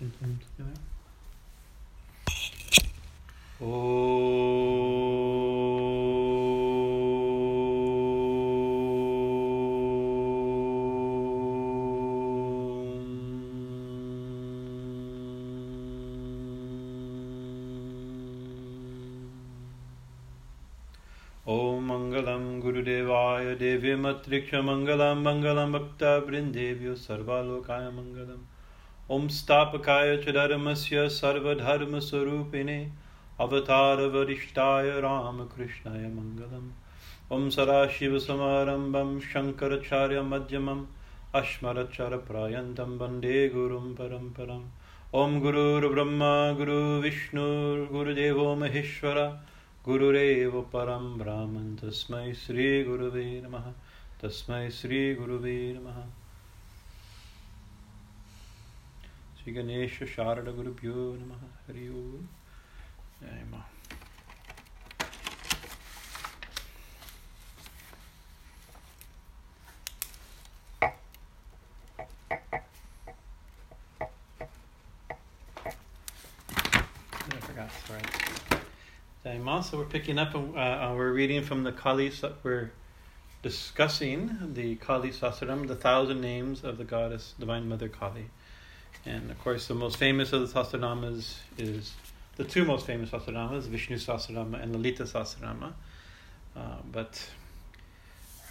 ॐ 0.00 0.06
मङ्गलं 21.88 22.46
गुरुदेवाय 22.62 23.54
देव्यमत्रिक्षमङ्गलं 23.64 25.22
मङ्गलं 25.26 25.76
भक्तवृन्देभ्यो 25.76 26.94
सर्वालोकाय 27.04 27.90
मङ्गलम् 27.98 28.49
ॐ 29.14 29.26
स्थापकाय 29.36 30.16
च 30.24 30.32
धर्मस्य 30.34 31.08
सर्वधर्मस्वरूपिणे 31.10 32.78
अवतारवरिष्ठाय 33.44 34.90
रामकृष्णाय 35.00 36.06
मङ्गलम् 36.16 36.68
ॐ 37.36 37.48
सदाशिवसमारम्भं 37.56 39.18
शङ्कराचार्यमध्यमम् 39.32 40.84
अस्मरचरप्रयन्तं 41.40 42.96
वंदे 43.00 43.40
गुरुं 43.56 43.88
परम्परम् 44.00 44.64
ॐ 45.22 45.38
गुरुर्ब्रह्मा 45.42 46.32
गुरुविष्णुर्गुरुदेवो 46.62 48.54
महेश्वर 48.62 49.18
गुरुरेव 49.84 50.60
परं 50.72 51.12
ब्राह्मण 51.18 51.74
तस्मै 51.82 52.32
श्रीगुरुवे 52.40 53.28
नमः 53.44 53.70
तस्मै 54.22 54.64
श्रीगुरुवे 54.80 55.56
नमः 55.74 56.02
ಶ್ರೀ 59.40 59.52
ಗಣೇಶ 59.56 60.04
ಶಾರಡ 60.14 60.48
ಗುರುಭ್ಯೋ 60.56 60.94
ನಮಃ 61.20 61.42
ಹರಿ 61.66 61.84
ಓಂ 61.98 62.24
So 79.68 79.78
we're 79.78 79.84
picking 79.84 80.18
up, 80.18 80.34
uh, 80.34 80.92
we're 80.98 81.12
reading 81.12 81.42
from 81.48 81.62
the 81.64 81.72
Kali, 81.80 82.06
we're 82.42 82.70
discussing 83.42 84.20
the 84.54 84.68
Kali 84.76 85.10
Sahasranam, 85.10 85.68
the 85.68 85.76
thousand 85.76 86.20
names 86.20 86.64
of 86.64 86.76
the 86.80 86.84
goddess, 86.84 87.34
Divine 87.38 87.68
Mother 87.68 87.88
Kali. 87.88 88.26
And 89.06 89.30
of 89.30 89.38
course, 89.38 89.66
the 89.68 89.74
most 89.74 89.96
famous 89.96 90.32
of 90.32 90.40
the 90.40 90.46
Sahasranamas 90.46 91.36
is 91.58 91.92
the 92.36 92.44
two 92.44 92.64
most 92.64 92.86
famous 92.86 93.10
Sahasranamas, 93.10 93.62
Vishnu 93.62 93.96
Sahasranama 93.96 94.62
and 94.62 94.72
Lalita 94.72 95.04
Sahasranama. 95.04 95.72
Uh, 96.56 96.76
but 96.90 97.28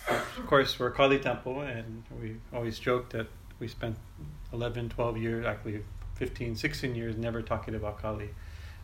of 0.10 0.46
course, 0.48 0.80
we're 0.80 0.92
Kali 0.92 1.20
temple, 1.20 1.62
and 1.62 2.04
we 2.20 2.38
always 2.54 2.80
joke 2.80 3.10
that 3.10 3.28
we 3.60 3.68
spent 3.68 3.96
11, 4.54 4.90
12 4.90 5.18
years, 5.18 5.46
actually 5.46 5.84
15, 6.16 6.56
16 6.56 6.96
years, 6.96 7.18
never 7.18 7.42
talking 7.42 7.76
about 7.76 8.02
Kali 8.02 8.30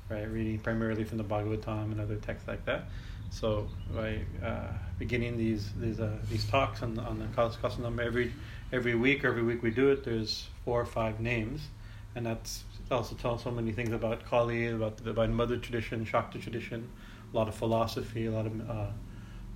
right? 0.09 0.29
Reading 0.29 0.59
primarily 0.59 1.03
from 1.03 1.17
the 1.17 1.23
Bhagavatam 1.23 1.91
and 1.91 1.99
other 1.99 2.15
texts 2.17 2.47
like 2.47 2.65
that. 2.65 2.85
So 3.31 3.67
by 3.93 4.19
uh, 4.43 4.67
beginning 4.99 5.37
these 5.37 5.71
these 5.73 5.99
uh, 5.99 6.17
these 6.29 6.45
talks 6.45 6.83
on 6.83 6.97
on 6.99 7.19
the 7.19 7.25
Kalasakasam 7.25 7.99
every 7.99 8.33
every 8.71 8.95
week, 8.95 9.23
every 9.25 9.43
week 9.43 9.63
we 9.63 9.71
do 9.71 9.89
it. 9.89 10.03
There's 10.05 10.47
four 10.65 10.81
or 10.81 10.85
five 10.85 11.19
names, 11.19 11.69
and 12.15 12.25
that's 12.25 12.63
also 12.91 13.15
tells 13.15 13.43
so 13.43 13.51
many 13.51 13.71
things 13.71 13.91
about 13.91 14.25
Kali, 14.25 14.67
about 14.67 14.97
the 14.97 15.11
about 15.11 15.29
Mother 15.29 15.57
tradition, 15.57 16.03
Shakti 16.03 16.39
tradition, 16.39 16.89
a 17.31 17.35
lot 17.35 17.47
of 17.47 17.55
philosophy, 17.55 18.25
a 18.25 18.31
lot 18.31 18.45
of 18.45 18.69
uh, 18.69 18.73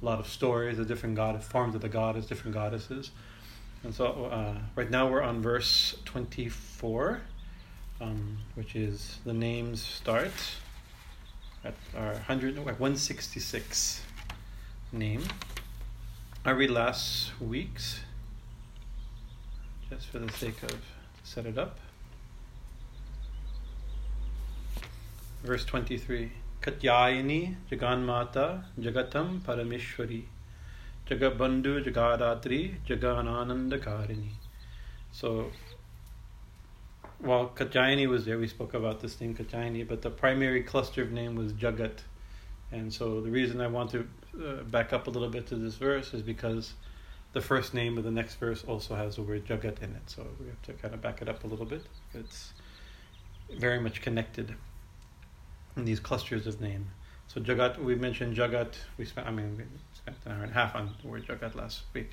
a 0.01 0.05
lot 0.05 0.19
of 0.19 0.27
stories 0.27 0.79
of 0.79 0.87
different 0.87 1.15
god 1.15 1.43
forms 1.43 1.75
of 1.75 1.81
the 1.81 1.89
goddess, 1.89 2.25
different 2.25 2.53
goddesses. 2.53 3.11
And 3.83 3.93
so 3.93 4.29
uh, 4.31 4.57
right 4.75 4.89
now 4.89 5.09
we're 5.09 5.21
on 5.21 5.41
verse 5.41 5.97
twenty 6.05 6.47
four 6.47 7.21
um, 8.01 8.37
which 8.55 8.75
is 8.75 9.19
the 9.25 9.33
names 9.33 9.81
start 9.81 10.31
at 11.63 11.73
our 11.95 12.13
100, 12.13 12.57
166 12.57 14.01
name. 14.91 15.23
I 16.45 16.51
read 16.51 16.69
last 16.69 17.31
week's 17.41 17.99
just 19.89 20.07
for 20.07 20.19
the 20.19 20.31
sake 20.31 20.61
of 20.63 20.79
set 21.29 21.45
it 21.45 21.59
up. 21.59 21.77
Verse 25.43 25.63
23 25.63 26.31
Katyayani 26.59 27.55
Jaganmata 27.71 28.63
Jagatam 28.79 29.39
Parameshwari 29.41 30.23
Jagabandhu 31.07 31.85
Jagadatri 31.85 32.75
Jagananandakarini. 32.87 34.31
So 35.11 35.51
while 37.19 37.49
Katyayani 37.49 38.07
was 38.07 38.25
there. 38.25 38.39
We 38.39 38.47
spoke 38.47 38.73
about 38.73 38.99
this 38.99 39.21
name 39.21 39.35
Katyayani, 39.35 39.87
but 39.87 40.01
the 40.01 40.09
primary 40.09 40.63
cluster 40.63 41.03
of 41.03 41.11
name 41.11 41.35
was 41.35 41.53
Jagat. 41.53 41.99
And 42.71 42.91
so 42.91 43.21
the 43.21 43.29
reason 43.29 43.61
I 43.61 43.67
want 43.67 43.91
to 43.91 44.07
uh, 44.43 44.63
back 44.63 44.93
up 44.93 45.05
a 45.05 45.11
little 45.11 45.29
bit 45.29 45.45
to 45.47 45.55
this 45.55 45.75
verse 45.75 46.11
is 46.15 46.23
because 46.23 46.73
the 47.33 47.41
first 47.41 47.73
name 47.73 47.97
of 47.97 48.03
the 48.03 48.11
next 48.11 48.35
verse 48.35 48.63
also 48.67 48.95
has 48.95 49.15
the 49.15 49.21
word 49.21 49.45
Jagat 49.45 49.81
in 49.81 49.91
it. 49.95 50.07
So 50.07 50.25
we 50.39 50.47
have 50.47 50.61
to 50.63 50.73
kind 50.73 50.93
of 50.93 51.01
back 51.01 51.21
it 51.21 51.29
up 51.29 51.43
a 51.43 51.47
little 51.47 51.65
bit. 51.65 51.83
It's 52.13 52.53
very 53.57 53.79
much 53.79 54.01
connected 54.01 54.55
in 55.75 55.85
these 55.85 55.99
clusters 55.99 56.47
of 56.47 56.59
name. 56.59 56.87
So 57.27 57.39
Jagat, 57.39 57.77
we 57.77 57.95
mentioned 57.95 58.35
Jagat. 58.35 58.73
We 58.97 59.05
spent, 59.05 59.27
I 59.27 59.31
mean, 59.31 59.57
we 59.57 59.63
spent 59.93 60.17
an 60.25 60.31
hour 60.31 60.43
and 60.43 60.51
a 60.51 60.53
half 60.53 60.75
on 60.75 60.95
the 61.01 61.07
word 61.07 61.27
Jagat 61.27 61.55
last 61.55 61.83
week, 61.93 62.11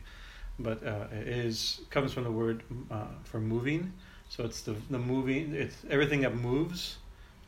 but 0.59 0.87
uh, 0.87 1.07
it 1.11 1.29
is 1.29 1.81
comes 1.89 2.13
from 2.13 2.25
the 2.25 2.33
word 2.33 2.63
uh, 2.91 3.07
for 3.25 3.41
moving. 3.41 3.95
So 4.29 4.45
it's 4.45 4.61
the 4.61 4.77
the 4.91 4.99
moving. 4.99 5.55
It's 5.55 5.77
everything 5.89 6.21
that 6.21 6.35
moves 6.35 6.99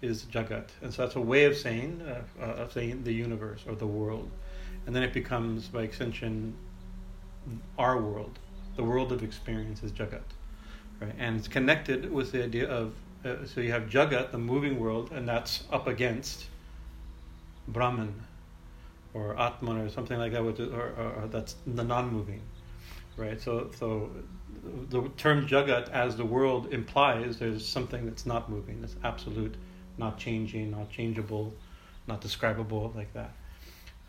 is 0.01 0.25
jagat, 0.25 0.69
and 0.81 0.95
so 0.95 1.03
that's 1.03 1.17
a 1.17 1.21
way 1.21 1.45
of 1.45 1.57
saying 1.57 2.01
uh, 2.41 2.45
of 2.45 2.73
saying 2.73 3.03
the 3.03 3.13
universe 3.13 3.65
or 3.69 3.75
the 3.75 3.87
world, 3.87 4.31
and 4.87 4.95
then 4.95 5.03
it 5.03 5.13
becomes 5.13 5.67
by 5.67 5.83
extension 5.83 6.55
our 7.79 7.99
world. 8.01 8.39
The 8.77 8.85
world 8.85 9.13
of 9.13 9.23
experience 9.23 9.83
is 9.83 9.93
jagat, 9.93 10.23
right? 11.01 11.15
And 11.19 11.37
it's 11.37 11.49
connected 11.49 12.13
with 12.13 12.33
the 12.33 12.45
idea 12.45 12.69
of 12.69 12.95
uh, 13.25 13.45
so 13.45 13.61
you 13.61 13.73
have 13.73 13.85
jagat, 13.85 14.31
the 14.31 14.39
moving 14.39 14.79
world, 14.79 15.11
and 15.13 15.29
that's 15.29 15.65
up 15.73 15.87
against 15.89 16.47
Brahman 17.67 18.15
or 19.13 19.39
Atman 19.39 19.79
or 19.79 19.91
something 19.91 20.19
like 20.19 20.33
that, 20.33 20.45
which 20.45 20.61
is, 20.61 20.73
or, 20.73 20.93
or, 20.97 21.23
or 21.23 21.29
that's 21.29 21.57
the 21.67 21.83
non-moving, 21.83 22.41
right? 23.17 23.41
So 23.41 23.71
so 23.77 24.11
the 24.91 25.09
term 25.17 25.47
jagat 25.47 25.91
as 25.91 26.17
the 26.17 26.25
world 26.25 26.73
implies 26.73 27.39
there's 27.39 27.67
something 27.67 28.07
that's 28.07 28.27
not 28.27 28.49
moving, 28.51 28.81
that's 28.81 28.97
absolute, 29.05 29.55
not 29.97 30.19
changing, 30.19 30.71
not 30.71 30.91
changeable, 30.91 31.53
not 32.07 32.21
describable 32.21 32.93
like 32.95 33.13
that. 33.15 33.33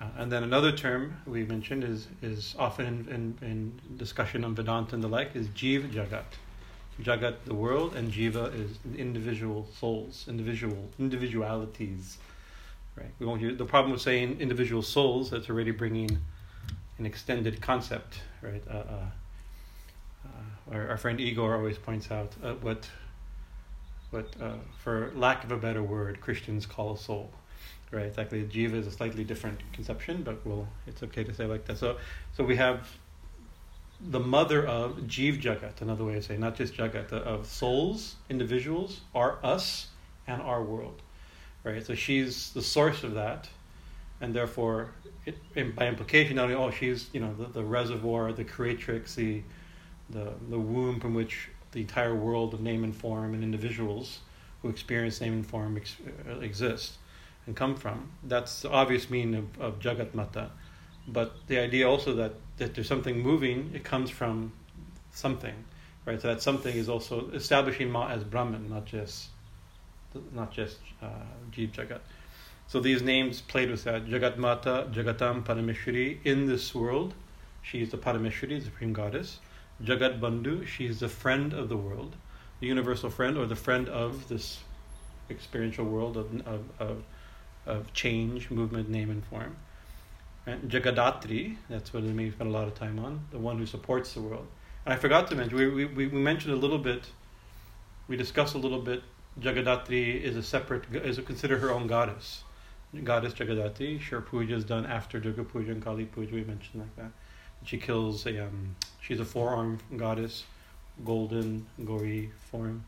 Uh, 0.02 0.06
and 0.18 0.32
then 0.32 0.44
another 0.44 0.72
term 0.72 1.18
we 1.26 1.44
mentioned 1.44 1.84
is 1.84 2.08
is 2.22 2.56
often 2.58 2.86
in, 2.86 3.38
in, 3.42 3.48
in, 3.50 3.98
discussion 3.98 4.46
on 4.46 4.56
Vedanta 4.56 4.96
and 4.96 5.04
the 5.04 5.08
like 5.08 5.36
is 5.36 5.48
jiva 5.50 5.90
jagat. 5.92 6.24
Jagat, 7.02 7.36
the 7.46 7.54
world, 7.54 7.96
and 7.96 8.12
jiva 8.12 8.54
is 8.54 8.78
individual 8.98 9.68
souls, 9.78 10.26
individual 10.28 10.90
individualities. 11.00 12.18
Right. 12.96 13.12
We 13.20 13.26
won't 13.26 13.42
use 13.42 13.58
the 13.58 13.66
problem 13.66 13.92
with 13.94 14.02
saying 14.02 14.42
individual 14.42 14.82
souls. 14.82 15.30
That's 15.30 15.50
already 15.50 15.72
bringing 15.72 16.18
an 16.98 17.06
extended 17.06 17.62
concept, 17.62 18.22
right? 18.42 18.62
Uh, 18.70 18.74
uh, 18.74 19.06
our, 20.72 20.90
our 20.90 20.98
friend 20.98 21.20
Igor 21.20 21.56
always 21.56 21.78
points 21.78 22.12
out 22.12 22.34
uh, 22.44 22.54
what, 22.56 22.90
what 24.12 24.28
uh, 24.42 24.54
for 24.84 25.12
lack 25.16 25.44
of 25.44 25.52
a 25.52 25.58
better 25.58 25.82
word, 25.82 26.22
Christians 26.22 26.66
call 26.66 26.94
a 26.94 26.98
soul. 26.98 27.32
Right, 27.92 28.06
exactly. 28.06 28.44
Jiva 28.44 28.74
is 28.74 28.86
a 28.86 28.92
slightly 28.92 29.24
different 29.24 29.60
conception, 29.74 30.22
but 30.22 30.46
well, 30.46 30.68
it's 30.86 31.02
okay 31.02 31.24
to 31.24 31.34
say 31.34 31.46
like 31.46 31.66
that. 31.66 31.78
So, 31.78 31.98
so 32.34 32.44
we 32.44 32.56
have 32.56 32.88
the 34.00 34.20
mother 34.20 34.66
of 34.66 34.98
Jiv 35.08 35.42
Jagat, 35.42 35.82
another 35.82 36.06
way 36.06 36.18
of 36.18 36.24
saying, 36.24 36.40
not 36.40 36.56
just 36.56 36.76
Jagat, 36.76 37.12
of 37.12 37.48
souls, 37.48 38.16
individuals, 38.30 39.02
are 39.16 39.40
us 39.44 39.88
and 40.28 40.42
our 40.42 40.64
world. 40.64 41.02
Right, 41.64 41.86
so 41.86 41.96
she's 41.96 42.54
the 42.54 42.62
source 42.62 43.04
of 43.04 43.16
that, 43.16 43.50
and 44.22 44.34
therefore, 44.34 44.92
it, 45.26 45.36
by 45.76 45.88
implication, 45.88 46.38
not 46.38 46.44
only 46.44 46.56
oh 46.56 46.72
she's 46.72 47.10
you 47.12 47.20
know 47.20 47.34
the, 47.34 47.48
the 47.48 47.64
reservoir, 47.64 48.32
the 48.32 48.46
creatrix, 48.46 49.16
the 49.16 49.42
the, 50.10 50.32
the 50.50 50.58
womb 50.58 51.00
from 51.00 51.14
which 51.14 51.50
the 51.72 51.82
entire 51.82 52.16
world 52.16 52.54
of 52.54 52.62
name 52.62 52.84
and 52.84 52.96
form 52.96 53.34
and 53.34 53.44
individuals 53.44 54.20
who 54.62 54.70
experience 54.70 55.20
name 55.22 55.34
and 55.34 55.46
form 55.46 55.78
ex- 55.78 55.98
uh, 56.28 56.40
exist 56.40 56.98
and 57.46 57.56
come 57.56 57.76
from. 57.76 58.12
That's 58.24 58.62
the 58.62 58.70
obvious 58.70 59.10
meaning 59.10 59.36
of, 59.36 59.62
of 59.62 59.80
Jagat 59.80 60.14
Mata. 60.14 60.52
But 61.08 61.36
the 61.48 61.60
idea 61.60 61.90
also 61.90 62.14
that, 62.16 62.34
that 62.58 62.76
there's 62.76 62.88
something 62.88 63.22
moving, 63.22 63.72
it 63.74 63.84
comes 63.84 64.10
from 64.10 64.52
something, 65.12 65.56
right? 66.06 66.22
So 66.22 66.28
that 66.28 66.42
something 66.42 66.76
is 66.76 66.90
also 66.90 67.30
establishing 67.32 67.90
Ma 67.90 68.10
as 68.10 68.24
Brahman, 68.24 68.70
not 68.70 68.86
just 68.86 69.30
not 70.34 70.52
just 70.52 70.78
uh, 71.02 71.08
Jeev 71.52 71.72
Jagat. 71.72 72.00
So 72.68 72.80
these 72.80 73.02
names 73.02 73.42
played 73.42 73.72
with 73.72 73.84
that. 73.84 74.06
Jagat 74.06 74.38
Mata, 74.38 74.88
Jagatam 74.92 75.44
Parameshwari. 75.44 76.20
In 76.24 76.46
this 76.46 76.74
world, 76.74 77.14
she 77.62 77.82
is 77.82 77.90
the 77.90 77.98
Parameshwari, 77.98 78.60
the 78.60 78.66
supreme 78.66 78.94
goddess. 78.94 79.40
Jagat 79.84 80.20
Bandhu, 80.20 80.68
she 80.68 80.86
is 80.86 81.00
the 81.00 81.10
friend 81.10 81.54
of 81.54 81.70
the 81.70 81.78
world, 81.78 82.16
the 82.60 82.68
universal 82.68 83.10
friend, 83.10 83.38
or 83.38 83.46
the 83.46 83.56
friend 83.56 83.88
of 83.88 84.28
this 84.28 84.60
experiential 85.30 85.86
world 85.86 86.18
of, 86.18 86.46
of, 86.46 86.64
of, 86.80 87.04
of 87.70 87.94
change, 87.94 88.50
movement, 88.50 88.90
name, 88.90 89.10
and 89.10 89.24
form. 89.26 89.56
And 90.46 90.70
Jagadatri, 90.70 91.58
that's 91.70 91.94
what 91.94 92.04
we 92.04 92.32
spent 92.32 92.50
a 92.50 92.54
lot 92.54 92.68
of 92.68 92.76
time 92.76 92.98
on, 93.00 93.26
the 93.32 93.38
one 93.38 93.58
who 93.58 93.66
supports 93.66 94.14
the 94.14 94.22
world. 94.22 94.48
And 94.86 94.94
I 94.94 94.98
forgot 94.98 95.30
to 95.30 95.36
mention, 95.36 95.58
we, 95.58 95.86
we, 95.86 96.08
we 96.08 96.08
mentioned 96.08 96.54
a 96.54 96.58
little 96.58 96.80
bit, 96.80 97.04
we 98.08 98.18
discussed 98.18 98.56
a 98.56 98.58
little 98.58 98.82
bit, 98.82 99.04
Jagadatri 99.40 100.22
is 100.22 100.36
a 100.36 100.44
separate, 100.44 100.84
is 100.94 101.18
a, 101.18 101.22
considered 101.22 101.60
her 101.60 101.72
own 101.72 101.88
goddess. 101.88 102.44
Goddess 103.04 103.34
Jagadatri, 103.34 104.02
sure 104.02 104.22
puja 104.22 104.56
is 104.56 104.66
done 104.66 104.86
after 104.86 105.20
Durga 105.20 105.44
Puja 105.44 105.72
and 105.72 105.84
Kali 105.84 106.06
Puja, 106.06 106.34
we 106.34 106.44
mentioned 106.44 106.82
like 106.82 106.96
that. 106.96 107.12
She 107.64 107.78
kills 107.78 108.26
a, 108.26 108.46
um, 108.46 108.76
she's 109.02 109.20
a 109.20 109.26
four-armed 109.26 109.84
goddess, 109.98 110.46
golden, 111.06 111.68
gory 111.86 112.32
form, 112.50 112.84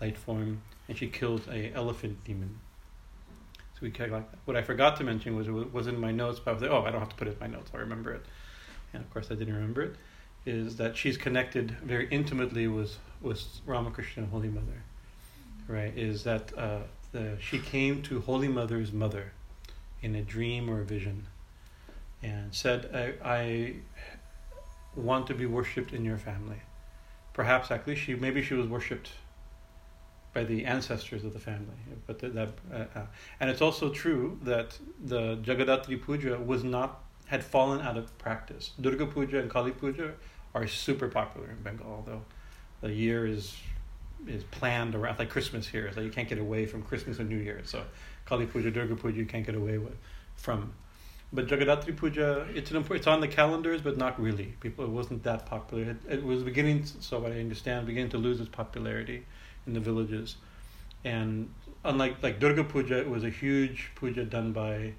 light 0.00 0.18
form, 0.18 0.62
and 0.88 0.98
she 0.98 1.06
kills 1.06 1.42
a 1.48 1.72
elephant 1.74 2.24
demon. 2.24 2.58
So 3.76 3.80
we 3.82 3.90
kind 3.90 4.10
of 4.10 4.18
like 4.18 4.30
that. 4.30 4.38
What 4.46 4.56
I 4.56 4.62
forgot 4.62 4.96
to 4.96 5.04
mention 5.04 5.36
was 5.36 5.48
it 5.48 5.72
was 5.72 5.86
in 5.86 6.00
my 6.00 6.10
notes, 6.10 6.40
but 6.42 6.50
I 6.50 6.54
was 6.54 6.62
like, 6.62 6.70
oh, 6.70 6.82
I 6.84 6.90
don't 6.90 7.00
have 7.00 7.10
to 7.10 7.16
put 7.16 7.28
it 7.28 7.34
in 7.34 7.40
my 7.40 7.46
notes. 7.46 7.70
I'll 7.74 7.80
remember 7.80 8.14
it, 8.14 8.24
and 8.94 9.02
of 9.04 9.12
course 9.12 9.30
I 9.30 9.34
didn't 9.34 9.54
remember 9.54 9.82
it. 9.82 9.96
Is 10.46 10.76
that 10.76 10.96
she's 10.96 11.18
connected 11.18 11.72
very 11.82 12.08
intimately 12.08 12.68
with 12.68 12.98
with 13.20 13.42
Ramakrishna, 13.66 14.26
Holy 14.26 14.48
Mother, 14.48 14.82
right? 15.68 15.96
Is 15.96 16.24
that 16.24 16.56
uh, 16.56 16.78
the 17.12 17.36
she 17.38 17.58
came 17.58 18.02
to 18.04 18.20
Holy 18.20 18.48
Mother's 18.48 18.92
mother 18.92 19.32
in 20.00 20.14
a 20.14 20.22
dream 20.22 20.70
or 20.70 20.80
a 20.80 20.84
vision, 20.84 21.26
and 22.22 22.54
said, 22.54 22.90
I, 22.94 23.28
I 23.28 23.74
want 24.94 25.26
to 25.26 25.34
be 25.34 25.46
worshipped 25.46 25.92
in 25.92 26.04
your 26.04 26.16
family. 26.16 26.62
Perhaps 27.34 27.70
actually 27.70 27.96
she 27.96 28.14
maybe 28.14 28.42
she 28.42 28.54
was 28.54 28.66
worshipped 28.66 29.10
by 30.36 30.44
the 30.44 30.66
ancestors 30.66 31.24
of 31.24 31.32
the 31.32 31.38
family. 31.38 31.80
But 32.06 32.18
the, 32.18 32.28
that, 32.28 32.50
uh, 32.70 32.84
uh, 32.94 33.06
and 33.40 33.48
it's 33.48 33.62
also 33.62 33.88
true 33.88 34.38
that 34.42 34.78
the 35.02 35.38
Jagadatri 35.38 36.00
Puja 36.02 36.36
was 36.38 36.62
not 36.62 37.00
had 37.24 37.42
fallen 37.42 37.80
out 37.80 37.96
of 37.96 38.16
practice. 38.18 38.72
Durga 38.78 39.06
Puja 39.06 39.38
and 39.38 39.50
Kali 39.50 39.70
Puja 39.70 40.12
are 40.54 40.66
super 40.66 41.08
popular 41.08 41.48
in 41.48 41.56
Bengal, 41.62 41.90
although 41.90 42.22
the 42.82 42.92
year 42.92 43.26
is 43.26 43.56
is 44.26 44.44
planned 44.44 44.94
around 44.94 45.18
like 45.18 45.30
Christmas 45.30 45.66
here. 45.66 45.90
So 45.94 46.02
you 46.02 46.10
can't 46.10 46.28
get 46.28 46.38
away 46.38 46.66
from 46.66 46.82
Christmas 46.82 47.18
and 47.18 47.30
New 47.30 47.38
Year. 47.38 47.62
So 47.64 47.84
Kali 48.26 48.44
Puja, 48.44 48.70
Durga 48.70 48.94
Puja, 48.94 49.16
you 49.16 49.26
can't 49.26 49.46
get 49.46 49.54
away 49.54 49.78
with 49.78 49.96
from. 50.36 50.74
But 51.32 51.46
Jagadatri 51.48 51.96
Puja, 51.96 52.46
it's 52.54 52.70
an 52.72 52.84
it's 52.90 53.06
on 53.06 53.20
the 53.20 53.28
calendars, 53.28 53.80
but 53.80 53.96
not 53.96 54.20
really. 54.20 54.48
People, 54.60 54.84
it 54.84 54.90
wasn't 54.90 55.22
that 55.22 55.46
popular. 55.46 55.84
It, 55.92 55.96
it 56.16 56.22
was 56.22 56.42
beginning, 56.42 56.84
so 56.84 57.18
what 57.20 57.32
I 57.32 57.40
understand, 57.40 57.86
beginning 57.86 58.10
to 58.10 58.18
lose 58.18 58.38
its 58.38 58.50
popularity 58.50 59.24
in 59.66 59.74
the 59.74 59.80
villages. 59.80 60.36
And 61.04 61.52
unlike 61.84 62.22
like 62.22 62.40
Durga 62.40 62.64
Puja, 62.64 62.98
it 62.98 63.08
was 63.08 63.24
a 63.24 63.30
huge 63.30 63.90
puja 63.94 64.24
done 64.24 64.52
by 64.52 64.92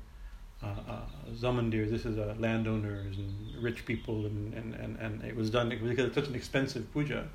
uh, 0.63 0.67
uh. 0.67 1.01
This 1.29 2.05
is 2.05 2.17
uh, 2.17 2.35
landowners 2.39 3.17
and 3.17 3.63
rich 3.63 3.85
people, 3.85 4.25
and, 4.25 4.53
and, 4.53 4.73
and, 4.75 4.97
and 4.97 5.23
it 5.23 5.35
was 5.35 5.49
done 5.49 5.69
because 5.69 6.05
it's 6.05 6.15
such 6.15 6.27
an 6.27 6.35
expensive 6.35 6.91
puja. 6.93 7.27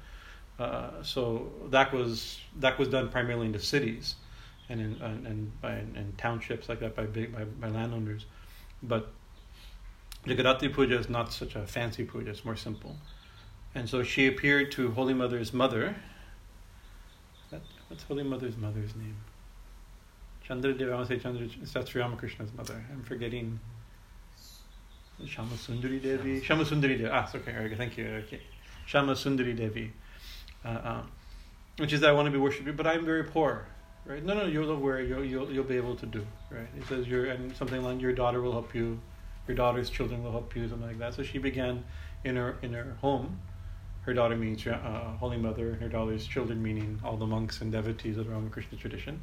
Uh, 0.58 0.90
so 1.02 1.50
that 1.70 1.92
was 1.92 2.40
that 2.58 2.78
was 2.78 2.88
done 2.88 3.08
primarily 3.08 3.46
in 3.46 3.52
the 3.52 3.58
cities, 3.58 4.16
and 4.68 4.80
in 4.80 5.00
and, 5.02 5.26
and 5.26 5.60
by 5.60 5.72
in 5.74 6.12
townships 6.18 6.68
like 6.68 6.80
that 6.80 6.94
by 6.96 7.04
big 7.04 7.34
by, 7.34 7.44
by 7.44 7.68
landowners, 7.68 8.26
but 8.82 9.12
Jagadatri 10.26 10.72
Puja 10.72 10.98
is 10.98 11.08
not 11.08 11.32
such 11.32 11.56
a 11.56 11.66
fancy 11.66 12.04
puja; 12.04 12.30
it's 12.30 12.44
more 12.44 12.56
simple. 12.56 12.96
And 13.74 13.88
so 13.88 14.02
she 14.02 14.26
appeared 14.26 14.70
to 14.72 14.90
Holy 14.92 15.14
Mother's 15.14 15.52
mother, 15.52 15.96
What's 17.92 18.04
Holy 18.04 18.22
Mother's 18.22 18.56
mother's 18.56 18.96
name? 18.96 19.16
Chandra 20.42 20.72
Devi, 20.72 20.90
I 20.90 20.94
want 20.94 21.08
to 21.10 21.14
say 21.14 21.22
Chandra, 21.22 21.46
that's 21.74 21.94
Ramakrishna's 21.94 22.50
mother. 22.56 22.82
I'm 22.90 23.02
forgetting. 23.02 23.60
Shama 25.26 25.50
Sundari 25.56 26.00
Devi? 26.00 26.42
Shama 26.42 26.64
Sundari 26.64 26.96
Devi. 26.96 27.10
Ah, 27.12 27.28
okay, 27.34 27.54
okay, 27.54 27.74
thank 27.74 27.98
you. 27.98 28.06
Okay. 28.26 28.40
Shama 28.86 29.12
Sundari 29.12 29.54
Devi. 29.54 29.92
Uh, 30.64 30.80
um, 30.82 31.10
which 31.76 31.92
is 31.92 32.00
that 32.00 32.08
I 32.08 32.12
want 32.14 32.24
to 32.24 32.30
be 32.30 32.38
worshipped, 32.38 32.74
but 32.74 32.86
I'm 32.86 33.04
very 33.04 33.24
poor. 33.24 33.66
Right? 34.06 34.24
No, 34.24 34.32
no, 34.32 34.46
you'll 34.46 34.74
worry. 34.76 35.06
You'll, 35.06 35.22
you'll, 35.26 35.52
you'll 35.52 35.62
be 35.62 35.76
able 35.76 35.94
to 35.96 36.06
do. 36.06 36.26
Right? 36.50 36.68
It 36.74 36.86
says 36.88 37.06
your 37.06 37.26
and 37.26 37.54
something 37.54 37.82
like 37.82 38.00
your 38.00 38.14
daughter 38.14 38.40
will 38.40 38.52
help 38.52 38.74
you, 38.74 38.98
your 39.46 39.54
daughter's 39.54 39.90
children 39.90 40.24
will 40.24 40.32
help 40.32 40.56
you, 40.56 40.66
something 40.66 40.88
like 40.88 40.98
that. 40.98 41.12
So 41.12 41.22
she 41.22 41.36
began 41.36 41.84
in 42.24 42.36
her 42.36 42.56
in 42.62 42.72
her 42.72 42.96
home 43.02 43.38
her 44.02 44.14
daughter 44.14 44.36
means 44.36 44.66
uh, 44.66 45.16
Holy 45.18 45.36
Mother, 45.36 45.74
her 45.74 45.88
daughter's 45.88 46.26
children 46.26 46.62
meaning 46.62 47.00
all 47.04 47.16
the 47.16 47.26
monks 47.26 47.60
and 47.60 47.70
devotees 47.70 48.18
of 48.18 48.26
the 48.26 48.32
Ramakrishna 48.32 48.78
tradition. 48.78 49.20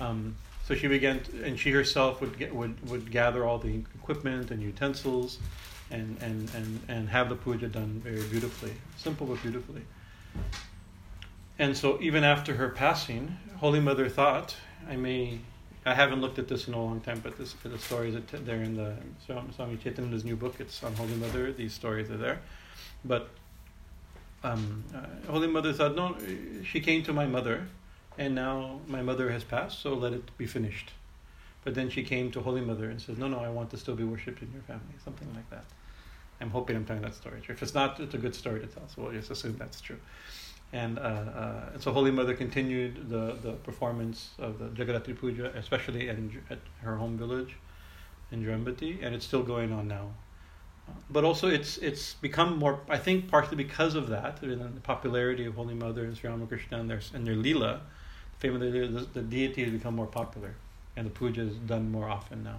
Um, 0.00 0.36
so 0.66 0.74
she 0.74 0.88
began, 0.88 1.20
to, 1.20 1.44
and 1.44 1.58
she 1.58 1.70
herself 1.70 2.20
would 2.20 2.38
get, 2.38 2.54
would 2.54 2.88
would 2.88 3.10
gather 3.10 3.44
all 3.44 3.58
the 3.58 3.82
equipment 3.94 4.50
and 4.50 4.62
utensils, 4.62 5.38
and 5.90 6.16
and 6.20 6.50
and 6.54 6.80
and 6.88 7.08
have 7.08 7.28
the 7.28 7.36
puja 7.36 7.68
done 7.68 8.00
very 8.02 8.22
beautifully, 8.28 8.72
simple 8.96 9.26
but 9.26 9.42
beautifully. 9.42 9.82
And 11.58 11.76
so 11.76 12.00
even 12.00 12.24
after 12.24 12.54
her 12.54 12.70
passing, 12.70 13.36
Holy 13.58 13.78
Mother 13.78 14.08
thought, 14.08 14.56
I 14.88 14.96
may, 14.96 15.38
I 15.86 15.94
haven't 15.94 16.20
looked 16.20 16.40
at 16.40 16.48
this 16.48 16.66
in 16.66 16.74
a 16.74 16.82
long 16.82 17.00
time, 17.00 17.20
but 17.22 17.38
this 17.38 17.52
the 17.62 17.78
stories 17.78 18.14
that 18.14 18.44
there 18.44 18.62
in 18.62 18.74
the 18.74 18.96
Swami 19.26 19.76
Chetanananda's 19.76 20.24
new 20.24 20.34
book. 20.34 20.56
It's 20.58 20.82
on 20.82 20.94
Holy 20.94 21.14
Mother. 21.14 21.52
These 21.52 21.72
stories 21.72 22.10
are 22.10 22.16
there, 22.16 22.40
but 23.04 23.28
um, 24.44 24.84
uh, 24.94 25.30
Holy 25.30 25.48
Mother 25.48 25.72
thought, 25.72 25.96
no, 25.96 26.16
she 26.64 26.80
came 26.80 27.02
to 27.04 27.12
my 27.12 27.26
mother, 27.26 27.66
and 28.18 28.34
now 28.34 28.80
my 28.86 29.02
mother 29.02 29.30
has 29.30 29.42
passed, 29.42 29.80
so 29.80 29.94
let 29.94 30.12
it 30.12 30.36
be 30.36 30.46
finished. 30.46 30.92
But 31.64 31.74
then 31.74 31.88
she 31.88 32.02
came 32.02 32.30
to 32.32 32.40
Holy 32.40 32.60
Mother 32.60 32.90
and 32.90 33.00
said, 33.00 33.18
no, 33.18 33.26
no, 33.26 33.38
I 33.38 33.48
want 33.48 33.70
to 33.70 33.78
still 33.78 33.96
be 33.96 34.04
worshipped 34.04 34.42
in 34.42 34.52
your 34.52 34.62
family, 34.62 34.94
something 35.02 35.28
like 35.34 35.48
that. 35.50 35.64
I'm 36.40 36.50
hoping 36.50 36.76
I'm 36.76 36.84
telling 36.84 37.02
that 37.02 37.14
story. 37.14 37.40
If 37.48 37.62
it's 37.62 37.74
not, 37.74 37.98
it's 38.00 38.14
a 38.14 38.18
good 38.18 38.34
story 38.34 38.60
to 38.60 38.66
tell, 38.66 38.86
so 38.88 39.02
we'll 39.02 39.12
just 39.12 39.30
assume 39.30 39.56
that's 39.56 39.80
true. 39.80 39.98
And, 40.72 40.98
uh, 40.98 41.02
uh, 41.02 41.70
and 41.74 41.82
so 41.82 41.92
Holy 41.92 42.10
Mother 42.10 42.34
continued 42.34 43.08
the, 43.08 43.38
the 43.40 43.52
performance 43.52 44.30
of 44.38 44.58
the 44.58 44.66
Jagadatri 44.66 45.18
Puja, 45.18 45.52
especially 45.56 46.08
in, 46.08 46.42
at 46.50 46.58
her 46.82 46.96
home 46.96 47.16
village 47.16 47.56
in 48.30 48.44
Jayrambati, 48.44 49.02
and 49.02 49.14
it's 49.14 49.24
still 49.24 49.42
going 49.42 49.72
on 49.72 49.88
now 49.88 50.10
but 51.10 51.24
also 51.24 51.48
it's 51.48 51.76
it's 51.78 52.14
become 52.14 52.58
more. 52.58 52.80
I 52.88 52.98
think 52.98 53.28
partly 53.28 53.56
because 53.56 53.94
of 53.94 54.08
that, 54.08 54.42
mean, 54.42 54.58
the 54.58 54.80
popularity 54.80 55.44
of 55.44 55.54
Holy 55.54 55.74
Mother 55.74 56.04
and 56.04 56.16
Sri 56.16 56.30
Ramakrishna 56.30 56.80
and 56.80 56.90
their 56.90 57.00
and 57.14 57.26
their 57.26 57.36
lila, 57.36 57.82
the 58.32 58.40
fame 58.40 58.54
of 58.54 58.60
the, 58.60 58.70
the, 58.70 59.06
the 59.14 59.22
deity 59.22 59.64
has 59.64 59.72
become 59.72 59.94
more 59.94 60.06
popular, 60.06 60.54
and 60.96 61.06
the 61.06 61.10
puja 61.10 61.42
is 61.42 61.56
done 61.56 61.92
more 61.92 62.08
often 62.08 62.42
now. 62.42 62.56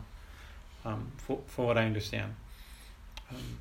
Um, 0.86 1.12
for 1.18 1.42
for 1.48 1.66
what 1.66 1.78
I 1.78 1.86
understand. 1.86 2.36
Um, 3.30 3.58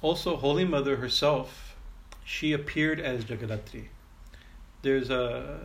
also, 0.00 0.36
Holy 0.36 0.64
Mother 0.64 0.96
herself, 0.96 1.76
she 2.24 2.52
appeared 2.52 3.00
as 3.00 3.24
Jagadatri. 3.24 3.86
There's 4.82 5.10
a 5.10 5.60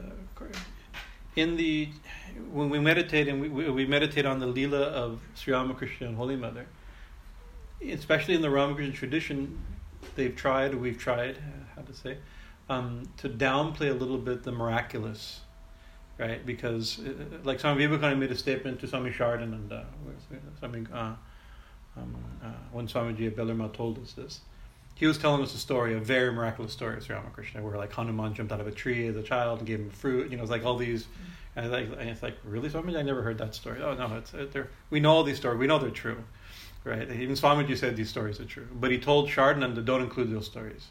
in 1.36 1.58
the 1.58 1.90
when 2.52 2.70
we 2.70 2.80
meditate 2.80 3.28
and 3.28 3.42
we, 3.42 3.70
we 3.70 3.86
meditate 3.86 4.26
on 4.26 4.40
the 4.40 4.48
lila 4.48 4.84
of 4.84 5.20
Sri 5.36 5.54
Ramakrishna 5.54 6.08
and 6.08 6.16
Holy 6.16 6.36
Mother 6.36 6.68
especially 7.86 8.36
in 8.36 8.42
the 8.42 8.50
Ramakrishna 8.50 8.94
tradition, 8.94 9.60
they've 10.16 10.36
tried, 10.36 10.76
we've 10.76 10.98
tried, 10.98 11.38
uh, 11.38 11.76
how 11.76 11.82
to 11.82 11.94
say, 11.94 12.18
um, 12.70 13.04
to 13.18 13.30
downplay 13.30 13.90
a 13.90 13.94
little 13.94 14.18
bit 14.18 14.44
the 14.44 14.52
miraculous, 14.52 15.42
right? 16.18 16.46
Because, 16.46 17.00
uh, 17.00 17.14
like 17.44 17.60
Swami 17.60 17.86
Vivekananda 17.86 18.20
made 18.20 18.32
a 18.32 18.38
statement 18.38 18.80
to 18.82 18.88
Swami 18.88 19.12
Saradananda, 19.12 19.84
uh, 19.84 20.36
Swami, 20.60 20.86
uh, 20.92 21.14
um, 21.96 22.16
uh, 22.44 22.48
when 22.72 22.88
Swamiji 22.88 23.32
Bellarma 23.32 23.72
told 23.74 24.00
us 24.00 24.14
this. 24.14 24.42
He 24.96 25.06
was 25.06 25.20
telling 25.20 25.44
us 25.44 25.54
a 25.54 25.60
story, 25.60 25.94
a 25.94 26.00
very 26.00 26.32
miraculous 26.32 26.74
story 26.74 26.98
of 26.98 27.04
Sri 27.04 27.16
Ramakrishna, 27.16 27.62
where 27.62 27.78
like 27.78 27.94
Hanuman 27.94 28.34
jumped 28.34 28.52
out 28.52 28.60
of 28.60 28.68
a 28.68 28.72
tree 28.72 29.08
as 29.08 29.16
a 29.16 29.22
child 29.22 29.60
and 29.60 29.68
gave 29.68 29.80
him 29.80 29.92
fruit. 29.92 30.32
You 30.32 30.38
know, 30.38 30.44
it's 30.44 30.52
like 30.52 30.66
all 30.66 30.76
these, 30.76 31.06
and, 31.56 31.72
like, 31.72 31.88
and 32.00 32.10
it's 32.10 32.24
like, 32.24 32.36
really, 32.44 32.68
Swamiji? 32.70 32.98
I 32.98 33.04
never 33.04 33.22
heard 33.22 33.38
that 33.38 33.54
story. 33.54 33.80
Oh 33.84 33.94
no, 33.94 34.18
it's 34.18 34.34
it, 34.34 34.68
we 34.90 35.00
know 35.00 35.12
all 35.12 35.24
these 35.24 35.38
stories. 35.38 35.60
We 35.60 35.68
know 35.68 35.78
they're 35.78 35.92
true 35.92 36.24
right? 36.88 37.12
Even 37.12 37.36
Swamiji 37.36 37.78
said 37.78 37.96
these 37.96 38.10
stories 38.10 38.40
are 38.40 38.46
true, 38.46 38.68
but 38.74 38.92
he 38.92 38.98
told 38.98 39.30
Saradananda 39.30 39.84
don't 39.84 40.02
include 40.02 40.32
those 40.32 40.46
stories, 40.46 40.88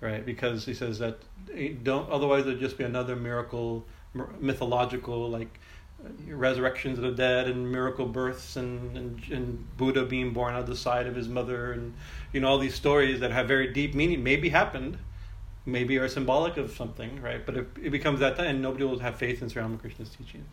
right? 0.00 0.24
Because 0.24 0.64
he 0.64 0.74
says 0.74 0.98
that 0.98 1.18
eh, 1.54 1.74
don't 1.82 2.10
otherwise 2.10 2.46
there'd 2.46 2.58
just 2.58 2.78
be 2.78 2.84
another 2.84 3.14
miracle, 3.14 3.84
mythological 4.40 5.28
like 5.28 5.60
uh, 6.04 6.08
resurrections 6.34 6.98
of 6.98 7.04
the 7.04 7.10
dead 7.10 7.46
and 7.48 7.70
miracle 7.70 8.06
births 8.06 8.56
and, 8.56 8.96
and, 8.96 9.22
and 9.30 9.76
Buddha 9.76 10.04
being 10.04 10.32
born 10.32 10.54
out 10.54 10.60
of 10.60 10.66
the 10.66 10.76
side 10.76 11.06
of 11.06 11.14
his 11.14 11.28
mother 11.28 11.72
and 11.72 11.92
you 12.32 12.40
know 12.40 12.48
all 12.48 12.58
these 12.58 12.74
stories 12.74 13.20
that 13.20 13.32
have 13.32 13.48
very 13.48 13.72
deep 13.72 13.94
meaning 13.94 14.22
maybe 14.22 14.48
happened 14.48 14.96
maybe 15.66 15.98
are 15.98 16.08
symbolic 16.08 16.56
of 16.56 16.70
something 16.70 17.20
right 17.20 17.44
but 17.44 17.56
it, 17.56 17.66
it 17.82 17.90
becomes 17.90 18.20
that 18.20 18.38
and 18.38 18.62
nobody 18.62 18.84
will 18.84 19.00
have 19.00 19.16
faith 19.16 19.42
in 19.42 19.48
Sri 19.48 19.60
Ramakrishna's 19.60 20.10
teaching 20.10 20.44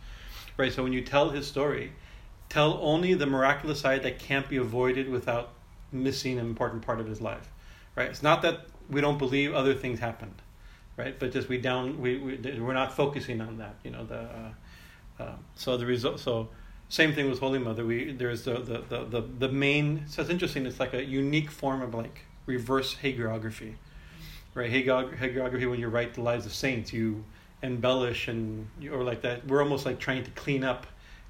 right 0.56 0.72
so 0.72 0.82
when 0.82 0.92
you 0.92 1.00
tell 1.00 1.30
his 1.30 1.46
story 1.46 1.92
tell 2.48 2.78
only 2.82 3.14
the 3.14 3.26
miraculous 3.26 3.80
side 3.80 4.02
that 4.02 4.18
can't 4.18 4.48
be 4.48 4.56
avoided 4.56 5.08
without 5.08 5.50
missing 5.92 6.38
an 6.38 6.46
important 6.46 6.82
part 6.82 7.00
of 7.00 7.06
his 7.06 7.20
life 7.20 7.50
right 7.94 8.08
it's 8.08 8.22
not 8.22 8.42
that 8.42 8.66
we 8.90 9.00
don't 9.00 9.18
believe 9.18 9.54
other 9.54 9.74
things 9.74 9.98
happened 9.98 10.42
right 10.96 11.18
but 11.18 11.32
just 11.32 11.48
we 11.48 11.58
down 11.58 12.00
we, 12.00 12.18
we 12.18 12.60
we're 12.60 12.74
not 12.74 12.92
focusing 12.92 13.40
on 13.40 13.58
that 13.58 13.74
you 13.84 13.90
know 13.90 14.04
the 14.04 14.20
uh, 14.20 14.50
um, 15.18 15.44
so 15.54 15.76
the 15.76 15.86
result, 15.86 16.20
so 16.20 16.48
same 16.88 17.14
thing 17.14 17.28
with 17.30 17.40
Holy 17.40 17.58
Mother. 17.58 17.84
We 17.84 18.12
there's 18.12 18.44
the 18.44 18.54
the, 18.54 18.84
the, 18.88 19.04
the, 19.04 19.20
the 19.20 19.48
main. 19.48 20.04
So 20.08 20.22
it's 20.22 20.30
interesting. 20.30 20.66
It's 20.66 20.80
like 20.80 20.94
a 20.94 21.04
unique 21.04 21.50
form 21.50 21.82
of 21.82 21.94
like 21.94 22.22
reverse 22.46 22.96
hagiography, 23.02 23.74
right? 24.54 24.70
hagiography 24.70 25.68
when 25.68 25.80
you 25.80 25.88
write 25.88 26.14
the 26.14 26.22
lives 26.22 26.46
of 26.46 26.52
saints, 26.52 26.92
you 26.92 27.24
embellish 27.62 28.28
and 28.28 28.68
or 28.90 29.02
like 29.02 29.22
that. 29.22 29.46
We're 29.46 29.62
almost 29.62 29.86
like 29.86 29.98
trying 29.98 30.24
to 30.24 30.30
clean 30.32 30.64
up 30.64 30.86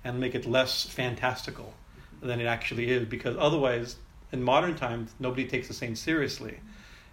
and 0.06 0.20
make 0.20 0.34
it 0.36 0.46
less 0.46 0.84
fantastical 0.84 1.74
than 2.22 2.40
it 2.40 2.46
actually 2.46 2.90
is, 2.90 3.04
because 3.06 3.36
otherwise, 3.38 3.96
in 4.32 4.40
modern 4.42 4.76
times, 4.76 5.10
nobody 5.18 5.44
takes 5.46 5.66
the 5.68 5.74
saints 5.74 6.00
seriously. 6.00 6.60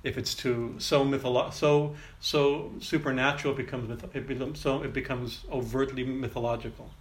If 0.03 0.17
it's 0.17 0.35
too 0.35 0.75
so 0.77 1.03
mytholo- 1.03 1.51
so 1.53 1.95
so 2.19 2.71
supernatural 2.79 3.53
it 3.53 3.57
becomes 3.57 3.88
myth- 3.89 4.15
it 4.15 4.27
becomes 4.27 4.59
so 4.59 4.83
it 4.83 4.93
becomes 4.93 5.45
overtly 5.51 6.03
mythological. 6.03 6.91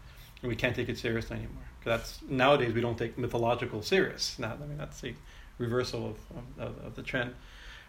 And 0.41 0.49
we 0.49 0.57
can't 0.57 0.75
take 0.75 0.89
it 0.89 0.99
seriously 0.99 1.37
anymore. 1.37 1.69
That's 1.85 2.21
nowadays 2.29 2.73
we 2.73 2.81
don't 2.81 2.97
take 2.97 3.19
mythological 3.19 3.83
serious. 3.83 4.39
Now 4.39 4.53
i 4.63 4.67
mean 4.67 4.79
that's 4.79 5.01
the 5.01 5.15
reversal 5.59 6.03
of, 6.11 6.19
of, 6.67 6.87
of 6.87 6.95
the 6.95 7.03
trend. 7.03 7.35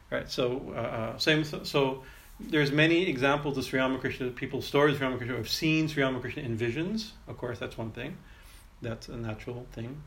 Right 0.10 0.30
so 0.30 0.44
uh, 0.76 0.80
uh 0.80 1.18
same 1.20 1.44
so 1.44 2.04
there's 2.40 2.72
many 2.72 3.08
examples 3.08 3.58
of 3.58 3.66
Sri 3.66 3.80
Ramakrishna 3.80 4.30
people's 4.32 4.66
stories 4.66 4.94
of 4.94 4.98
Sri 5.00 5.08
Ramakrishna 5.08 5.38
have 5.38 5.50
seen 5.50 5.88
Sri 5.88 6.04
Ramakrishna 6.04 6.44
in 6.44 6.56
visions 6.56 7.14
of 7.28 7.38
course 7.38 7.60
that's 7.60 7.78
one 7.78 7.92
thing 7.92 8.18
that's 8.82 9.08
a 9.08 9.18
natural 9.18 9.66
thing 9.72 10.02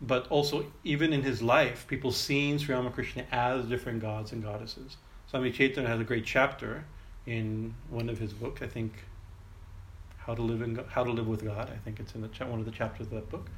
but 0.00 0.26
also 0.28 0.66
even 0.82 1.12
in 1.12 1.22
his 1.22 1.42
life, 1.42 1.86
people 1.86 2.10
seeing 2.10 2.58
Sri 2.58 2.74
Ramakrishna 2.74 3.26
as 3.30 3.66
different 3.66 4.00
gods 4.00 4.32
and 4.32 4.42
goddesses. 4.42 4.96
Swami 5.26 5.50
Chaitanya 5.50 5.88
has 5.88 6.00
a 6.00 6.04
great 6.04 6.24
chapter 6.24 6.84
in 7.26 7.74
one 7.90 8.08
of 8.08 8.18
his 8.18 8.32
books, 8.32 8.62
I 8.62 8.66
think, 8.66 8.92
How 10.16 10.34
to 10.34 10.42
Live 10.42 10.62
in 10.62 10.74
God, 10.74 10.86
How 10.88 11.04
to 11.04 11.12
Live 11.12 11.28
with 11.28 11.44
God. 11.44 11.70
I 11.70 11.76
think 11.76 12.00
it's 12.00 12.14
in 12.14 12.22
the 12.22 12.28
cha- 12.28 12.46
one 12.46 12.58
of 12.58 12.64
the 12.64 12.72
chapters 12.72 13.06
of 13.08 13.12
that 13.12 13.28
book, 13.28 13.50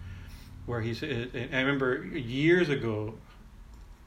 where 0.67 0.81
he 0.81 0.93
he's. 0.93 1.03
I 1.05 1.61
remember 1.61 2.05
years 2.05 2.69
ago, 2.69 3.15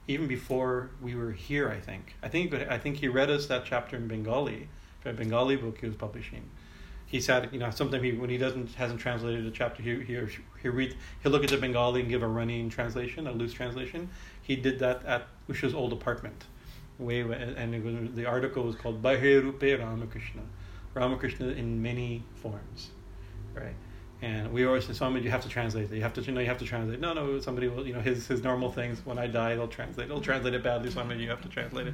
even 0.08 0.28
before 0.28 0.92
we 1.02 1.16
were 1.16 1.32
here. 1.32 1.70
I 1.70 1.80
think. 1.80 2.16
I 2.22 2.30
think. 2.30 2.54
I 2.54 2.78
think 2.78 2.98
he 2.98 3.08
read 3.08 3.30
us 3.30 3.48
that 3.48 3.66
chapter 3.66 3.96
in 3.96 4.08
Bengali, 4.08 4.70
a 5.04 5.14
Bengali 5.14 5.56
book 5.56 5.80
he 5.80 5.88
was 5.88 5.96
publishing 5.96 6.50
he 7.06 7.22
said, 7.22 7.50
you 7.52 7.60
know, 7.60 7.70
sometimes 7.70 8.04
he, 8.04 8.12
when 8.14 8.30
he 8.30 8.38
doesn't 8.38 8.74
hasn't 8.76 9.00
translated 9.00 9.46
a 9.46 9.52
chapter, 9.52 9.82
he 9.84 10.02
he 10.04 10.20
he 10.62 10.70
read 10.70 10.96
he'll 11.22 11.32
look 11.32 11.44
at 11.44 11.50
the 11.50 11.58
Bengali 11.58 12.02
and 12.02 12.10
give 12.10 12.24
a 12.24 12.28
running 12.28 12.70
translation, 12.70 13.28
a 13.28 13.32
loose 13.32 13.54
translation. 13.54 14.10
He 14.42 14.56
did 14.56 14.80
that 14.80 15.06
at 15.06 15.28
Usha's 15.50 15.74
old 15.74 15.94
apartment, 15.94 16.46
way 16.98 17.22
and 17.22 17.84
was, 17.84 18.16
the 18.16 18.26
article 18.26 18.64
was 18.64 18.76
called 18.76 19.02
Bahurupe 19.04 19.80
Ramakrishna, 19.80 20.42
Ramakrishna 20.94 21.50
in 21.50 21.82
many 21.82 22.24
forms, 22.36 22.90
right? 23.54 23.76
And 24.25 24.51
we 24.51 24.65
always 24.65 24.86
say, 24.88 24.94
Swami, 24.94 25.22
you 25.22 25.29
have 25.29 25.44
to 25.44 25.50
translate 25.50 25.91
it. 25.91 25.96
You 25.96 26.01
have 26.01 26.13
to, 26.13 26.22
you 26.22 26.32
know, 26.32 26.41
you 26.41 26.48
have 26.48 26.58
to 26.58 26.65
translate. 26.65 27.00
No, 27.00 27.13
no, 27.13 27.39
somebody 27.39 27.67
will, 27.67 27.86
you 27.86 27.94
know, 27.94 28.01
his 28.01 28.25
his 28.25 28.41
normal 28.41 28.72
things. 28.72 29.05
When 29.05 29.20
I 29.20 29.27
die, 29.27 29.55
they'll 29.55 29.67
translate. 29.67 30.08
They'll 30.08 30.20
translate 30.20 30.55
it 30.55 30.63
badly. 30.63 30.89
Swami, 30.89 31.15
you 31.17 31.29
have 31.29 31.44
to 31.44 31.48
translate 31.48 31.86
it. 31.86 31.94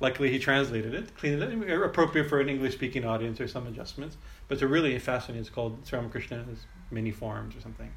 Luckily, 0.00 0.30
he 0.30 0.38
translated 0.38 0.94
it, 0.94 1.14
cleaned 1.18 1.42
it, 1.42 1.82
appropriate 1.82 2.30
for 2.30 2.40
an 2.40 2.48
English 2.48 2.72
speaking 2.72 3.04
audience 3.04 3.42
or 3.42 3.48
some 3.48 3.66
adjustments. 3.66 4.16
But 4.48 4.54
it's 4.54 4.62
a 4.62 4.66
really 4.66 4.98
fascinating. 4.98 5.42
It's 5.42 5.50
called 5.50 5.78
Sri 5.84 5.98
Ramakrishna 5.98 6.38
in 6.38 6.56
many 6.90 7.10
forms 7.10 7.54
or 7.54 7.60
something, 7.60 7.92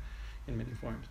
in 0.46 0.58
many 0.58 0.72
forms. 0.72 1.06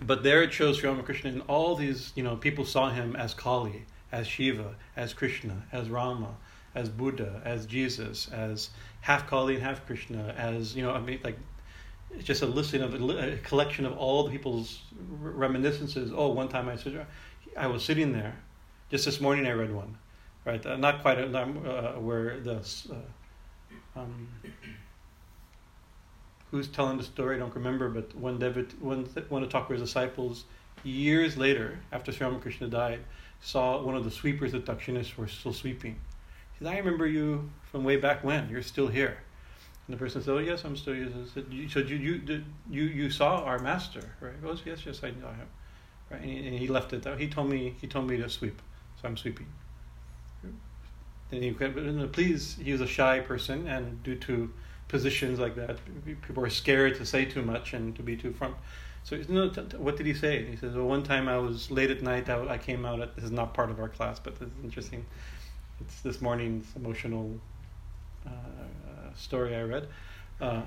But 0.00 0.22
there 0.22 0.42
it 0.42 0.50
shows 0.50 0.78
Sri 0.78 0.88
Ramakrishna, 0.88 1.28
and 1.30 1.42
all 1.46 1.76
these, 1.76 2.12
you 2.14 2.22
know, 2.22 2.36
people 2.36 2.64
saw 2.64 2.88
him 2.88 3.16
as 3.16 3.34
Kali, 3.34 3.84
as 4.10 4.26
Shiva, 4.26 4.76
as 4.96 5.12
Krishna, 5.12 5.64
as 5.72 5.90
Rama, 5.90 6.36
as 6.74 6.88
Buddha, 6.88 7.42
as 7.44 7.66
Jesus, 7.66 8.28
as 8.32 8.70
half 9.04 9.26
Kali 9.26 9.54
and 9.54 9.62
half 9.62 9.84
Krishna, 9.84 10.34
as 10.34 10.74
you 10.74 10.82
know, 10.82 10.90
I 10.90 10.98
mean, 10.98 11.20
like 11.22 11.36
it's 12.10 12.24
just 12.24 12.40
a 12.40 12.46
listing 12.46 12.80
of 12.80 12.94
a, 12.94 13.36
collection 13.42 13.84
of 13.84 13.98
all 13.98 14.24
the 14.24 14.30
people's 14.30 14.80
reminiscences. 15.20 16.10
Oh, 16.14 16.28
one 16.28 16.48
time 16.48 16.70
I 16.70 16.76
said, 16.76 17.06
I 17.54 17.66
was 17.66 17.84
sitting 17.84 18.12
there 18.12 18.34
just 18.90 19.04
this 19.04 19.20
morning 19.20 19.46
I 19.46 19.50
read 19.50 19.74
one, 19.74 19.98
right? 20.46 20.64
Uh, 20.64 20.76
not 20.76 21.02
quite 21.02 21.18
a, 21.18 21.26
uh, 21.26 22.00
where 22.00 22.40
the 22.40 22.66
uh, 22.90 24.00
um, 24.00 24.26
who's 26.50 26.68
telling 26.68 26.96
the 26.96 27.04
story 27.04 27.36
I 27.36 27.40
don't 27.40 27.54
remember, 27.54 27.90
but 27.90 28.14
one 28.14 28.38
David, 28.38 28.72
one 28.80 29.04
one 29.28 29.42
of 29.42 29.50
Thakur's 29.50 29.80
disciples, 29.80 30.44
years 30.82 31.36
later 31.36 31.78
after 31.92 32.10
Sri 32.10 32.26
Ramakrishna 32.26 32.68
died, 32.68 33.00
saw 33.42 33.82
one 33.82 33.96
of 33.96 34.04
the 34.04 34.10
sweepers 34.10 34.54
at 34.54 34.66
were 35.18 35.28
still 35.28 35.52
sweeping. 35.52 35.96
He 36.52 36.64
said, 36.64 36.72
"I 36.72 36.78
remember 36.78 37.06
you 37.06 37.50
from 37.74 37.84
way 37.84 37.96
back 37.96 38.22
when. 38.22 38.48
You're 38.48 38.62
still 38.62 38.88
here." 38.88 39.18
And 39.86 39.94
the 39.94 39.98
person 39.98 40.22
said, 40.22 40.34
"Oh 40.34 40.38
yes, 40.38 40.64
I'm 40.64 40.76
still 40.76 40.94
here." 40.94 41.06
He 41.06 41.28
said, 41.34 41.46
"You, 41.50 41.68
so 41.68 41.80
you 41.80 41.96
you 41.96 42.44
you 42.70 42.84
you 42.84 43.10
saw 43.10 43.42
our 43.42 43.58
master, 43.58 44.04
right?" 44.20 44.34
He 44.34 44.46
goes, 44.46 44.62
"Yes, 44.64 44.86
yes, 44.86 45.00
I 45.02 45.10
know 45.10 45.28
him." 45.28 45.48
Right, 46.10 46.20
and 46.20 46.30
he, 46.30 46.46
and 46.46 46.58
he 46.58 46.68
left 46.68 46.92
it 46.92 47.02
there. 47.02 47.16
He 47.16 47.28
told 47.28 47.48
me 47.50 47.74
he 47.80 47.88
told 47.88 48.06
me 48.08 48.16
to 48.18 48.28
sweep 48.28 48.60
so 49.04 49.08
I'm 49.08 49.16
sweeping. 49.16 49.46
And 51.30 51.42
he 51.42 51.52
could, 51.52 52.12
please, 52.12 52.56
he 52.62 52.72
was 52.72 52.80
a 52.80 52.86
shy 52.86 53.20
person, 53.20 53.66
and 53.66 54.02
due 54.02 54.14
to 54.16 54.52
positions 54.88 55.38
like 55.38 55.56
that, 55.56 55.78
people 56.22 56.44
are 56.44 56.50
scared 56.50 56.94
to 56.96 57.06
say 57.06 57.24
too 57.24 57.42
much 57.42 57.72
and 57.72 57.96
to 57.96 58.02
be 58.02 58.16
too 58.16 58.32
front. 58.32 58.54
So, 59.02 59.16
t- 59.16 59.76
what 59.76 59.96
did 59.96 60.06
he 60.06 60.14
say? 60.14 60.44
He 60.44 60.56
says, 60.56 60.74
well, 60.74 60.86
one 60.86 61.02
time 61.02 61.28
I 61.28 61.36
was 61.38 61.70
late 61.70 61.90
at 61.90 62.02
night, 62.02 62.30
I, 62.30 62.48
I 62.48 62.58
came 62.58 62.86
out, 62.86 63.00
at, 63.00 63.14
this 63.16 63.24
is 63.24 63.30
not 63.30 63.52
part 63.52 63.70
of 63.70 63.80
our 63.80 63.88
class, 63.88 64.18
but 64.18 64.38
this 64.38 64.48
is 64.48 64.64
interesting. 64.64 65.04
It's 65.80 66.00
this 66.02 66.22
morning's 66.22 66.66
emotional 66.76 67.38
story 69.16 69.56
I 69.56 69.62
read. 69.62 69.88
Uh, 70.40 70.62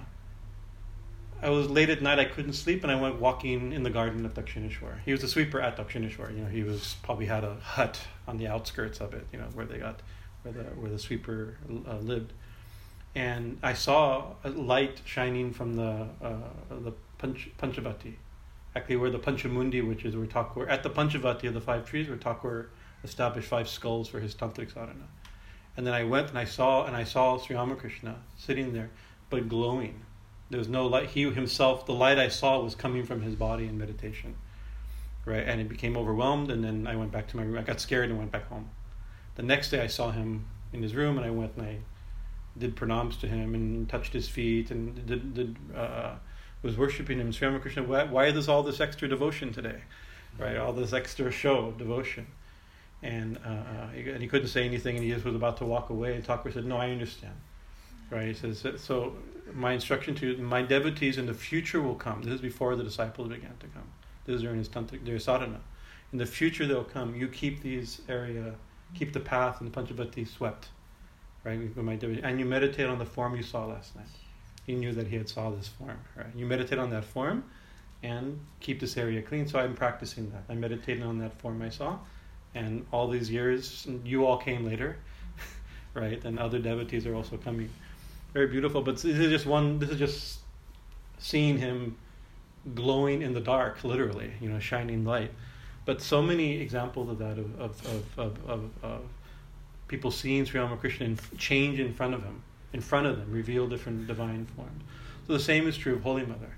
I 1.42 1.50
was 1.50 1.70
late 1.70 1.90
at 1.90 2.02
night. 2.02 2.18
I 2.18 2.26
couldn't 2.26 2.54
sleep, 2.54 2.84
and 2.84 2.92
I 2.92 3.00
went 3.00 3.20
walking 3.20 3.72
in 3.72 3.84
the 3.84 3.90
garden 3.90 4.26
of 4.26 4.34
Dakshineshwar. 4.34 5.02
He 5.06 5.12
was 5.12 5.24
a 5.24 5.28
sweeper 5.28 5.62
at 5.62 5.78
Dakshineshwar. 5.78 6.36
You 6.36 6.44
know, 6.44 6.50
he 6.50 6.64
was 6.64 6.96
probably 7.04 7.28
had 7.28 7.44
a 7.44 7.56
hut 7.56 8.02
on 8.28 8.38
the 8.38 8.48
outskirts 8.48 9.00
of 9.00 9.14
it. 9.14 9.28
You 9.32 9.40
know, 9.40 9.48
where 9.54 9.66
they 9.66 9.78
got 9.78 10.02
where 10.42 10.54
the 10.54 10.64
where 10.72 10.90
the 10.90 11.00
sweeper 11.00 11.58
uh, 11.88 11.98
lived. 11.98 12.34
And 13.14 13.60
I 13.64 13.74
saw 13.74 14.34
a 14.44 14.50
light 14.50 15.02
shining 15.06 15.54
from 15.54 15.76
the 15.76 16.08
uh, 16.22 16.38
the 16.70 16.94
Panch, 17.20 17.50
Panchavati, 17.60 18.16
actually 18.76 18.96
where 18.96 19.12
the 19.12 19.20
Panchamundi, 19.20 19.88
which 19.88 20.06
is 20.06 20.16
where 20.16 20.26
Thakur 20.26 20.68
at 20.68 20.82
the 20.82 20.90
Panchavati 20.90 21.48
of 21.48 21.54
the 21.54 21.62
five 21.62 21.88
trees, 21.88 22.08
where 22.08 22.18
Thakur 22.18 22.70
established 23.04 23.48
five 23.48 23.70
skulls 23.70 24.10
for 24.10 24.20
his 24.20 24.34
tantric 24.34 24.74
sadhana. 24.74 25.08
And 25.78 25.88
then 25.88 25.94
I 25.94 26.04
went 26.04 26.30
and 26.30 26.38
I 26.38 26.46
saw 26.46 26.86
and 26.86 26.96
I 26.96 27.06
saw 27.06 27.38
Sri 27.38 27.56
Ramakrishna 27.56 28.18
sitting 28.36 28.74
there, 28.74 28.90
but 29.30 29.48
glowing 29.48 30.02
there 30.50 30.60
was 30.60 30.70
no 30.70 30.88
light. 30.88 31.10
He 31.10 31.30
himself, 31.30 31.86
the 31.86 31.94
light 31.94 32.18
I 32.18 32.30
saw 32.30 32.60
was 32.62 32.76
coming 32.76 33.06
from 33.06 33.22
his 33.22 33.36
body 33.36 33.68
in 33.68 33.78
meditation. 33.78 34.36
Right? 35.26 35.44
And 35.46 35.60
he 35.60 35.68
became 35.68 35.98
overwhelmed, 35.98 36.50
and 36.50 36.64
then 36.64 36.88
I 36.88 36.96
went 36.96 37.12
back 37.12 37.28
to 37.30 37.38
my 37.38 37.44
room. 37.44 37.58
I 37.58 37.64
got 37.64 37.82
scared 37.82 38.10
and 38.10 38.18
went 38.18 38.32
back 38.32 38.48
home. 38.48 38.70
The 39.36 39.44
next 39.44 39.72
day 39.72 39.82
I 39.82 39.88
saw 39.88 40.12
him 40.12 40.46
in 40.72 40.82
his 40.82 40.96
room, 40.96 41.18
and 41.18 41.26
I 41.26 41.32
went 41.32 41.58
and 41.58 41.66
I 41.66 41.78
did 42.58 42.76
pranams 42.76 43.20
to 43.20 43.28
him 43.28 43.54
and 43.54 43.88
touched 43.90 44.14
his 44.14 44.28
feet 44.28 44.72
and 44.72 45.06
did, 45.06 45.34
did 45.34 45.56
uh, 45.76 46.16
was 46.64 46.78
worshiping 46.78 47.20
him. 47.20 47.32
Sri 47.32 47.48
Ramakrishna, 47.48 47.84
why, 47.84 48.06
why 48.06 48.28
is 48.28 48.48
all 48.48 48.64
this 48.64 48.80
extra 48.80 49.08
devotion 49.08 49.52
today? 49.52 49.82
Right? 50.40 50.56
All 50.56 50.72
this 50.72 50.94
extra 50.94 51.30
show 51.30 51.66
of 51.66 51.78
devotion. 51.78 52.28
And, 53.04 53.38
uh, 53.46 53.50
uh 53.50 53.90
and 53.94 54.22
he 54.22 54.28
couldn't 54.28 54.48
say 54.48 54.66
anything, 54.66 54.96
and 54.96 55.06
he 55.06 55.12
just 55.12 55.26
was 55.26 55.36
about 55.36 55.58
to 55.58 55.66
walk 55.66 55.90
away. 55.90 56.16
And 56.16 56.26
Thakur 56.26 56.52
said, 56.52 56.66
No, 56.66 56.78
I 56.78 56.90
understand. 56.90 57.36
Right? 58.10 58.28
He 58.28 58.34
says, 58.34 58.66
So 58.78 59.16
my 59.54 59.74
instruction 59.74 60.16
to 60.16 60.38
my 60.38 60.62
devotees 60.62 61.18
in 61.18 61.26
the 61.26 61.34
future 61.34 61.82
will 61.82 61.96
come. 61.96 62.24
This 62.24 62.36
is 62.36 62.42
before 62.42 62.76
the 62.76 62.84
disciples 62.84 63.30
began 63.30 63.56
to 63.60 63.68
come. 63.68 63.88
This 64.26 64.38
is 64.38 64.42
during 64.42 64.58
his 64.58 64.70
tantric, 64.70 65.06
their 65.06 65.20
sadhana. 65.20 65.60
In 66.12 66.18
the 66.18 66.26
future 66.26 66.66
they'll 66.66 66.84
come. 66.84 67.16
You 67.16 67.28
keep 67.28 67.62
these 67.62 68.02
area, 68.10 68.56
keep 68.96 69.14
the 69.14 69.20
path 69.20 69.62
and 69.62 69.72
the 69.72 69.82
Panchavati 69.82 70.28
swept, 70.28 70.70
right? 71.44 71.60
And 71.60 72.40
you 72.40 72.46
meditate 72.46 72.88
on 72.88 72.98
the 72.98 73.06
form 73.06 73.36
you 73.36 73.44
saw 73.44 73.66
last 73.66 73.96
night. 73.96 74.06
He 74.66 74.76
knew 74.76 74.92
that 74.94 75.08
he 75.08 75.16
had 75.16 75.30
saw 75.30 75.50
this 75.50 75.68
form, 75.68 76.00
right? 76.16 76.28
You 76.36 76.46
meditate 76.46 76.78
on 76.78 76.90
that 76.90 77.06
form, 77.06 77.46
and 78.04 78.40
keep 78.60 78.80
this 78.80 78.98
area 78.98 79.22
clean. 79.22 79.48
So 79.48 79.60
I'm 79.60 79.76
practicing 79.76 80.30
that. 80.32 80.44
I'm 80.50 80.60
meditating 80.60 81.04
on 81.04 81.20
that 81.20 81.40
form 81.40 81.62
I 81.62 81.70
saw, 81.70 82.00
and 82.58 82.86
all 82.92 83.08
these 83.08 83.30
years, 83.30 83.88
you 84.04 84.26
all 84.26 84.38
came 84.38 84.66
later, 84.66 84.98
right? 85.94 86.24
And 86.26 86.40
other 86.40 86.60
devotees 86.60 87.06
are 87.06 87.16
also 87.16 87.38
coming 87.38 87.70
very 88.34 88.48
beautiful. 88.48 88.82
But 88.82 88.96
this 88.96 89.06
is 89.06 89.30
just 89.30 89.46
one. 89.46 89.80
This 89.80 89.90
is 89.90 90.00
just 90.00 90.40
seeing 91.20 91.58
him 91.58 91.98
glowing 92.76 93.22
in 93.22 93.34
the 93.34 93.40
dark, 93.40 93.84
literally, 93.84 94.32
you 94.42 94.50
know, 94.50 94.60
shining 94.60 95.06
light. 95.06 95.32
But 95.86 96.02
so 96.02 96.22
many 96.22 96.60
examples 96.60 97.10
of 97.10 97.20
that 97.20 97.38
of 97.38 97.60
of 97.60 97.86
of 97.86 98.20
of, 98.20 98.50
of, 98.50 98.70
of 98.84 99.02
people 99.88 100.12
seeing 100.12 100.46
Sri 100.46 100.60
Ramakrishna 100.60 101.16
change 101.38 101.80
in 101.80 101.94
front 101.94 102.14
of 102.14 102.24
him, 102.24 102.42
in 102.74 102.82
front 102.82 103.08
of 103.08 103.18
them, 103.18 103.32
reveal 103.32 103.68
different 103.68 104.08
divine 104.08 104.46
forms. 104.56 104.84
So 105.28 105.34
the 105.34 105.40
same 105.40 105.68
is 105.68 105.78
true 105.78 105.96
of 105.96 106.02
Holy 106.02 106.26
Mother. 106.26 106.52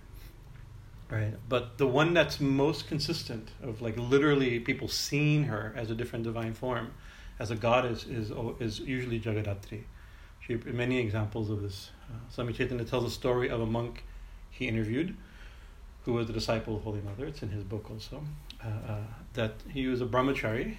Right. 1.09 1.33
But 1.47 1.77
the 1.79 1.87
one 1.87 2.13
that's 2.13 2.39
most 2.39 2.87
consistent 2.87 3.49
of 3.63 3.81
like 3.81 3.97
literally 3.97 4.59
people 4.59 4.87
seeing 4.87 5.45
her 5.45 5.73
as 5.75 5.89
a 5.89 5.95
different 5.95 6.23
divine 6.23 6.53
form, 6.53 6.91
as 7.39 7.49
a 7.49 7.55
goddess, 7.55 8.05
is 8.05 8.31
is 8.59 8.79
usually 8.79 9.19
Jagadatri. 9.19 9.83
She 10.39 10.55
many 10.55 10.99
examples 10.99 11.49
of 11.49 11.61
this. 11.61 11.89
Uh, 12.09 12.13
Swami 12.29 12.53
Chaitanya 12.53 12.85
tells 12.85 13.05
a 13.05 13.09
story 13.09 13.49
of 13.49 13.59
a 13.59 13.65
monk 13.65 14.03
he 14.51 14.67
interviewed, 14.67 15.15
who 16.05 16.13
was 16.13 16.29
a 16.29 16.33
disciple 16.33 16.75
of 16.75 16.83
Holy 16.83 17.01
Mother. 17.01 17.25
It's 17.25 17.41
in 17.41 17.49
his 17.49 17.63
book 17.63 17.89
also. 17.89 18.23
Uh, 18.63 18.67
uh, 18.67 18.97
that 19.33 19.53
he 19.69 19.87
was 19.87 20.01
a 20.01 20.05
brahmachari, 20.05 20.77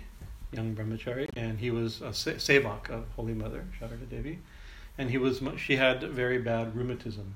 young 0.52 0.76
brahmachari, 0.76 1.28
and 1.34 1.58
he 1.58 1.72
was 1.72 2.02
a 2.02 2.12
se- 2.14 2.34
sevak 2.34 2.88
of 2.88 3.04
Holy 3.16 3.34
Mother 3.34 3.66
Sharada 3.80 4.08
Devi, 4.08 4.38
and 4.96 5.10
he 5.10 5.18
was 5.18 5.42
she 5.56 5.74
had 5.74 6.04
very 6.04 6.38
bad 6.38 6.76
rheumatism 6.76 7.34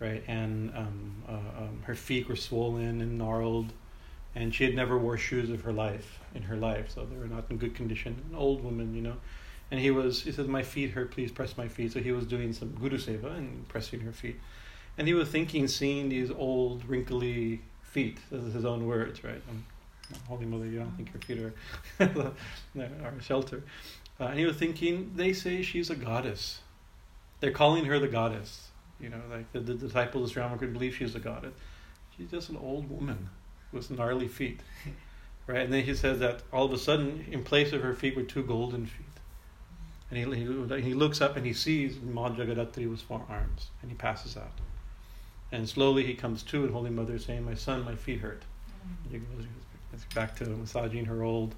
right? 0.00 0.22
And 0.26 0.70
um, 0.76 1.22
uh, 1.28 1.32
um, 1.32 1.82
her 1.84 1.94
feet 1.94 2.28
were 2.28 2.36
swollen 2.36 3.00
and 3.00 3.18
gnarled, 3.18 3.72
and 4.34 4.54
she 4.54 4.64
had 4.64 4.74
never 4.74 4.98
wore 4.98 5.16
shoes 5.16 5.50
of 5.50 5.62
her 5.62 5.72
life 5.72 6.20
in 6.34 6.42
her 6.42 6.56
life, 6.56 6.90
so 6.90 7.04
they 7.04 7.16
were 7.16 7.26
not 7.28 7.44
in 7.50 7.56
good 7.56 7.74
condition. 7.74 8.22
An 8.30 8.36
old 8.36 8.62
woman, 8.62 8.94
you 8.94 9.02
know. 9.02 9.16
And 9.70 9.80
he 9.80 9.90
was, 9.90 10.22
he 10.22 10.32
said, 10.32 10.48
"My 10.48 10.62
feet 10.62 10.90
hurt. 10.90 11.10
Please 11.10 11.32
press 11.32 11.56
my 11.56 11.66
feet." 11.68 11.92
So 11.92 12.00
he 12.00 12.12
was 12.12 12.26
doing 12.26 12.52
some 12.52 12.70
guru 12.70 12.98
seva 12.98 13.36
and 13.36 13.66
pressing 13.68 14.00
her 14.00 14.12
feet, 14.12 14.38
and 14.98 15.08
he 15.08 15.14
was 15.14 15.28
thinking, 15.28 15.66
seeing 15.68 16.08
these 16.08 16.30
old, 16.30 16.84
wrinkly 16.84 17.62
feet. 17.82 18.18
This 18.30 18.44
is 18.44 18.54
his 18.54 18.64
own 18.64 18.86
words, 18.86 19.24
right? 19.24 19.42
Um, 19.48 19.64
Holy 20.28 20.46
Mother, 20.46 20.66
you 20.66 20.78
don't 20.78 20.96
think 20.96 21.10
your 21.12 21.22
feet 21.22 21.54
are, 22.00 22.32
are 23.06 23.20
shelter. 23.20 23.62
Uh, 24.20 24.24
and 24.26 24.38
he 24.38 24.44
was 24.44 24.56
thinking, 24.56 25.12
they 25.16 25.32
say 25.32 25.62
she's 25.62 25.90
a 25.90 25.96
goddess. 25.96 26.60
They're 27.40 27.50
calling 27.50 27.84
her 27.86 27.98
the 27.98 28.08
goddess. 28.08 28.68
You 29.00 29.10
know, 29.10 29.20
like 29.30 29.50
the, 29.52 29.60
the 29.60 29.74
disciples 29.74 30.30
of 30.30 30.32
Sri 30.32 30.42
Ramakrishna 30.42 30.72
believe 30.72 30.94
she's 30.94 31.14
a 31.14 31.18
goddess. 31.18 31.54
She's 32.16 32.30
just 32.30 32.48
an 32.48 32.56
old 32.56 32.90
woman 32.90 33.28
with 33.72 33.90
gnarly 33.90 34.28
feet. 34.28 34.60
Right? 35.48 35.60
And 35.60 35.72
then 35.72 35.84
he 35.84 35.94
says 35.94 36.18
that 36.18 36.42
all 36.52 36.64
of 36.64 36.72
a 36.72 36.78
sudden, 36.78 37.24
in 37.30 37.44
place 37.44 37.72
of 37.72 37.80
her 37.80 37.94
feet 37.94 38.16
were 38.16 38.24
two 38.24 38.42
golden 38.42 38.84
feet. 38.84 39.06
And 40.10 40.18
he, 40.18 40.40
he, 40.40 40.82
he 40.82 40.92
looks 40.92 41.20
up 41.20 41.36
and 41.36 41.46
he 41.46 41.52
sees 41.52 42.00
Ma 42.00 42.30
Jagadatri 42.30 42.90
with 42.90 43.00
four 43.02 43.24
arms, 43.28 43.70
and 43.80 43.88
he 43.88 43.96
passes 43.96 44.36
out. 44.36 44.58
And 45.52 45.68
slowly 45.68 46.04
he 46.04 46.14
comes 46.14 46.42
to, 46.44 46.64
and 46.64 46.72
Holy 46.72 46.90
Mother 46.90 47.14
is 47.14 47.24
saying, 47.24 47.44
My 47.44 47.54
son, 47.54 47.84
my 47.84 47.94
feet 47.94 48.20
hurt. 48.20 48.42
Mm-hmm. 49.08 49.12
He 49.12 49.18
goes 49.18 50.04
back 50.14 50.36
to 50.38 50.46
massaging 50.46 51.04
her 51.04 51.22
old, 51.22 51.54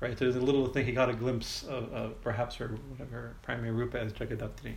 right? 0.00 0.16
There's 0.16 0.36
a 0.36 0.40
little 0.40 0.66
thing, 0.66 0.84
he 0.84 0.92
got 0.92 1.08
a 1.08 1.14
glimpse 1.14 1.62
of, 1.64 1.92
of 1.92 2.20
perhaps 2.22 2.56
her, 2.56 2.68
whatever, 2.90 3.34
primary 3.42 3.72
rupa 3.72 3.98
as 3.98 4.12
Jagadatri. 4.12 4.74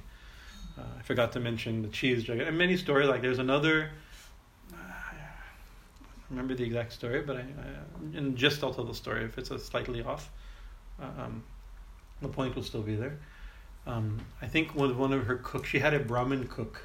Uh, 0.78 0.82
I 1.00 1.02
forgot 1.04 1.32
to 1.34 1.40
mention 1.40 1.82
the 1.82 1.88
cheese 1.88 2.24
jug. 2.24 2.40
And 2.40 2.58
many 2.58 2.78
stories 2.78 3.08
like 3.08 3.22
there's 3.22 3.40
another. 3.40 3.92
Uh, 4.74 4.78
I 4.78 5.16
remember 6.30 6.54
the 6.54 6.64
exact 6.64 6.94
story, 6.94 7.22
but 7.22 7.38
I, 7.38 7.40
I 7.40 8.18
in 8.18 8.36
just 8.36 8.64
I'll 8.64 8.74
tell 8.74 8.84
the 8.84 8.96
story. 8.96 9.24
If 9.24 9.38
it's 9.38 9.52
a 9.52 9.60
slightly 9.60 10.04
off, 10.04 10.30
uh, 11.02 11.24
um, 11.24 11.44
the 12.22 12.28
point 12.28 12.56
will 12.56 12.64
still 12.64 12.82
be 12.82 12.96
there. 12.96 13.18
Um, 13.88 14.20
I 14.42 14.48
think 14.48 14.76
with 14.76 14.92
one 14.94 15.14
of 15.14 15.26
her 15.28 15.38
cooks, 15.38 15.70
she 15.70 15.80
had 15.80 15.94
a 15.94 16.00
Brahmin 16.00 16.48
cook, 16.48 16.82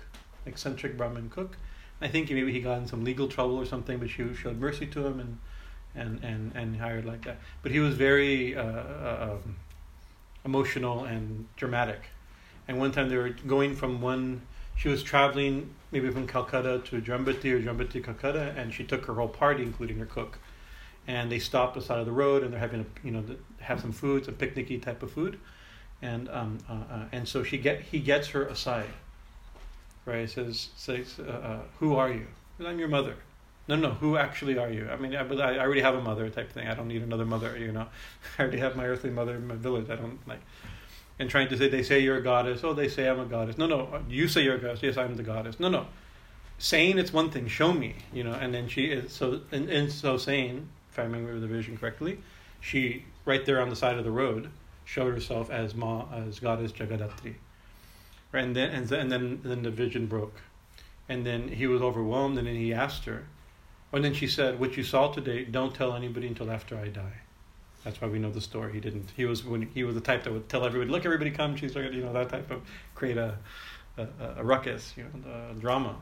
eccentric 0.47 0.97
Brahmin 0.97 1.31
cook. 1.31 1.57
I 2.01 2.09
think 2.09 2.31
maybe 2.31 2.53
he 2.53 2.61
got 2.61 2.79
in 2.79 2.87
some 2.87 3.05
legal 3.05 3.29
trouble 3.29 3.57
or 3.57 3.67
something, 3.67 3.99
but 3.99 4.09
she 4.09 4.35
showed 4.35 4.59
mercy 4.59 4.87
to 4.87 5.07
him 5.07 5.21
and 5.21 5.39
and 5.95 6.23
and 6.23 6.53
and 6.55 6.77
hired 6.77 7.07
like 7.07 7.25
that. 7.25 7.39
But 7.63 7.73
he 7.73 7.81
was 7.81 7.97
very 7.97 8.57
uh, 8.57 8.63
uh 8.63 9.39
um, 9.45 9.57
emotional 10.45 11.05
and 11.05 11.47
dramatic 11.57 12.01
and 12.69 12.79
one 12.79 12.93
time 12.93 13.09
they 13.09 13.17
were 13.17 13.31
going 13.31 13.75
from 13.75 14.01
one, 14.01 14.43
she 14.77 14.89
was 14.89 15.03
traveling 15.03 15.71
maybe 15.93 16.11
from 16.11 16.27
Calcutta 16.27 16.81
to 16.87 17.01
Jampati 17.01 17.53
or 17.53 17.61
Jampati 17.61 17.93
to 17.93 18.01
Calcutta, 18.01 18.55
and 18.57 18.73
she 18.73 18.85
took 18.85 19.05
her 19.07 19.15
whole 19.15 19.29
party, 19.29 19.63
including 19.63 19.99
her 19.99 20.07
cook. 20.07 20.39
And 21.07 21.31
they 21.33 21.39
stopped 21.39 21.75
the 21.75 21.83
side 21.83 21.99
of 21.99 22.07
the 22.07 22.13
road, 22.13 22.43
and 22.43 22.53
they're 22.53 22.61
having 22.61 22.81
a, 22.81 23.07
you 23.07 23.11
know, 23.11 23.25
have 23.59 23.81
some 23.81 23.93
food, 23.93 24.25
some 24.25 24.35
picnicky 24.35 24.81
type 24.81 25.03
of 25.03 25.11
food, 25.11 25.39
and 26.03 26.29
um, 26.29 26.59
uh, 26.69 26.73
uh, 26.73 27.05
and 27.13 27.27
so 27.27 27.43
she 27.43 27.59
get 27.59 27.81
he 27.81 27.99
gets 27.99 28.29
her 28.29 28.45
aside, 28.45 28.91
right? 30.07 30.21
He 30.21 30.27
says 30.27 30.69
says 30.77 31.19
uh, 31.19 31.31
uh, 31.31 31.59
who 31.79 31.97
are 31.97 32.11
you? 32.11 32.27
I'm 32.65 32.79
your 32.79 32.89
mother. 32.89 33.17
No, 33.67 33.77
no, 33.77 33.91
who 33.91 34.17
actually 34.17 34.59
are 34.59 34.71
you? 34.71 34.89
I 34.91 34.97
mean, 34.97 35.15
I, 35.15 35.21
I 35.21 35.59
already 35.59 35.81
have 35.81 35.95
a 35.95 36.03
mother 36.03 36.29
type 36.29 36.51
thing. 36.53 36.67
I 36.67 36.75
don't 36.75 36.89
need 36.89 37.03
another 37.03 37.25
mother, 37.25 37.57
you 37.57 37.73
know. 37.73 37.87
I 38.39 38.43
already 38.43 38.59
have 38.59 38.77
my 38.77 38.85
earthly 38.87 39.11
mother 39.11 39.37
in 39.37 39.47
my 39.47 39.55
village. 39.55 39.91
I 39.91 39.97
don't 39.97 40.19
like 40.27 40.41
and 41.21 41.29
trying 41.29 41.49
to 41.51 41.57
say 41.59 41.69
they 41.69 41.83
say 41.83 42.01
you're 42.01 42.17
a 42.17 42.23
goddess. 42.23 42.65
Oh, 42.65 42.73
they 42.73 42.89
say 42.89 43.07
I'm 43.07 43.21
a 43.21 43.27
goddess. 43.27 43.59
No, 43.59 43.67
no, 43.67 44.03
you 44.09 44.27
say 44.27 44.43
you're 44.43 44.57
a 44.57 44.59
goddess. 44.59 44.83
Yes, 44.83 44.97
I'm 44.97 45.17
the 45.17 45.23
goddess. 45.23 45.61
No, 45.61 45.69
no. 45.69 45.87
Saying 46.57 46.99
it's 46.99 47.13
one 47.13 47.31
thing. 47.31 47.47
Show 47.47 47.75
me. 47.75 47.95
You 48.11 48.25
know. 48.25 48.33
And 48.33 48.55
then 48.55 48.69
she 48.69 48.87
is 48.87 49.13
so 49.13 49.43
and, 49.53 49.69
and 49.69 49.93
so 49.93 50.17
saying, 50.17 50.67
if 50.91 50.99
I 50.99 51.03
remember 51.03 51.39
the 51.39 51.47
vision 51.47 51.77
correctly, 51.77 52.19
she 52.59 53.05
right 53.27 53.45
there 53.45 53.61
on 53.61 53.69
the 53.69 53.77
side 53.77 53.99
of 53.99 54.05
the 54.05 54.11
road 54.11 54.51
showed 54.87 55.13
herself 55.13 55.51
as 55.51 55.75
Ma 55.75 56.07
as 56.13 56.41
goddess 56.41 56.73
Jagadatri. 56.73 57.35
Right, 58.33 58.45
and 58.45 58.57
then 58.57 58.71
and 58.71 58.89
then 58.89 59.01
and 59.01 59.13
then, 59.13 59.41
then 59.45 59.63
the 59.63 59.71
vision 59.71 60.07
broke, 60.07 60.41
and 61.07 61.27
then 61.27 61.49
he 61.49 61.67
was 61.67 61.83
overwhelmed, 61.83 62.39
and 62.39 62.47
then 62.47 62.57
he 62.57 62.73
asked 62.73 63.05
her, 63.05 63.27
and 63.93 64.03
then 64.03 64.15
she 64.15 64.27
said, 64.27 64.59
"What 64.59 64.79
you 64.79 64.85
saw 64.85 65.13
today, 65.13 65.45
don't 65.45 65.75
tell 65.75 65.93
anybody 65.93 66.29
until 66.29 66.51
after 66.51 66.79
I 66.79 66.89
die." 66.89 67.21
That's 67.85 68.01
why 68.01 68.09
we 68.09 68.19
know 68.19 68.31
the 68.31 68.41
story. 68.41 68.73
He 68.73 68.81
didn't. 68.81 69.11
He 69.17 69.25
was 69.25 69.45
when 69.45 69.63
he 69.63 69.85
was 69.85 69.95
the 69.95 70.01
type 70.01 70.25
that 70.25 70.33
would 70.33 70.49
tell 70.49 70.65
everybody, 70.65 70.91
"Look, 70.91 71.05
everybody 71.05 71.31
come." 71.31 71.57
She's 71.57 71.75
like, 71.75 71.93
you 71.93 72.03
know, 72.03 72.13
that 72.13 72.29
type 72.29 72.51
of 72.51 72.63
create 72.95 73.17
a 73.17 73.39
a, 73.97 74.07
a 74.39 74.45
ruckus, 74.45 74.95
you 74.97 75.05
know, 75.05 75.55
drama. 75.59 75.97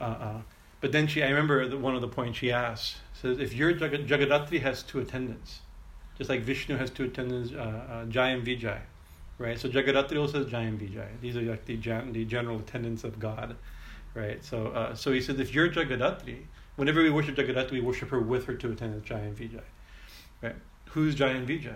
Uh, 0.00 0.04
uh, 0.04 0.40
but 0.80 0.92
then 0.92 1.06
she, 1.06 1.22
I 1.22 1.28
remember 1.28 1.66
one 1.76 1.94
of 1.94 2.00
the 2.00 2.08
points 2.08 2.38
she 2.38 2.52
asked 2.52 2.96
says, 3.14 3.38
if 3.38 3.52
your 3.52 3.72
Jag- 3.72 4.06
Jagadatri 4.06 4.60
has 4.62 4.82
two 4.82 5.00
attendants, 5.00 5.60
just 6.16 6.30
like 6.30 6.42
Vishnu 6.42 6.76
has 6.76 6.90
two 6.90 7.04
attendants, 7.04 7.52
uh, 7.52 7.56
uh, 7.90 8.04
Jai 8.06 8.28
and 8.28 8.46
Vijay, 8.46 8.78
right? 9.38 9.58
So 9.58 9.68
Jagadatri 9.68 10.20
also 10.20 10.42
has 10.42 10.50
Jai 10.50 10.62
and 10.62 10.80
Vijay. 10.80 11.08
These 11.20 11.36
are 11.36 11.42
like 11.42 11.64
the, 11.64 11.76
gen- 11.76 12.12
the 12.12 12.24
general 12.24 12.58
attendants 12.58 13.02
of 13.02 13.18
God, 13.18 13.56
right? 14.14 14.44
So 14.44 14.68
uh, 14.68 14.94
so 14.94 15.12
he 15.12 15.20
said, 15.20 15.40
if 15.40 15.52
you're 15.52 15.68
Jagadatri, 15.68 16.42
whenever 16.76 17.02
we 17.02 17.10
worship 17.10 17.34
Jagadatri, 17.36 17.72
we 17.72 17.80
worship 17.80 18.10
her 18.10 18.20
with 18.20 18.44
her 18.46 18.54
two 18.54 18.70
attendants, 18.70 19.08
Jai 19.08 19.18
and 19.18 19.36
Vijay, 19.36 19.62
right? 20.42 20.56
Who's 20.90 21.14
Jai 21.14 21.28
and 21.30 21.48
Vijay? 21.48 21.74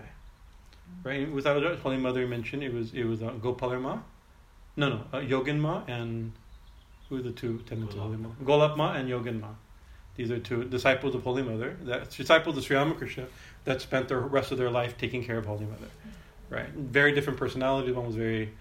Right? 1.03 1.31
Without 1.31 1.63
a 1.65 1.75
Holy 1.77 1.97
Mother 1.97 2.27
mentioned 2.27 2.63
it 2.63 2.73
was 2.73 2.93
it 2.93 3.03
was 3.05 3.21
uh, 3.21 3.31
Gopalarma, 3.31 4.01
no 4.75 4.89
no 4.89 5.03
uh, 5.11 5.21
Yoginma 5.21 5.87
and 5.87 6.31
who 7.09 7.17
are 7.17 7.21
the 7.21 7.31
two 7.31 7.59
tenants 7.59 7.93
of 7.95 8.01
Holy 8.01 8.17
Mother? 8.17 8.35
Golapma 8.43 8.95
and 8.95 9.09
Yoginma. 9.09 9.55
These 10.15 10.31
are 10.31 10.39
two 10.39 10.65
disciples 10.65 11.15
of 11.15 11.23
Holy 11.23 11.41
Mother, 11.41 11.75
that 11.83 12.11
disciples 12.11 12.57
of 12.57 12.63
Sri 12.63 12.75
Ramakrishna 12.75 13.25
that 13.65 13.81
spent 13.81 14.07
the 14.07 14.17
rest 14.17 14.51
of 14.51 14.57
their 14.57 14.69
life 14.69 14.97
taking 14.97 15.23
care 15.23 15.37
of 15.37 15.45
Holy 15.45 15.65
Mother. 15.65 15.87
Right? 16.49 16.69
Very 16.69 17.13
different 17.13 17.39
personalities. 17.39 17.95
One 17.95 18.05
was 18.05 18.15
very 18.15 18.53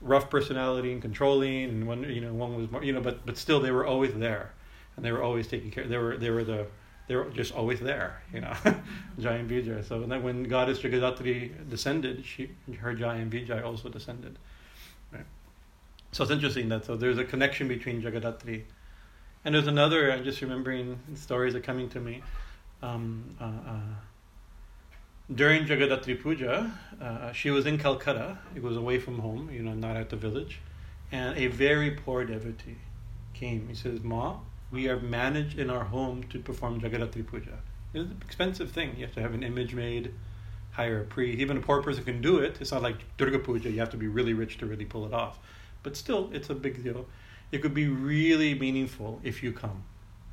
rough 0.00 0.30
personality 0.30 0.92
and 0.92 1.02
controlling, 1.02 1.64
and 1.64 1.86
one 1.86 2.04
you 2.04 2.20
know 2.20 2.32
one 2.32 2.56
was 2.56 2.70
more 2.70 2.84
you 2.84 2.92
know, 2.92 3.00
but 3.00 3.24
but 3.26 3.36
still 3.36 3.60
they 3.60 3.70
were 3.70 3.86
always 3.86 4.14
there, 4.14 4.52
and 4.96 5.04
they 5.04 5.12
were 5.12 5.22
always 5.22 5.46
taking 5.46 5.70
care. 5.70 5.86
They 5.86 5.98
were 5.98 6.16
they 6.16 6.30
were 6.30 6.44
the 6.44 6.66
they're 7.10 7.24
just 7.30 7.52
always 7.52 7.80
there, 7.80 8.22
you 8.32 8.40
know, 8.40 8.54
Jai 9.18 9.34
and 9.34 9.50
Vijay. 9.50 9.84
So 9.84 9.98
then 10.02 10.22
when 10.22 10.44
goddess 10.44 10.78
Jagadatri 10.78 11.68
descended, 11.68 12.24
she, 12.24 12.50
her 12.78 12.94
Jai 12.94 13.16
and 13.16 13.50
also 13.64 13.88
descended. 13.88 14.38
Right? 15.10 15.24
So 16.12 16.22
it's 16.22 16.30
interesting 16.30 16.68
that 16.68 16.84
so 16.84 16.94
there's 16.94 17.18
a 17.18 17.24
connection 17.24 17.66
between 17.66 18.00
Jagadatri. 18.00 18.62
And 19.44 19.52
there's 19.52 19.66
another, 19.66 20.12
I'm 20.12 20.22
just 20.22 20.40
remembering 20.40 21.00
stories 21.16 21.56
are 21.56 21.60
coming 21.60 21.88
to 21.88 21.98
me. 22.00 22.22
Um, 22.80 23.24
uh, 23.40 23.44
uh, 23.44 23.80
during 25.34 25.64
Jagadatri 25.64 26.22
Puja, 26.22 26.70
uh, 27.02 27.32
she 27.32 27.50
was 27.50 27.66
in 27.66 27.76
Calcutta. 27.76 28.38
It 28.54 28.62
was 28.62 28.76
away 28.76 29.00
from 29.00 29.18
home, 29.18 29.50
you 29.52 29.64
know, 29.64 29.74
not 29.74 29.96
at 29.96 30.10
the 30.10 30.16
village. 30.16 30.60
And 31.10 31.36
a 31.36 31.48
very 31.48 31.90
poor 31.90 32.24
devotee 32.24 32.76
came. 33.34 33.66
He 33.66 33.74
says, 33.74 34.00
Ma, 34.00 34.36
we 34.70 34.88
are 34.88 34.98
managed 35.00 35.58
in 35.58 35.70
our 35.70 35.84
home 35.84 36.24
to 36.30 36.38
perform 36.38 36.80
Jagadatri 36.80 37.26
Puja. 37.26 37.58
It's 37.92 38.10
an 38.10 38.16
expensive 38.24 38.70
thing. 38.70 38.94
You 38.96 39.06
have 39.06 39.14
to 39.14 39.20
have 39.20 39.34
an 39.34 39.42
image 39.42 39.74
made, 39.74 40.12
hire 40.72 41.00
a 41.00 41.04
priest. 41.04 41.40
Even 41.40 41.56
a 41.56 41.60
poor 41.60 41.82
person 41.82 42.04
can 42.04 42.20
do 42.20 42.38
it. 42.38 42.58
It's 42.60 42.72
not 42.72 42.82
like 42.82 42.96
Durga 43.16 43.40
Puja. 43.40 43.70
You 43.70 43.80
have 43.80 43.90
to 43.90 43.96
be 43.96 44.06
really 44.06 44.32
rich 44.32 44.58
to 44.58 44.66
really 44.66 44.84
pull 44.84 45.06
it 45.06 45.12
off. 45.12 45.38
But 45.82 45.96
still, 45.96 46.30
it's 46.32 46.50
a 46.50 46.54
big 46.54 46.82
deal. 46.84 47.06
It 47.50 47.62
could 47.62 47.74
be 47.74 47.88
really 47.88 48.54
meaningful 48.54 49.20
if 49.24 49.42
you 49.42 49.52
come 49.52 49.82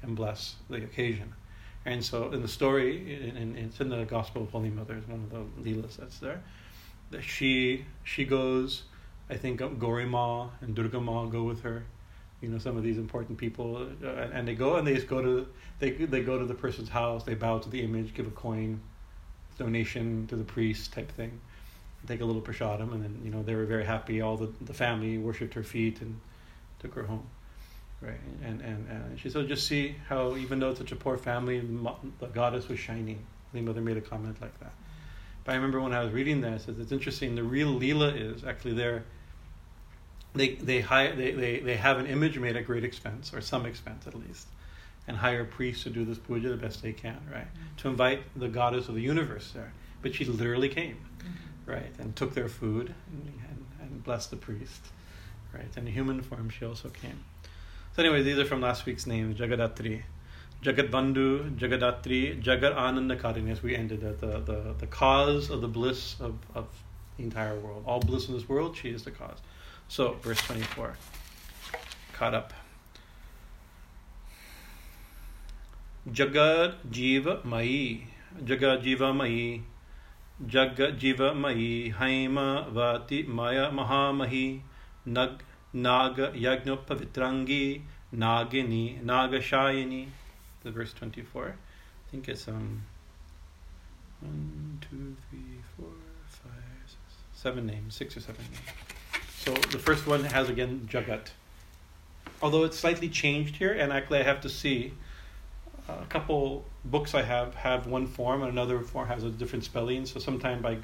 and 0.03 0.15
bless 0.15 0.55
the 0.69 0.77
occasion. 0.77 1.33
And 1.85 2.03
so, 2.03 2.31
in 2.31 2.41
the 2.41 2.47
story, 2.47 3.15
in, 3.15 3.37
in, 3.37 3.57
it's 3.57 3.79
in 3.79 3.89
the 3.89 4.03
Gospel 4.05 4.43
of 4.43 4.51
Holy 4.51 4.69
Mother, 4.69 4.95
it's 4.95 5.07
one 5.07 5.23
of 5.23 5.31
the 5.31 5.63
leelas 5.63 5.97
that's 5.97 6.19
there. 6.19 6.43
That 7.09 7.23
she 7.23 7.85
she 8.03 8.25
goes 8.25 8.83
I 9.29 9.35
think 9.35 9.59
Gorima 9.59 10.51
and 10.61 10.73
Durga 10.73 11.01
Ma 11.01 11.25
go 11.25 11.43
with 11.43 11.61
her. 11.63 11.83
You 12.41 12.49
know, 12.49 12.59
some 12.59 12.77
of 12.77 12.83
these 12.83 12.97
important 12.97 13.37
people, 13.37 13.87
uh, 14.03 14.07
and 14.07 14.47
they 14.47 14.53
go 14.53 14.75
and 14.75 14.85
they 14.85 14.93
just 14.93 15.07
go 15.07 15.21
to 15.21 15.47
they 15.79 15.91
they 15.91 16.21
go 16.21 16.37
to 16.37 16.45
the 16.45 16.53
person's 16.53 16.89
house, 16.89 17.23
they 17.23 17.33
bow 17.33 17.57
to 17.59 17.69
the 17.69 17.81
image, 17.81 18.13
give 18.13 18.27
a 18.27 18.31
coin, 18.31 18.79
donation 19.57 20.27
to 20.27 20.35
the 20.35 20.43
priest 20.43 20.93
type 20.93 21.11
thing, 21.11 21.39
take 22.07 22.21
a 22.21 22.25
little 22.25 22.41
prashadam, 22.41 22.93
and 22.93 23.03
then 23.03 23.19
you 23.23 23.31
know 23.31 23.41
they 23.41 23.55
were 23.55 23.65
very 23.65 23.85
happy. 23.85 24.21
All 24.21 24.37
the 24.37 24.51
the 24.61 24.73
family 24.73 25.17
worshipped 25.17 25.55
her 25.55 25.63
feet 25.63 26.01
and 26.01 26.19
took 26.79 26.93
her 26.93 27.03
home, 27.03 27.27
right? 28.01 28.19
And 28.43 28.61
and, 28.61 28.87
and 28.87 29.19
she 29.19 29.29
said, 29.29 29.47
just 29.47 29.67
see 29.67 29.95
how 30.07 30.35
even 30.35 30.59
though 30.59 30.69
it's 30.69 30.79
such 30.79 30.91
a 30.91 30.95
poor 30.95 31.17
family, 31.17 31.59
the 32.19 32.27
goddess 32.27 32.67
was 32.67 32.79
shining. 32.79 33.25
The 33.53 33.61
mother 33.61 33.81
made 33.81 33.97
a 33.97 34.01
comment 34.01 34.39
like 34.41 34.59
that. 34.59 34.73
But 35.43 35.53
I 35.53 35.55
remember 35.55 35.79
when 35.79 35.93
I 35.93 36.03
was 36.03 36.11
reading 36.11 36.41
that, 36.41 36.65
this, 36.65 36.77
it's 36.77 36.91
interesting. 36.91 37.33
The 37.35 37.43
real 37.43 37.69
lila 37.69 38.09
is 38.09 38.43
actually 38.43 38.73
there. 38.73 39.05
They 40.37 40.55
they 40.55 40.81
hire 40.81 41.15
they, 41.15 41.31
they, 41.31 41.59
they 41.59 41.75
have 41.75 41.97
an 41.97 42.07
image 42.07 42.37
made 42.37 42.55
at 42.55 42.65
great 42.65 42.83
expense 42.83 43.33
or 43.33 43.41
some 43.41 43.65
expense 43.65 44.07
at 44.07 44.15
least, 44.15 44.47
and 45.07 45.17
hire 45.17 45.43
priests 45.45 45.83
to 45.83 45.89
do 45.89 46.05
this 46.05 46.17
puja 46.17 46.49
the 46.49 46.57
best 46.57 46.81
they 46.81 46.93
can, 46.93 47.19
right? 47.31 47.47
Mm-hmm. 47.47 47.75
To 47.77 47.87
invite 47.89 48.21
the 48.35 48.47
goddess 48.47 48.87
of 48.87 48.95
the 48.95 49.01
universe 49.01 49.51
there. 49.53 49.73
But 50.01 50.15
she 50.15 50.25
literally 50.25 50.69
came, 50.69 50.97
mm-hmm. 51.19 51.71
right, 51.71 51.93
and 51.99 52.15
took 52.15 52.33
their 52.33 52.47
food 52.47 52.93
and, 53.11 53.33
and, 53.49 53.65
and 53.81 54.03
blessed 54.03 54.29
the 54.29 54.37
priest, 54.37 54.81
right? 55.53 55.75
And 55.75 55.87
in 55.87 55.93
human 55.93 56.21
form, 56.21 56.49
she 56.49 56.65
also 56.65 56.89
came. 56.89 57.23
So 57.95 58.03
anyway, 58.03 58.21
these 58.23 58.37
are 58.37 58.45
from 58.45 58.61
last 58.61 58.85
week's 58.85 59.07
names: 59.07 59.39
Jagadatri. 59.39 60.03
Jagat 60.63 60.89
Bandhu, 60.89 61.55
Jagadatri, 61.55 62.41
Jagat 62.41 62.75
Anandakarini, 62.75 63.51
as 63.51 63.61
we 63.61 63.75
ended 63.75 64.03
at 64.03 64.19
the, 64.19 64.39
the, 64.39 64.73
the 64.79 64.87
cause 64.87 65.51
of 65.51 65.61
the 65.61 65.67
bliss 65.67 66.19
of, 66.19 66.35
of 66.55 66.65
the 67.15 67.23
entire 67.23 67.59
world. 67.59 67.83
All 67.85 67.99
bliss 67.99 68.27
in 68.27 68.33
this 68.33 68.49
world, 68.49 68.75
she 68.75 68.89
is 68.89 69.03
the 69.03 69.11
cause. 69.11 69.37
So, 69.89 70.13
verse 70.21 70.39
24. 70.41 70.97
Caught 72.13 72.33
up. 72.33 72.53
Jagad 76.09 76.75
Jiva 76.89 77.43
Mai. 77.43 78.07
Jagad 78.43 78.83
Jiva 78.83 79.15
Mai. 79.15 79.61
Jagad 80.45 80.99
Jiva 80.99 81.35
Mai. 81.35 81.93
Haima 81.97 82.69
Vati 82.71 83.23
Maya 83.23 83.71
Mahamahi. 83.71 84.61
Nag 85.05 85.43
Naga 85.73 86.31
Yagna 86.31 86.77
Pavitrangi. 86.77 87.81
Nagini 88.13 89.03
Nagashayini 89.03 90.07
the 90.67 90.71
verse 90.71 90.93
24. 90.93 91.55
I 91.55 92.11
think 92.11 92.27
it's 92.27 92.47
um 92.47 92.83
one, 94.19 94.79
two, 94.81 95.15
three, 95.29 95.61
four, 95.77 95.93
five, 96.25 96.51
six, 96.85 96.97
seven 97.33 97.65
names, 97.65 97.95
six 97.95 98.17
or 98.17 98.21
seven 98.21 98.43
names. 98.51 98.86
So 99.47 99.53
the 99.53 99.79
first 99.79 100.05
one 100.05 100.25
has 100.25 100.49
again 100.49 100.89
Jagat. 100.91 101.29
Although 102.41 102.65
it's 102.65 102.77
slightly 102.77 103.07
changed 103.07 103.55
here, 103.55 103.71
and 103.71 103.93
actually 103.93 104.19
I 104.19 104.23
have 104.23 104.41
to 104.41 104.49
see 104.49 104.91
a 105.87 106.05
couple 106.09 106.65
books 106.83 107.15
I 107.15 107.21
have 107.21 107.55
have 107.55 107.87
one 107.87 108.07
form 108.07 108.41
and 108.41 108.51
another 108.51 108.81
form 108.81 109.07
has 109.07 109.23
a 109.23 109.29
different 109.29 109.63
spelling. 109.63 110.05
So 110.05 110.19
sometimes 110.19 110.61
by 110.61 110.79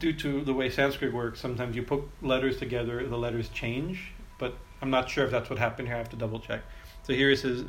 due 0.00 0.12
to 0.14 0.40
the 0.42 0.52
way 0.52 0.68
Sanskrit 0.68 1.12
works, 1.12 1.38
sometimes 1.38 1.76
you 1.76 1.84
put 1.84 2.02
letters 2.22 2.58
together, 2.58 3.06
the 3.06 3.16
letters 3.16 3.48
change. 3.50 4.10
But 4.40 4.56
I'm 4.82 4.90
not 4.90 5.08
sure 5.08 5.24
if 5.24 5.30
that's 5.30 5.48
what 5.48 5.60
happened 5.60 5.86
here. 5.86 5.96
I 5.96 5.98
have 5.98 6.10
to 6.10 6.16
double 6.16 6.40
check. 6.40 6.62
So 7.04 7.12
here 7.12 7.30
it 7.30 7.38
says 7.38 7.62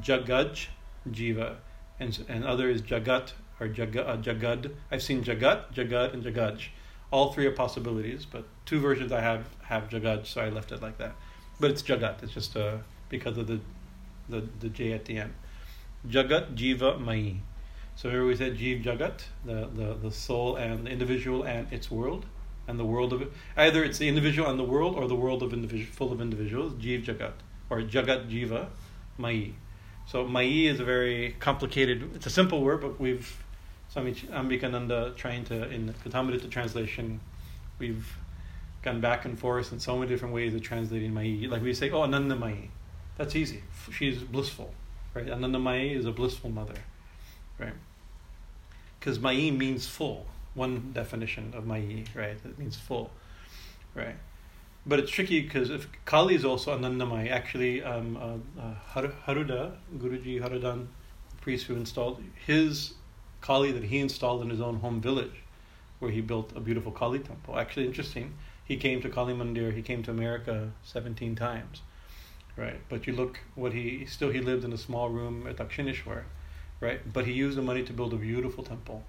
Jagaj 0.00 0.68
Jiva, 1.10 1.56
and 1.98 2.24
and 2.28 2.44
other 2.44 2.70
is 2.70 2.82
Jagat 2.82 3.32
or 3.58 3.66
Jaga, 3.66 4.08
uh, 4.08 4.16
Jagad. 4.18 4.70
I've 4.92 5.02
seen 5.02 5.24
Jagat, 5.24 5.74
Jagad, 5.74 6.14
and 6.14 6.22
Jagaj. 6.22 6.68
All 7.10 7.32
three 7.32 7.46
are 7.46 7.52
possibilities, 7.52 8.26
but 8.26 8.44
two 8.66 8.80
versions 8.80 9.12
I 9.12 9.20
have 9.20 9.46
have 9.62 9.88
Jagat, 9.88 10.26
so 10.26 10.40
I 10.40 10.48
left 10.48 10.72
it 10.72 10.82
like 10.82 10.98
that. 10.98 11.14
But 11.60 11.70
it's 11.70 11.82
Jagat. 11.82 12.22
It's 12.22 12.32
just 12.32 12.56
uh, 12.56 12.78
because 13.08 13.38
of 13.38 13.46
the, 13.46 13.60
the 14.28 14.42
the 14.60 14.68
J 14.68 14.92
at 14.92 15.04
the 15.04 15.18
end. 15.18 15.34
Jagat 16.08 16.54
Jiva 16.54 17.00
Mai. 17.00 17.36
So 17.96 18.10
here 18.10 18.26
we 18.26 18.34
said 18.34 18.58
Jiv 18.58 18.82
Jagat, 18.82 19.22
the, 19.44 19.68
the, 19.72 19.94
the 19.94 20.10
soul 20.10 20.56
and 20.56 20.84
the 20.84 20.90
individual 20.90 21.44
and 21.44 21.72
its 21.72 21.92
world, 21.92 22.26
and 22.66 22.76
the 22.76 22.84
world 22.84 23.12
of 23.12 23.22
it. 23.22 23.30
Either 23.56 23.84
it's 23.84 23.98
the 23.98 24.08
individual 24.08 24.50
and 24.50 24.58
the 24.58 24.64
world, 24.64 24.96
or 24.96 25.06
the 25.06 25.14
world 25.14 25.44
of 25.44 25.52
individual 25.52 25.92
full 25.92 26.12
of 26.12 26.20
individuals. 26.20 26.72
Jiv 26.74 27.04
Jagat 27.04 27.34
or 27.70 27.82
Jagat 27.82 28.30
Jiva, 28.30 28.68
Mai. 29.18 29.52
So 30.06 30.26
Mai 30.26 30.42
is 30.42 30.80
a 30.80 30.84
very 30.84 31.36
complicated. 31.38 32.14
It's 32.14 32.26
a 32.26 32.30
simple 32.30 32.62
word, 32.62 32.80
but 32.80 33.00
we've 33.00 33.43
Swami 33.94 34.12
Ambikananda 34.12 35.14
trying 35.14 35.44
to 35.44 35.70
in 35.70 35.86
the 35.86 36.48
translation, 36.50 37.20
we've 37.78 38.12
gone 38.82 39.00
back 39.00 39.24
and 39.24 39.38
forth 39.38 39.72
in 39.72 39.78
so 39.78 39.96
many 39.96 40.08
different 40.08 40.34
ways 40.34 40.52
of 40.52 40.62
translating 40.62 41.14
Mai. 41.14 41.46
Like 41.48 41.62
we 41.62 41.72
say, 41.74 41.92
oh 41.92 42.02
Ananda 42.02 42.34
Mai, 42.34 42.70
that's 43.16 43.36
easy. 43.36 43.62
She's 43.92 44.18
blissful, 44.18 44.74
right? 45.14 45.30
Ananda 45.30 45.60
Mai 45.60 45.82
is 45.82 46.06
a 46.06 46.10
blissful 46.10 46.50
mother, 46.50 46.74
right? 47.56 47.74
Because 48.98 49.20
Mai 49.20 49.52
means 49.52 49.86
full. 49.86 50.26
One 50.54 50.90
definition 50.92 51.54
of 51.56 51.64
Mai, 51.64 52.02
right? 52.16 52.36
It 52.44 52.58
means 52.58 52.74
full, 52.74 53.12
right? 53.94 54.16
but 54.86 54.98
it's 54.98 55.10
tricky 55.10 55.40
because 55.40 55.70
if 55.70 55.88
Kali 56.04 56.34
is 56.34 56.44
also 56.44 56.76
Anandamai, 56.76 57.30
actually, 57.30 57.82
um, 57.82 58.16
uh, 58.58 58.60
uh, 58.60 59.08
Haruda, 59.26 59.76
Guruji 59.96 60.42
Haradhan, 60.42 60.88
priest 61.40 61.66
who 61.66 61.74
installed 61.74 62.20
his 62.44 62.94
Kali 63.44 63.72
that 63.72 63.84
he 63.84 63.98
installed 63.98 64.40
in 64.40 64.48
his 64.48 64.62
own 64.62 64.76
home 64.76 65.02
village, 65.02 65.42
where 65.98 66.10
he 66.10 66.22
built 66.22 66.52
a 66.56 66.60
beautiful 66.60 66.90
Kali 66.90 67.18
temple. 67.18 67.58
Actually, 67.58 67.84
interesting. 67.84 68.32
He 68.64 68.78
came 68.78 69.02
to 69.02 69.10
Kali 69.10 69.34
Mandir. 69.34 69.74
He 69.74 69.82
came 69.82 70.02
to 70.04 70.10
America 70.10 70.72
seventeen 70.82 71.36
times, 71.36 71.82
right? 72.56 72.80
But 72.88 73.06
you 73.06 73.12
look 73.12 73.40
what 73.54 73.74
he 73.74 74.06
still 74.06 74.30
he 74.30 74.40
lived 74.40 74.64
in 74.64 74.72
a 74.72 74.78
small 74.78 75.10
room 75.10 75.46
at 75.46 75.56
Dakshineshwar, 75.56 76.22
right? 76.80 77.00
But 77.12 77.26
he 77.26 77.32
used 77.32 77.58
the 77.58 77.62
money 77.62 77.82
to 77.82 77.92
build 77.92 78.14
a 78.14 78.16
beautiful 78.16 78.64
temple, 78.64 79.04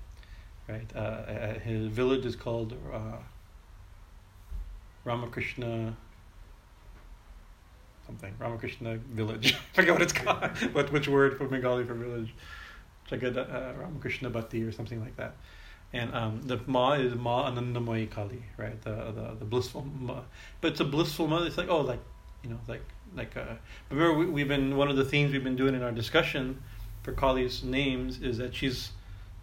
right? 0.68 0.90
Uh, 0.94 1.00
uh 1.00 1.60
his 1.60 1.88
village 1.88 2.26
is 2.26 2.36
called. 2.36 2.74
Uh, 2.94 3.20
Ramakrishna 5.06 5.96
something 8.06 8.34
Ramakrishna 8.40 8.98
village. 8.98 9.54
I 9.74 9.76
forget 9.76 9.94
what 9.94 10.02
it's 10.02 10.14
called. 10.14 10.58
what 10.74 10.92
which 10.92 11.08
word 11.08 11.38
for 11.38 11.48
Bengali 11.48 11.86
for 11.86 11.94
village? 11.94 12.34
Jagat 13.10 13.38
uh, 13.38 13.74
Ramakrishna 13.80 14.30
Bhatti 14.30 14.68
or 14.68 14.72
something 14.72 15.02
like 15.02 15.16
that. 15.18 15.36
And 15.94 16.14
um, 16.14 16.42
the 16.44 16.60
Ma 16.66 16.94
is 16.94 17.16
Ma 17.16 17.50
Anandamayi 17.50 18.10
Kali, 18.10 18.44
right? 18.58 18.82
The 18.82 18.96
the, 19.12 19.36
the 19.40 19.46
blissful 19.46 19.86
Ma. 20.00 20.22
But 20.62 20.72
it's 20.72 20.80
a 20.80 20.86
blissful 20.86 21.28
Ma. 21.28 21.44
It's 21.44 21.58
like 21.58 21.70
oh, 21.70 21.82
like 21.82 22.02
you 22.44 22.50
know, 22.50 22.60
like 22.68 22.84
like. 23.16 23.36
Uh, 23.38 23.56
remember, 23.90 24.18
we, 24.18 24.26
we've 24.26 24.48
been 24.48 24.78
one 24.78 24.90
of 24.90 24.98
the 24.98 25.06
themes 25.06 25.32
we've 25.32 25.44
been 25.44 25.56
doing 25.56 25.76
in 25.76 25.84
our 25.84 25.92
discussion 25.92 26.62
for 27.04 27.14
Kali's 27.14 27.64
names 27.64 28.22
is 28.22 28.38
that 28.40 28.56
she's 28.56 28.92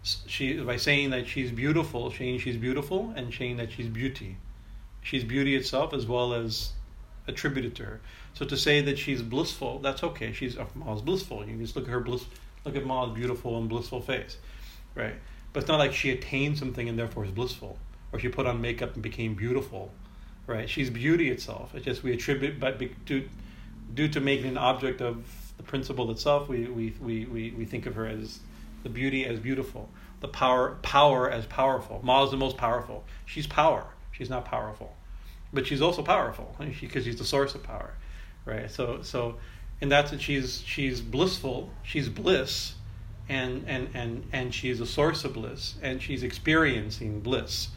she 0.03 0.59
by 0.59 0.77
saying 0.77 1.11
that 1.11 1.27
she's 1.27 1.51
beautiful, 1.51 2.11
saying 2.11 2.39
she's 2.39 2.57
beautiful, 2.57 3.13
and 3.15 3.33
saying 3.33 3.57
that 3.57 3.71
she's 3.71 3.87
beauty 3.87 4.37
She's 5.03 5.25
beauty 5.25 5.55
itself 5.55 5.93
as 5.93 6.07
well 6.07 6.33
as 6.33 6.71
attributed 7.27 7.75
to 7.75 7.83
her. 7.83 8.01
So 8.33 8.45
to 8.45 8.57
say 8.57 8.81
that 8.81 8.97
she's 8.97 9.21
blissful, 9.21 9.79
that's 9.79 10.01
okay. 10.01 10.31
She's 10.31 10.57
Ma's 10.75 11.01
blissful. 11.01 11.41
You 11.41 11.51
can 11.51 11.59
just 11.59 11.75
look 11.75 11.85
at 11.85 11.91
her 11.91 11.99
bliss, 11.99 12.25
look 12.65 12.75
at 12.75 12.85
Ma's 12.85 13.13
beautiful 13.13 13.57
and 13.57 13.69
blissful 13.69 14.01
face, 14.01 14.37
right? 14.95 15.15
But 15.51 15.61
it's 15.61 15.69
not 15.69 15.79
like 15.79 15.93
she 15.93 16.09
attained 16.11 16.57
something 16.57 16.89
and 16.89 16.97
therefore 16.97 17.25
is 17.25 17.31
blissful, 17.31 17.77
or 18.11 18.19
she 18.19 18.29
put 18.29 18.45
on 18.45 18.61
makeup 18.61 18.93
and 18.93 19.03
became 19.03 19.35
beautiful, 19.35 19.91
right? 20.47 20.69
She's 20.69 20.89
beauty 20.89 21.29
itself. 21.29 21.75
It's 21.75 21.85
just 21.85 22.03
we 22.03 22.13
attribute, 22.13 22.59
but 22.59 22.79
due, 23.05 23.29
due 23.93 24.07
to 24.07 24.19
making 24.19 24.47
an 24.47 24.57
object 24.57 25.01
of 25.01 25.25
the 25.57 25.63
principle 25.63 26.09
itself, 26.11 26.49
we, 26.49 26.65
we, 26.65 26.95
we, 27.01 27.25
we, 27.25 27.51
we 27.51 27.65
think 27.65 27.85
of 27.85 27.95
her 27.95 28.07
as 28.07 28.39
the 28.83 28.89
beauty 28.89 29.25
as 29.25 29.39
beautiful, 29.39 29.89
the 30.19 30.27
power 30.27 30.77
power 30.81 31.29
as 31.29 31.45
powerful. 31.45 32.01
Ma 32.03 32.23
is 32.23 32.31
the 32.31 32.37
most 32.37 32.57
powerful. 32.57 33.03
She's 33.25 33.47
power 33.47 33.87
She's 34.13 34.29
not 34.29 34.45
powerful, 34.45 34.95
but 35.51 35.67
she's 35.67 35.81
also 35.81 36.03
powerful 36.03 36.55
because 36.79 37.03
she's 37.03 37.17
the 37.17 37.25
source 37.25 37.55
of 37.55 37.63
power, 37.63 37.95
right? 38.45 38.69
So 38.69 39.01
so, 39.01 39.35
in 39.83 39.89
that 39.89 40.07
sense, 40.07 40.21
she's 40.21 40.63
she's 40.65 41.01
blissful. 41.01 41.69
She's 41.83 42.07
bliss, 42.07 42.75
and 43.27 43.65
and 43.67 43.89
and 43.93 44.23
and 44.31 44.53
she's 44.55 44.79
a 44.79 44.85
source 44.85 45.25
of 45.25 45.33
bliss, 45.33 45.75
and 45.81 46.01
she's 46.01 46.23
experiencing 46.23 47.19
bliss, 47.19 47.67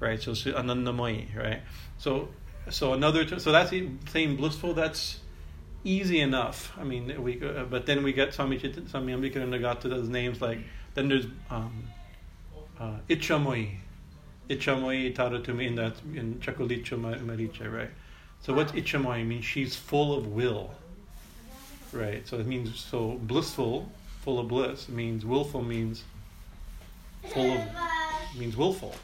right? 0.00 0.20
So 0.20 0.32
anandamayi, 0.32 1.36
right? 1.36 1.60
So 1.98 2.30
so 2.68 2.94
another 2.94 3.38
so 3.38 3.52
that's 3.52 3.70
saying 3.70 4.36
blissful. 4.36 4.74
That's 4.74 5.20
easy 5.84 6.18
enough. 6.18 6.72
I 6.76 6.82
mean, 6.82 7.22
we 7.22 7.40
uh, 7.40 7.62
but 7.62 7.86
then 7.86 8.02
we 8.02 8.12
get 8.12 8.34
Swami 8.34 8.58
Swami 8.58 9.12
Ambikananda 9.12 9.60
got 9.60 9.82
to 9.82 9.88
those 9.88 10.08
names 10.08 10.40
like 10.40 10.58
then 10.94 11.08
there's 11.08 11.26
um, 11.48 11.84
uh, 12.80 12.96
Ichamoyi, 13.08 13.76
Ichamoi 14.50 15.14
Taratumi 15.14 15.68
in 15.68 15.76
that 15.76 15.94
in 16.12 16.40
Chakulicha 16.40 16.98
Maricha, 16.98 17.72
right? 17.72 17.90
So 18.40 18.52
what's 18.52 18.72
Ichamoi 18.72 19.24
means 19.24 19.44
she's 19.44 19.76
full 19.76 20.18
of 20.18 20.26
will. 20.26 20.74
Right? 21.92 22.26
So 22.26 22.38
it 22.38 22.46
means 22.46 22.78
so 22.78 23.18
blissful, 23.22 23.90
full 24.22 24.38
of 24.38 24.48
bliss 24.48 24.88
means 24.88 25.24
willful 25.24 25.62
means 25.62 26.04
full 27.32 27.52
of 27.52 27.60
means 28.38 28.56
willful. 28.56 28.94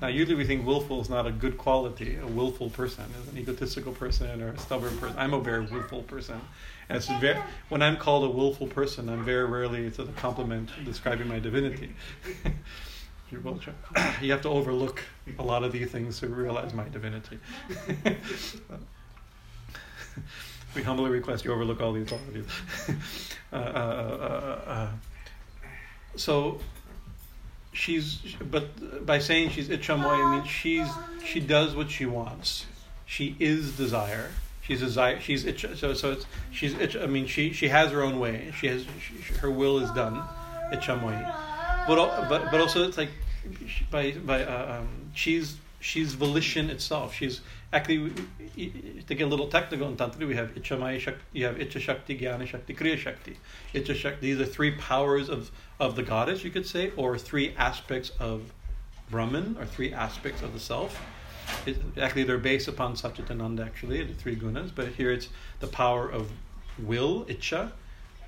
Now, 0.00 0.08
usually 0.08 0.36
we 0.36 0.46
think 0.46 0.66
willful 0.66 1.02
is 1.02 1.10
not 1.10 1.26
a 1.26 1.30
good 1.30 1.58
quality. 1.58 2.16
A 2.16 2.26
willful 2.26 2.70
person 2.70 3.04
is 3.20 3.28
an 3.28 3.36
egotistical 3.36 3.92
person 3.92 4.40
or 4.40 4.48
a 4.48 4.58
stubborn 4.58 4.96
person. 4.96 5.14
I'm 5.18 5.34
a 5.34 5.40
very 5.40 5.66
willful 5.66 6.04
person. 6.04 6.40
And 6.88 6.96
it's 6.96 7.08
very, 7.20 7.38
when 7.68 7.82
I'm 7.82 7.98
called 7.98 8.24
a 8.24 8.30
willful 8.30 8.66
person, 8.66 9.10
I'm 9.10 9.24
very 9.24 9.44
rarely, 9.44 9.84
it's 9.84 9.98
a 9.98 10.06
compliment 10.06 10.70
describing 10.86 11.28
my 11.28 11.38
divinity. 11.38 11.90
You're 13.30 13.42
you 14.20 14.32
have 14.32 14.42
to 14.42 14.48
overlook 14.48 15.02
a 15.38 15.42
lot 15.42 15.62
of 15.62 15.70
these 15.70 15.90
things 15.90 16.18
to 16.18 16.26
realize 16.28 16.74
my 16.74 16.88
divinity. 16.88 17.38
we 20.74 20.82
humbly 20.82 21.10
request 21.10 21.44
you 21.44 21.52
overlook 21.52 21.80
all 21.80 21.92
these 21.92 22.08
qualities. 22.08 22.46
uh, 23.52 23.56
uh, 23.56 23.58
uh, 23.58 24.70
uh, 24.70 24.88
so 26.16 26.60
she's 27.72 28.18
but 28.50 29.06
by 29.06 29.18
saying 29.18 29.50
she's 29.50 29.68
ichamoy, 29.68 30.26
I 30.26 30.36
mean 30.36 30.44
she's 30.46 30.88
she 31.24 31.40
does 31.40 31.74
what 31.74 31.90
she 31.90 32.06
wants. 32.06 32.66
She 33.06 33.36
is 33.40 33.76
desire. 33.76 34.30
She's 34.62 34.80
desire. 34.80 35.20
She's 35.20 35.44
itch, 35.44 35.66
so 35.76 35.94
so 35.94 36.12
it's 36.12 36.26
she's 36.52 36.74
itch, 36.74 36.96
I 36.96 37.06
mean 37.06 37.26
she 37.26 37.52
she 37.52 37.68
has 37.68 37.90
her 37.90 38.02
own 38.02 38.20
way. 38.20 38.52
She 38.58 38.68
has 38.68 38.84
she, 39.00 39.34
her 39.34 39.50
will 39.50 39.78
is 39.78 39.90
done. 39.90 40.22
Ichamoy. 40.72 41.18
But 41.88 42.28
but 42.28 42.50
but 42.50 42.60
also 42.60 42.86
it's 42.86 42.96
like 42.96 43.10
by 43.90 44.12
by 44.12 44.44
uh, 44.44 44.78
um, 44.80 44.88
she's 45.14 45.56
she's 45.80 46.14
volition 46.14 46.70
itself. 46.70 47.14
She's 47.14 47.40
actually 47.72 48.12
to 49.06 49.14
get 49.14 49.22
a 49.22 49.26
little 49.26 49.48
technical 49.48 49.88
in 49.88 49.96
tantra, 49.96 50.26
we 50.26 50.34
have 50.34 50.54
Ichamaya 50.54 50.98
Shakti, 50.98 51.22
you 51.32 51.44
have 51.46 51.56
Icha 51.56 51.80
Shakti, 51.80 52.18
Jnana 52.18 52.46
Shakti, 52.46 52.74
Kriya 52.74 52.98
Shakti. 52.98 53.38
Icha 53.74 53.94
Shakti, 53.94 54.34
these 54.34 54.40
are 54.40 54.50
three 54.50 54.72
powers 54.72 55.28
of, 55.28 55.50
of 55.78 55.96
the 55.96 56.02
goddess, 56.02 56.42
you 56.42 56.50
could 56.50 56.66
say, 56.66 56.92
or 56.96 57.16
three 57.16 57.54
aspects 57.56 58.10
of 58.18 58.52
Brahman, 59.10 59.56
or 59.58 59.66
three 59.66 59.92
aspects 59.92 60.42
of 60.42 60.52
the 60.52 60.60
self. 60.60 61.00
It, 61.66 61.78
actually, 62.00 62.24
they're 62.24 62.38
based 62.38 62.68
upon 62.68 62.94
Satchitananda, 62.94 63.64
actually, 63.64 64.02
the 64.04 64.14
three 64.14 64.36
gunas, 64.36 64.70
but 64.74 64.88
here 64.88 65.12
it's 65.12 65.28
the 65.60 65.66
power 65.66 66.08
of 66.10 66.30
will, 66.78 67.24
Icha, 67.26 67.70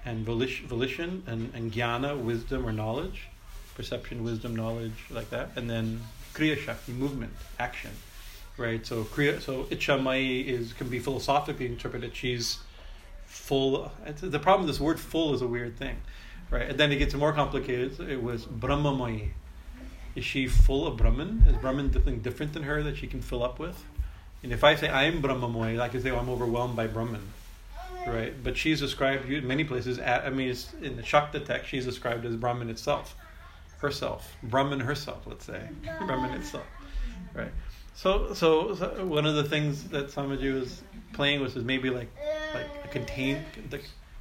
and 0.05 0.25
volition, 0.25 0.67
volition 0.67 1.23
and, 1.27 1.53
and 1.55 1.73
Jnana, 1.73 2.21
wisdom 2.21 2.67
or 2.67 2.73
knowledge, 2.73 3.29
perception, 3.75 4.23
wisdom, 4.23 4.55
knowledge, 4.55 5.05
like 5.11 5.31
that, 5.31 5.51
and 5.57 5.69
then 5.69 6.01
Kriya 6.35 6.57
Shakti, 6.57 6.93
movement, 6.93 7.33
action 7.59 7.91
right? 8.57 8.85
So 8.85 9.05
Kriya, 9.05 9.41
so 9.41 9.65
Ichamai 9.65 10.47
is 10.47 10.73
can 10.73 10.89
be 10.89 10.99
philosophically 10.99 11.67
interpreted. 11.67 12.15
She's 12.15 12.59
full. 13.27 13.91
The 14.05 14.39
problem 14.39 14.67
with 14.67 14.75
this 14.75 14.81
word 14.81 15.01
"full" 15.01 15.35
is 15.35 15.43
a 15.43 15.47
weird 15.47 15.77
thing, 15.77 15.97
right? 16.51 16.69
And 16.69 16.79
then 16.79 16.93
it 16.93 16.97
gets 16.97 17.15
more 17.15 17.33
complicated. 17.33 17.99
It 18.01 18.23
was 18.23 18.45
Brahmamai. 18.45 19.31
Is 20.15 20.25
she 20.25 20.47
full 20.47 20.87
of 20.87 20.99
Brahman? 20.99 21.45
Is 21.49 21.57
Brahman 21.57 21.93
something 21.93 22.21
different 22.21 22.53
than 22.53 22.65
her 22.65 22.83
that 22.83 22.99
she 22.99 23.07
can 23.07 23.23
fill 23.23 23.43
up 23.43 23.59
with? 23.59 23.83
And 24.43 24.53
if 24.53 24.63
I 24.65 24.75
say 24.75 24.91
I'm 24.91 25.23
Brahmamai, 25.23 25.81
I 25.81 25.89
can 25.89 26.03
say 26.03 26.11
oh, 26.11 26.19
I'm 26.19 26.29
overwhelmed 26.29 26.77
by 26.77 26.87
Brahman, 26.87 27.23
right? 28.07 28.35
But 28.43 28.57
she's 28.57 28.81
described 28.81 29.31
in 29.31 29.47
many 29.47 29.65
places. 29.65 29.99
I 29.99 30.29
mean, 30.31 30.55
in 30.83 30.97
the 30.97 31.03
Shakta 31.03 31.45
text, 31.45 31.71
she's 31.71 31.87
described 31.87 32.27
as 32.27 32.37
Brahman 32.37 32.69
itself, 32.69 33.17
herself, 33.79 34.37
Brahman 34.43 34.81
herself. 34.81 35.23
Let's 35.27 35.47
say 35.47 35.69
Brahman 36.07 36.39
itself, 36.39 36.67
right? 37.35 37.53
So, 37.95 38.33
so, 38.35 38.75
so, 38.75 39.05
one 39.05 39.27
of 39.27 39.35
the 39.35 39.45
things 39.45 39.85
that 39.91 40.09
Swamiji 40.09 40.53
was 40.59 40.83
playing 41.13 41.41
with 41.41 41.57
is 41.57 41.65
maybe 41.65 41.91
like 41.91 42.09
like 42.55 42.67
a 42.85 42.89
contain. 42.89 43.45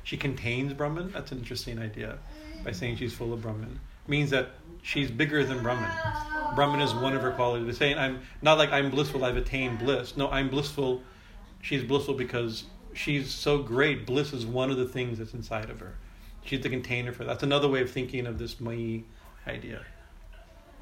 She 0.03 0.17
contains 0.17 0.73
Brahman. 0.73 1.11
That's 1.11 1.31
an 1.31 1.39
interesting 1.39 1.79
idea. 1.79 2.17
By 2.63 2.71
saying 2.71 2.97
she's 2.97 3.13
full 3.13 3.33
of 3.33 3.41
Brahman 3.41 3.79
means 4.07 4.29
that 4.31 4.49
she's 4.81 5.09
bigger 5.09 5.43
than 5.43 5.63
Brahman. 5.63 5.89
Brahman 6.55 6.81
is 6.81 6.93
one 6.93 7.13
of 7.13 7.21
her 7.21 7.31
qualities. 7.31 7.65
By 7.65 7.73
saying 7.73 7.97
I'm 7.97 8.21
not 8.41 8.57
like 8.57 8.71
I'm 8.71 8.91
blissful. 8.91 9.23
I've 9.23 9.37
attained 9.37 9.79
bliss. 9.79 10.17
No, 10.17 10.29
I'm 10.29 10.49
blissful. 10.49 11.01
She's 11.61 11.83
blissful 11.83 12.15
because 12.15 12.65
she's 12.93 13.31
so 13.31 13.59
great. 13.59 14.05
Bliss 14.05 14.33
is 14.33 14.45
one 14.45 14.69
of 14.69 14.77
the 14.77 14.87
things 14.87 15.19
that's 15.19 15.33
inside 15.33 15.69
of 15.69 15.79
her. 15.79 15.95
She's 16.43 16.61
the 16.61 16.69
container 16.69 17.11
for 17.11 17.23
that. 17.23 17.31
That's 17.31 17.43
another 17.43 17.67
way 17.69 17.81
of 17.81 17.91
thinking 17.91 18.25
of 18.25 18.37
this 18.37 18.59
Mai 18.59 19.03
idea. 19.47 19.85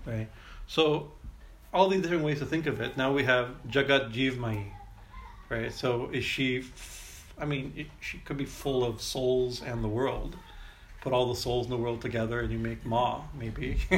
Right. 0.05 0.29
So 0.67 1.11
all 1.73 1.87
these 1.87 2.01
different 2.01 2.23
ways 2.23 2.39
to 2.39 2.45
think 2.45 2.65
of 2.65 2.81
it. 2.81 2.97
Now 2.97 3.11
we 3.11 3.23
have 3.23 3.49
Jagat 3.67 4.11
Jivmai, 4.11 4.65
right? 5.49 5.71
So 5.71 6.09
is 6.11 6.25
she? 6.25 6.59
F- 6.59 7.33
I 7.37 7.45
mean, 7.45 7.73
it, 7.75 7.87
she 8.01 8.17
could 8.19 8.37
be 8.37 8.45
full 8.45 8.83
of 8.83 9.01
souls 9.01 9.61
and 9.61 9.83
the 9.83 9.87
world. 9.87 10.35
Put 11.01 11.13
all 11.13 11.29
the 11.29 11.39
souls 11.39 11.67
in 11.67 11.69
the 11.69 11.77
world 11.77 12.01
together, 12.01 12.41
and 12.41 12.51
you 12.51 12.59
make 12.59 12.85
Ma. 12.85 13.21
Maybe, 13.39 13.77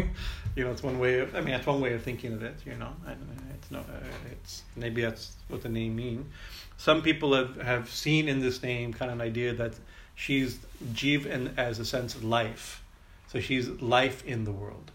you 0.56 0.64
know, 0.64 0.72
it's 0.72 0.84
one 0.84 1.00
way. 1.00 1.20
Of, 1.20 1.36
I 1.36 1.40
mean, 1.40 1.52
that's 1.52 1.66
one 1.66 1.82
way 1.82 1.94
of 1.94 2.04
thinking 2.04 2.34
of 2.34 2.44
it. 2.44 2.56
You 2.66 2.76
know, 2.76 2.94
I, 3.08 3.16
it's 3.56 3.72
no, 3.72 3.84
it's 4.32 4.64
maybe 4.76 5.02
that's 5.02 5.36
what 5.48 5.64
the 5.64 5.70
name 5.70 5.96
mean. 5.96 6.30
Some 6.78 7.02
people 7.02 7.34
have 7.34 7.60
have 7.62 7.90
seen 7.90 8.28
in 8.28 8.40
this 8.40 8.62
name 8.62 8.94
kind 8.94 9.10
of 9.10 9.20
an 9.20 9.26
idea 9.26 9.54
that 9.54 9.74
she's 10.14 10.60
Jiv 10.94 11.26
and 11.26 11.58
as 11.58 11.80
a 11.80 11.86
sense 11.86 12.16
of 12.16 12.24
life. 12.24 12.84
So 13.30 13.40
she's 13.40 13.70
life 13.82 14.26
in 14.26 14.44
the 14.44 14.52
world. 14.52 14.92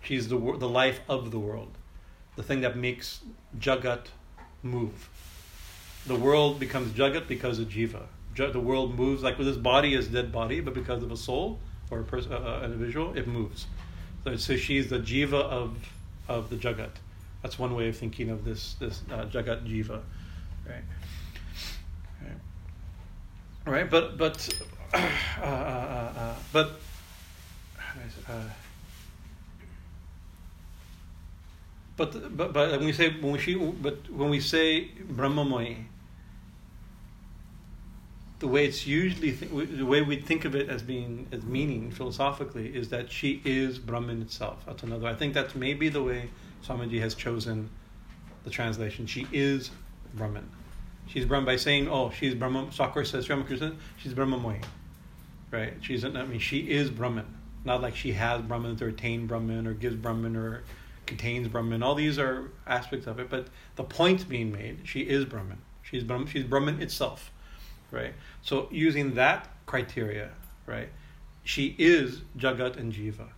She's 0.00 0.28
the 0.28 0.38
the 0.38 0.68
life 0.68 1.00
of 1.08 1.30
the 1.30 1.38
world 1.38 1.72
the 2.36 2.42
thing 2.42 2.60
that 2.62 2.76
makes 2.76 3.20
Jagat 3.58 4.06
move. 4.62 5.08
The 6.06 6.16
world 6.16 6.60
becomes 6.60 6.92
Jagat 6.92 7.28
because 7.28 7.58
of 7.58 7.68
Jiva. 7.68 8.02
The 8.36 8.60
world 8.60 8.98
moves 8.98 9.22
like 9.22 9.38
with 9.38 9.46
this 9.46 9.56
body 9.56 9.94
is 9.94 10.08
dead 10.08 10.32
body, 10.32 10.60
but 10.60 10.74
because 10.74 11.02
of 11.02 11.12
a 11.12 11.16
soul 11.16 11.60
or 11.90 12.00
a 12.00 12.04
person, 12.04 12.32
uh, 12.32 12.36
uh, 12.36 12.64
an 12.64 12.72
individual, 12.72 13.16
it 13.16 13.28
moves. 13.28 13.66
So, 14.24 14.36
so 14.36 14.56
she's 14.56 14.90
the 14.90 14.98
Jiva 14.98 15.34
of 15.34 15.76
of 16.28 16.50
the 16.50 16.56
Jagat. 16.56 16.90
That's 17.42 17.58
one 17.58 17.74
way 17.74 17.88
of 17.88 17.96
thinking 17.96 18.30
of 18.30 18.44
this 18.44 18.74
this 18.74 19.02
uh, 19.10 19.26
Jagat 19.26 19.66
Jiva, 19.68 20.00
right? 20.66 20.82
Right. 22.20 22.32
right? 23.66 23.90
But 23.90 24.18
but 24.18 24.48
uh, 24.94 24.96
uh, 25.40 25.44
uh, 25.44 26.34
but. 26.52 26.80
But 31.96 32.36
but 32.36 32.52
but 32.52 32.70
when 32.72 32.84
we 32.86 32.92
say 32.92 33.10
when 33.20 33.32
we 33.32 33.54
but 33.80 34.10
when 34.10 34.30
we 34.30 34.40
say 34.40 34.88
Brahmamoy, 35.08 35.84
the 38.40 38.48
way 38.48 38.66
it's 38.66 38.86
usually 38.86 39.32
th- 39.32 39.50
the 39.50 39.86
way 39.86 40.02
we 40.02 40.16
think 40.16 40.44
of 40.44 40.56
it 40.56 40.68
as 40.68 40.82
being 40.82 41.28
as 41.30 41.44
meaning 41.44 41.92
philosophically 41.92 42.74
is 42.74 42.88
that 42.88 43.12
she 43.12 43.40
is 43.44 43.78
Brahman 43.78 44.22
itself. 44.22 44.64
That's 44.66 44.82
another. 44.82 45.06
I 45.06 45.14
think 45.14 45.34
that's 45.34 45.54
maybe 45.54 45.88
the 45.88 46.02
way 46.02 46.30
Swamiji 46.66 47.00
has 47.00 47.14
chosen 47.14 47.70
the 48.42 48.50
translation. 48.50 49.06
She 49.06 49.28
is 49.32 49.70
Brahman. 50.14 50.50
She's 51.06 51.26
Brahman 51.26 51.46
by 51.46 51.56
saying, 51.56 51.88
"Oh, 51.88 52.10
she's 52.10 52.34
Brahman." 52.34 52.70
Thakur 52.70 53.04
says, 53.04 53.28
Ramakrishna, 53.28 53.76
she's 53.98 54.14
Brahmamoy, 54.14 54.64
right? 55.52 55.74
She's. 55.80 56.04
I 56.04 56.08
mean, 56.08 56.40
she 56.40 56.70
is 56.70 56.90
Brahman. 56.90 57.26
Not 57.64 57.82
like 57.82 57.94
she 57.94 58.12
has 58.12 58.42
Brahman 58.42 58.76
to 58.76 58.86
attain 58.86 59.26
Brahman 59.26 59.66
or 59.66 59.74
gives 59.74 59.96
Brahman 59.96 60.34
or 60.34 60.64
contains 61.06 61.48
Brahman. 61.48 61.82
All 61.82 61.94
these 61.94 62.18
are 62.18 62.50
aspects 62.66 63.06
of 63.06 63.18
it, 63.18 63.28
but 63.30 63.48
the 63.76 63.84
point 63.84 64.28
being 64.28 64.52
made, 64.52 64.80
she 64.84 65.00
is 65.00 65.24
Brahman. 65.24 65.58
She's 65.82 66.02
Brahman, 66.02 66.28
she's 66.28 66.44
Brahman 66.44 66.80
itself, 66.80 67.30
right? 67.90 68.14
So 68.42 68.68
using 68.70 69.14
that 69.14 69.48
criteria, 69.66 70.30
right, 70.66 70.88
she 71.42 71.74
is 71.78 72.22
Jagat 72.38 72.76
and 72.76 72.92
Jiva, 72.92 73.28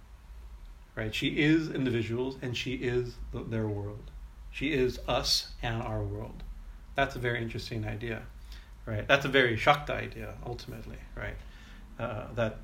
right? 0.95 1.15
She 1.15 1.29
is 1.29 1.71
individuals 1.71 2.37
and 2.41 2.57
she 2.57 2.75
is 2.75 3.15
the, 3.33 3.43
their 3.43 3.67
world. 3.67 4.11
She 4.51 4.73
is 4.73 4.99
us 5.07 5.53
and 5.63 5.83
our 5.83 6.03
world. 6.03 6.43
That's 6.95 7.17
a 7.17 7.19
very 7.19 7.43
interesting 7.43 7.87
idea, 7.87 8.23
right? 8.87 9.07
That's 9.07 9.25
a 9.25 9.29
very 9.29 9.57
Shakta 9.57 9.91
idea, 9.91 10.35
ultimately, 10.47 10.99
right? 11.15 11.37
Uh, 11.99 12.33
that 12.35 12.59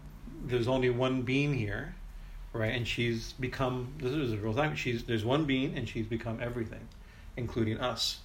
there's 0.45 0.69
only 0.69 0.91
one 0.91 1.23
being 1.23 1.55
here 1.55 1.95
right? 2.53 2.75
And 2.75 2.87
she's 2.87 3.33
become 3.35 3.93
this 3.99 4.12
is 4.12 4.33
a 4.33 4.37
real 4.37 4.53
thing. 4.53 4.75
She's 4.75 5.05
there's 5.05 5.25
one 5.25 5.45
being, 5.45 5.77
and 5.77 5.88
she's 5.88 6.07
become 6.07 6.38
everything, 6.41 6.87
including 7.37 7.79
us, 7.79 8.21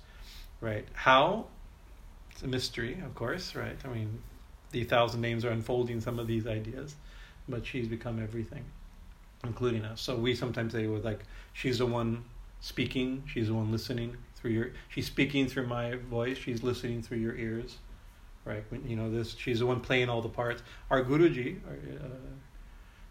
right? 0.62 0.86
How? 0.94 1.46
It's 2.32 2.44
a 2.44 2.48
mystery, 2.48 3.02
of 3.04 3.16
course, 3.16 3.56
right? 3.56 3.78
I 3.84 3.88
mean, 3.88 4.22
the 4.72 4.84
thousand 4.84 5.22
names 5.22 5.44
are 5.46 5.50
unfolding 5.50 6.02
some 6.02 6.20
of 6.20 6.28
these 6.28 6.46
ideas, 6.46 6.96
but 7.50 7.66
she's 7.66 7.88
become 7.88 8.22
everything, 8.22 8.66
including 9.44 9.86
us. 9.86 10.02
So 10.02 10.16
we 10.16 10.36
sometimes 10.36 10.74
say 10.74 10.88
with 10.88 11.06
like 11.06 11.22
she's 11.54 11.80
the 11.80 11.86
one 11.86 12.26
speaking, 12.60 13.24
she's 13.28 13.48
the 13.48 13.54
one 13.54 13.72
listening 13.72 14.18
through 14.36 14.52
your. 14.52 14.72
She's 14.90 15.08
speaking 15.08 15.48
through 15.48 15.68
my 15.68 15.96
voice. 15.96 16.38
She's 16.38 16.64
listening 16.64 17.02
through 17.02 17.20
your 17.20 17.36
ears, 17.36 17.78
right? 18.46 18.64
You 18.86 18.96
know 18.96 19.10
this. 19.10 19.36
She's 19.38 19.60
the 19.60 19.66
one 19.66 19.80
playing 19.80 20.10
all 20.10 20.22
the 20.22 20.30
parts. 20.30 20.62
Our 20.90 21.04
Guruji, 21.04 21.60
our, 21.68 21.74
uh, 22.06 22.10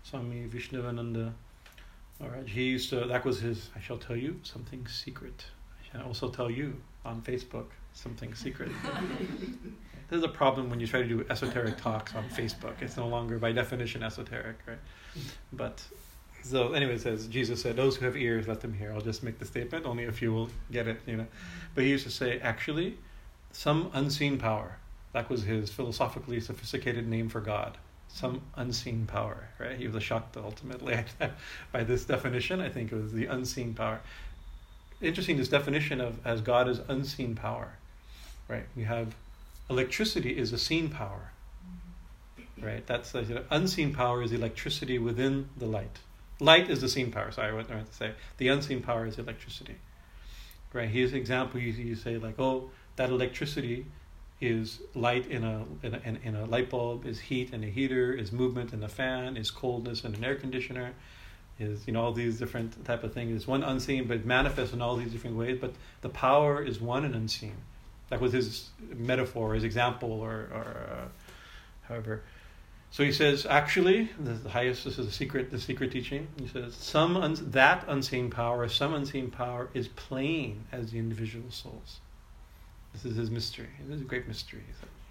Swami 0.09 0.47
Vishnuvananda 0.47 1.33
Maharaj. 2.21 2.49
He 2.49 2.64
used 2.64 2.90
to, 2.90 3.07
that 3.07 3.25
was 3.25 3.40
his, 3.40 3.71
I 3.75 3.81
shall 3.81 3.99
tell 3.99 4.14
you 4.16 4.38
something 4.45 4.87
secret. 4.87 5.45
I 5.81 5.92
shall 5.99 6.07
also 6.07 6.29
tell 6.29 6.49
you 6.49 6.77
on 7.05 7.23
Facebook 7.23 7.66
something 7.92 8.33
secret. 8.35 8.71
There's 10.09 10.23
a 10.23 10.29
problem 10.29 10.71
when 10.71 10.79
you 10.79 10.87
try 10.87 11.03
to 11.03 11.09
do 11.09 11.27
esoteric 11.29 11.77
talks 11.79 12.14
on 12.14 12.23
Facebook. 12.29 12.81
It's 12.81 12.97
no 12.97 13.09
longer, 13.09 13.38
by 13.40 13.51
definition, 13.51 14.05
esoteric, 14.05 14.59
right? 14.66 14.79
But 15.53 15.83
So 16.45 16.75
anyway, 16.75 16.95
it 16.95 17.01
says 17.01 17.27
Jesus 17.27 17.61
said, 17.61 17.75
"Those 17.75 17.97
who 17.97 18.05
have 18.05 18.16
ears, 18.16 18.47
let 18.47 18.61
them 18.61 18.73
hear." 18.73 18.92
I'll 18.92 19.01
just 19.01 19.25
make 19.25 19.40
the 19.40 19.45
statement. 19.45 19.85
Only 19.85 20.05
a 20.05 20.12
few 20.12 20.33
will 20.33 20.49
get 20.71 20.87
it, 20.87 21.01
you 21.07 21.16
know. 21.16 21.27
But 21.75 21.83
he 21.83 21.90
used 21.90 22.05
to 22.05 22.12
say, 22.12 22.38
actually, 22.38 22.99
some 23.51 23.90
unseen 23.92 24.38
power. 24.38 24.79
That 25.12 25.29
was 25.29 25.42
his 25.42 25.71
philosophically 25.71 26.38
sophisticated 26.38 27.09
name 27.09 27.29
for 27.29 27.40
God. 27.40 27.79
Some 28.09 28.42
unseen 28.55 29.07
power, 29.07 29.49
right? 29.59 29.77
He 29.77 29.88
was 29.88 30.03
shocked 30.03 30.37
ultimately 30.37 31.05
by 31.73 31.85
this 31.85 32.05
definition. 32.05 32.61
I 32.61 32.69
think 32.69 32.92
it 32.92 32.97
was 32.97 33.12
the 33.12 33.27
unseen 33.27 33.75
power. 33.75 34.01
Interesting, 35.03 35.37
this 35.37 35.49
definition 35.49 36.01
of 36.01 36.25
as 36.27 36.40
God 36.40 36.69
is 36.69 36.81
unseen 36.88 37.35
power, 37.35 37.73
right? 38.49 38.64
We 38.75 38.85
have 38.85 39.14
electricity 39.69 40.38
is 40.38 40.53
a 40.53 40.59
seen 40.59 40.88
power, 40.88 41.33
right? 42.61 42.87
That's 42.87 43.12
the 43.12 43.45
unseen 43.51 43.92
power 43.92 44.23
is 44.23 44.33
electricity 44.33 44.99
within 44.99 45.51
the 45.57 45.66
light. 45.66 45.99
Light 46.40 46.71
is 46.71 46.81
the 46.81 46.88
seen 46.88 47.11
power. 47.11 47.31
Sorry, 47.33 47.55
what 47.55 47.71
I 47.71 47.75
meant 47.75 47.90
to 47.90 47.97
say. 47.97 48.12
The 48.38 48.49
unseen 48.49 48.83
power 48.83 49.07
is 49.07 49.19
electricity. 49.19 49.77
Right? 50.73 50.88
Here's 50.88 51.12
an 51.12 51.19
example. 51.19 51.61
You, 51.61 51.73
you 51.73 51.95
say 51.95 52.19
like, 52.19 52.38
oh, 52.38 52.71
that 52.97 53.09
electricity 53.09 53.87
is 54.40 54.81
light 54.94 55.27
in 55.27 55.44
a, 55.44 55.64
in 55.83 55.94
a 55.94 56.01
in 56.22 56.35
a 56.35 56.44
light 56.44 56.68
bulb, 56.68 57.07
is 57.07 57.18
heat 57.18 57.53
in 57.53 57.64
a 57.64 57.68
heater, 57.68 58.12
is 58.12 58.33
movement 58.33 58.72
in 58.72 58.83
a 58.83 58.88
fan, 58.88 59.37
is 59.37 59.51
coldness 59.51 60.05
in 60.05 60.14
an 60.14 60.22
air 60.25 60.35
conditioner, 60.35 60.92
is 61.59 61.87
you 61.87 61.92
know 61.92 62.03
all 62.03 62.12
these 62.12 62.38
different 62.38 62.85
type 62.85 63.03
of 63.03 63.14
things. 63.14 63.35
It's 63.35 63.46
one 63.46 63.62
unseen, 63.62 64.07
but 64.07 64.25
manifests 64.27 64.75
in 64.75 64.83
all 64.83 64.96
these 64.96 65.11
different 65.11 65.37
ways. 65.37 65.59
But 65.61 65.72
the 66.03 66.11
power 66.11 66.62
is 66.62 66.81
one 66.81 67.05
and 67.05 67.14
unseen. 67.14 67.57
That 68.11 68.20
was 68.20 68.33
his 68.33 68.68
metaphor, 68.94 69.55
his 69.55 69.64
example, 69.64 70.12
or 70.12 70.49
or 70.53 70.87
uh, 70.90 71.09
however. 71.88 72.22
So 72.90 73.03
he 73.03 73.12
says, 73.12 73.44
actually, 73.46 74.11
the 74.18 74.49
highest. 74.49 74.85
This 74.85 74.99
is 74.99 75.07
the 75.07 75.12
secret. 75.12 75.51
The 75.51 75.61
secret 75.61 75.92
teaching. 75.92 76.29
He 76.38 76.46
says, 76.46 76.75
some 76.75 77.16
un- 77.16 77.37
that 77.51 77.85
unseen 77.88 78.31
power, 78.31 78.68
some 78.68 78.94
unseen 78.94 79.31
power, 79.31 79.68
is 79.75 79.88
plain 79.88 80.64
as 80.72 80.92
the 80.92 80.99
individual 80.99 81.51
souls. 81.51 82.01
This 82.97 83.13
is 83.13 83.19
his 83.19 83.31
mystery. 83.31 83.69
This 83.87 83.97
is 83.97 84.01
a 84.03 84.05
great 84.05 84.27
mystery. 84.27 84.63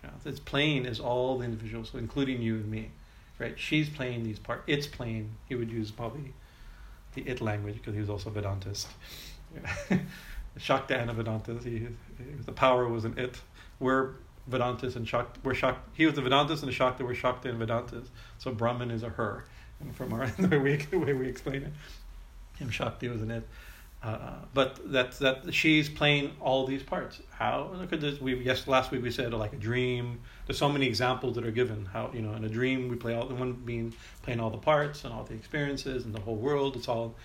You 0.03 0.09
know, 0.09 0.15
it's 0.25 0.39
plain 0.39 0.87
as 0.87 0.99
all 0.99 1.37
the 1.37 1.45
individuals, 1.45 1.91
including 1.93 2.41
you 2.41 2.55
and 2.55 2.69
me. 2.69 2.89
Right? 3.37 3.53
She's 3.59 3.89
playing 3.89 4.23
these 4.23 4.39
parts. 4.39 4.63
It's 4.65 4.87
plain. 4.87 5.35
He 5.47 5.55
would 5.55 5.69
use 5.69 5.91
probably 5.91 6.33
the 7.13 7.21
it 7.27 7.41
language 7.41 7.75
because 7.75 7.93
he 7.93 7.99
was 7.99 8.09
also 8.09 8.31
Vedantist. 8.31 8.87
Shakta 10.57 10.99
and 10.99 11.11
a 11.11 11.13
Vedantist. 11.13 11.63
He, 11.63 11.87
the 12.45 12.53
power 12.53 12.87
was 12.87 13.05
an 13.05 13.19
it. 13.19 13.39
We're 13.79 14.13
Vedantas 14.49 14.95
and 14.95 15.07
Shakti. 15.07 15.39
We're 15.43 15.53
Shakti. 15.53 15.81
He 15.93 16.05
was 16.05 16.15
the 16.15 16.21
Vedantas 16.21 16.59
and 16.61 16.69
the 16.69 16.71
Shakti. 16.71 17.03
We're 17.03 17.13
Shakti 17.13 17.49
and 17.49 17.59
Vedantas. 17.59 18.07
So 18.39 18.51
Brahman 18.51 18.89
is 18.89 19.03
a 19.03 19.09
her, 19.09 19.45
and 19.79 19.95
from 19.95 20.13
our 20.13 20.27
the 20.39 20.47
way 20.47 20.57
we 20.57 20.75
the 20.77 20.97
way 20.97 21.13
we 21.13 21.27
explain 21.27 21.63
it, 21.63 21.73
him 22.57 22.69
Shakti 22.69 23.09
was 23.09 23.21
an 23.21 23.31
it. 23.31 23.47
Uh, 24.05 24.35
but 24.53 24.79
that 24.91 25.13
that 25.13 25.51
she's 25.51 25.89
playing 25.89 26.31
all 26.39 26.67
these 26.67 26.83
parts. 26.83 27.21
How 27.31 27.71
look 27.73 27.91
at 27.91 28.01
this. 28.01 28.21
We 28.21 28.35
yes 28.35 28.67
last 28.67 28.91
week 28.91 29.01
we 29.01 29.09
said 29.09 29.33
like 29.33 29.53
a 29.53 29.57
dream. 29.57 30.19
There's 30.45 30.59
so 30.59 30.69
many 30.69 30.85
examples 30.85 31.33
that 31.35 31.43
are 31.43 31.57
given. 31.61 31.85
How 31.85 32.11
you 32.13 32.21
know 32.21 32.33
in 32.33 32.43
a 32.43 32.49
dream 32.49 32.87
we 32.87 32.97
play 32.97 33.15
all 33.15 33.25
the 33.25 33.33
one 33.33 33.53
being 33.53 33.95
playing 34.21 34.39
all 34.39 34.51
the 34.51 34.59
parts 34.59 35.05
and 35.05 35.11
all 35.13 35.23
the 35.23 35.33
experiences 35.33 36.05
and 36.05 36.13
the 36.13 36.21
whole 36.21 36.35
world. 36.35 36.75
It's 36.75 36.87
all 36.87 37.15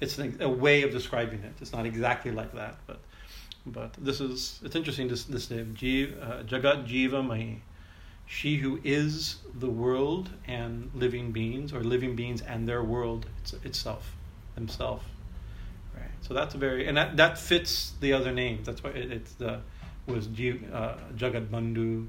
it's 0.00 0.16
an, 0.16 0.38
a 0.40 0.48
way 0.48 0.82
of 0.82 0.92
describing 0.92 1.40
it. 1.40 1.52
It's 1.60 1.72
not 1.72 1.84
exactly 1.84 2.30
like 2.30 2.54
that, 2.54 2.78
but 2.86 3.00
but 3.66 3.92
this 3.98 4.22
is 4.22 4.60
it's 4.64 4.74
interesting. 4.74 5.08
This 5.08 5.24
this 5.24 5.50
name 5.50 5.72
uh, 5.72 6.42
Jagat 6.44 6.88
Jiva 6.88 7.22
Mai, 7.22 7.60
she 8.24 8.56
who 8.56 8.80
is 8.82 9.40
the 9.54 9.68
world 9.68 10.30
and 10.46 10.90
living 10.94 11.32
beings, 11.32 11.74
or 11.74 11.84
living 11.84 12.16
beings 12.16 12.40
and 12.40 12.66
their 12.66 12.82
world 12.82 13.26
it's, 13.42 13.52
itself, 13.62 14.16
themselves. 14.54 15.04
So 16.22 16.34
that's 16.34 16.54
a 16.54 16.58
very 16.58 16.86
and 16.86 16.96
that 16.96 17.16
that 17.16 17.38
fits 17.38 17.92
the 18.00 18.12
other 18.12 18.32
names. 18.32 18.66
That's 18.66 18.82
why 18.82 18.90
it, 18.90 19.10
it's 19.10 19.32
the 19.34 19.60
was 20.06 20.26
uh, 20.26 20.30
Jagat 21.16 21.48
Bandhu 21.48 22.08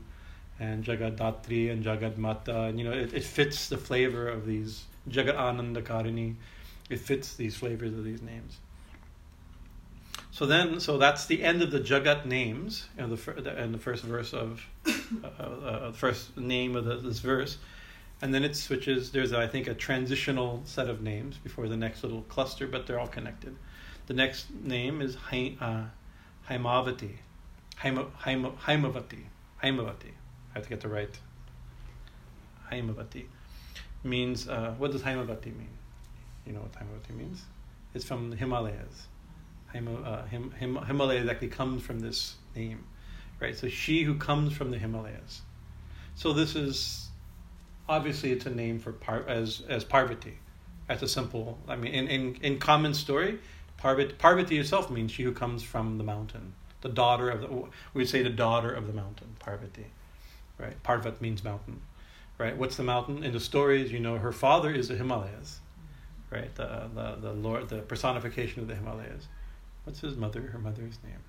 and 0.60 0.84
Jagat 0.84 1.17
Datri 1.17 1.71
and 1.71 1.84
Jagat 1.84 2.17
Mata. 2.17 2.63
And, 2.63 2.80
you 2.80 2.86
know, 2.86 2.91
it, 2.91 3.13
it 3.13 3.24
fits 3.24 3.69
the 3.69 3.78
flavor 3.78 4.28
of 4.28 4.45
these 4.45 4.86
Jagat 5.10 5.36
Anandakarini. 5.36 6.36
It 6.89 7.00
fits 7.00 7.36
these 7.36 7.56
flavors 7.56 7.93
of 7.93 8.04
these 8.04 8.21
names. 8.21 8.60
So 10.32 10.45
then, 10.45 10.80
so 10.80 10.97
that's 10.97 11.26
the 11.26 11.43
end 11.43 11.62
of 11.62 11.71
the 11.71 11.80
Jagat 11.80 12.26
names 12.26 12.88
in 12.97 13.10
the, 13.10 13.62
in 13.62 13.71
the 13.71 13.78
first 13.78 14.04
verse 14.04 14.34
of 14.34 14.65
uh, 14.88 14.91
uh, 15.24 15.43
uh, 15.43 15.91
the 15.91 15.97
first 15.97 16.38
name 16.38 16.76
of 16.76 16.86
the, 16.86 16.97
this 16.97 17.19
verse, 17.19 17.58
and 18.21 18.34
then 18.34 18.43
it 18.43 18.56
switches. 18.56 19.12
There's 19.12 19.34
I 19.34 19.47
think 19.47 19.67
a 19.67 19.74
transitional 19.74 20.62
set 20.63 20.89
of 20.89 21.02
names 21.02 21.38
before 21.38 21.67
the 21.67 21.76
next 21.76 22.04
little 22.04 22.21
cluster, 22.24 22.65
but 22.65 22.88
they're 22.88 23.00
all 23.00 23.08
connected. 23.08 23.58
The 24.12 24.17
next 24.17 24.47
name 24.54 25.02
is 25.02 25.15
uh, 25.15 25.86
Haimavati, 26.50 27.12
Haimavati, 27.80 29.24
Haimavati. 29.63 30.12
I 30.12 30.54
have 30.54 30.63
to 30.63 30.69
get 30.69 30.82
the 30.82 30.89
right. 30.89 31.17
Haimavati 32.69 33.24
means 34.04 34.50
uh, 34.50 34.76
what 34.78 34.91
does 34.91 35.04
Haimavati 35.04 35.45
mean? 35.45 35.69
You 36.45 36.52
know 36.52 36.60
what 36.60 36.74
Haimavati 36.74 37.15
means? 37.15 37.43
It's 37.93 38.04
from 38.04 38.32
the 38.32 38.36
Himalayas 38.36 39.08
Him, 39.71 39.88
uh, 40.04 40.26
Him, 40.26 40.52
Him, 40.60 40.76
Himalayas 40.76 41.30
actually 41.30 41.47
comes 41.47 41.82
from 41.82 42.02
this 42.02 42.36
name, 42.54 42.84
right? 43.39 43.56
So 43.56 43.69
she 43.69 44.04
who 44.04 44.15
comes 44.15 44.52
from 44.52 44.71
the 44.71 44.78
Himalayas. 44.78 45.41
So 46.15 46.34
this 46.34 46.58
is 46.58 47.08
obviously 47.88 48.34
it's 48.34 48.45
a 48.45 48.50
name 48.54 48.78
for 48.78 48.91
Par, 48.91 49.24
as 49.30 49.62
as 49.69 49.86
Parvati. 49.86 50.38
That's 50.89 51.02
a 51.02 51.08
simple. 51.08 51.58
I 51.69 51.78
mean, 51.78 51.93
in 51.93 52.08
in, 52.10 52.36
in 52.41 52.60
common 52.60 52.93
story, 52.93 53.39
Parvati, 53.82 54.13
Parvati 54.13 54.60
itself 54.60 54.91
means 54.91 55.12
she 55.12 55.24
who 55.24 55.32
comes 55.32 55.63
from 55.63 55.98
the 55.98 56.04
mountain, 56.04 56.54
the 56.82 56.89
daughter 56.89 57.32
of 57.32 57.41
the. 57.41 57.48
We 57.48 57.67
would 57.96 58.10
say 58.10 58.22
the 58.22 58.30
daughter 58.30 58.72
of 58.72 58.86
the 58.86 58.94
mountain, 58.94 59.36
Parvati, 59.39 59.88
right? 60.60 60.82
Parvat 60.84 61.20
means 61.20 61.44
mountain, 61.44 61.82
right? 62.38 62.56
What's 62.56 62.78
the 62.78 62.84
mountain 62.84 63.24
in 63.24 63.32
the 63.34 63.39
stories? 63.39 63.91
You 63.91 64.00
know, 64.00 64.17
her 64.20 64.32
father 64.32 64.72
is 64.72 64.89
the 64.89 64.96
Himalayas, 64.96 65.62
right? 66.30 66.54
The 66.54 66.89
the 66.94 67.17
the 67.20 67.34
Lord, 67.34 67.70
the 67.70 67.80
personification 67.80 68.62
of 68.62 68.67
the 68.67 68.76
Himalayas. 68.76 69.28
What's 69.84 70.02
his 70.02 70.15
mother? 70.15 70.41
Her 70.41 70.60
mother's 70.60 71.00
name. 71.04 71.24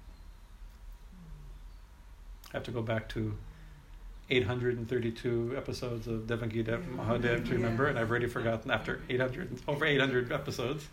I 2.52 2.56
have 2.58 2.64
to 2.64 2.70
go 2.70 2.82
back 2.82 3.08
to 3.10 3.34
832 4.28 5.54
episodes 5.56 6.06
of 6.06 6.26
Devon 6.26 6.50
Ke 6.50 6.66
Dev 6.66 6.84
Mahadev 6.84 7.46
to 7.46 7.54
remember, 7.54 7.86
and 7.86 7.98
I've 7.98 8.10
already 8.10 8.26
forgotten 8.26 8.70
after 8.70 9.00
800 9.08 9.58
over 9.66 9.86
800 9.86 10.30
episodes. 10.30 10.86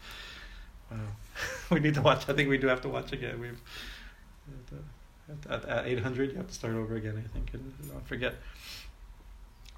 Wow, 0.89 0.98
we 1.69 1.80
need 1.80 1.93
to 1.95 2.02
watch. 2.02 2.28
I 2.30 2.34
think 2.34 2.49
we 2.49 2.58
do 2.58 2.67
have 2.67 2.82
to 2.82 2.89
watch 2.89 3.12
again. 3.12 3.39
We've 3.39 3.62
at, 5.49 5.63
at, 5.63 5.69
at 5.69 5.88
800, 5.88 6.32
you 6.32 6.38
have 6.38 6.47
to 6.47 6.54
start 6.54 6.75
over 6.75 6.95
again. 6.95 7.23
I 7.23 7.34
think 7.34 7.54
and 7.54 7.73
don't 7.89 8.08
forget. 8.08 8.36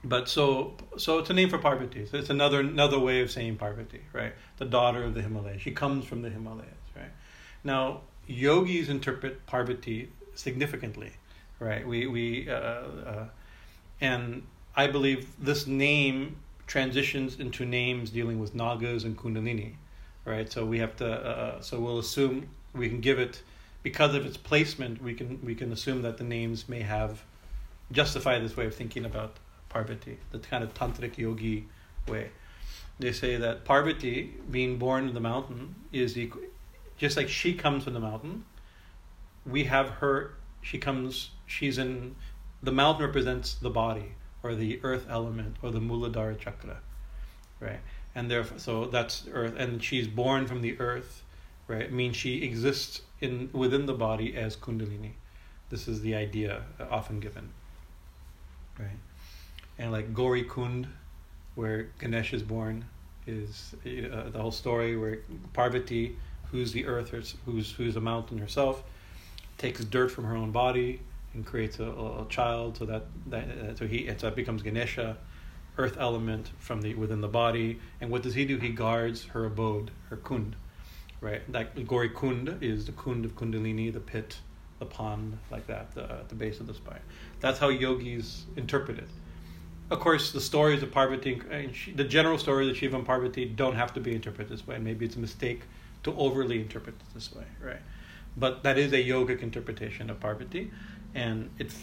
But 0.03 0.27
so 0.27 0.75
so 0.97 1.19
it's 1.19 1.29
a 1.29 1.33
name 1.33 1.49
for 1.49 1.59
Parvati. 1.59 2.07
So 2.07 2.17
it's 2.17 2.29
another 2.29 2.61
another 2.61 2.99
way 2.99 3.21
of 3.21 3.29
saying 3.29 3.57
Parvati, 3.57 4.01
right? 4.13 4.33
The 4.57 4.65
daughter 4.65 5.03
of 5.03 5.13
the 5.13 5.21
Himalayas. 5.21 5.61
She 5.61 5.71
comes 5.71 6.05
from 6.05 6.21
the 6.21 6.29
Himalayas, 6.29 6.71
right? 6.95 7.11
Now, 7.63 8.01
yogis 8.25 8.89
interpret 8.89 9.45
Parvati 9.45 10.09
significantly, 10.33 11.11
right? 11.59 11.87
We 11.87 12.07
we 12.07 12.49
uh, 12.49 12.53
uh, 12.53 13.25
and 13.99 14.43
I 14.75 14.87
believe 14.87 15.27
this 15.37 15.67
name 15.67 16.37
transitions 16.65 17.39
into 17.39 17.65
names 17.65 18.09
dealing 18.09 18.39
with 18.39 18.55
nagas 18.55 19.03
and 19.03 19.17
kundalini, 19.17 19.75
right? 20.25 20.51
So 20.51 20.65
we 20.65 20.79
have 20.79 20.95
to. 20.97 21.05
Uh, 21.05 21.29
uh, 21.29 21.61
so 21.61 21.79
we'll 21.79 21.99
assume 21.99 22.49
we 22.73 22.89
can 22.89 23.01
give 23.01 23.19
it 23.19 23.41
because 23.83 24.15
of 24.15 24.25
its 24.25 24.37
placement. 24.37 25.01
We 25.01 25.13
can 25.13 25.39
we 25.43 25.55
can 25.55 25.71
assume 25.71 26.01
that 26.03 26.17
the 26.17 26.23
names 26.23 26.69
may 26.69 26.81
have 26.81 27.23
justify 27.91 28.39
this 28.39 28.55
way 28.55 28.65
of 28.65 28.75
thinking 28.75 29.05
about 29.05 29.35
Parvati, 29.69 30.17
the 30.31 30.39
kind 30.39 30.63
of 30.63 30.73
tantric 30.73 31.17
yogi 31.17 31.65
way. 32.07 32.31
They 32.99 33.11
say 33.11 33.35
that 33.37 33.65
Parvati, 33.65 34.35
being 34.49 34.77
born 34.77 35.07
in 35.07 35.13
the 35.13 35.19
mountain, 35.19 35.75
is 35.91 36.17
equal, 36.17 36.43
just 36.97 37.17
like 37.17 37.29
she 37.29 37.53
comes 37.53 37.85
from 37.85 37.93
the 37.93 37.99
mountain, 37.99 38.45
we 39.45 39.63
have 39.65 39.89
her. 39.89 40.35
She 40.61 40.77
comes. 40.77 41.31
She's 41.47 41.77
in. 41.77 42.15
The 42.61 42.71
mountain 42.71 43.05
represents 43.05 43.55
the 43.55 43.71
body 43.71 44.13
or 44.43 44.53
the 44.53 44.79
earth 44.83 45.07
element 45.09 45.57
or 45.63 45.71
the 45.71 45.79
Muladhara 45.79 46.37
chakra, 46.37 46.77
right? 47.59 47.79
And 48.13 48.29
therefore, 48.29 48.59
so 48.59 48.85
that's 48.85 49.25
earth, 49.31 49.53
and 49.57 49.81
she's 49.83 50.07
born 50.07 50.47
from 50.47 50.61
the 50.61 50.79
earth, 50.79 51.23
right? 51.67 51.91
Means 51.91 52.15
she 52.15 52.43
exists 52.43 53.01
in 53.21 53.49
within 53.53 53.85
the 53.85 53.93
body 53.93 54.35
as 54.35 54.55
Kundalini. 54.55 55.11
This 55.69 55.87
is 55.87 56.01
the 56.01 56.15
idea 56.15 56.63
often 56.89 57.21
given, 57.21 57.49
right? 58.77 58.99
And 59.77 59.91
like 59.93 60.13
Gauri 60.13 60.43
Kund, 60.43 60.87
where 61.55 61.87
Ganesh 61.99 62.33
is 62.33 62.43
born, 62.43 62.83
is 63.25 63.73
uh, 63.85 64.29
the 64.29 64.39
whole 64.41 64.51
story 64.51 64.97
where 64.97 65.19
Parvati 65.53 66.17
who's 66.51 66.73
the 66.73 66.85
earth, 66.85 67.13
who's 67.45 67.71
who's 67.71 67.95
a 67.95 68.01
mountain 68.01 68.37
herself, 68.37 68.83
takes 69.57 69.83
dirt 69.85 70.11
from 70.11 70.25
her 70.25 70.35
own 70.35 70.51
body 70.51 70.99
and 71.33 71.45
creates 71.45 71.79
a, 71.79 71.85
a 71.85 72.25
child. 72.29 72.77
So 72.77 72.85
that 72.85 73.05
that 73.27 73.77
so 73.77 73.87
he 73.87 74.07
so 74.17 74.27
that 74.27 74.35
becomes 74.35 74.61
Ganesha, 74.61 75.17
earth 75.77 75.97
element 75.99 76.51
from 76.59 76.81
the 76.81 76.95
within 76.95 77.21
the 77.21 77.27
body. 77.27 77.79
And 77.99 78.09
what 78.09 78.23
does 78.23 78.35
he 78.35 78.45
do? 78.45 78.57
He 78.57 78.69
guards 78.69 79.25
her 79.25 79.45
abode, 79.45 79.91
her 80.09 80.17
kund, 80.17 80.55
right? 81.19 81.41
That 81.51 81.87
Gauri 81.87 82.09
kund 82.09 82.57
is 82.61 82.85
the 82.85 82.91
kund 82.91 83.25
of 83.25 83.35
Kundalini, 83.35 83.91
the 83.91 83.99
pit, 83.99 84.37
the 84.79 84.85
pond, 84.85 85.37
like 85.49 85.67
that, 85.67 85.93
the, 85.93 86.19
the 86.27 86.35
base 86.35 86.59
of 86.59 86.67
the 86.67 86.73
spine. 86.73 86.99
That's 87.39 87.59
how 87.59 87.69
yogis 87.69 88.45
interpret 88.55 88.97
it. 88.97 89.09
Of 89.89 89.99
course, 89.99 90.31
the 90.31 90.41
stories 90.41 90.83
of 90.83 90.91
Parvati, 90.91 91.41
and 91.51 91.73
the 91.95 92.05
general 92.05 92.37
stories 92.37 92.69
of 92.69 92.77
Shiva 92.77 92.95
and 92.95 93.05
Parvati 93.05 93.45
don't 93.45 93.75
have 93.75 93.93
to 93.95 93.99
be 93.99 94.15
interpreted 94.15 94.51
this 94.51 94.65
way. 94.65 94.77
Maybe 94.77 95.05
it's 95.05 95.17
a 95.17 95.19
mistake 95.19 95.63
to 96.03 96.15
overly 96.15 96.61
interpret 96.61 96.95
it 96.95 97.13
this 97.13 97.33
way, 97.33 97.43
right? 97.61 97.81
But 98.37 98.63
that 98.63 98.77
is 98.77 98.93
a 98.93 99.03
yogic 99.03 99.41
interpretation 99.41 100.09
of 100.09 100.19
Parvati 100.19 100.71
and 101.13 101.49
it's 101.59 101.75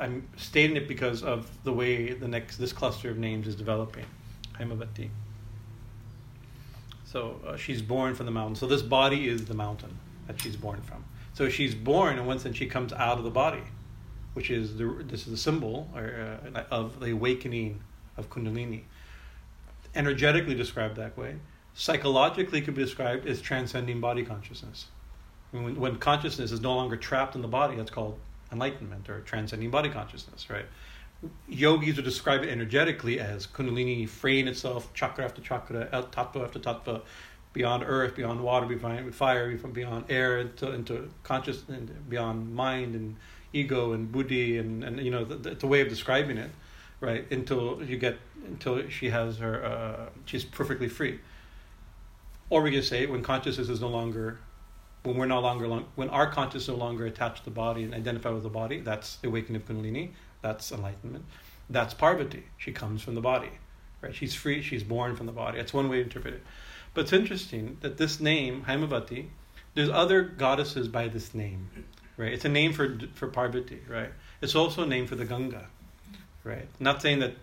I'm 0.00 0.26
stating 0.36 0.76
it 0.76 0.88
because 0.88 1.22
of 1.22 1.46
the 1.62 1.72
way 1.72 2.14
the 2.14 2.26
next 2.26 2.56
this 2.56 2.72
cluster 2.72 3.10
of 3.10 3.18
names 3.18 3.46
is 3.46 3.54
developing, 3.54 4.06
Haimavati. 4.58 5.10
So 7.04 7.40
uh, 7.46 7.56
she's 7.56 7.82
born 7.82 8.14
from 8.14 8.26
the 8.26 8.32
mountain. 8.32 8.56
So 8.56 8.66
this 8.66 8.82
body 8.82 9.28
is 9.28 9.44
the 9.44 9.54
mountain 9.54 9.98
that 10.26 10.40
she's 10.40 10.56
born 10.56 10.80
from. 10.80 11.04
So 11.34 11.48
she's 11.48 11.74
born, 11.74 12.18
and 12.18 12.26
once 12.26 12.44
then 12.44 12.54
she 12.54 12.66
comes 12.66 12.92
out 12.92 13.18
of 13.18 13.24
the 13.24 13.30
body, 13.30 13.62
which 14.32 14.50
is 14.50 14.78
the 14.78 14.86
this 15.04 15.26
is 15.26 15.32
the 15.32 15.36
symbol 15.36 15.90
or, 15.94 16.38
uh, 16.54 16.62
of 16.70 17.00
the 17.00 17.10
awakening 17.10 17.80
of 18.16 18.30
Kundalini. 18.30 18.82
Energetically 19.94 20.54
described 20.54 20.96
that 20.96 21.18
way, 21.18 21.36
psychologically 21.74 22.62
could 22.62 22.74
be 22.74 22.82
described 22.82 23.26
as 23.26 23.40
transcending 23.40 24.00
body 24.00 24.24
consciousness. 24.24 24.86
When, 25.50 25.78
when 25.78 25.96
consciousness 25.96 26.52
is 26.52 26.60
no 26.60 26.74
longer 26.74 26.96
trapped 26.96 27.34
in 27.34 27.42
the 27.42 27.48
body, 27.48 27.76
that's 27.76 27.90
called 27.90 28.18
enlightenment 28.52 29.08
or 29.08 29.20
transcending 29.20 29.70
body 29.70 29.88
consciousness, 29.88 30.50
right? 30.50 30.66
Yogis 31.48 31.96
would 31.96 32.04
describe 32.04 32.42
it 32.42 32.48
energetically 32.48 33.20
as 33.20 33.46
Kundalini 33.46 34.08
freeing 34.08 34.48
itself, 34.48 34.92
chakra 34.94 35.24
after 35.24 35.42
chakra, 35.42 35.86
tattva 36.12 36.44
after 36.44 36.58
tattva, 36.58 37.02
beyond 37.52 37.84
earth, 37.86 38.14
beyond 38.16 38.42
water, 38.42 38.66
beyond 38.66 39.14
fire, 39.14 39.54
beyond 39.56 40.04
air, 40.08 40.38
into, 40.38 40.72
into 40.72 41.10
consciousness, 41.22 41.90
beyond 42.08 42.54
mind 42.54 42.94
and 42.94 43.16
ego 43.52 43.92
and 43.92 44.10
buddhi, 44.12 44.58
and, 44.58 44.84
and 44.84 45.00
you 45.00 45.10
know, 45.10 45.26
it's 45.44 45.62
a 45.62 45.66
way 45.66 45.80
of 45.80 45.88
describing 45.88 46.38
it, 46.38 46.50
right? 47.00 47.30
Until 47.30 47.82
you 47.82 47.98
get, 47.98 48.18
until 48.46 48.88
she 48.88 49.10
has 49.10 49.38
her, 49.38 49.64
uh, 49.64 50.10
she's 50.24 50.44
perfectly 50.44 50.88
free. 50.88 51.18
Or 52.48 52.62
we 52.62 52.70
can 52.70 52.82
say 52.82 53.06
when 53.06 53.22
consciousness 53.22 53.68
is 53.68 53.80
no 53.80 53.88
longer 53.88 54.38
when 55.02 55.16
we're 55.16 55.26
no 55.26 55.40
longer 55.40 55.66
long, 55.66 55.86
when 55.94 56.10
our 56.10 56.30
consciousness 56.30 56.68
no 56.68 56.74
longer 56.74 57.06
attached 57.06 57.38
to 57.38 57.44
the 57.44 57.50
body 57.50 57.84
and 57.84 57.94
identify 57.94 58.30
with 58.30 58.42
the 58.42 58.50
body, 58.50 58.80
that's 58.80 59.18
awakening 59.24 59.62
of 59.62 59.68
Kundalini, 59.68 60.10
that's 60.42 60.72
enlightenment. 60.72 61.24
That's 61.68 61.94
Parvati. 61.94 62.44
She 62.58 62.72
comes 62.72 63.02
from 63.02 63.14
the 63.14 63.20
body, 63.20 63.50
right? 64.02 64.14
She's 64.14 64.34
free. 64.34 64.60
She's 64.62 64.82
born 64.82 65.16
from 65.16 65.26
the 65.26 65.32
body. 65.32 65.58
That's 65.58 65.72
one 65.72 65.88
way 65.88 65.98
to 65.98 66.02
interpret 66.02 66.34
it. 66.34 66.42
But 66.92 67.02
it's 67.02 67.12
interesting 67.12 67.78
that 67.80 67.96
this 67.96 68.20
name 68.20 68.64
Haimavati, 68.66 69.28
there's 69.74 69.88
other 69.88 70.22
goddesses 70.22 70.88
by 70.88 71.08
this 71.08 71.32
name, 71.32 71.70
right? 72.16 72.32
It's 72.32 72.44
a 72.44 72.48
name 72.48 72.72
for 72.72 72.98
for 73.14 73.28
Parvati, 73.28 73.80
right? 73.88 74.10
It's 74.42 74.54
also 74.54 74.82
a 74.82 74.86
name 74.86 75.06
for 75.06 75.14
the 75.14 75.24
Ganga, 75.24 75.66
right? 76.42 76.66
Not 76.80 77.00
saying 77.00 77.20
that 77.20 77.34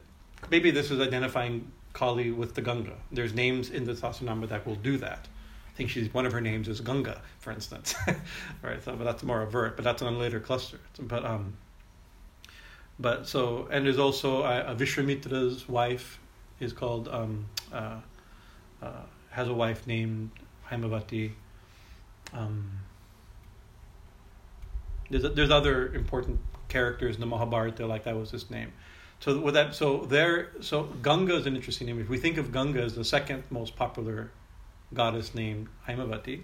maybe 0.51 0.71
this 0.71 0.91
is 0.91 0.99
identifying 0.99 1.71
Kali 1.93 2.31
with 2.31 2.53
the 2.53 2.61
Ganga. 2.61 2.97
There's 3.11 3.33
names 3.33 3.69
in 3.69 3.85
the 3.85 3.93
Sahasranama 3.93 4.49
that 4.49 4.67
will 4.67 4.75
do 4.75 4.97
that 4.97 5.27
think 5.77 5.91
she's 5.91 6.11
one 6.13 6.25
of 6.25 6.33
her 6.33 6.41
names 6.41 6.67
is 6.67 6.81
Ganga, 6.81 7.21
for 7.39 7.51
instance. 7.51 7.95
right, 8.63 8.83
so 8.83 8.95
but 8.95 9.03
that's 9.03 9.23
more 9.23 9.43
overt, 9.43 9.75
but 9.75 9.85
that's 9.85 10.01
on 10.01 10.13
a 10.13 10.17
later 10.17 10.39
cluster. 10.39 10.79
But 10.99 11.23
um, 11.23 11.53
but 12.99 13.27
so 13.27 13.67
and 13.71 13.85
there's 13.85 13.99
also 13.99 14.43
uh, 14.43 14.73
Vishwamitra's 14.75 15.69
wife 15.69 16.19
is 16.59 16.73
called 16.73 17.07
um, 17.07 17.45
uh, 17.71 17.99
uh, 18.81 18.91
has 19.29 19.47
a 19.47 19.53
wife 19.53 19.85
named 19.85 20.31
Haimavati. 20.69 21.31
Um, 22.33 22.71
there's 25.11 25.31
there's 25.35 25.51
other 25.51 25.93
important 25.93 26.39
characters 26.69 27.15
in 27.15 27.21
the 27.21 27.27
Mahabharata 27.27 27.85
like 27.85 28.03
that 28.05 28.17
was 28.17 28.31
his 28.31 28.49
name. 28.49 28.73
So 29.19 29.39
with 29.39 29.55
that, 29.55 29.73
so 29.73 30.05
there, 30.05 30.51
so 30.61 30.83
Ganga 31.01 31.35
is 31.35 31.47
an 31.47 31.55
interesting 31.55 31.87
name. 31.87 31.99
If 31.99 32.09
we 32.09 32.19
think 32.19 32.37
of 32.37 32.51
Ganga 32.51 32.83
as 32.83 32.93
the 32.93 33.03
second 33.03 33.43
most 33.49 33.75
popular 33.75 34.31
goddess 34.93 35.35
named 35.35 35.67
Haimavati 35.87 36.43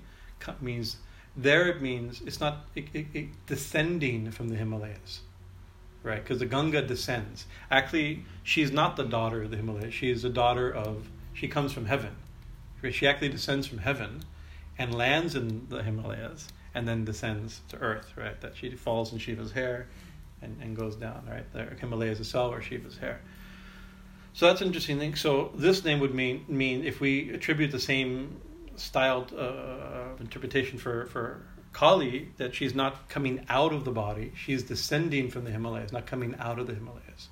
means 0.61 0.97
there 1.35 1.67
it 1.67 1.81
means 1.81 2.21
it's 2.25 2.39
not 2.39 2.65
it, 2.75 2.85
it, 2.93 3.07
it 3.13 3.45
descending 3.47 4.31
from 4.31 4.49
the 4.49 4.55
Himalayas, 4.55 5.21
right? 6.03 6.21
Because 6.21 6.39
the 6.39 6.45
Ganga 6.45 6.81
descends. 6.81 7.45
Actually, 7.71 8.25
she's 8.43 8.71
not 8.71 8.95
the 8.95 9.03
daughter 9.03 9.43
of 9.43 9.51
the 9.51 9.57
Himalayas. 9.57 9.93
She 9.93 10.11
is 10.11 10.21
the 10.21 10.29
daughter 10.29 10.71
of. 10.71 11.09
She 11.33 11.47
comes 11.47 11.73
from 11.73 11.85
heaven. 11.85 12.15
She 12.91 13.07
actually 13.07 13.29
descends 13.29 13.65
from 13.65 13.79
heaven, 13.79 14.23
and 14.77 14.93
lands 14.93 15.35
in 15.35 15.67
the 15.69 15.81
Himalayas, 15.81 16.49
and 16.75 16.87
then 16.87 17.05
descends 17.05 17.61
to 17.69 17.77
earth. 17.77 18.13
Right? 18.15 18.39
That 18.41 18.55
she 18.55 18.75
falls 18.75 19.11
in 19.11 19.17
Shiva's 19.17 19.53
hair, 19.53 19.87
and, 20.41 20.57
and 20.61 20.75
goes 20.75 20.95
down. 20.95 21.27
Right? 21.27 21.51
The 21.53 21.75
Himalayas 21.79 22.19
is 22.19 22.33
where 22.33 22.61
Shiva's 22.61 22.97
hair. 22.97 23.21
So 24.34 24.47
that's 24.47 24.61
an 24.61 24.67
interesting 24.67 24.97
thing. 24.99 25.15
So 25.15 25.51
this 25.55 25.84
name 25.84 25.99
would 25.99 26.13
mean 26.13 26.45
mean 26.47 26.84
if 26.86 26.99
we 26.99 27.29
attribute 27.31 27.71
the 27.71 27.79
same 27.79 28.41
styled 28.75 29.34
uh, 29.34 30.15
interpretation 30.19 30.77
for 30.79 31.05
for 31.07 31.41
Kali 31.71 32.29
that 32.38 32.53
she's 32.55 32.73
not 32.75 33.09
coming 33.09 33.45
out 33.49 33.73
of 33.73 33.84
the 33.86 33.91
body, 33.91 34.31
she's 34.36 34.63
descending 34.63 35.29
from 35.29 35.43
the 35.43 35.51
Himalayas, 35.51 35.91
not 35.91 36.05
coming 36.05 36.36
out 36.39 36.59
of 36.59 36.67
the 36.67 36.73
Himalayas, 36.73 37.29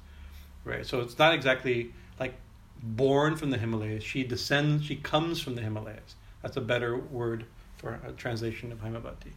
right? 0.64 0.86
So 0.86 1.02
it's 1.02 1.18
not 1.18 1.34
exactly 1.34 1.93
like 2.20 2.34
born 2.82 3.36
from 3.36 3.52
the 3.52 3.58
Himalayas. 3.58 4.04
She 4.04 4.24
descends, 4.24 4.86
she 4.86 4.95
comes 4.95 5.39
from 5.39 5.56
the 5.56 5.62
Himalayas. 5.62 6.16
That's 6.41 6.58
a 6.58 6.62
better 6.62 6.97
word 6.97 7.45
for 7.78 7.99
a 8.06 8.12
translation 8.14 8.72
of 8.72 8.80
Haimavati. 8.80 9.32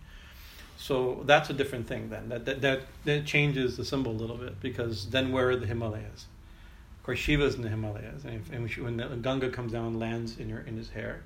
So 0.77 1.23
that's 1.27 1.51
a 1.51 1.53
different 1.53 1.87
thing 1.87 2.09
then. 2.09 2.31
That, 2.31 2.47
that, 2.47 2.61
that, 2.63 2.81
that 3.05 3.27
changes 3.27 3.77
the 3.77 3.85
symbol 3.85 4.13
a 4.13 4.19
little 4.19 4.37
bit 4.37 4.61
because 4.61 5.11
then 5.11 5.33
where 5.33 5.51
are 5.51 5.57
the 5.57 5.67
Himalayas? 5.67 6.27
Of 7.05 7.07
course, 7.09 7.19
Shiva's 7.19 7.57
in 7.57 7.61
the 7.61 7.69
Himalayas, 7.69 8.25
and, 8.25 8.37
if, 8.37 8.51
and 8.51 8.67
when 8.83 8.97
the 8.97 9.17
Ganga 9.17 9.51
comes 9.51 9.73
down 9.73 9.89
and 9.89 10.01
lands 10.01 10.39
in 10.39 10.49
in 10.67 10.75
his 10.75 10.89
hair, 10.89 11.23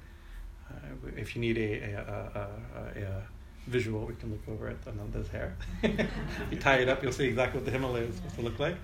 uh, 0.68 0.74
if 1.16 1.36
you 1.36 1.40
need 1.40 1.56
a 1.56 1.92
a, 1.92 2.00
a, 2.34 3.00
a, 3.00 3.04
a, 3.04 3.22
visual, 3.68 4.04
we 4.04 4.16
can 4.16 4.32
look 4.32 4.40
over 4.48 4.66
at 4.66 4.84
Ananda's 4.88 5.28
hair. 5.28 5.56
If 5.84 6.08
you 6.50 6.58
tie 6.58 6.78
it 6.78 6.88
up, 6.88 7.00
you'll 7.00 7.12
see 7.12 7.26
exactly 7.26 7.60
what 7.60 7.64
the 7.64 7.70
Himalayas 7.70 8.16
supposed 8.16 8.34
to 8.34 8.42
look 8.42 8.58
like. 8.58 8.74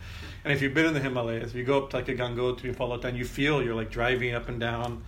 And 0.45 0.53
if 0.53 0.63
you've 0.63 0.73
been 0.73 0.87
in 0.87 0.95
the 0.95 1.01
Himalayas, 1.01 1.51
if 1.51 1.57
you 1.57 1.65
go 1.65 1.83
up 1.83 1.91
to 1.91 1.97
like 1.97 2.07
a 2.07 2.15
Gangotri 2.15 2.67
and 2.67 2.77
follow 2.77 2.97
down, 2.97 3.17
you 3.17 3.25
feel 3.25 3.61
you're 3.61 3.75
like 3.75 3.91
driving 3.91 4.33
up 4.33 4.49
and 4.49 4.61
down 4.61 5.03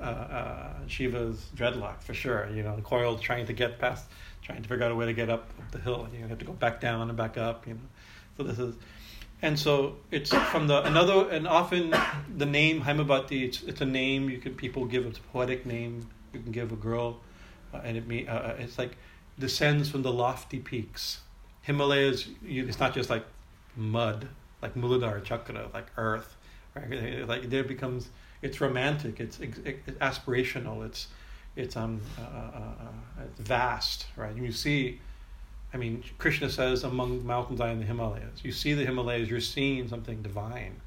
uh, 0.00 0.02
uh, 0.02 0.72
Shiva's 0.86 1.50
dreadlock 1.54 2.02
for 2.02 2.14
sure. 2.14 2.48
You 2.48 2.62
know, 2.62 2.76
the 2.76 2.80
coil 2.80 3.18
trying 3.18 3.44
to 3.44 3.52
get 3.52 3.78
past, 3.78 4.06
trying 4.40 4.62
to 4.62 4.68
figure 4.70 4.86
out 4.86 4.92
a 4.92 4.94
way 4.94 5.04
to 5.04 5.12
get 5.12 5.28
up, 5.28 5.50
up 5.58 5.70
the 5.70 5.80
hill. 5.80 6.08
You 6.18 6.26
have 6.28 6.38
to 6.38 6.46
go 6.46 6.54
back 6.54 6.80
down 6.80 7.10
and 7.10 7.18
back 7.18 7.36
up. 7.36 7.66
You 7.66 7.74
know, 7.74 7.80
so 8.38 8.42
this 8.44 8.58
is 8.58 8.74
and 9.42 9.58
so 9.58 9.96
it's 10.10 10.32
from 10.32 10.66
the 10.66 10.82
another 10.84 11.28
and 11.30 11.48
often 11.48 11.94
the 12.36 12.46
name 12.46 12.82
Haimavati 12.82 13.44
it's 13.44 13.62
it's 13.62 13.80
a 13.80 13.86
name 13.86 14.28
you 14.28 14.38
can 14.38 14.54
people 14.54 14.84
give 14.84 15.06
it's 15.06 15.18
a 15.18 15.22
poetic 15.22 15.66
name 15.66 16.06
you 16.32 16.40
can 16.40 16.52
give 16.52 16.72
a 16.72 16.76
girl 16.76 17.20
uh, 17.72 17.80
and 17.84 17.96
it 17.96 18.06
mean 18.06 18.28
uh, 18.28 18.32
uh, 18.32 18.56
it's 18.58 18.78
like 18.78 18.96
descends 19.38 19.90
from 19.90 20.02
the 20.02 20.12
lofty 20.12 20.58
peaks. 20.58 21.20
Himalayas 21.62 22.28
you, 22.42 22.66
it's 22.66 22.80
not 22.80 22.94
just 22.94 23.10
like 23.10 23.24
mud 23.76 24.28
like 24.62 24.74
Muladhara 24.74 25.22
chakra 25.24 25.68
like 25.72 25.86
earth 25.96 26.36
right? 26.74 27.26
Like 27.26 27.50
there 27.50 27.64
becomes 27.64 28.10
it's 28.42 28.60
romantic 28.60 29.20
it's, 29.20 29.40
it's, 29.40 29.58
aspirational 29.58 30.84
it's 30.84 31.08
it's 31.56 31.76
um 31.76 32.00
uh, 32.18 32.22
uh, 32.22 32.60
uh, 32.60 33.24
it's 33.24 33.40
vast 33.40 34.06
right? 34.16 34.34
You 34.34 34.52
see 34.52 35.00
I 35.72 35.76
mean, 35.76 36.02
Krishna 36.18 36.50
says, 36.50 36.82
among 36.82 37.24
mountains 37.24 37.60
I 37.60 37.70
am 37.70 37.78
the 37.78 37.86
Himalayas. 37.86 38.44
You 38.44 38.52
see 38.52 38.74
the 38.74 38.84
Himalayas, 38.84 39.30
you're 39.30 39.40
seeing 39.40 39.88
something 39.88 40.20
divine, 40.22 40.80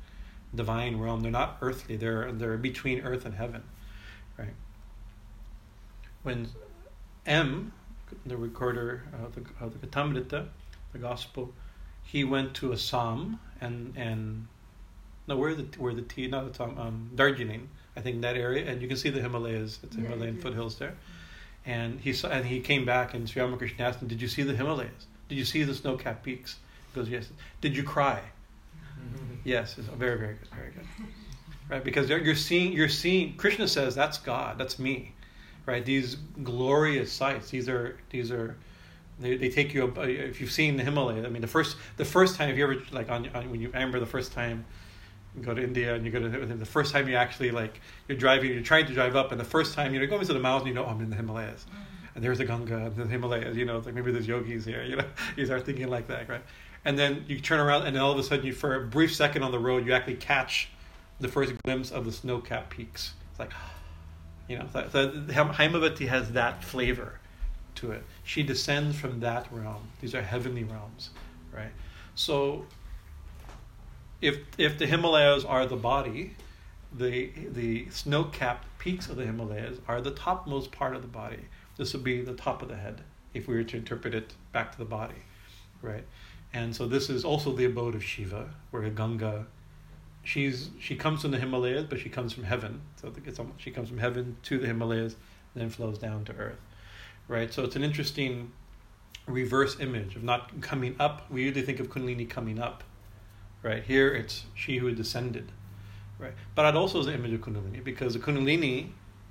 divine 0.53 0.99
realm. 0.99 1.21
They're 1.21 1.31
not 1.31 1.57
earthly. 1.61 1.95
They're 1.95 2.31
they're 2.33 2.57
between 2.57 3.01
earth 3.01 3.25
and 3.25 3.33
heaven, 3.33 3.63
right? 4.37 4.53
When 6.23 6.49
M, 7.25 7.71
the 8.25 8.35
recorder 8.35 9.03
of 9.23 9.35
the 9.35 9.43
of 9.63 9.79
the 9.79 9.87
Kathamrita, 9.87 10.47
the 10.91 10.99
gospel, 10.99 11.53
he 12.03 12.25
went 12.25 12.53
to 12.55 12.73
Assam 12.73 13.39
and 13.61 13.93
and 13.95 14.47
no, 15.27 15.37
where 15.37 15.55
the 15.55 15.63
where 15.77 15.93
the 15.93 16.01
tea, 16.01 16.27
not 16.27 16.49
Assam, 16.49 16.77
um, 16.77 17.11
Darjeeling, 17.15 17.69
I 17.95 18.01
think 18.01 18.21
that 18.21 18.35
area, 18.35 18.69
and 18.69 18.81
you 18.81 18.89
can 18.89 18.97
see 18.97 19.09
the 19.09 19.21
Himalayas. 19.21 19.79
It's 19.81 19.95
yeah, 19.95 20.03
Himalayan 20.03 20.41
foothills 20.41 20.77
there 20.77 20.97
and 21.65 21.99
he 21.99 22.13
saw, 22.13 22.29
and 22.29 22.45
he 22.45 22.59
came 22.59 22.85
back, 22.85 23.13
and 23.13 23.29
Sri 23.29 23.41
Ramakrishna 23.41 23.83
asked 23.85 24.01
him, 24.01 24.07
"Did 24.07 24.21
you 24.21 24.27
see 24.27 24.43
the 24.43 24.55
Himalayas? 24.55 25.07
Did 25.29 25.37
you 25.37 25.45
see 25.45 25.63
the 25.63 25.73
snow-capped 25.73 26.23
peaks?" 26.23 26.57
He 26.91 26.99
goes, 26.99 27.09
"Yes." 27.09 27.29
Did 27.61 27.75
you 27.75 27.83
cry? 27.83 28.21
Mm-hmm. 28.75 29.35
Yes. 29.45 29.77
It's 29.77 29.87
very, 29.87 30.17
very 30.17 30.35
good, 30.35 30.47
very 30.55 30.71
good. 30.71 30.85
Right, 31.67 31.83
because 31.83 32.09
you're 32.09 32.35
seeing, 32.35 32.71
you're 32.71 32.87
seeing. 32.87 33.35
Krishna 33.35 33.67
says, 33.67 33.95
"That's 33.95 34.17
God. 34.17 34.57
That's 34.57 34.79
me." 34.79 35.13
Right. 35.65 35.85
These 35.85 36.15
glorious 36.43 37.11
sights. 37.11 37.49
These 37.49 37.69
are, 37.69 37.97
these 38.09 38.31
are. 38.31 38.57
They, 39.19 39.37
they 39.37 39.49
take 39.49 39.73
you. 39.73 39.85
Up, 39.85 39.97
if 39.97 40.41
you've 40.41 40.51
seen 40.51 40.75
the 40.77 40.83
Himalayas, 40.83 41.25
I 41.25 41.29
mean, 41.29 41.41
the 41.41 41.47
first, 41.47 41.77
the 41.97 42.05
first 42.05 42.35
time, 42.35 42.49
if 42.49 42.57
you 42.57 42.63
ever 42.63 42.77
like 42.91 43.09
on, 43.09 43.29
on 43.29 43.49
when 43.49 43.61
you 43.61 43.69
remember 43.69 43.99
the 43.99 44.05
first 44.05 44.33
time 44.33 44.65
You 45.35 45.41
go 45.41 45.53
to 45.53 45.63
India 45.63 45.95
and 45.95 46.05
you 46.05 46.11
go 46.11 46.19
to 46.19 46.29
the 46.29 46.65
first 46.65 46.91
time 46.91 47.07
you 47.07 47.15
actually 47.15 47.51
like 47.51 47.81
you're 48.07 48.17
driving, 48.17 48.51
you're 48.51 48.61
trying 48.61 48.85
to 48.85 48.93
drive 48.93 49.15
up, 49.15 49.31
and 49.31 49.39
the 49.39 49.45
first 49.45 49.73
time 49.73 49.93
you're 49.93 50.05
going 50.07 50.25
to 50.25 50.33
the 50.33 50.39
mountains, 50.39 50.67
you 50.67 50.73
know, 50.75 50.85
oh, 50.85 50.89
I'm 50.89 51.01
in 51.01 51.09
the 51.09 51.15
Himalayas, 51.15 51.65
mm. 51.69 51.77
and 52.15 52.23
there's 52.23 52.39
a 52.39 52.45
Ganga, 52.45 52.85
and 52.85 52.95
the 52.95 53.07
Himalayas, 53.07 53.57
you 53.57 53.65
know, 53.65 53.79
like 53.79 53.93
maybe 53.93 54.11
there's 54.11 54.27
yogis 54.27 54.65
here, 54.65 54.83
you 54.83 54.95
know, 54.95 55.05
you 55.37 55.45
start 55.45 55.65
thinking 55.65 55.87
like 55.87 56.07
that, 56.07 56.29
right? 56.29 56.43
And 56.85 56.99
then 56.99 57.25
you 57.27 57.39
turn 57.39 57.59
around, 57.59 57.87
and 57.87 57.95
then 57.95 58.03
all 58.03 58.11
of 58.11 58.19
a 58.19 58.23
sudden, 58.23 58.45
you 58.45 58.53
for 58.53 58.75
a 58.75 58.85
brief 58.85 59.15
second 59.15 59.43
on 59.43 59.51
the 59.51 59.59
road, 59.59 59.85
you 59.85 59.93
actually 59.93 60.15
catch 60.15 60.69
the 61.19 61.27
first 61.27 61.53
glimpse 61.63 61.91
of 61.91 62.05
the 62.05 62.11
snow-capped 62.11 62.69
peaks. 62.69 63.13
It's 63.31 63.39
like, 63.39 63.51
you 64.47 64.59
know, 64.59 64.67
so, 64.71 64.87
so 64.91 65.09
Haimavati 65.09 66.07
has 66.07 66.31
that 66.33 66.63
flavor 66.63 67.19
to 67.75 67.91
it. 67.91 68.03
She 68.23 68.43
descends 68.43 68.97
from 68.97 69.19
that 69.21 69.47
realm. 69.51 69.87
These 70.01 70.13
are 70.13 70.21
heavenly 70.21 70.63
realms, 70.63 71.09
right? 71.51 71.71
So 72.15 72.65
if 74.23 74.39
if 74.57 74.77
the 74.77 74.87
Himalayas 74.87 75.43
are 75.43 75.65
the 75.65 75.75
body, 75.75 76.35
the 76.91 77.31
the 77.51 77.89
snow-capped 77.89 78.65
peaks 78.79 79.09
of 79.09 79.17
the 79.17 79.25
Himalayas 79.25 79.79
are 79.87 79.99
the 80.01 80.11
topmost 80.11 80.71
part 80.71 80.95
of 80.95 81.01
the 81.01 81.07
body. 81.07 81.45
This 81.77 81.93
would 81.93 82.03
be 82.03 82.21
the 82.21 82.33
top 82.33 82.61
of 82.61 82.69
the 82.69 82.77
head 82.77 83.01
if 83.33 83.47
we 83.47 83.55
were 83.55 83.63
to 83.63 83.77
interpret 83.77 84.13
it 84.15 84.33
back 84.51 84.71
to 84.71 84.77
the 84.77 84.85
body, 84.85 85.23
right? 85.81 86.05
And 86.53 86.75
so 86.75 86.87
this 86.87 87.09
is 87.09 87.25
also 87.25 87.51
the 87.51 87.65
abode 87.65 87.95
of 87.95 88.03
Shiva, 88.03 88.53
where 88.71 88.87
Ganga, 88.89 89.47
she's 90.23 90.69
she 90.79 90.95
comes 90.95 91.23
from 91.23 91.31
the 91.31 91.39
Himalayas, 91.39 91.85
but 91.89 91.99
she 91.99 92.09
comes 92.09 92.31
from 92.31 92.45
heaven. 92.45 92.81
So 93.01 93.11
it's 93.25 93.39
almost, 93.39 93.59
she 93.59 93.71
comes 93.71 93.89
from 93.89 93.97
heaven 93.97 94.37
to 94.43 94.57
the 94.57 94.67
Himalayas, 94.67 95.15
then 95.53 95.69
flows 95.69 95.97
down 95.97 96.23
to 96.25 96.33
earth, 96.33 96.61
right? 97.27 97.51
So 97.53 97.63
it's 97.63 97.75
an 97.75 97.83
interesting 97.83 98.51
reverse 99.27 99.79
image 99.79 100.15
of 100.15 100.23
not 100.23 100.61
coming 100.61 100.95
up. 100.99 101.29
We 101.29 101.43
usually 101.43 101.63
think 101.63 101.79
of 101.79 101.89
Kundalini 101.89 102.29
coming 102.29 102.59
up, 102.59 102.83
right? 103.63 103.83
Here 103.83 104.13
it's 104.13 104.45
she 104.53 104.77
who 104.77 104.91
descended, 104.91 105.51
right? 106.19 106.33
But 106.55 106.65
it 106.65 106.77
also 106.77 106.99
is 106.99 107.07
an 107.07 107.15
image 107.15 107.33
of 107.33 107.41
Kundalini 107.41 107.83
because 107.83 108.13
the 108.13 108.19
Kundalini, 108.19 108.89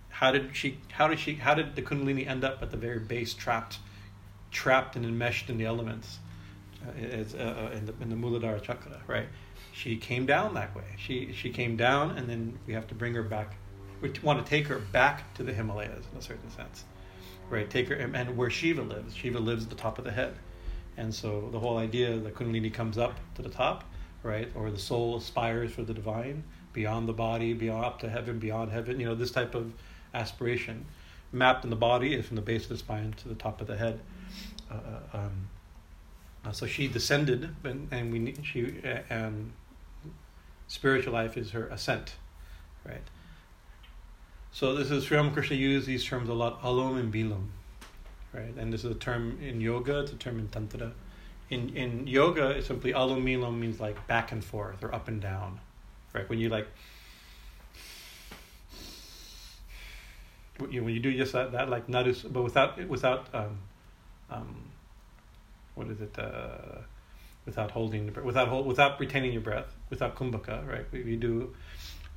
how 0.08 0.32
did 0.32 0.56
she? 0.56 0.78
How 0.92 1.06
did 1.08 1.20
she? 1.20 1.34
How 1.34 1.54
did 1.54 1.76
the 1.76 1.82
Kundalini 1.82 2.26
end 2.26 2.42
up 2.42 2.62
at 2.62 2.70
the 2.70 2.76
very 2.76 2.98
base, 2.98 3.34
trapped, 3.34 3.78
trapped 4.50 4.96
and 4.96 5.04
enmeshed 5.04 5.48
in 5.48 5.58
the 5.58 5.64
elements, 5.64 6.18
uh, 6.84 6.90
it's, 6.96 7.34
uh, 7.34 7.70
uh, 7.70 7.76
in 7.76 7.86
the 7.86 7.94
in 8.00 8.08
the 8.08 8.16
Muladhara 8.16 8.60
chakra, 8.60 9.00
right? 9.06 9.28
She 9.72 9.96
came 9.96 10.26
down 10.26 10.54
that 10.54 10.74
way. 10.74 10.96
She 10.98 11.32
she 11.32 11.50
came 11.50 11.76
down, 11.76 12.16
and 12.18 12.28
then 12.28 12.58
we 12.66 12.72
have 12.72 12.88
to 12.88 12.94
bring 12.94 13.14
her 13.14 13.22
back. 13.22 13.54
We 14.00 14.12
want 14.22 14.44
to 14.44 14.50
take 14.50 14.66
her 14.66 14.78
back 14.78 15.32
to 15.34 15.44
the 15.44 15.52
Himalayas 15.52 16.04
in 16.10 16.18
a 16.18 16.22
certain 16.22 16.50
sense 16.50 16.84
right? 17.52 17.68
Take 17.68 17.88
her 17.88 17.94
and 17.94 18.36
where 18.36 18.50
Shiva 18.50 18.82
lives. 18.82 19.14
Shiva 19.14 19.38
lives 19.38 19.64
at 19.64 19.70
the 19.70 19.76
top 19.76 19.98
of 19.98 20.04
the 20.04 20.10
head, 20.10 20.34
and 20.96 21.14
so 21.14 21.48
the 21.52 21.60
whole 21.60 21.76
idea 21.76 22.18
the 22.18 22.30
Kundalini 22.30 22.72
comes 22.72 22.98
up 22.98 23.20
to 23.34 23.42
the 23.42 23.50
top, 23.50 23.84
right? 24.22 24.50
Or 24.54 24.70
the 24.70 24.78
soul 24.78 25.16
aspires 25.16 25.72
for 25.72 25.82
the 25.82 25.94
divine 25.94 26.44
beyond 26.72 27.08
the 27.08 27.12
body, 27.12 27.52
beyond 27.52 27.84
up 27.84 27.98
to 28.00 28.08
heaven, 28.08 28.38
beyond 28.38 28.72
heaven. 28.72 28.98
You 28.98 29.06
know 29.06 29.14
this 29.14 29.30
type 29.30 29.54
of 29.54 29.72
aspiration 30.14 30.86
mapped 31.32 31.64
in 31.64 31.70
the 31.70 31.76
body 31.76 32.14
is 32.14 32.26
from 32.26 32.36
the 32.36 32.42
base 32.42 32.64
of 32.64 32.70
the 32.70 32.76
spine 32.76 33.14
to 33.18 33.28
the 33.28 33.34
top 33.34 33.60
of 33.60 33.66
the 33.66 33.76
head. 33.76 34.00
Uh, 34.70 34.74
uh 34.74 35.16
um, 35.18 35.48
uh, 36.44 36.50
so 36.50 36.66
she 36.66 36.88
descended, 36.88 37.54
and, 37.62 37.88
and 37.92 38.12
we 38.12 38.34
she 38.42 38.74
uh, 38.84 38.98
and 39.10 39.52
spiritual 40.66 41.12
life 41.12 41.36
is 41.36 41.50
her 41.50 41.66
ascent, 41.68 42.14
right? 42.84 43.02
So 44.50 44.74
this 44.74 44.90
is 44.90 45.04
Sri 45.04 45.16
Ramakrishna 45.16 45.56
used 45.56 45.86
these 45.86 46.04
terms 46.04 46.28
a 46.28 46.34
lot, 46.34 46.60
alom 46.62 46.98
and 46.98 47.12
bilom, 47.12 47.46
right? 48.32 48.54
And 48.56 48.72
this 48.72 48.84
is 48.84 48.90
a 48.90 48.98
term 48.98 49.38
in 49.40 49.60
yoga, 49.60 50.00
it's 50.00 50.12
a 50.12 50.16
term 50.16 50.38
in 50.38 50.48
tantra. 50.48 50.92
In 51.52 51.76
in 51.76 52.06
yoga, 52.06 52.48
it's 52.56 52.66
simply 52.66 52.92
bilom 52.92 53.58
means 53.60 53.78
like 53.78 54.06
back 54.06 54.32
and 54.32 54.42
forth 54.42 54.82
or 54.82 54.94
up 54.94 55.06
and 55.08 55.20
down, 55.20 55.60
right? 56.14 56.26
When 56.26 56.38
you 56.38 56.48
like, 56.48 56.66
when 60.58 60.72
you 60.72 61.00
do 61.00 61.14
just 61.14 61.34
that, 61.34 61.52
that 61.52 61.68
like 61.68 61.88
nadus, 61.88 62.24
but 62.32 62.42
without 62.42 62.82
without 62.88 63.26
um, 63.34 63.58
um, 64.30 64.64
what 65.74 65.88
is 65.88 66.00
it? 66.00 66.18
Uh, 66.18 66.78
without 67.44 67.70
holding, 67.70 68.06
the 68.06 68.12
breath, 68.12 68.24
without 68.24 68.48
hold, 68.48 68.66
without 68.66 68.98
retaining 68.98 69.32
your 69.32 69.42
breath, 69.42 69.74
without 69.90 70.16
kumbhaka, 70.16 70.66
right? 70.66 70.86
We, 70.90 71.16
do. 71.16 71.52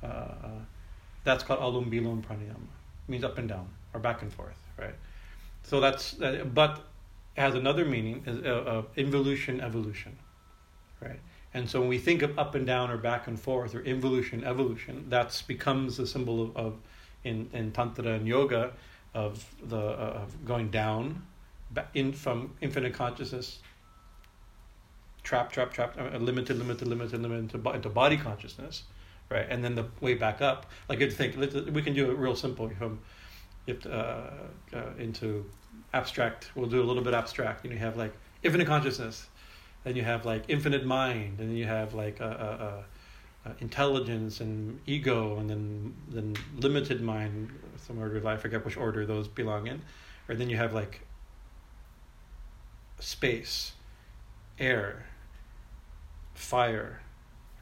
Uh, 0.02 0.60
that's 1.24 1.44
called 1.44 1.60
alum 1.60 1.90
pranayama. 1.90 2.54
It 2.54 3.08
means 3.08 3.24
up 3.24 3.36
and 3.36 3.48
down 3.48 3.68
or 3.92 4.00
back 4.00 4.22
and 4.22 4.32
forth, 4.32 4.58
right? 4.78 4.94
So 5.62 5.80
that's 5.80 6.18
uh, 6.22 6.44
but 6.54 6.86
has 7.36 7.54
another 7.54 7.84
meaning 7.84 8.22
is 8.26 8.44
uh, 8.44 8.48
uh, 8.48 8.82
involution 8.96 9.60
evolution, 9.60 10.16
right? 11.00 11.20
And 11.54 11.68
so 11.68 11.80
when 11.80 11.88
we 11.88 11.98
think 11.98 12.22
of 12.22 12.38
up 12.38 12.54
and 12.54 12.66
down 12.66 12.90
or 12.90 12.98
back 12.98 13.26
and 13.28 13.38
forth 13.38 13.74
or 13.74 13.80
involution 13.80 14.44
evolution, 14.44 15.06
that 15.08 15.42
becomes 15.46 15.96
the 15.96 16.06
symbol 16.06 16.42
of, 16.42 16.56
of 16.56 16.76
in 17.24 17.48
in 17.52 17.72
tantra 17.72 18.12
and 18.12 18.26
yoga 18.26 18.72
of 19.14 19.44
the 19.62 19.78
uh, 19.78 20.22
of 20.22 20.44
going 20.44 20.70
down 20.70 21.22
in 21.94 22.12
from 22.12 22.54
infinite 22.60 22.94
consciousness 22.94 23.58
trap 25.22 25.50
trap 25.50 25.72
trap 25.72 25.96
uh, 25.98 26.16
limited 26.18 26.56
limited 26.58 26.86
limited 26.86 27.20
limited 27.20 27.54
into, 27.54 27.70
into 27.70 27.88
body 27.88 28.16
consciousness 28.16 28.84
right? 29.30 29.46
And 29.48 29.64
then 29.64 29.74
the 29.74 29.86
way 30.00 30.14
back 30.14 30.40
up, 30.40 30.66
like 30.88 31.00
you 31.00 31.10
think 31.10 31.36
we 31.72 31.82
can 31.82 31.94
do 31.94 32.10
it 32.10 32.16
real 32.16 32.36
simple 32.36 32.70
from 32.78 33.00
if 33.66 33.84
uh, 33.86 34.30
uh, 34.72 34.82
into 34.98 35.44
abstract. 35.96 36.50
We'll 36.54 36.68
do 36.68 36.82
a 36.82 36.84
little 36.90 37.02
bit 37.02 37.14
abstract. 37.14 37.64
Know, 37.64 37.72
you 37.72 37.78
have 37.78 37.96
like 37.96 38.12
infinite 38.42 38.66
consciousness, 38.66 39.26
then 39.84 39.96
you 39.96 40.04
have 40.04 40.24
like 40.24 40.44
infinite 40.48 40.84
mind, 40.84 41.40
and 41.40 41.48
then 41.50 41.56
you 41.56 41.66
have 41.66 41.94
like 41.94 42.20
a, 42.20 42.84
a, 43.44 43.48
a 43.48 43.54
intelligence 43.60 44.40
and 44.40 44.80
ego, 44.86 45.38
and 45.38 45.48
then 45.50 45.94
then 46.08 46.36
limited 46.56 47.00
mind. 47.00 47.50
Some 47.78 47.98
order, 47.98 48.16
of 48.16 48.26
I 48.26 48.36
forget 48.36 48.64
which 48.64 48.76
order 48.76 49.06
those 49.06 49.28
belong 49.28 49.66
in, 49.66 49.82
or 50.28 50.34
then 50.34 50.50
you 50.50 50.56
have 50.56 50.72
like 50.72 51.00
space, 52.98 53.72
air, 54.58 55.06
fire, 56.34 57.00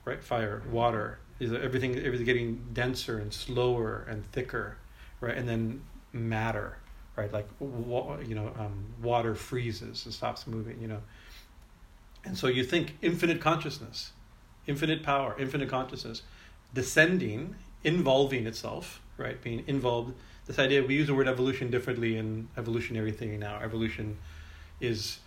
right? 0.04 0.22
Fire, 0.22 0.62
water, 0.70 1.18
is 1.40 1.52
everything 1.52 1.96
everything's 1.96 2.26
getting 2.26 2.66
denser 2.72 3.18
and 3.18 3.32
slower 3.32 4.06
and 4.08 4.24
thicker, 4.32 4.78
right? 5.20 5.36
And 5.36 5.48
then 5.48 5.82
matter, 6.12 6.78
right? 7.16 7.32
Like 7.32 7.48
you 7.60 8.34
know, 8.34 8.52
um, 8.58 8.84
water 9.02 9.34
freezes 9.34 10.04
and 10.04 10.14
stops 10.14 10.46
moving, 10.46 10.80
you 10.80 10.88
know. 10.88 11.00
And 12.24 12.36
so 12.36 12.46
you 12.46 12.64
think 12.64 12.96
infinite 13.02 13.40
consciousness, 13.40 14.12
infinite 14.66 15.02
power, 15.02 15.36
infinite 15.38 15.68
consciousness, 15.68 16.22
descending, 16.72 17.54
involving 17.82 18.46
itself, 18.46 19.00
right? 19.16 19.40
Being 19.42 19.64
involved. 19.66 20.14
This 20.46 20.58
idea 20.58 20.82
we 20.82 20.94
use 20.94 21.06
the 21.06 21.14
word 21.14 21.28
evolution 21.28 21.70
differently 21.70 22.16
in 22.16 22.48
evolutionary 22.56 23.12
theory 23.12 23.38
now. 23.38 23.60
Evolution 23.62 24.18
is 24.80 25.18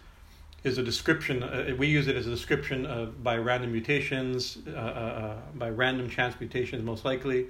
is 0.64 0.78
a 0.78 0.84
description. 0.84 1.44
Uh, 1.44 1.74
we 1.78 1.88
use 1.88 2.08
it 2.08 2.16
as 2.16 2.28
a 2.28 2.30
description 2.30 2.86
of 2.86 3.24
by 3.24 3.38
random 3.38 3.72
mutations, 3.72 4.58
uh, 4.68 4.72
uh, 4.72 4.74
uh, 4.74 5.36
by 5.56 5.70
random 5.70 6.10
chance 6.10 6.36
mutations, 6.40 6.84
most 6.84 7.06
likely. 7.06 7.48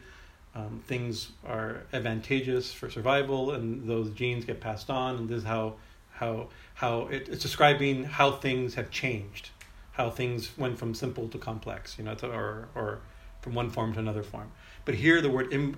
Um, 0.57 0.81
things 0.87 1.31
are 1.45 1.83
advantageous 1.93 2.73
for 2.73 2.89
survival, 2.89 3.51
and 3.51 3.87
those 3.87 4.09
genes 4.09 4.43
get 4.43 4.59
passed 4.59 4.89
on. 4.89 5.17
And 5.17 5.29
this 5.29 5.39
is 5.39 5.43
how 5.43 5.75
how 6.13 6.47
how 6.73 7.01
it, 7.07 7.29
it's 7.29 7.43
describing 7.43 8.05
how 8.05 8.31
things 8.31 8.73
have 8.73 8.89
changed, 8.89 9.51
how 9.91 10.09
things 10.09 10.57
went 10.57 10.79
from 10.79 10.95
simple 10.95 11.27
to 11.29 11.37
complex, 11.37 11.97
you 11.99 12.05
know, 12.05 12.15
or 12.23 12.69
or 12.73 13.01
from 13.41 13.53
one 13.53 13.69
form 13.69 13.93
to 13.93 13.99
another 13.99 14.23
form. 14.23 14.51
But 14.83 14.95
here, 14.95 15.21
the 15.21 15.29
word 15.29 15.53
Im- 15.53 15.77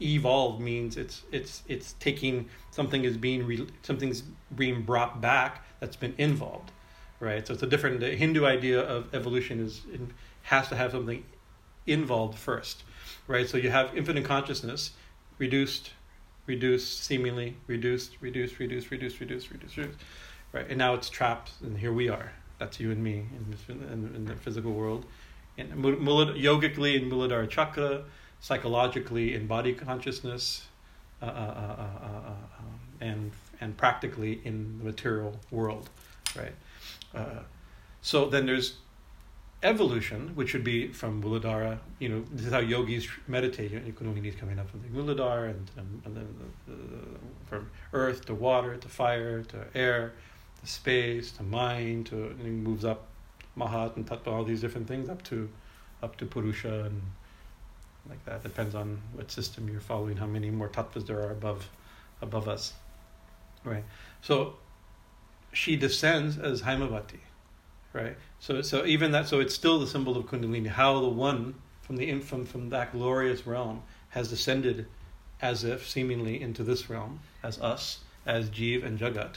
evolve 0.00 0.60
means 0.60 0.96
it's 0.96 1.22
it's 1.32 1.62
it's 1.66 1.94
taking 1.94 2.48
something 2.70 3.04
is 3.04 3.16
being 3.16 3.44
re, 3.44 3.66
something's 3.82 4.22
being 4.54 4.82
brought 4.82 5.20
back 5.20 5.64
that's 5.80 5.96
been 5.96 6.14
involved, 6.18 6.70
right? 7.18 7.44
So 7.44 7.54
it's 7.54 7.64
a 7.64 7.66
different. 7.66 7.98
The 7.98 8.14
Hindu 8.14 8.44
idea 8.44 8.80
of 8.80 9.12
evolution 9.12 9.58
is 9.58 9.82
it 9.92 10.00
has 10.42 10.68
to 10.68 10.76
have 10.76 10.92
something 10.92 11.24
involved 11.86 12.38
first, 12.38 12.84
right? 13.30 13.48
So 13.48 13.56
you 13.56 13.70
have 13.70 13.96
infinite 13.96 14.24
consciousness, 14.24 14.90
reduced, 15.38 15.92
reduced, 16.46 17.04
seemingly 17.04 17.56
reduced, 17.68 18.16
reduced, 18.20 18.58
reduced, 18.58 18.90
reduced, 18.90 19.20
reduced, 19.20 19.50
reduced, 19.50 19.76
reduced, 19.76 20.00
right? 20.52 20.66
And 20.68 20.76
now 20.76 20.94
it's 20.94 21.08
trapped, 21.08 21.52
and 21.62 21.78
here 21.78 21.92
we 21.92 22.08
are. 22.08 22.32
That's 22.58 22.80
you 22.80 22.90
and 22.90 23.02
me 23.02 23.26
in, 23.68 23.76
in, 23.86 24.12
in 24.16 24.24
the 24.24 24.34
physical 24.34 24.72
world. 24.72 25.06
And 25.56 26.36
yogically 26.36 26.96
in 26.96 27.08
Muladhara 27.08 27.48
chakra, 27.48 28.02
psychologically 28.40 29.34
in 29.34 29.46
body 29.46 29.74
consciousness, 29.74 30.66
uh, 31.22 31.26
uh, 31.26 31.28
uh, 31.28 32.32
and 33.00 33.30
and 33.60 33.76
practically 33.76 34.40
in 34.44 34.78
the 34.78 34.84
material 34.84 35.38
world, 35.50 35.88
right? 36.34 36.54
Uh, 37.14 37.42
so 38.00 38.26
then 38.28 38.46
there's 38.46 38.78
evolution, 39.62 40.32
which 40.34 40.52
would 40.54 40.64
be 40.64 40.88
from 40.88 41.22
Muladhara. 41.22 41.78
You 41.98 42.08
know, 42.08 42.24
this 42.32 42.46
is 42.46 42.52
how 42.52 42.60
yogis 42.60 43.06
meditate. 43.28 43.72
You 43.72 43.92
can 43.92 44.06
only 44.06 44.20
need 44.20 44.38
coming 44.38 44.58
up 44.58 44.70
from 44.70 44.82
the 44.82 44.88
Muladhara, 44.88 45.50
and, 45.50 45.70
and, 45.76 46.02
and 46.04 46.16
then 46.16 46.34
the, 46.66 46.72
the, 46.72 47.02
from 47.46 47.70
earth 47.92 48.24
to 48.26 48.34
water 48.34 48.76
to 48.76 48.88
fire 48.88 49.42
to 49.42 49.66
air 49.74 50.12
to 50.60 50.66
space 50.66 51.32
to 51.32 51.42
mind 51.42 52.06
to 52.06 52.16
and 52.16 52.40
it 52.40 52.50
moves 52.50 52.84
up 52.84 53.06
Mahat 53.56 53.96
and 53.96 54.06
Tattva, 54.06 54.28
all 54.28 54.44
these 54.44 54.60
different 54.60 54.86
things 54.86 55.08
up 55.08 55.22
to 55.24 55.48
up 56.02 56.16
to 56.16 56.26
Purusha 56.26 56.84
and 56.84 57.02
like 58.08 58.24
that. 58.24 58.42
Depends 58.42 58.74
on 58.74 59.00
what 59.12 59.30
system 59.30 59.68
you're 59.68 59.80
following, 59.80 60.16
how 60.16 60.26
many 60.26 60.50
more 60.50 60.68
tattvas 60.68 61.06
there 61.06 61.20
are 61.20 61.32
above 61.32 61.68
above 62.22 62.48
us. 62.48 62.72
Right. 63.64 63.84
So 64.22 64.54
she 65.52 65.76
descends 65.76 66.38
as 66.38 66.62
Haimavati. 66.62 67.20
Right. 67.92 68.16
So 68.38 68.62
so 68.62 68.84
even 68.86 69.10
that 69.12 69.26
so 69.26 69.40
it's 69.40 69.54
still 69.54 69.80
the 69.80 69.86
symbol 69.86 70.16
of 70.16 70.26
Kundalini, 70.26 70.68
how 70.68 71.00
the 71.00 71.08
one 71.08 71.54
from 71.82 71.96
the 71.96 72.20
from 72.20 72.44
from 72.44 72.70
that 72.70 72.92
glorious 72.92 73.46
realm 73.46 73.82
has 74.10 74.28
descended 74.28 74.86
as 75.42 75.64
if 75.64 75.88
seemingly 75.88 76.40
into 76.40 76.62
this 76.62 76.88
realm 76.88 77.20
as 77.42 77.58
us, 77.60 78.00
as 78.26 78.48
Jeev 78.50 78.84
and 78.84 78.98
Jagat, 78.98 79.36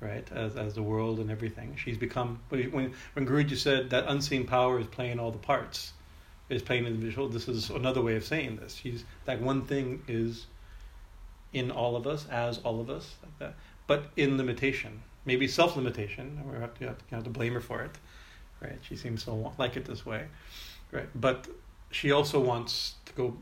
right, 0.00 0.26
as 0.32 0.56
as 0.56 0.74
the 0.74 0.82
world 0.82 1.18
and 1.18 1.30
everything. 1.30 1.76
She's 1.76 1.98
become 1.98 2.40
when 2.48 2.94
when 3.12 3.26
Guruji 3.26 3.56
said 3.56 3.90
that 3.90 4.04
unseen 4.08 4.46
power 4.46 4.80
is 4.80 4.86
playing 4.86 5.18
all 5.18 5.30
the 5.30 5.38
parts, 5.38 5.92
is 6.48 6.62
playing 6.62 6.86
in 6.86 6.94
the 6.94 7.04
visual. 7.04 7.28
This 7.28 7.48
is 7.48 7.68
another 7.68 8.00
way 8.00 8.16
of 8.16 8.24
saying 8.24 8.56
this. 8.56 8.76
She's 8.76 9.04
that 9.26 9.42
one 9.42 9.66
thing 9.66 10.02
is 10.08 10.46
in 11.52 11.70
all 11.70 11.96
of 11.96 12.06
us, 12.06 12.26
as 12.28 12.58
all 12.58 12.80
of 12.80 12.88
us, 12.88 13.14
like 13.22 13.38
that, 13.40 13.54
but 13.86 14.10
in 14.16 14.38
limitation, 14.38 15.02
maybe 15.24 15.48
self 15.48 15.76
limitation. 15.76 16.40
We 16.50 16.58
have 16.58 16.74
to, 16.78 16.84
you 16.84 16.94
have 17.10 17.24
to 17.24 17.30
blame 17.30 17.54
her 17.54 17.60
for 17.60 17.82
it, 17.82 17.92
right? 18.60 18.78
She 18.82 18.96
seems 18.96 19.24
to 19.24 19.32
like 19.58 19.76
it 19.76 19.84
this 19.84 20.04
way, 20.04 20.26
right? 20.92 21.08
But 21.14 21.48
she 21.90 22.10
also 22.10 22.40
wants 22.40 22.94
to 23.06 23.12
go. 23.12 23.36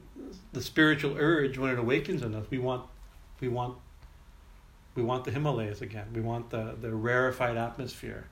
The 0.52 0.62
spiritual 0.62 1.16
urge 1.18 1.58
when 1.58 1.70
it 1.70 1.78
awakens 1.78 2.22
in 2.22 2.34
us, 2.34 2.46
we 2.50 2.58
want, 2.58 2.84
we 3.40 3.48
want 3.48 3.76
we 4.94 5.02
want 5.02 5.24
the 5.24 5.30
Himalayas 5.30 5.80
again. 5.80 6.06
We 6.14 6.20
want 6.20 6.50
the, 6.50 6.76
the 6.80 6.94
rarefied 6.94 7.56
atmosphere, 7.56 8.26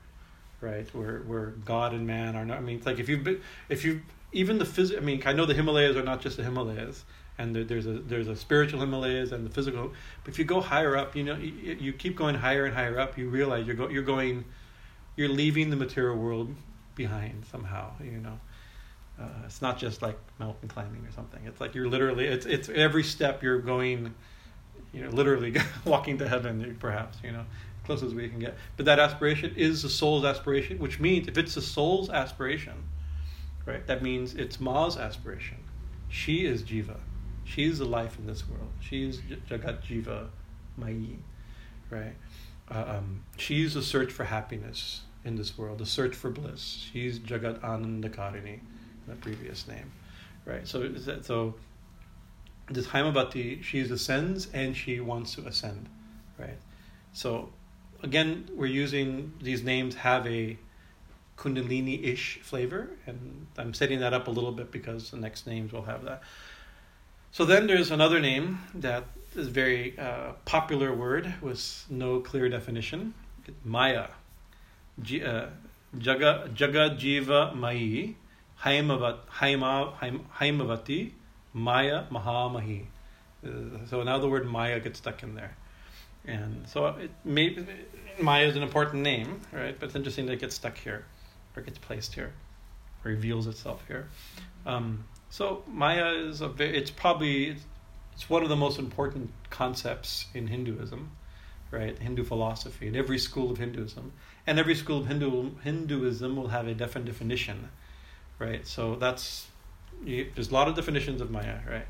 right? 0.59 0.87
Where 0.93 1.19
where 1.19 1.47
God 1.65 1.93
and 1.93 2.05
man 2.05 2.35
are 2.35 2.45
not. 2.45 2.57
I 2.57 2.61
mean, 2.61 2.77
it's 2.77 2.85
like 2.85 2.99
if 2.99 3.09
you've 3.09 3.23
been, 3.23 3.41
if 3.69 3.83
you 3.83 4.01
even 4.31 4.57
the 4.57 4.65
phys. 4.65 4.95
I 4.95 4.99
mean, 4.99 5.21
I 5.25 5.33
know 5.33 5.45
the 5.45 5.53
Himalayas 5.53 5.95
are 5.97 6.03
not 6.03 6.21
just 6.21 6.37
the 6.37 6.43
Himalayas, 6.43 7.03
and 7.41 7.55
there, 7.55 7.63
there's 7.63 7.87
a 7.87 7.93
there's 7.93 8.27
a 8.27 8.35
spiritual 8.35 8.79
Himalayas 8.79 9.31
and 9.31 9.45
the 9.45 9.49
physical. 9.49 9.91
But 10.23 10.33
if 10.33 10.39
you 10.39 10.45
go 10.45 10.61
higher 10.61 10.95
up, 10.95 11.15
you 11.15 11.23
know, 11.23 11.35
you, 11.35 11.77
you 11.79 11.93
keep 11.93 12.15
going 12.15 12.35
higher 12.35 12.65
and 12.65 12.73
higher 12.73 12.99
up. 12.99 13.17
You 13.17 13.29
realize 13.29 13.65
you're 13.65 13.75
go, 13.75 13.89
you're 13.89 14.03
going, 14.03 14.45
you're 15.15 15.29
leaving 15.29 15.69
the 15.69 15.75
material 15.75 16.17
world 16.17 16.55
behind 16.95 17.45
somehow. 17.51 17.91
You 18.03 18.19
know. 18.19 18.39
Uh, 19.19 19.45
it's 19.45 19.61
not 19.61 19.77
just 19.77 20.01
like 20.01 20.17
mountain 20.39 20.67
climbing 20.67 21.05
or 21.05 21.11
something. 21.11 21.41
It's 21.45 21.61
like 21.61 21.75
you're 21.75 21.87
literally. 21.87 22.25
It's 22.25 22.45
it's 22.45 22.69
every 22.69 23.03
step 23.03 23.43
you're 23.43 23.59
going 23.59 24.15
you 24.93 25.03
know, 25.03 25.09
literally 25.09 25.55
walking 25.85 26.17
to 26.17 26.27
heaven, 26.27 26.75
perhaps, 26.79 27.17
you 27.23 27.31
know, 27.31 27.45
close 27.85 28.03
as 28.03 28.13
we 28.13 28.29
can 28.29 28.39
get. 28.39 28.57
But 28.77 28.85
that 28.85 28.99
aspiration 28.99 29.53
is 29.55 29.83
the 29.83 29.89
soul's 29.89 30.25
aspiration, 30.25 30.79
which 30.79 30.99
means 30.99 31.27
if 31.27 31.37
it's 31.37 31.55
the 31.55 31.61
soul's 31.61 32.09
aspiration, 32.09 32.83
right, 33.65 33.85
that 33.87 34.01
means 34.01 34.33
it's 34.33 34.59
Ma's 34.59 34.97
aspiration. 34.97 35.57
She 36.09 36.45
is 36.45 36.63
Jiva. 36.63 36.97
She's 37.53 37.79
the 37.79 37.85
life 37.85 38.17
in 38.17 38.27
this 38.27 38.47
world. 38.47 38.69
She's 38.79 39.19
Jagat 39.19 39.81
Jiva 39.83 40.29
Mai, 40.77 41.17
right? 41.89 42.15
Uh, 42.69 42.95
um, 42.97 43.23
she's 43.37 43.73
the 43.73 43.81
search 43.81 44.09
for 44.09 44.23
happiness 44.23 45.01
in 45.25 45.35
this 45.35 45.57
world, 45.57 45.79
the 45.79 45.85
search 45.85 46.15
for 46.15 46.29
bliss. 46.29 46.61
She's 46.61 47.19
Jagat 47.19 47.59
Anandakarini, 47.59 48.61
the 49.05 49.15
previous 49.15 49.67
name, 49.67 49.91
right? 50.45 50.65
So, 50.65 50.95
so 51.23 51.55
this 52.69 52.87
Haimavati, 52.87 53.61
she 53.61 53.81
ascends 53.81 54.47
and 54.53 54.75
she 54.75 55.01
wants 55.01 55.35
to 55.35 55.45
ascend, 55.45 55.89
right? 56.39 56.57
So, 57.11 57.49
again, 58.01 58.49
we're 58.53 58.67
using 58.67 59.33
these 59.41 59.61
names 59.61 59.95
have 59.95 60.25
a 60.25 60.57
Kundalini-ish 61.37 62.39
flavor, 62.43 62.91
and 63.07 63.47
I'm 63.57 63.73
setting 63.73 63.99
that 63.99 64.13
up 64.13 64.27
a 64.27 64.31
little 64.31 64.53
bit 64.53 64.71
because 64.71 65.11
the 65.11 65.17
next 65.17 65.47
names 65.47 65.73
will 65.73 65.83
have 65.83 66.05
that. 66.05 66.23
So 67.33 67.45
then 67.45 67.65
there's 67.65 67.91
another 67.91 68.19
name 68.19 68.59
that 68.75 69.05
is 69.37 69.47
a 69.47 69.49
very 69.49 69.97
uh, 69.97 70.33
popular 70.43 70.93
word 70.93 71.33
with 71.41 71.85
no 71.89 72.19
clear 72.19 72.49
definition. 72.49 73.13
Maya. 73.63 74.07
G, 75.01 75.23
uh, 75.23 75.45
Jaga, 75.97 76.53
Jaga 76.53 76.99
Jiva 76.99 77.55
Haima, 78.65 79.23
Haimavati, 80.39 81.11
Maya 81.53 82.03
Mahamahi. 82.11 82.85
Uh, 83.45 83.49
so 83.89 84.03
now 84.03 84.19
the 84.19 84.27
word 84.27 84.45
Maya 84.45 84.81
gets 84.81 84.99
stuck 84.99 85.23
in 85.23 85.33
there. 85.33 85.55
And 86.25 86.67
so 86.67 86.87
it 86.87 87.11
may, 87.23 87.57
Maya 88.19 88.45
is 88.45 88.57
an 88.57 88.63
important 88.63 89.03
name, 89.03 89.39
right? 89.53 89.79
But 89.79 89.85
it's 89.87 89.95
interesting 89.95 90.25
that 90.25 90.33
it 90.33 90.39
gets 90.41 90.55
stuck 90.55 90.77
here, 90.77 91.05
or 91.55 91.63
gets 91.63 91.79
placed 91.79 92.13
here, 92.13 92.33
reveals 93.03 93.47
itself 93.47 93.83
here. 93.87 94.09
Um, 94.65 95.05
so 95.31 95.63
Maya 95.65 96.09
is 96.09 96.41
a 96.41 96.49
very, 96.49 96.77
it's 96.77 96.91
probably 96.91 97.55
it's, 98.13 98.29
one 98.29 98.43
of 98.43 98.49
the 98.49 98.57
most 98.57 98.77
important 98.77 99.31
concepts 99.49 100.25
in 100.33 100.47
Hinduism, 100.47 101.09
right? 101.71 101.97
Hindu 101.97 102.25
philosophy 102.25 102.87
in 102.87 102.97
every 102.97 103.17
school 103.17 103.49
of 103.49 103.57
Hinduism, 103.57 104.11
and 104.45 104.59
every 104.59 104.75
school 104.75 104.99
of 104.99 105.07
Hindu 105.07 105.55
Hinduism 105.63 106.35
will 106.35 106.49
have 106.49 106.67
a 106.67 106.73
different 106.73 107.07
definition, 107.07 107.69
right? 108.39 108.67
So 108.67 108.97
that's 108.97 109.47
you, 110.03 110.29
there's 110.35 110.51
a 110.51 110.53
lot 110.53 110.67
of 110.67 110.75
definitions 110.75 111.21
of 111.21 111.31
Maya, 111.31 111.59
right? 111.65 111.87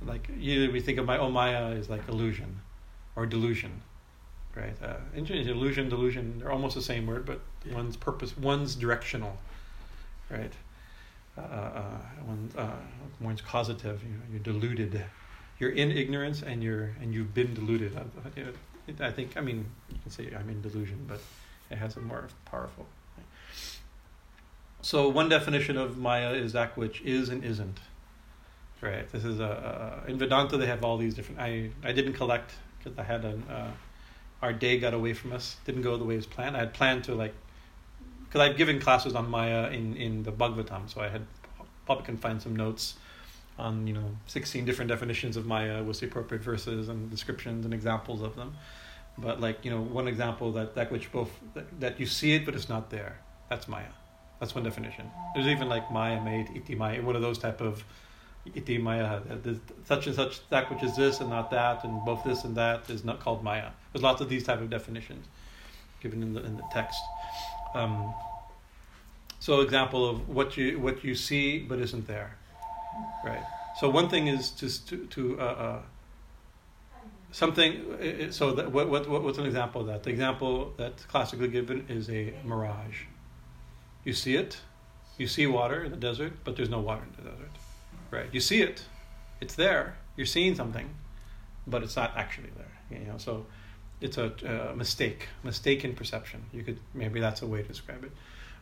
Like 0.00 0.30
you, 0.38 0.70
we 0.70 0.80
think 0.80 0.98
of 0.98 1.06
my 1.06 1.18
oh 1.18 1.28
Maya 1.28 1.70
is 1.70 1.90
like 1.90 2.08
illusion, 2.08 2.60
or 3.16 3.26
delusion, 3.26 3.82
right? 4.54 4.76
Uh, 4.80 4.98
illusion, 5.12 5.88
delusion, 5.88 6.38
they're 6.38 6.52
almost 6.52 6.76
the 6.76 6.82
same 6.82 7.04
word, 7.08 7.26
but 7.26 7.40
yeah. 7.64 7.74
one's 7.74 7.96
purpose, 7.96 8.36
one's 8.36 8.76
directional, 8.76 9.38
right? 10.30 10.52
Uh, 11.38 11.40
uh, 11.40 12.60
uh, 12.60 12.70
one's 13.20 13.40
causative. 13.40 14.02
You 14.02 14.10
know, 14.10 14.22
you're 14.30 14.40
deluded. 14.40 15.04
You're 15.58 15.70
in 15.70 15.90
ignorance, 15.90 16.42
and 16.42 16.62
you're 16.62 16.94
and 17.00 17.12
you've 17.14 17.34
been 17.34 17.54
deluded. 17.54 17.96
I, 17.96 19.06
I 19.06 19.10
think. 19.10 19.36
I 19.36 19.40
mean, 19.40 19.66
you 19.90 19.98
can 20.02 20.10
say 20.10 20.32
I'm 20.38 20.48
in 20.48 20.62
delusion, 20.62 21.04
but 21.06 21.20
it 21.70 21.76
has 21.76 21.96
a 21.96 22.00
more 22.00 22.28
powerful. 22.44 22.86
So 24.82 25.08
one 25.08 25.28
definition 25.28 25.76
of 25.76 25.98
Maya 25.98 26.32
is 26.32 26.52
that 26.52 26.76
which 26.76 27.00
is 27.02 27.28
and 27.28 27.44
isn't. 27.44 27.80
Right. 28.80 29.10
This 29.10 29.24
is 29.24 29.40
a, 29.40 30.04
a 30.06 30.10
in 30.10 30.18
Vedanta 30.18 30.56
they 30.56 30.66
have 30.66 30.84
all 30.84 30.96
these 30.96 31.14
different. 31.14 31.40
I 31.40 31.70
I 31.82 31.92
didn't 31.92 32.12
collect 32.12 32.52
because 32.78 32.98
I 32.98 33.02
had 33.02 33.24
an 33.24 33.42
uh, 33.50 33.72
our 34.42 34.52
day 34.52 34.78
got 34.78 34.94
away 34.94 35.12
from 35.12 35.32
us. 35.32 35.56
Didn't 35.64 35.82
go 35.82 35.96
the 35.96 36.04
way 36.04 36.14
it 36.14 36.18
was 36.18 36.26
planned. 36.26 36.56
I 36.56 36.60
had 36.60 36.74
planned 36.74 37.04
to 37.04 37.14
like 37.14 37.34
because 38.36 38.50
I've 38.50 38.58
given 38.58 38.78
classes 38.78 39.14
on 39.14 39.30
Maya 39.30 39.70
in 39.70 39.96
in 39.96 40.22
the 40.22 40.30
Bhagavatam, 40.30 40.90
so 40.92 41.00
I 41.00 41.08
had 41.08 41.26
probably 41.86 42.04
can 42.04 42.18
find 42.18 42.42
some 42.42 42.54
notes 42.54 42.96
on 43.58 43.86
you 43.86 43.94
know 43.94 44.08
16 44.26 44.66
different 44.66 44.90
definitions 44.90 45.38
of 45.38 45.46
Maya 45.46 45.82
with 45.82 46.00
the 46.00 46.06
appropriate 46.06 46.42
verses 46.42 46.90
and 46.90 47.10
descriptions 47.10 47.64
and 47.64 47.72
examples 47.72 48.20
of 48.20 48.36
them. 48.36 48.54
But 49.16 49.40
like 49.40 49.64
you 49.64 49.70
know 49.70 49.80
one 49.80 50.06
example 50.06 50.52
that 50.52 50.74
that 50.74 50.92
which 50.92 51.10
both 51.12 51.30
that, 51.54 51.80
that 51.80 51.98
you 51.98 52.04
see 52.04 52.34
it 52.34 52.44
but 52.44 52.54
it's 52.54 52.68
not 52.68 52.90
there. 52.90 53.16
That's 53.48 53.68
Maya. 53.68 53.92
That's 54.38 54.54
one 54.54 54.64
definition. 54.64 55.10
There's 55.34 55.46
even 55.46 55.70
like 55.70 55.90
Maya 55.90 56.20
made, 56.20 56.50
Iti 56.54 56.74
Maya, 56.74 57.00
one 57.00 57.16
of 57.16 57.22
those 57.22 57.38
type 57.38 57.62
of 57.62 57.84
Iti 58.54 58.76
Maya. 58.76 59.22
Uh, 59.30 59.36
There's 59.42 59.60
such 59.86 60.06
and 60.08 60.14
such 60.14 60.46
that 60.50 60.70
which 60.70 60.82
is 60.82 60.94
this 60.94 61.20
and 61.20 61.30
not 61.30 61.50
that, 61.52 61.84
and 61.84 62.04
both 62.04 62.22
this 62.22 62.44
and 62.44 62.54
that 62.56 62.90
is 62.90 63.02
not 63.02 63.18
called 63.20 63.42
Maya. 63.42 63.70
There's 63.92 64.02
lots 64.02 64.20
of 64.20 64.28
these 64.28 64.44
type 64.44 64.60
of 64.60 64.68
definitions 64.68 65.24
given 66.02 66.22
in 66.22 66.34
the 66.34 66.44
in 66.44 66.58
the 66.58 66.64
text. 66.70 67.00
Um, 67.74 68.14
so 69.38 69.60
example 69.60 70.08
of 70.08 70.28
what 70.28 70.56
you 70.56 70.78
what 70.78 71.04
you 71.04 71.14
see 71.14 71.58
but 71.58 71.78
isn't 71.78 72.06
there, 72.06 72.36
right? 73.24 73.44
So 73.78 73.90
one 73.90 74.08
thing 74.08 74.28
is 74.28 74.50
just 74.50 74.88
to 74.88 75.06
to 75.06 75.40
uh, 75.40 75.44
uh, 75.44 75.78
something. 77.32 78.30
So 78.30 78.52
that, 78.52 78.72
what 78.72 78.88
what 78.88 79.08
what's 79.08 79.38
an 79.38 79.46
example 79.46 79.82
of 79.82 79.86
that? 79.88 80.02
The 80.02 80.10
example 80.10 80.72
that's 80.76 81.04
classically 81.04 81.48
given 81.48 81.84
is 81.88 82.08
a 82.08 82.34
mirage 82.44 83.04
you 84.06 84.12
see 84.12 84.36
it. 84.36 84.58
You 85.18 85.26
see 85.26 85.46
water 85.48 85.82
in 85.82 85.90
the 85.90 85.96
desert, 85.96 86.32
but 86.44 86.54
there's 86.56 86.70
no 86.70 86.78
water 86.78 87.02
in 87.02 87.24
the 87.24 87.30
desert. 87.30 87.50
Right? 88.10 88.28
You 88.32 88.40
see 88.40 88.62
it. 88.62 88.84
It's 89.40 89.56
there. 89.56 89.96
You're 90.16 90.26
seeing 90.26 90.54
something, 90.54 90.88
but 91.66 91.82
it's 91.82 91.96
not 91.96 92.16
actually 92.16 92.50
there. 92.56 92.98
You 92.98 93.06
know, 93.06 93.18
so 93.18 93.46
it's 94.00 94.18
a, 94.18 94.32
a 94.72 94.76
mistake, 94.76 95.28
mistaken 95.42 95.94
perception. 95.94 96.44
You 96.52 96.62
could 96.62 96.78
maybe 96.94 97.20
that's 97.20 97.42
a 97.42 97.46
way 97.46 97.62
to 97.62 97.68
describe 97.68 98.04
it. 98.04 98.12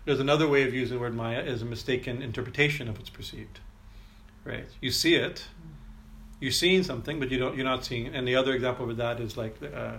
There's 0.04 0.20
another 0.20 0.46
way 0.46 0.64
of 0.64 0.74
using 0.74 0.96
the 0.96 1.00
word 1.00 1.14
Maya 1.14 1.40
is 1.40 1.62
a 1.62 1.64
mistaken 1.64 2.22
interpretation 2.22 2.88
of 2.88 2.98
what's 2.98 3.10
perceived. 3.10 3.60
Right? 4.44 4.68
You 4.80 4.90
see 4.90 5.14
it, 5.14 5.46
you're 6.40 6.52
seeing 6.52 6.82
something, 6.82 7.18
but 7.18 7.30
you 7.30 7.38
don't. 7.38 7.56
You're 7.56 7.64
not 7.64 7.84
seeing. 7.84 8.08
And 8.08 8.28
the 8.28 8.36
other 8.36 8.52
example 8.52 8.90
of 8.90 8.96
that 8.98 9.18
is 9.20 9.36
like 9.36 9.56
uh, 9.62 9.94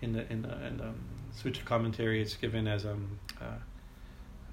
in 0.00 0.12
the 0.12 0.30
in 0.32 0.42
the, 0.42 0.66
in 0.66 0.76
the 0.78 0.84
um, 0.84 1.04
Sutra 1.34 1.64
commentary, 1.64 2.20
it's 2.20 2.34
given 2.34 2.66
as 2.66 2.84
um, 2.84 3.18
uh, 3.40 3.44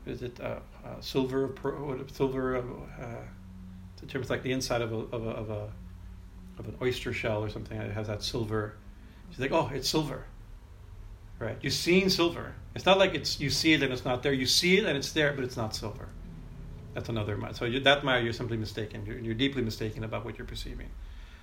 is 0.06 0.22
it 0.22 0.39
uh, 0.39 0.60
uh, 0.86 1.02
silver 1.02 1.54
silver 2.12 2.58
uh, 2.58 2.62
in 4.02 4.08
terms 4.08 4.30
like 4.30 4.43
the 4.43 4.52
inside 4.52 4.82
of 4.82 4.93
a 4.93 4.97
of 5.16 5.26
a, 5.26 5.30
of 5.30 5.50
a 5.50 5.70
of 6.60 6.68
an 6.68 6.76
oyster 6.82 7.12
shell 7.14 7.43
or 7.43 7.50
something 7.50 7.78
that 7.78 7.91
has 7.91 8.08
that 8.08 8.22
silver. 8.22 8.76
She's 9.30 9.40
like, 9.40 9.52
oh, 9.52 9.70
it's 9.74 9.90
silver. 9.90 10.26
Right? 11.40 11.58
You've 11.62 11.74
seen 11.74 12.10
silver. 12.10 12.54
It's 12.76 12.86
not 12.86 12.98
like 12.98 13.16
it's 13.16 13.40
you 13.40 13.50
see 13.50 13.74
it 13.74 13.82
and 13.82 13.92
it's 13.94 14.06
not 14.06 14.24
there. 14.24 14.34
You 14.34 14.46
see 14.46 14.78
it 14.78 14.86
and 14.86 14.98
it's 14.98 15.12
there, 15.12 15.34
but 15.34 15.44
it's 15.44 15.58
not 15.58 15.76
silver. 15.76 16.10
That's 16.94 17.10
another 17.10 17.38
Maya. 17.38 17.54
So 17.54 17.66
you, 17.66 17.80
that 17.82 18.04
Maya, 18.04 18.22
you're 18.22 18.34
simply 18.34 18.58
mistaken. 18.58 19.06
You're, 19.06 19.20
you're 19.20 19.34
deeply 19.34 19.62
mistaken 19.62 20.04
about 20.04 20.26
what 20.26 20.38
you're 20.38 20.48
perceiving. 20.48 20.90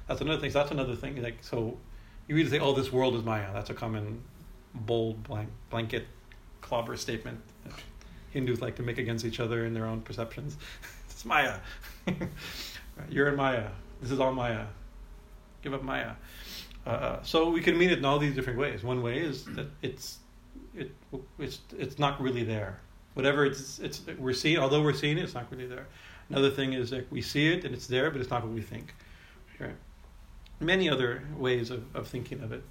That's 0.07 0.21
another 0.21 0.41
thing. 0.41 0.51
So 0.51 0.59
that's 0.59 0.71
another 0.71 0.95
thing. 0.95 1.21
Like 1.23 1.39
so, 1.41 1.79
you 2.29 2.37
either 2.37 2.51
say, 2.51 2.59
"Oh, 2.59 2.75
this 2.75 2.93
world 2.93 3.15
is 3.17 3.25
Maya." 3.25 3.53
That's 3.53 3.71
a 3.71 3.75
common, 3.75 4.23
bold 4.75 5.23
blank, 5.25 5.49
blanket, 5.71 6.07
clobber 6.61 6.97
statement. 6.97 7.41
Hindus 8.31 8.61
like 8.61 8.77
to 8.77 8.83
make 8.83 8.99
against 8.99 9.25
each 9.25 9.41
other 9.41 9.65
in 9.65 9.73
their 9.73 9.87
own 9.87 10.03
perceptions. 10.03 10.57
it's 11.11 11.25
Maya. 11.25 11.59
You're 13.09 13.29
in 13.29 13.37
Maya. 13.37 13.69
This 14.01 14.11
is 14.11 14.21
all 14.21 14.33
Maya. 14.33 14.67
Give 15.63 15.73
up 15.73 15.83
Maya. 15.83 16.13
Uh, 16.87 17.21
so 17.23 17.51
we 17.51 17.61
can 17.61 17.77
mean 17.77 17.91
it 17.91 17.99
in 17.99 18.05
all 18.05 18.19
these 18.19 18.35
different 18.35 18.59
ways. 18.59 18.85
One 18.85 19.03
way 19.03 19.19
is 19.19 19.45
that 19.57 19.67
it's 19.83 20.19
it 20.75 20.93
it's 21.39 21.59
it's 21.77 21.99
not 21.99 22.21
really 22.21 22.45
there. 22.45 22.79
Whatever 23.15 23.45
it's 23.45 23.81
it's 23.81 24.03
we're 24.19 24.33
seeing, 24.33 24.59
although 24.59 24.83
we're 24.83 24.93
seeing 24.93 25.19
it, 25.19 25.25
it's 25.25 25.35
not 25.35 25.51
really 25.51 25.67
there. 25.67 25.87
Another 26.31 26.51
thing 26.51 26.75
is 26.75 26.91
that 26.91 27.11
we 27.11 27.23
see 27.23 27.53
it 27.53 27.65
and 27.65 27.75
it's 27.75 27.89
there, 27.89 28.11
but 28.11 28.21
it's 28.21 28.31
not 28.31 28.43
what 28.43 28.53
we 28.53 28.63
think. 28.63 28.95
Right? 29.59 29.75
Many 30.61 30.89
other 30.89 31.23
ways 31.37 31.71
of, 31.71 31.85
of 31.95 32.07
thinking 32.09 32.41
of 32.43 32.53
it. 32.53 32.63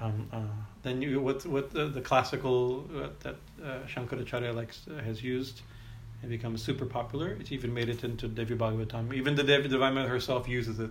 Um, 0.00 0.28
uh, 0.32 0.40
then 0.82 1.00
you 1.00 1.20
what 1.20 1.46
what 1.46 1.70
the, 1.70 1.86
the 1.86 2.00
classical 2.00 2.88
uh, 2.96 3.08
that 3.20 3.36
uh, 3.64 3.78
Shankaracharya 3.86 4.52
likes 4.52 4.86
uh, 4.88 5.00
has 5.02 5.22
used 5.22 5.62
and 6.22 6.30
become 6.30 6.56
super 6.56 6.86
popular. 6.86 7.28
It's 7.38 7.52
even 7.52 7.72
made 7.72 7.88
it 7.88 8.02
into 8.02 8.26
Devi 8.26 8.56
Bhagavatam. 8.56 9.14
Even 9.14 9.36
the 9.36 9.44
Devi 9.44 9.68
Devima 9.68 10.08
herself 10.08 10.48
uses 10.48 10.80
it 10.80 10.90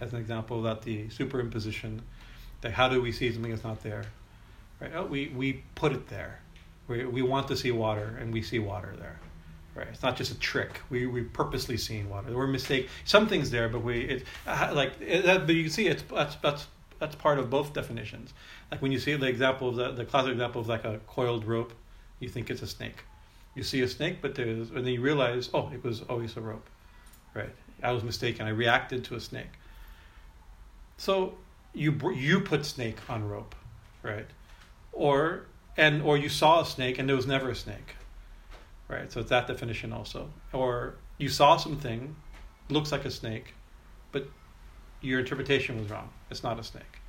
as 0.00 0.12
an 0.12 0.18
example 0.18 0.62
that 0.62 0.82
the 0.82 1.06
superimposition. 1.06 2.00
That 2.60 2.72
how 2.72 2.88
do 2.88 3.02
we 3.02 3.12
see 3.12 3.30
something 3.32 3.50
that's 3.50 3.64
not 3.64 3.82
there? 3.82 4.06
Right? 4.80 4.92
Oh, 4.94 5.04
we 5.06 5.28
we 5.28 5.62
put 5.74 5.92
it 5.92 6.08
there. 6.08 6.40
We 6.88 7.04
we 7.04 7.22
want 7.22 7.48
to 7.48 7.56
see 7.56 7.70
water, 7.70 8.16
and 8.20 8.32
we 8.32 8.42
see 8.42 8.58
water 8.58 8.94
there. 8.98 9.18
Right? 9.74 9.88
It's 9.88 10.02
not 10.02 10.16
just 10.16 10.30
a 10.32 10.38
trick. 10.38 10.80
We 10.90 11.06
we 11.06 11.22
purposely 11.22 11.76
seeing 11.76 12.08
water. 12.08 12.34
We're 12.34 12.46
mistake. 12.46 12.88
Something's 13.04 13.50
there, 13.50 13.68
but 13.68 13.82
we 13.82 14.00
it 14.02 14.24
uh, 14.46 14.70
like 14.74 14.92
it, 15.00 15.24
that, 15.24 15.46
but 15.46 15.54
you 15.54 15.64
can 15.64 15.72
see 15.72 15.86
it's 15.88 16.02
that's 16.02 16.36
that's 16.36 16.66
that's 16.98 17.14
part 17.16 17.38
of 17.38 17.50
both 17.50 17.72
definitions. 17.72 18.32
Like 18.70 18.80
when 18.82 18.92
you 18.92 18.98
see 18.98 19.14
the 19.14 19.26
example 19.26 19.68
of 19.68 19.76
the 19.76 19.92
the 19.92 20.04
classic 20.04 20.32
example 20.32 20.60
of 20.60 20.68
like 20.68 20.84
a 20.84 21.00
coiled 21.06 21.44
rope, 21.44 21.72
you 22.20 22.28
think 22.28 22.50
it's 22.50 22.62
a 22.62 22.66
snake. 22.66 23.04
You 23.54 23.62
see 23.62 23.82
a 23.82 23.88
snake, 23.88 24.18
but 24.20 24.34
there's 24.34 24.70
and 24.70 24.84
then 24.84 24.92
you 24.92 25.00
realize, 25.00 25.50
oh, 25.54 25.70
it 25.72 25.84
was 25.84 26.02
always 26.02 26.36
a 26.36 26.40
rope. 26.40 26.68
Right? 27.34 27.54
I 27.82 27.92
was 27.92 28.02
mistaken. 28.02 28.46
I 28.46 28.50
reacted 28.50 29.04
to 29.06 29.16
a 29.16 29.20
snake. 29.20 29.58
So 31.04 31.34
you 31.74 31.92
you 32.14 32.40
put 32.40 32.64
snake 32.64 32.96
on 33.10 33.28
rope, 33.28 33.54
right? 34.02 34.26
Or 34.90 35.44
and 35.76 36.00
or 36.00 36.16
you 36.16 36.30
saw 36.30 36.62
a 36.62 36.64
snake 36.64 36.98
and 36.98 37.06
there 37.06 37.14
was 37.14 37.26
never 37.26 37.50
a 37.50 37.54
snake, 37.54 37.96
right? 38.88 39.12
So 39.12 39.20
it's 39.20 39.28
that 39.28 39.46
definition 39.46 39.92
also. 39.92 40.30
Or 40.54 40.94
you 41.18 41.28
saw 41.28 41.58
something, 41.58 42.16
looks 42.70 42.90
like 42.90 43.04
a 43.04 43.10
snake, 43.10 43.52
but 44.12 44.26
your 45.02 45.20
interpretation 45.20 45.78
was 45.78 45.90
wrong. 45.90 46.08
It's 46.30 46.42
not 46.42 46.58
a 46.58 46.64
snake, 46.64 47.00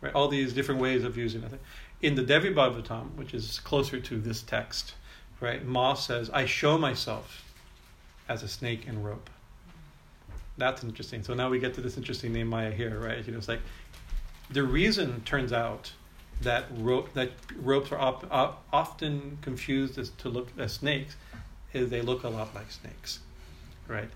right? 0.00 0.14
All 0.14 0.28
these 0.28 0.54
different 0.54 0.80
ways 0.80 1.04
of 1.04 1.18
using 1.18 1.42
it. 1.42 1.60
In 2.00 2.14
the 2.14 2.22
Devi 2.22 2.48
Bhagavatam, 2.48 3.14
which 3.14 3.34
is 3.34 3.60
closer 3.60 4.00
to 4.00 4.18
this 4.18 4.40
text, 4.40 4.94
right? 5.42 5.62
Ma 5.66 5.92
says, 5.92 6.30
"I 6.30 6.46
show 6.46 6.78
myself 6.78 7.44
as 8.26 8.42
a 8.42 8.48
snake 8.48 8.88
and 8.88 9.04
rope." 9.04 9.28
That's 10.56 10.84
interesting. 10.84 11.22
So 11.22 11.34
now 11.34 11.50
we 11.50 11.58
get 11.58 11.74
to 11.74 11.80
this 11.80 11.96
interesting 11.96 12.32
name 12.32 12.48
Maya 12.48 12.70
here, 12.70 12.98
right? 12.98 13.24
You 13.24 13.32
know, 13.32 13.38
it's 13.38 13.48
like 13.48 13.60
the 14.50 14.62
reason 14.62 15.22
turns 15.22 15.52
out 15.52 15.92
that 16.42 16.66
rope 16.76 17.12
that 17.14 17.30
ropes 17.56 17.92
are 17.92 17.98
op, 17.98 18.26
op, 18.30 18.64
often 18.72 19.38
confused 19.40 19.98
as 19.98 20.10
to 20.10 20.28
look 20.28 20.48
as 20.58 20.72
snakes 20.72 21.16
is 21.72 21.90
they 21.90 22.02
look 22.02 22.22
a 22.22 22.28
lot 22.28 22.54
like 22.54 22.70
snakes, 22.70 23.20
right? 23.88 24.08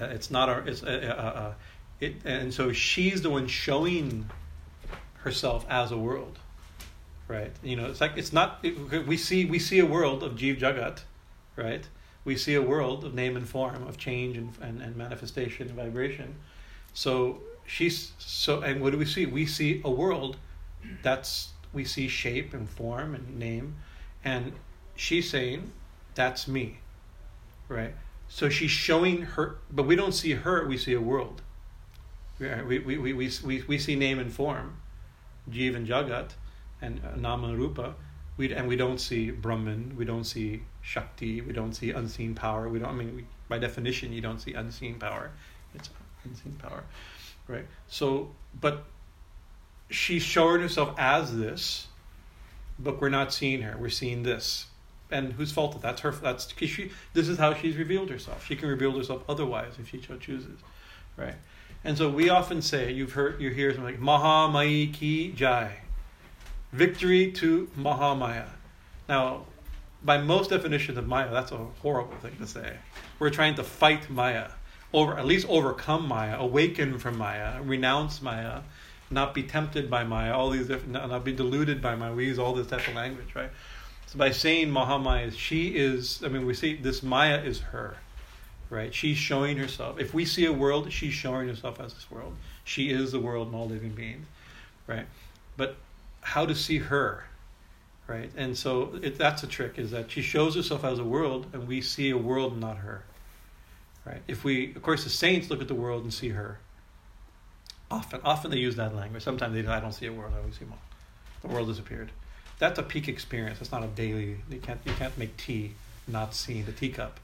Uh, 0.00 0.06
it's 0.06 0.30
not 0.30 0.48
our 0.48 0.60
it's 0.66 0.82
uh, 0.82 0.86
uh, 0.86 1.22
uh, 1.22 1.54
it 2.00 2.16
and 2.24 2.52
so 2.52 2.72
she's 2.72 3.22
the 3.22 3.30
one 3.30 3.46
showing 3.46 4.28
herself 5.22 5.64
as 5.68 5.90
a 5.90 5.98
world, 5.98 6.38
right? 7.28 7.52
You 7.62 7.76
know, 7.76 7.86
it's 7.86 8.00
like 8.00 8.12
it's 8.16 8.32
not 8.32 8.58
it, 8.62 9.06
we 9.06 9.16
see 9.16 9.44
we 9.44 9.58
see 9.58 9.78
a 9.78 9.86
world 9.86 10.22
of 10.22 10.32
Jeev 10.32 10.58
Jagat, 10.58 11.00
right? 11.56 11.86
We 12.24 12.36
see 12.36 12.54
a 12.54 12.62
world 12.62 13.04
of 13.04 13.14
name 13.14 13.36
and 13.36 13.48
form, 13.48 13.86
of 13.86 13.96
change 13.96 14.36
and, 14.36 14.52
and, 14.60 14.82
and 14.82 14.96
manifestation 14.96 15.68
and 15.68 15.76
vibration. 15.76 16.36
So 16.92 17.40
she's 17.66 18.12
so, 18.18 18.60
and 18.60 18.80
what 18.80 18.92
do 18.92 18.98
we 18.98 19.06
see? 19.06 19.26
We 19.26 19.46
see 19.46 19.80
a 19.84 19.90
world 19.90 20.36
that's 21.02 21.50
we 21.72 21.84
see 21.84 22.08
shape 22.08 22.52
and 22.52 22.68
form 22.68 23.14
and 23.14 23.38
name, 23.38 23.76
and 24.24 24.52
she's 24.96 25.30
saying, 25.30 25.72
"That's 26.14 26.46
me," 26.48 26.78
right? 27.68 27.94
So 28.28 28.48
she's 28.48 28.70
showing 28.70 29.22
her, 29.22 29.58
but 29.70 29.84
we 29.84 29.96
don't 29.96 30.12
see 30.12 30.32
her. 30.32 30.66
We 30.66 30.76
see 30.76 30.92
a 30.92 31.00
world. 31.00 31.42
We 32.38 32.78
we 32.78 32.96
we 32.98 33.12
we 33.12 33.30
we, 33.44 33.62
we 33.62 33.78
see 33.78 33.96
name 33.96 34.18
and 34.18 34.32
form, 34.32 34.78
Jiva 35.50 35.76
and 35.76 35.86
Jagat, 35.86 36.30
and 36.82 37.00
Nama 37.16 37.54
Rupa 37.54 37.94
we 38.40 38.54
and 38.54 38.66
we 38.66 38.74
don't 38.74 38.98
see 38.98 39.30
Brahman, 39.30 39.94
we 39.98 40.06
don't 40.06 40.24
see 40.24 40.62
Shakti, 40.80 41.42
we 41.42 41.52
don't 41.52 41.74
see 41.74 41.90
unseen 41.90 42.34
power. 42.34 42.70
We 42.70 42.78
don't. 42.78 42.88
I 42.88 42.92
mean, 42.92 43.14
we, 43.14 43.26
by 43.48 43.58
definition, 43.58 44.14
you 44.14 44.22
don't 44.22 44.40
see 44.40 44.54
unseen 44.54 44.98
power. 44.98 45.30
It's 45.74 45.90
unseen 46.24 46.52
power, 46.54 46.84
right? 47.46 47.66
So, 47.86 48.30
but 48.58 48.84
she's 49.90 50.22
showing 50.22 50.62
herself 50.62 50.94
as 50.98 51.36
this, 51.36 51.88
but 52.78 52.98
we're 52.98 53.10
not 53.10 53.30
seeing 53.30 53.60
her. 53.60 53.76
We're 53.76 53.90
seeing 53.90 54.22
this, 54.22 54.66
and 55.10 55.34
whose 55.34 55.52
fault 55.52 55.76
is 55.76 55.82
that? 55.82 55.88
That's 55.88 56.00
her. 56.00 56.10
That's 56.12 56.50
because 56.50 56.70
she. 56.70 56.90
This 57.12 57.28
is 57.28 57.36
how 57.36 57.52
she's 57.52 57.76
revealed 57.76 58.08
herself. 58.08 58.46
She 58.46 58.56
can 58.56 58.70
reveal 58.70 58.96
herself 58.96 59.22
otherwise 59.28 59.74
if 59.78 59.90
she 59.90 60.00
so 60.00 60.16
chooses, 60.16 60.58
right? 61.18 61.34
And 61.84 61.96
so 61.96 62.08
we 62.08 62.30
often 62.30 62.62
say, 62.62 62.90
you've 62.90 63.12
heard, 63.12 63.40
you 63.40 63.50
hear 63.50 63.70
something 63.70 63.94
like 63.94 64.00
Maha 64.00 64.50
Mai 64.50 64.90
Ki 64.92 65.32
Jai 65.32 65.80
victory 66.72 67.32
to 67.32 67.68
Mahamaya. 67.78 68.48
Now, 69.08 69.46
by 70.02 70.18
most 70.18 70.50
definitions 70.50 70.96
of 70.96 71.06
Maya, 71.06 71.30
that's 71.30 71.52
a 71.52 71.56
horrible 71.82 72.16
thing 72.16 72.36
to 72.38 72.46
say. 72.46 72.76
We're 73.18 73.30
trying 73.30 73.54
to 73.56 73.64
fight 73.64 74.08
Maya, 74.08 74.50
over 74.92 75.18
at 75.18 75.26
least 75.26 75.46
overcome 75.48 76.06
Maya, 76.06 76.36
awaken 76.38 76.98
from 76.98 77.18
Maya, 77.18 77.60
renounce 77.62 78.22
Maya, 78.22 78.62
not 79.10 79.34
be 79.34 79.42
tempted 79.42 79.90
by 79.90 80.04
Maya, 80.04 80.32
all 80.32 80.50
these 80.50 80.68
different, 80.68 80.92
not 80.92 81.24
be 81.24 81.32
deluded 81.32 81.82
by 81.82 81.96
Maya. 81.96 82.14
We 82.14 82.26
use 82.26 82.38
all 82.38 82.54
this 82.54 82.68
type 82.68 82.86
of 82.86 82.94
language, 82.94 83.34
right? 83.34 83.50
So 84.06 84.18
by 84.18 84.30
saying 84.30 84.70
Mahamaya, 84.70 85.32
she 85.32 85.68
is. 85.68 86.22
I 86.24 86.28
mean, 86.28 86.46
we 86.46 86.54
see 86.54 86.76
this 86.76 87.02
Maya 87.02 87.40
is 87.42 87.60
her, 87.60 87.96
right? 88.68 88.94
She's 88.94 89.18
showing 89.18 89.56
herself. 89.56 90.00
If 90.00 90.14
we 90.14 90.24
see 90.24 90.46
a 90.46 90.52
world, 90.52 90.92
she's 90.92 91.12
showing 91.12 91.48
herself 91.48 91.80
as 91.80 91.94
this 91.94 92.10
world. 92.10 92.36
She 92.64 92.90
is 92.90 93.12
the 93.12 93.20
world 93.20 93.48
and 93.48 93.56
all 93.56 93.68
living 93.68 93.90
beings, 93.90 94.26
right? 94.86 95.06
But 95.56 95.76
how 96.20 96.46
to 96.46 96.54
see 96.54 96.78
her 96.78 97.24
right? 98.06 98.30
And 98.36 98.58
so 98.58 98.98
it, 99.02 99.16
that's 99.16 99.44
a 99.44 99.46
trick 99.46 99.78
is 99.78 99.92
that 99.92 100.10
she 100.10 100.20
shows 100.20 100.56
herself 100.56 100.82
as 100.82 100.98
a 100.98 101.04
world 101.04 101.46
and 101.52 101.68
we 101.68 101.80
see 101.80 102.10
a 102.10 102.18
world 102.18 102.58
not 102.58 102.78
her 102.78 103.04
right? 104.04 104.22
If 104.26 104.44
we 104.44 104.74
of 104.74 104.82
course 104.82 105.04
the 105.04 105.10
saints 105.10 105.50
look 105.50 105.60
at 105.60 105.68
the 105.68 105.74
world 105.74 106.02
and 106.02 106.12
see 106.12 106.30
her 106.30 106.58
often. 107.90 108.20
Often 108.24 108.52
they 108.52 108.58
use 108.58 108.76
that 108.76 108.94
language. 108.94 109.22
Sometimes 109.22 109.54
they 109.54 109.66
i 109.66 109.80
don't 109.80 109.92
see 109.92 110.06
a 110.06 110.12
world 110.12 110.32
i 110.34 110.38
always 110.38 110.58
see 110.58 110.64
one. 110.64 110.78
The 111.42 111.48
world 111.48 111.68
has 111.68 111.78
appeared 111.78 112.10
that's 112.58 112.78
a 112.78 112.82
peak 112.82 113.08
experience. 113.08 113.60
It's 113.60 113.72
not 113.72 113.82
a 113.82 113.88
daily 113.88 114.36
you 114.50 114.58
can't 114.58 114.80
you 114.84 114.92
can't 114.92 115.16
make 115.16 115.36
tea 115.36 115.72
not 116.06 116.34
seeing 116.34 116.64
the 116.64 116.72
teacup 116.72 117.18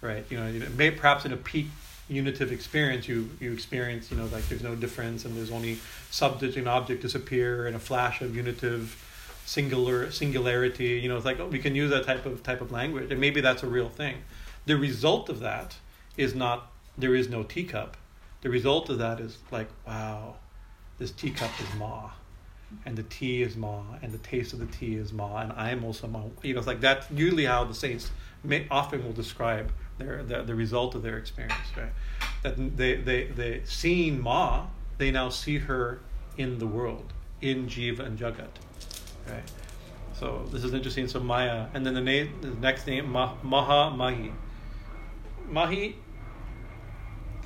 right? 0.00 0.24
You 0.30 0.38
know 0.38 0.68
may, 0.76 0.90
perhaps 0.90 1.24
in 1.24 1.32
a 1.32 1.36
peak 1.36 1.68
unitive 2.08 2.52
experience, 2.52 3.08
you 3.08 3.30
you 3.40 3.52
experience, 3.52 4.10
you 4.10 4.16
know, 4.16 4.26
like 4.26 4.48
there's 4.48 4.62
no 4.62 4.74
difference 4.74 5.24
and 5.24 5.36
there's 5.36 5.50
only 5.50 5.78
subject 6.10 6.56
and 6.56 6.68
object 6.68 7.02
disappear 7.02 7.66
in 7.66 7.74
a 7.74 7.78
flash 7.78 8.20
of 8.20 8.36
unitive 8.36 9.02
singular 9.44 10.10
singularity. 10.10 11.00
You 11.00 11.08
know, 11.08 11.16
it's 11.16 11.24
like 11.24 11.40
oh, 11.40 11.46
we 11.46 11.58
can 11.58 11.74
use 11.74 11.90
that 11.90 12.04
type 12.04 12.26
of 12.26 12.42
type 12.42 12.60
of 12.60 12.70
language, 12.70 13.10
and 13.10 13.20
maybe 13.20 13.40
that's 13.40 13.62
a 13.62 13.66
real 13.66 13.88
thing. 13.88 14.16
The 14.66 14.76
result 14.76 15.28
of 15.28 15.40
that 15.40 15.76
is 16.16 16.34
not 16.34 16.70
there 16.96 17.14
is 17.14 17.28
no 17.28 17.42
teacup. 17.42 17.96
The 18.42 18.50
result 18.50 18.88
of 18.90 18.98
that 18.98 19.18
is 19.20 19.38
like, 19.50 19.68
wow, 19.86 20.36
this 20.98 21.10
teacup 21.10 21.50
is 21.60 21.66
ma, 21.78 22.10
and 22.84 22.96
the 22.96 23.02
tea 23.04 23.42
is 23.42 23.56
ma, 23.56 23.82
and 24.02 24.12
the 24.12 24.18
taste 24.18 24.52
of 24.52 24.60
the 24.60 24.66
tea 24.66 24.94
is 24.94 25.12
ma, 25.12 25.38
and 25.38 25.52
I 25.52 25.70
am 25.70 25.84
also 25.84 26.06
ma. 26.06 26.22
You 26.42 26.54
know, 26.54 26.58
it's 26.58 26.66
like 26.66 26.80
that's 26.80 27.10
usually 27.10 27.44
how 27.44 27.64
the 27.64 27.74
saints 27.74 28.10
may, 28.44 28.66
often 28.70 29.04
will 29.04 29.12
describe 29.12 29.72
their 29.98 30.22
the, 30.22 30.42
the 30.42 30.54
result 30.54 30.94
of 30.94 31.02
their 31.02 31.18
experience, 31.18 31.54
right? 31.76 31.92
That 32.42 32.76
they 32.76 32.96
they 32.96 33.24
they 33.24 33.62
seeing 33.64 34.20
Ma, 34.20 34.66
they 34.98 35.10
now 35.10 35.28
see 35.28 35.58
her 35.58 36.00
in 36.36 36.58
the 36.58 36.66
world, 36.66 37.12
in 37.40 37.66
Jiva 37.66 38.00
and 38.00 38.18
Jagat, 38.18 38.48
right? 39.28 39.42
So 40.18 40.46
this 40.50 40.64
is 40.64 40.72
interesting. 40.72 41.08
So 41.08 41.20
Maya, 41.20 41.66
and 41.74 41.84
then 41.84 41.94
the 41.94 42.00
name, 42.00 42.32
the 42.40 42.48
next 42.48 42.86
name, 42.86 43.10
Ma, 43.10 43.34
Maha 43.42 43.94
Mahi. 43.94 44.32
Mahi. 45.48 45.96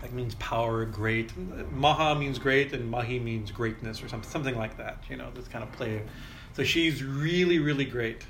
That 0.00 0.12
means 0.12 0.34
power, 0.36 0.86
great. 0.86 1.32
Maha 1.72 2.14
means 2.18 2.38
great, 2.38 2.72
and 2.72 2.90
Mahi 2.90 3.18
means 3.18 3.50
greatness, 3.50 4.02
or 4.02 4.08
something, 4.08 4.30
something 4.30 4.56
like 4.56 4.78
that. 4.78 5.04
You 5.10 5.16
know, 5.16 5.30
this 5.34 5.46
kind 5.48 5.62
of 5.62 5.70
play. 5.72 6.02
So 6.54 6.64
she's 6.64 7.02
really, 7.02 7.58
really 7.58 7.84
great, 7.84 8.24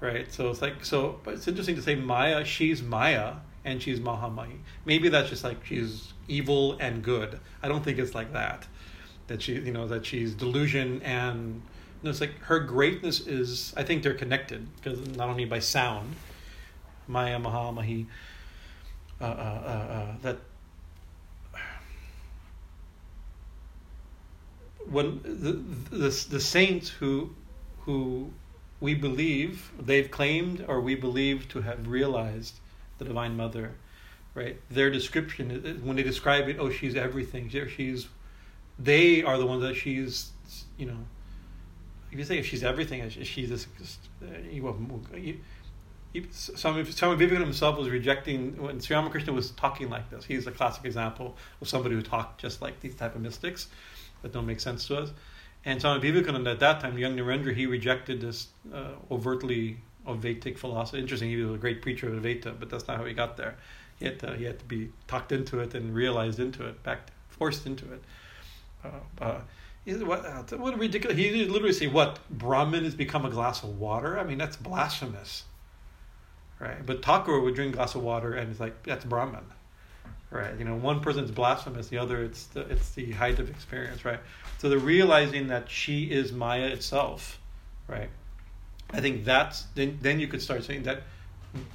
right? 0.00 0.32
So 0.32 0.50
it's 0.50 0.62
like 0.62 0.84
so. 0.84 1.20
But 1.22 1.34
it's 1.34 1.46
interesting 1.46 1.76
to 1.76 1.82
say 1.82 1.94
Maya. 1.94 2.44
She's 2.44 2.82
Maya, 2.82 3.34
and 3.66 3.82
she's 3.82 4.00
Mahamahi. 4.00 4.58
Maybe 4.86 5.10
that's 5.10 5.28
just 5.28 5.44
like 5.44 5.66
she's 5.66 6.14
evil 6.28 6.78
and 6.80 7.02
good. 7.02 7.38
I 7.62 7.68
don't 7.68 7.84
think 7.84 7.98
it's 7.98 8.14
like 8.14 8.32
that. 8.32 8.66
That 9.26 9.42
she, 9.42 9.54
you 9.54 9.72
know, 9.72 9.88
that 9.88 10.06
she's 10.06 10.32
delusion 10.32 11.02
and 11.02 11.54
you 11.56 12.04
know, 12.04 12.10
it's 12.10 12.20
like 12.20 12.38
her 12.42 12.60
greatness 12.60 13.26
is. 13.26 13.74
I 13.76 13.82
think 13.82 14.02
they're 14.02 14.14
connected 14.14 14.68
because 14.76 15.00
not 15.16 15.28
only 15.28 15.44
by 15.44 15.58
sound, 15.58 16.14
Maya 17.08 17.38
Mahamahi. 17.38 18.06
Uh, 19.20 19.24
uh, 19.24 19.28
uh, 19.28 19.92
uh, 19.92 20.14
that 20.22 20.38
when 24.88 25.20
the, 25.24 25.52
the 25.96 26.26
the 26.30 26.40
saints 26.40 26.90
who 26.90 27.34
who 27.80 28.30
we 28.78 28.94
believe 28.94 29.72
they've 29.80 30.10
claimed 30.10 30.64
or 30.68 30.82
we 30.82 30.94
believe 30.94 31.48
to 31.48 31.62
have 31.62 31.88
realized 31.88 32.60
the 32.98 33.04
divine 33.04 33.36
mother 33.36 33.74
right 34.34 34.60
their 34.70 34.90
description 34.90 35.80
when 35.84 35.96
they 35.96 36.02
describe 36.02 36.48
it 36.48 36.56
oh 36.58 36.70
she's 36.70 36.94
everything 36.94 37.48
she's 37.68 38.08
they 38.78 39.22
are 39.22 39.38
the 39.38 39.46
ones 39.46 39.62
that 39.62 39.74
she's 39.74 40.32
you 40.76 40.86
know 40.86 40.98
if 42.12 42.18
you 42.18 42.24
say 42.24 42.38
if 42.38 42.46
she's 42.46 42.62
everything 42.62 43.08
she's 43.08 43.48
this 43.50 43.66
you, 46.16 46.26
Swami, 46.32 46.84
Swami 46.84 47.16
Vivekananda 47.16 47.44
himself 47.44 47.76
was 47.76 47.90
rejecting 47.90 48.60
when 48.60 48.80
Sri 48.80 48.96
Ramakrishna 48.96 49.32
was 49.32 49.50
talking 49.50 49.90
like 49.90 50.08
this. 50.10 50.24
He's 50.24 50.46
a 50.46 50.50
classic 50.50 50.84
example 50.84 51.36
of 51.60 51.68
somebody 51.68 51.94
who 51.94 52.02
talked 52.02 52.40
just 52.40 52.62
like 52.62 52.80
these 52.80 52.94
type 52.94 53.14
of 53.14 53.20
mystics 53.20 53.68
that 54.22 54.32
don't 54.32 54.46
make 54.46 54.60
sense 54.60 54.86
to 54.88 54.96
us. 54.96 55.10
And 55.64 55.80
Swami 55.80 56.00
Vivekananda 56.00 56.52
at 56.52 56.60
that 56.60 56.80
time, 56.80 56.96
young 56.96 57.16
Narendra, 57.16 57.54
he 57.54 57.66
rejected 57.66 58.20
this 58.20 58.48
uh, 58.72 58.92
overtly 59.10 59.78
Advaitic 60.06 60.58
philosophy. 60.58 60.98
Interesting, 60.98 61.30
he 61.30 61.36
was 61.36 61.54
a 61.54 61.58
great 61.58 61.82
preacher 61.82 62.08
of 62.08 62.22
Advaita, 62.22 62.58
but 62.58 62.70
that's 62.70 62.86
not 62.86 62.96
how 62.96 63.04
he 63.04 63.14
got 63.14 63.36
there. 63.36 63.56
He 63.98 64.04
had 64.04 64.18
to, 64.20 64.36
he 64.36 64.44
had 64.44 64.58
to 64.58 64.64
be 64.64 64.90
talked 65.06 65.32
into 65.32 65.60
it 65.60 65.74
and 65.74 65.94
realized 65.94 66.38
into 66.38 66.66
it, 66.66 66.82
back 66.82 67.10
forced 67.28 67.66
into 67.66 67.92
it. 67.92 68.02
Uh, 68.84 69.24
uh, 69.24 69.40
what, 70.04 70.24
uh, 70.24 70.56
what 70.56 70.74
a 70.74 70.76
ridiculous! 70.76 71.16
He 71.16 71.44
literally 71.44 71.72
say, 71.72 71.86
"What 71.86 72.18
Brahman 72.28 72.84
has 72.84 72.94
become 72.94 73.24
a 73.24 73.30
glass 73.30 73.62
of 73.62 73.78
water." 73.78 74.18
I 74.18 74.24
mean, 74.24 74.36
that's 74.36 74.56
blasphemous, 74.56 75.44
right? 76.58 76.84
But 76.84 77.04
Thakur 77.04 77.40
would 77.40 77.54
drink 77.54 77.74
a 77.74 77.76
glass 77.76 77.94
of 77.94 78.02
water, 78.02 78.34
and 78.34 78.50
it's 78.50 78.60
like 78.60 78.82
that's 78.82 79.04
Brahman 79.04 79.44
right? 80.30 80.58
You 80.58 80.64
know, 80.64 80.74
one 80.74 81.00
person's 81.00 81.30
blasphemous, 81.30 81.88
the 81.88 81.98
other 81.98 82.22
it's 82.22 82.46
the 82.46 82.60
it's 82.62 82.90
the 82.90 83.12
height 83.12 83.38
of 83.38 83.50
experience, 83.50 84.04
right? 84.04 84.20
So 84.58 84.68
the 84.68 84.78
realizing 84.78 85.48
that 85.48 85.70
she 85.70 86.04
is 86.04 86.32
Maya 86.32 86.66
itself, 86.66 87.40
right? 87.88 88.10
I 88.96 89.00
think 89.02 89.24
that's 89.24 89.64
then 89.74 89.98
then 90.00 90.18
you 90.18 90.26
could 90.26 90.40
start 90.40 90.64
saying 90.64 90.84
that 90.84 91.02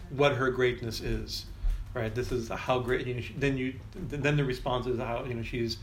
what 0.09 0.33
her 0.33 0.49
greatness 0.49 0.99
is, 1.01 1.45
right? 1.93 2.13
This 2.13 2.31
is 2.31 2.49
how 2.49 2.79
great. 2.79 3.05
You 3.05 3.13
know, 3.13 3.21
she, 3.21 3.33
then 3.33 3.57
you 3.57 3.75
then 3.95 4.37
the 4.37 4.43
response 4.43 4.87
is 4.87 4.97
how 4.97 5.23
you 5.25 5.35
know 5.35 5.43
she's. 5.43 5.77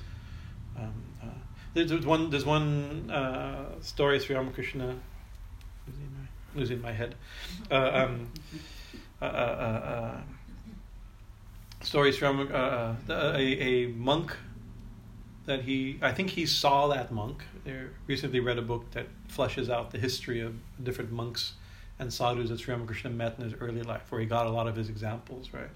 Um, 0.77 0.93
uh, 1.23 1.27
there's, 1.75 2.07
one 2.07 2.31
there's 2.31 2.45
one 2.45 3.09
uh, 3.11 3.81
story 3.81 4.19
Sri 4.19 4.35
Ramakrishna 4.35 4.97
losing 5.87 6.13
my, 6.13 6.61
losing 6.61 6.83
my 6.83 6.93
head. 6.93 7.15
Uh, 7.71 7.91
um, 7.95 8.33
uh, 9.23 9.25
uh, 9.25 9.29
uh, 9.29 10.21
stories 11.83 12.17
from 12.17 12.41
uh, 12.53 12.55
uh 12.55 12.95
a, 13.09 13.39
a 13.39 13.87
monk 13.89 14.37
that 15.49 15.63
he 15.63 15.99
I 16.03 16.13
think 16.13 16.31
he 16.31 16.45
saw 16.45 16.89
that 16.89 17.11
monk. 17.11 17.43
I 17.67 17.87
recently 18.07 18.39
read 18.39 18.59
a 18.59 18.63
book 18.63 18.91
that 18.93 19.07
fleshes 19.35 19.71
out 19.71 19.91
the 19.91 19.99
history 19.99 20.41
of 20.41 20.55
different 20.83 21.11
monks 21.11 21.55
and 21.99 22.13
sadhus 22.13 22.51
that 22.51 22.61
Sri 22.61 22.75
Ramakrishna 22.75 23.11
met 23.11 23.37
in 23.39 23.45
his 23.45 23.55
early 23.55 23.83
life, 23.83 24.13
where 24.13 24.21
he 24.21 24.27
got 24.27 24.47
a 24.47 24.51
lot 24.51 24.69
of 24.69 24.77
his 24.77 24.91
examples, 24.91 25.49
right? 25.53 25.71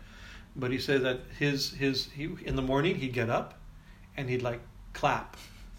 But 0.55 0.71
he 0.73 0.79
said 0.79 1.03
that 1.03 1.21
his 1.39 1.73
his 1.73 2.11
he, 2.13 2.29
in 2.45 2.55
the 2.55 2.63
morning 2.63 2.97
he'd 2.97 3.15
get 3.15 3.31
up 3.31 3.59
and 4.15 4.29
he'd 4.29 4.43
like 4.43 4.61
clap, 4.93 5.39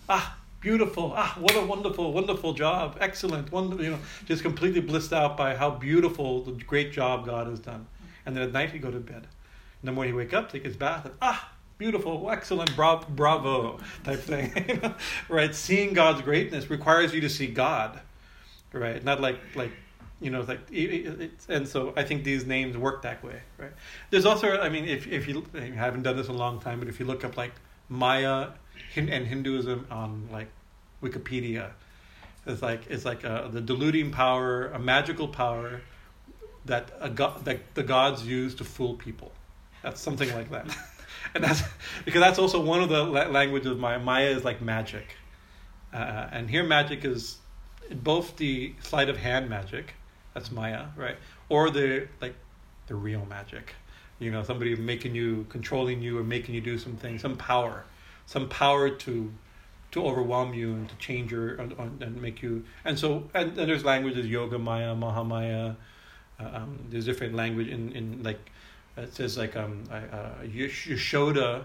ah 0.09 0.37
beautiful, 0.59 1.13
ah 1.15 1.37
what 1.39 1.55
a 1.55 1.61
wonderful 1.61 2.11
wonderful 2.11 2.53
job, 2.53 2.97
excellent, 2.99 3.51
wonderful, 3.51 3.85
you 3.85 3.91
know, 3.91 3.99
just 4.25 4.41
completely 4.41 4.81
blissed 4.81 5.13
out 5.13 5.37
by 5.37 5.55
how 5.55 5.69
beautiful 5.69 6.41
the 6.41 6.53
great 6.63 6.91
job 6.91 7.27
God 7.27 7.45
has 7.45 7.59
done. 7.59 7.85
And 8.25 8.35
then 8.35 8.43
at 8.43 8.53
night 8.53 8.71
he'd 8.71 8.81
go 8.81 8.89
to 8.89 8.99
bed 8.99 9.27
In 9.81 9.85
the 9.85 9.91
morning 9.91 10.13
he'd 10.13 10.17
wake 10.17 10.33
up, 10.33 10.51
take 10.51 10.65
his 10.65 10.75
bath, 10.75 11.05
and 11.05 11.13
ah, 11.21 11.52
beautiful, 11.83 12.31
excellent, 12.31 12.73
bravo, 12.77 13.05
bravo 13.09 13.77
type 14.05 14.19
thing. 14.21 14.95
right? 15.29 15.53
Seeing 15.53 15.93
God's 15.93 16.21
greatness 16.21 16.69
requires 16.69 17.13
you 17.13 17.19
to 17.19 17.29
see 17.29 17.47
God, 17.47 17.99
right? 18.71 19.03
Not 19.03 19.19
like 19.19 19.37
like 19.53 19.73
you 20.21 20.31
know 20.31 20.45
like 20.47 20.61
and 21.49 21.67
so 21.67 21.91
I 21.97 22.03
think 22.03 22.23
these 22.23 22.45
names 22.45 22.77
work 22.77 23.01
that 23.01 23.21
way, 23.21 23.41
right? 23.57 23.73
There's 24.11 24.25
also, 24.25 24.61
I 24.61 24.69
mean, 24.69 24.85
if 24.85 25.07
if 25.07 25.27
you, 25.27 25.45
haven't 25.53 26.03
done 26.03 26.15
this 26.15 26.29
in 26.29 26.35
a 26.35 26.37
long 26.37 26.61
time, 26.61 26.79
but 26.79 26.87
if 26.87 27.01
you 27.01 27.05
look 27.05 27.25
up 27.25 27.35
like 27.35 27.53
Maya 27.89 28.51
and 28.95 29.27
Hinduism 29.27 29.85
on 29.91 30.29
like 30.31 30.47
Wikipedia, 31.01 31.71
it's 32.45 32.61
like 32.61 32.83
it's 32.89 33.03
like 33.03 33.25
a, 33.25 33.49
the 33.51 33.59
deluding 33.59 34.09
power, 34.11 34.67
a 34.67 34.79
magical 34.79 35.27
power 35.27 35.81
that 36.63 36.93
a 37.01 37.09
god 37.09 37.43
that 37.43 37.59
the 37.73 37.83
gods 37.83 38.25
use 38.25 38.55
to 38.55 38.63
fool 38.63 38.93
people 38.93 39.33
that's 39.83 40.01
something 40.01 40.33
like 40.33 40.49
that. 40.49 40.75
and 41.33 41.43
that's 41.43 41.63
because 42.05 42.21
that's 42.21 42.39
also 42.39 42.61
one 42.61 42.81
of 42.81 42.89
the 42.89 43.03
la- 43.03 43.27
languages 43.27 43.71
of 43.71 43.79
Maya. 43.79 43.99
Maya 43.99 44.29
is 44.29 44.43
like 44.43 44.61
magic. 44.61 45.15
Uh, 45.93 46.27
and 46.31 46.49
here 46.49 46.63
magic 46.63 47.05
is 47.05 47.37
both 47.91 48.37
the 48.37 48.73
sleight 48.81 49.09
of 49.09 49.17
hand 49.17 49.49
magic, 49.49 49.93
that's 50.33 50.51
Maya, 50.51 50.85
right? 50.95 51.17
Or 51.49 51.69
the 51.69 52.07
like 52.21 52.35
the 52.87 52.95
real 52.95 53.25
magic. 53.25 53.75
You 54.19 54.31
know, 54.31 54.43
somebody 54.43 54.75
making 54.75 55.15
you 55.15 55.45
controlling 55.49 56.01
you 56.01 56.17
or 56.17 56.23
making 56.23 56.55
you 56.55 56.61
do 56.61 56.77
something, 56.77 57.19
some 57.19 57.35
power. 57.35 57.83
Some 58.25 58.47
power 58.47 58.89
to 58.89 59.33
to 59.91 60.03
overwhelm 60.03 60.55
you 60.55 60.73
and 60.73 60.89
to 60.89 60.95
change 60.95 61.31
your 61.31 61.55
and, 61.55 62.01
and 62.01 62.19
make 62.19 62.41
you 62.41 62.63
and 62.83 62.97
so 62.97 63.29
and, 63.35 63.55
and 63.59 63.69
there's 63.69 63.85
languages 63.85 64.25
yoga 64.25 64.57
maya 64.57 64.95
mahamaya 64.95 65.75
uh, 66.39 66.49
um, 66.51 66.79
there's 66.89 67.05
different 67.05 67.35
language 67.35 67.67
in 67.67 67.91
in 67.91 68.23
like 68.23 68.39
it 68.97 69.13
says 69.13 69.37
like 69.37 69.55
um, 69.55 69.83
uh, 69.91 70.43
Yashoda, 70.43 71.63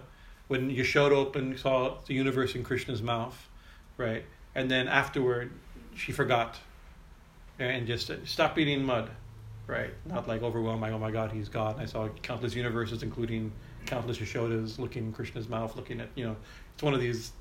when 0.49 0.70
Yashoda 0.70 1.12
opened, 1.12 1.59
saw 1.59 1.97
the 2.07 2.14
universe 2.14 2.55
in 2.55 2.64
Krishna's 2.64 3.03
mouth, 3.03 3.49
right? 3.97 4.24
And 4.55 4.70
then 4.70 4.89
afterward, 4.89 5.53
she 5.95 6.12
forgot, 6.12 6.59
and 7.59 7.87
just 7.87 8.11
stopped 8.24 8.57
eating 8.59 8.85
mud, 8.85 9.11
right? 9.66 9.91
Not 10.07 10.26
like 10.26 10.43
overwhelmed 10.43 10.81
by 10.81 10.91
oh 10.91 10.99
my 10.99 11.11
God, 11.11 11.33
he's 11.33 11.49
God. 11.49 11.74
And 11.74 11.83
I 11.83 11.87
saw 11.87 12.09
countless 12.22 12.55
universes, 12.55 13.03
including 13.03 13.53
countless 13.85 14.18
Yashodas, 14.18 14.79
looking 14.79 15.05
in 15.05 15.12
Krishna's 15.12 15.49
mouth, 15.49 15.76
looking 15.76 16.01
at 16.01 16.09
you 16.14 16.24
know, 16.24 16.37
it's 16.74 16.83
one 16.83 16.95
of 16.95 17.01
these 17.01 17.33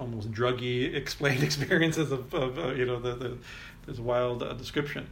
almost 0.00 0.32
druggy 0.32 0.92
explained 0.96 1.44
experiences 1.44 2.10
of, 2.10 2.34
of 2.34 2.58
uh, 2.58 2.72
you 2.72 2.84
know 2.84 2.98
the, 2.98 3.14
the 3.14 3.38
this 3.86 3.98
wild 3.98 4.42
uh, 4.42 4.52
description 4.54 5.08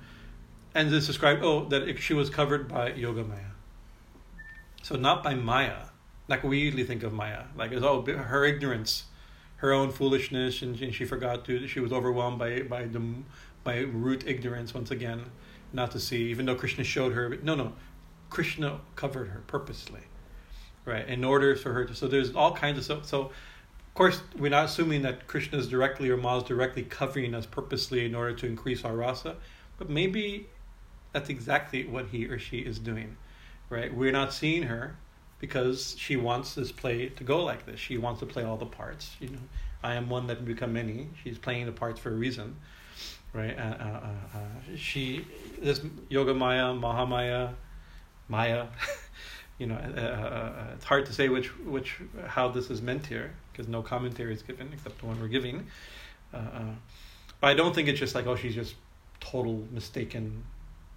and 0.74 0.92
it's 0.92 1.06
described 1.06 1.42
oh 1.42 1.64
that 1.66 1.98
she 1.98 2.14
was 2.14 2.30
covered 2.30 2.68
by 2.68 2.92
yoga 2.92 3.24
maya. 3.24 3.52
So 4.82 4.96
not 4.96 5.22
by 5.22 5.34
maya. 5.34 5.86
Like 6.28 6.44
we 6.44 6.58
usually 6.58 6.84
think 6.84 7.02
of 7.02 7.12
maya. 7.12 7.44
Like 7.56 7.72
it's 7.72 7.84
oh 7.84 8.02
her 8.02 8.44
ignorance 8.44 9.04
her 9.60 9.72
own 9.72 9.90
foolishness 9.90 10.62
and, 10.62 10.80
and 10.80 10.94
she 10.94 11.04
forgot 11.04 11.44
to 11.44 11.66
she 11.68 11.80
was 11.80 11.92
overwhelmed 11.92 12.38
by 12.38 12.62
by 12.62 12.84
the 12.84 13.02
by 13.62 13.80
root 13.80 14.24
ignorance 14.26 14.72
once 14.72 14.90
again 14.90 15.26
not 15.72 15.90
to 15.90 16.00
see 16.00 16.30
even 16.30 16.46
though 16.46 16.54
krishna 16.54 16.82
showed 16.82 17.12
her 17.12 17.28
no 17.42 17.54
no. 17.54 17.72
Krishna 18.30 18.80
covered 18.96 19.28
her 19.28 19.42
purposely 19.46 20.00
right? 20.86 21.06
In 21.08 21.24
order 21.24 21.54
for 21.56 21.72
her 21.72 21.84
to 21.84 21.94
so 21.94 22.08
there's 22.08 22.34
all 22.34 22.54
kinds 22.54 22.78
of 22.78 22.84
so 22.84 23.02
so 23.02 23.20
of 23.24 23.94
course 23.94 24.22
we're 24.38 24.50
not 24.50 24.66
assuming 24.66 25.02
that 25.02 25.26
krishna 25.26 25.58
is 25.58 25.68
directly 25.68 26.08
or 26.08 26.16
ma 26.16 26.38
is 26.38 26.44
directly 26.44 26.82
covering 26.82 27.34
us 27.34 27.44
purposely 27.44 28.06
in 28.06 28.14
order 28.14 28.32
to 28.32 28.46
increase 28.46 28.84
our 28.84 28.96
rasa 28.96 29.36
but 29.76 29.90
maybe 29.90 30.48
that's 31.12 31.28
exactly 31.28 31.86
what 31.86 32.06
he 32.06 32.26
or 32.26 32.38
she 32.38 32.58
is 32.58 32.78
doing, 32.78 33.16
right? 33.68 33.92
We're 33.92 34.12
not 34.12 34.32
seeing 34.32 34.64
her 34.64 34.96
because 35.40 35.96
she 35.98 36.16
wants 36.16 36.54
this 36.54 36.70
play 36.70 37.08
to 37.08 37.24
go 37.24 37.42
like 37.42 37.66
this. 37.66 37.80
She 37.80 37.98
wants 37.98 38.20
to 38.20 38.26
play 38.26 38.44
all 38.44 38.56
the 38.56 38.66
parts. 38.66 39.16
You 39.18 39.30
know, 39.30 39.38
I 39.82 39.94
am 39.94 40.08
one 40.08 40.26
that 40.28 40.36
can 40.36 40.44
become 40.44 40.72
many. 40.72 41.08
She's 41.22 41.38
playing 41.38 41.66
the 41.66 41.72
parts 41.72 41.98
for 41.98 42.10
a 42.10 42.14
reason, 42.14 42.56
right? 43.32 43.58
Uh, 43.58 43.62
uh, 43.62 44.00
uh, 44.34 44.38
uh 44.38 44.76
she 44.76 45.24
this 45.58 45.80
Yoga 46.08 46.34
Maya, 46.34 46.74
Mahamaya, 46.74 47.54
Maya. 48.28 48.66
you 49.58 49.66
know, 49.66 49.76
uh, 49.76 50.00
uh, 50.00 50.64
it's 50.74 50.84
hard 50.84 51.06
to 51.06 51.12
say 51.12 51.28
which 51.28 51.48
which 51.64 51.98
how 52.26 52.48
this 52.48 52.70
is 52.70 52.82
meant 52.82 53.06
here 53.06 53.32
because 53.50 53.66
no 53.66 53.82
commentary 53.82 54.32
is 54.32 54.42
given 54.42 54.70
except 54.72 55.00
the 55.00 55.06
one 55.06 55.20
we're 55.20 55.28
giving. 55.28 55.66
but 56.30 56.40
I 57.42 57.54
don't 57.54 57.74
think 57.74 57.88
it's 57.88 57.98
just 57.98 58.14
like 58.14 58.26
oh 58.26 58.36
she's 58.36 58.54
just 58.54 58.74
total 59.20 59.66
mistaken 59.72 60.44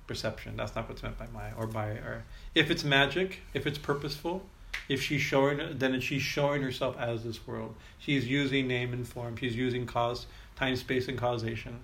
perception. 0.07 0.57
That's 0.57 0.75
not 0.75 0.89
what's 0.89 1.03
meant 1.03 1.17
by 1.17 1.27
Maya 1.33 1.53
or 1.57 1.67
by 1.67 1.87
or 1.87 2.23
if 2.55 2.69
it's 2.69 2.83
magic, 2.83 3.41
if 3.53 3.65
it's 3.65 3.77
purposeful, 3.77 4.43
if 4.89 5.01
she's 5.01 5.21
showing 5.21 5.77
then 5.77 5.99
she's 6.01 6.21
showing 6.21 6.61
herself 6.61 6.97
as 6.97 7.23
this 7.23 7.45
world. 7.47 7.75
She's 7.99 8.27
using 8.27 8.67
name 8.67 8.93
and 8.93 9.07
form. 9.07 9.35
She's 9.37 9.55
using 9.55 9.85
cause, 9.85 10.25
time, 10.55 10.75
space, 10.75 11.07
and 11.07 11.17
causation, 11.17 11.79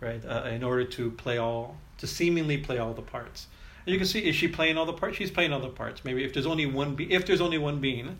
right? 0.00 0.24
Uh, 0.24 0.48
in 0.50 0.62
order 0.62 0.84
to 0.84 1.10
play 1.12 1.38
all 1.38 1.76
to 1.98 2.06
seemingly 2.06 2.58
play 2.58 2.78
all 2.78 2.94
the 2.94 3.02
parts. 3.02 3.46
And 3.86 3.92
you 3.92 3.98
can 3.98 4.06
see 4.06 4.20
is 4.20 4.36
she 4.36 4.48
playing 4.48 4.78
all 4.78 4.86
the 4.86 4.92
parts? 4.92 5.16
She's 5.16 5.30
playing 5.30 5.52
all 5.52 5.60
the 5.60 5.68
parts. 5.68 6.04
Maybe 6.04 6.24
if 6.24 6.32
there's 6.32 6.46
only 6.46 6.66
one 6.66 6.94
be- 6.94 7.12
if 7.12 7.26
there's 7.26 7.40
only 7.40 7.58
one 7.58 7.80
being, 7.80 8.18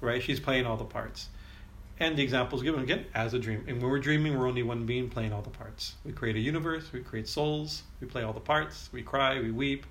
right? 0.00 0.22
She's 0.22 0.40
playing 0.40 0.66
all 0.66 0.76
the 0.76 0.84
parts. 0.84 1.28
And 2.00 2.16
the 2.16 2.22
example 2.22 2.58
is 2.58 2.64
given 2.64 2.82
again 2.82 3.06
as 3.14 3.34
a 3.34 3.38
dream. 3.38 3.64
And 3.68 3.80
when 3.80 3.90
we're 3.90 4.00
dreaming, 4.00 4.36
we're 4.36 4.48
only 4.48 4.64
one 4.64 4.84
being 4.84 5.08
playing 5.08 5.32
all 5.32 5.42
the 5.42 5.50
parts. 5.50 5.94
We 6.04 6.12
create 6.12 6.34
a 6.34 6.40
universe, 6.40 6.92
we 6.92 7.00
create 7.00 7.28
souls, 7.28 7.84
we 8.00 8.08
play 8.08 8.22
all 8.22 8.32
the 8.32 8.40
parts, 8.40 8.88
we 8.92 9.02
cry, 9.02 9.40
we 9.40 9.52
weep, 9.52 9.86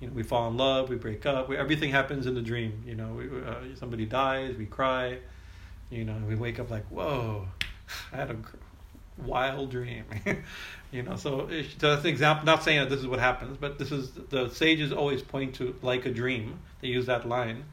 you 0.00 0.06
know, 0.06 0.12
we 0.12 0.22
fall 0.22 0.48
in 0.48 0.56
love, 0.56 0.88
we 0.88 0.96
break 0.96 1.26
up. 1.26 1.48
We, 1.48 1.56
everything 1.56 1.90
happens 1.90 2.26
in 2.26 2.34
the 2.34 2.42
dream. 2.42 2.82
You 2.86 2.94
know, 2.94 3.14
we, 3.14 3.24
uh, 3.26 3.76
somebody 3.76 4.04
dies, 4.04 4.56
we 4.56 4.66
cry. 4.66 5.18
You 5.90 6.04
know, 6.04 6.16
we 6.28 6.36
wake 6.36 6.60
up 6.60 6.70
like, 6.70 6.86
whoa, 6.90 7.48
I 8.12 8.16
had 8.16 8.30
a 8.30 8.36
wild 9.18 9.70
dream. 9.70 10.04
you 10.92 11.02
know, 11.02 11.16
so, 11.16 11.48
it, 11.48 11.66
so 11.78 11.90
that's 11.90 12.04
an 12.04 12.10
example. 12.10 12.46
Not 12.46 12.62
saying 12.62 12.80
that 12.80 12.90
this 12.90 13.00
is 13.00 13.06
what 13.06 13.18
happens, 13.18 13.56
but 13.56 13.78
this 13.78 13.90
is 13.90 14.12
the 14.12 14.48
sages 14.48 14.92
always 14.92 15.22
point 15.22 15.54
to 15.56 15.74
like 15.82 16.06
a 16.06 16.10
dream. 16.10 16.60
They 16.82 16.88
use 16.88 17.06
that 17.06 17.28
line 17.28 17.64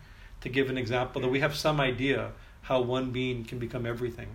to 0.42 0.50
give 0.50 0.70
an 0.70 0.78
example 0.78 1.22
that 1.22 1.30
we 1.30 1.40
have 1.40 1.56
some 1.56 1.80
idea 1.80 2.32
how 2.64 2.82
one 2.82 3.12
being 3.12 3.44
can 3.44 3.60
become 3.60 3.86
everything 3.86 4.28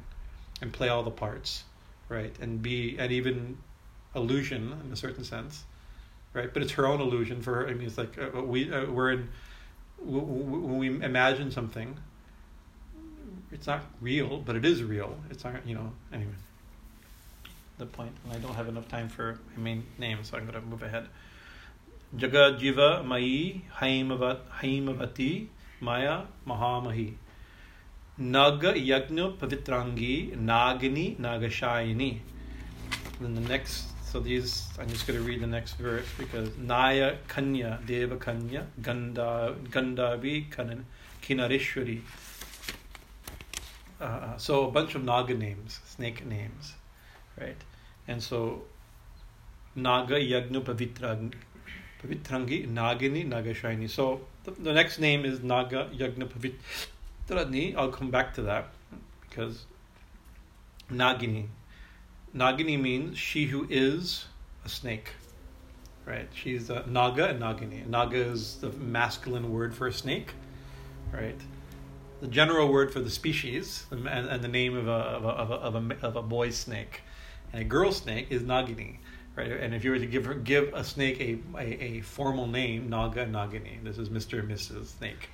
and 0.60 0.72
play 0.72 0.88
all 0.88 1.02
the 1.02 1.10
parts, 1.10 1.64
right? 2.08 2.34
And 2.40 2.62
be 2.62 2.96
and 2.98 3.10
even 3.12 3.58
illusion 4.14 4.80
in 4.84 4.92
a 4.92 4.96
certain 4.96 5.24
sense, 5.24 5.64
right? 6.32 6.52
But 6.52 6.62
it's 6.62 6.72
her 6.72 6.86
own 6.86 7.00
illusion 7.00 7.42
for 7.42 7.54
her. 7.56 7.68
I 7.68 7.74
mean, 7.74 7.86
it's 7.86 7.98
like 7.98 8.16
uh, 8.18 8.42
we 8.42 8.72
uh, 8.72 8.86
we're 8.86 9.12
in 9.12 9.28
when 10.00 10.78
we 10.78 10.88
imagine 10.88 11.50
something. 11.50 11.96
It's 13.50 13.66
not 13.66 13.84
real, 14.00 14.38
but 14.38 14.56
it 14.56 14.64
is 14.64 14.82
real. 14.82 15.16
It's 15.30 15.42
not, 15.42 15.66
you 15.66 15.74
know. 15.74 15.92
Anyway, 16.12 16.32
the 17.78 17.86
point, 17.86 18.12
and 18.24 18.32
I 18.34 18.38
don't 18.38 18.54
have 18.54 18.68
enough 18.68 18.88
time 18.88 19.08
for 19.08 19.38
my 19.56 19.62
main 19.62 19.86
name, 19.98 20.22
so 20.22 20.36
I'm 20.36 20.46
going 20.46 20.60
to 20.60 20.66
move 20.66 20.82
ahead. 20.82 21.08
Jaga 22.16 22.58
Jiva 22.58 23.04
Mai 23.04 23.62
Haimavati 23.80 25.48
Maya 25.80 26.24
Mahamahi. 26.46 27.14
Naga 28.20 28.72
Yagna 28.72 29.36
Pavitrangi 29.36 30.36
Nagini 30.36 31.16
Nagashayini. 31.18 32.18
Then 33.20 33.34
the 33.36 33.40
next, 33.42 33.84
so 34.04 34.18
these, 34.18 34.66
I'm 34.76 34.88
just 34.88 35.06
going 35.06 35.20
to 35.20 35.24
read 35.24 35.40
the 35.40 35.46
next 35.46 35.74
verse 35.74 36.06
because 36.18 36.50
Naya 36.58 37.16
Kanya, 37.28 37.78
Deva 37.86 38.16
Kanya, 38.16 38.66
Ganda, 38.82 39.54
Gandavi 39.70 40.50
Kinarishwari. 41.22 42.00
Uh, 44.00 44.36
so 44.36 44.66
a 44.66 44.70
bunch 44.72 44.96
of 44.96 45.04
Naga 45.04 45.34
names, 45.34 45.78
snake 45.86 46.26
names, 46.26 46.74
right? 47.40 47.56
And 48.08 48.20
so 48.20 48.62
Naga 49.76 50.16
Yagna 50.16 50.60
Pavitrangi, 50.60 51.34
Pavitrangi 52.02 52.68
Nagini 52.68 53.28
Nagashayini. 53.28 53.88
So 53.88 54.22
the, 54.42 54.50
the 54.50 54.72
next 54.72 54.98
name 54.98 55.24
is 55.24 55.40
Naga 55.40 55.88
Yagna 55.94 56.28
Pavitrangi. 56.28 56.54
I'll 57.30 57.90
come 57.90 58.10
back 58.10 58.34
to 58.34 58.42
that 58.42 58.68
because 59.20 59.66
Nagini. 60.90 61.48
Nagini 62.34 62.80
means 62.80 63.18
she 63.18 63.46
who 63.46 63.66
is 63.68 64.26
a 64.64 64.68
snake. 64.68 65.10
Right? 66.06 66.28
She's 66.32 66.70
a 66.70 66.84
Naga 66.86 67.28
and 67.28 67.40
Nagini. 67.40 67.86
Naga 67.86 68.18
is 68.18 68.56
the 68.56 68.70
masculine 68.70 69.52
word 69.52 69.74
for 69.74 69.86
a 69.86 69.92
snake. 69.92 70.32
Right? 71.12 71.40
The 72.20 72.28
general 72.28 72.72
word 72.72 72.92
for 72.92 73.00
the 73.00 73.10
species 73.10 73.86
and, 73.90 74.08
and 74.08 74.42
the 74.42 74.48
name 74.48 74.76
of 74.76 74.88
a, 74.88 74.90
of 74.90 75.24
a, 75.24 75.28
of 75.28 75.50
a, 75.50 75.54
of 75.54 75.74
a, 75.74 76.06
of 76.06 76.16
a 76.16 76.22
boy 76.22 76.50
snake. 76.50 77.02
And 77.52 77.62
a 77.62 77.64
girl 77.64 77.92
snake 77.92 78.28
is 78.30 78.42
Nagini. 78.42 78.96
Right? 79.38 79.52
And 79.52 79.72
if 79.72 79.84
you 79.84 79.92
were 79.92 80.00
to 80.00 80.06
give 80.06 80.24
her, 80.24 80.34
give 80.34 80.74
a 80.74 80.82
snake 80.82 81.20
a, 81.20 81.38
a, 81.56 81.84
a 81.84 82.00
formal 82.00 82.48
name, 82.48 82.90
Naga 82.90 83.22
and 83.22 83.32
Nagini. 83.32 83.84
This 83.84 83.96
is 83.96 84.08
Mr. 84.08 84.40
and 84.40 84.50
Mrs. 84.50 84.86
Snake. 84.98 85.28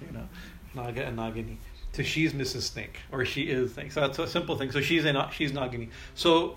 You 0.00 0.10
know. 0.10 0.26
Naga 0.74 1.04
and 1.04 1.18
Nagini. 1.18 1.58
So 1.92 2.02
she's 2.02 2.32
Mrs. 2.32 2.62
Snake, 2.62 2.96
or 3.12 3.26
she 3.26 3.42
is 3.42 3.74
Snake. 3.74 3.92
So 3.92 4.00
that's 4.00 4.18
a 4.18 4.26
simple 4.26 4.56
thing. 4.56 4.72
So 4.72 4.80
she's 4.80 5.04
a, 5.04 5.30
she's 5.34 5.52
Nagini. 5.52 5.90
So 6.14 6.56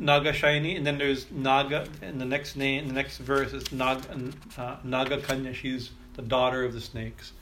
Naga 0.00 0.32
Shayini, 0.32 0.76
and 0.76 0.84
then 0.84 0.98
there's 0.98 1.30
Naga, 1.30 1.86
and 2.02 2.20
the 2.20 2.24
next 2.24 2.56
name, 2.56 2.88
the 2.88 2.94
next 2.94 3.18
verse 3.18 3.52
is 3.52 3.70
Naga, 3.70 4.32
uh, 4.58 4.76
Naga 4.82 5.20
Kanya. 5.20 5.54
She's 5.54 5.92
the 6.14 6.22
daughter 6.22 6.64
of 6.64 6.72
the 6.72 6.80
snakes, 6.80 7.34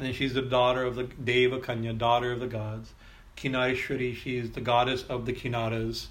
and 0.00 0.08
then 0.08 0.14
she's 0.14 0.34
the 0.34 0.42
daughter 0.42 0.82
of 0.82 0.96
the 0.96 1.04
Deva 1.04 1.60
Kanya, 1.60 1.92
daughter 1.92 2.32
of 2.32 2.40
the 2.40 2.48
gods. 2.48 2.92
Kinarishwari, 3.36 4.16
she's 4.16 4.50
the 4.50 4.60
goddess 4.60 5.04
of 5.04 5.26
the 5.26 5.32
Kinaras. 5.32 6.08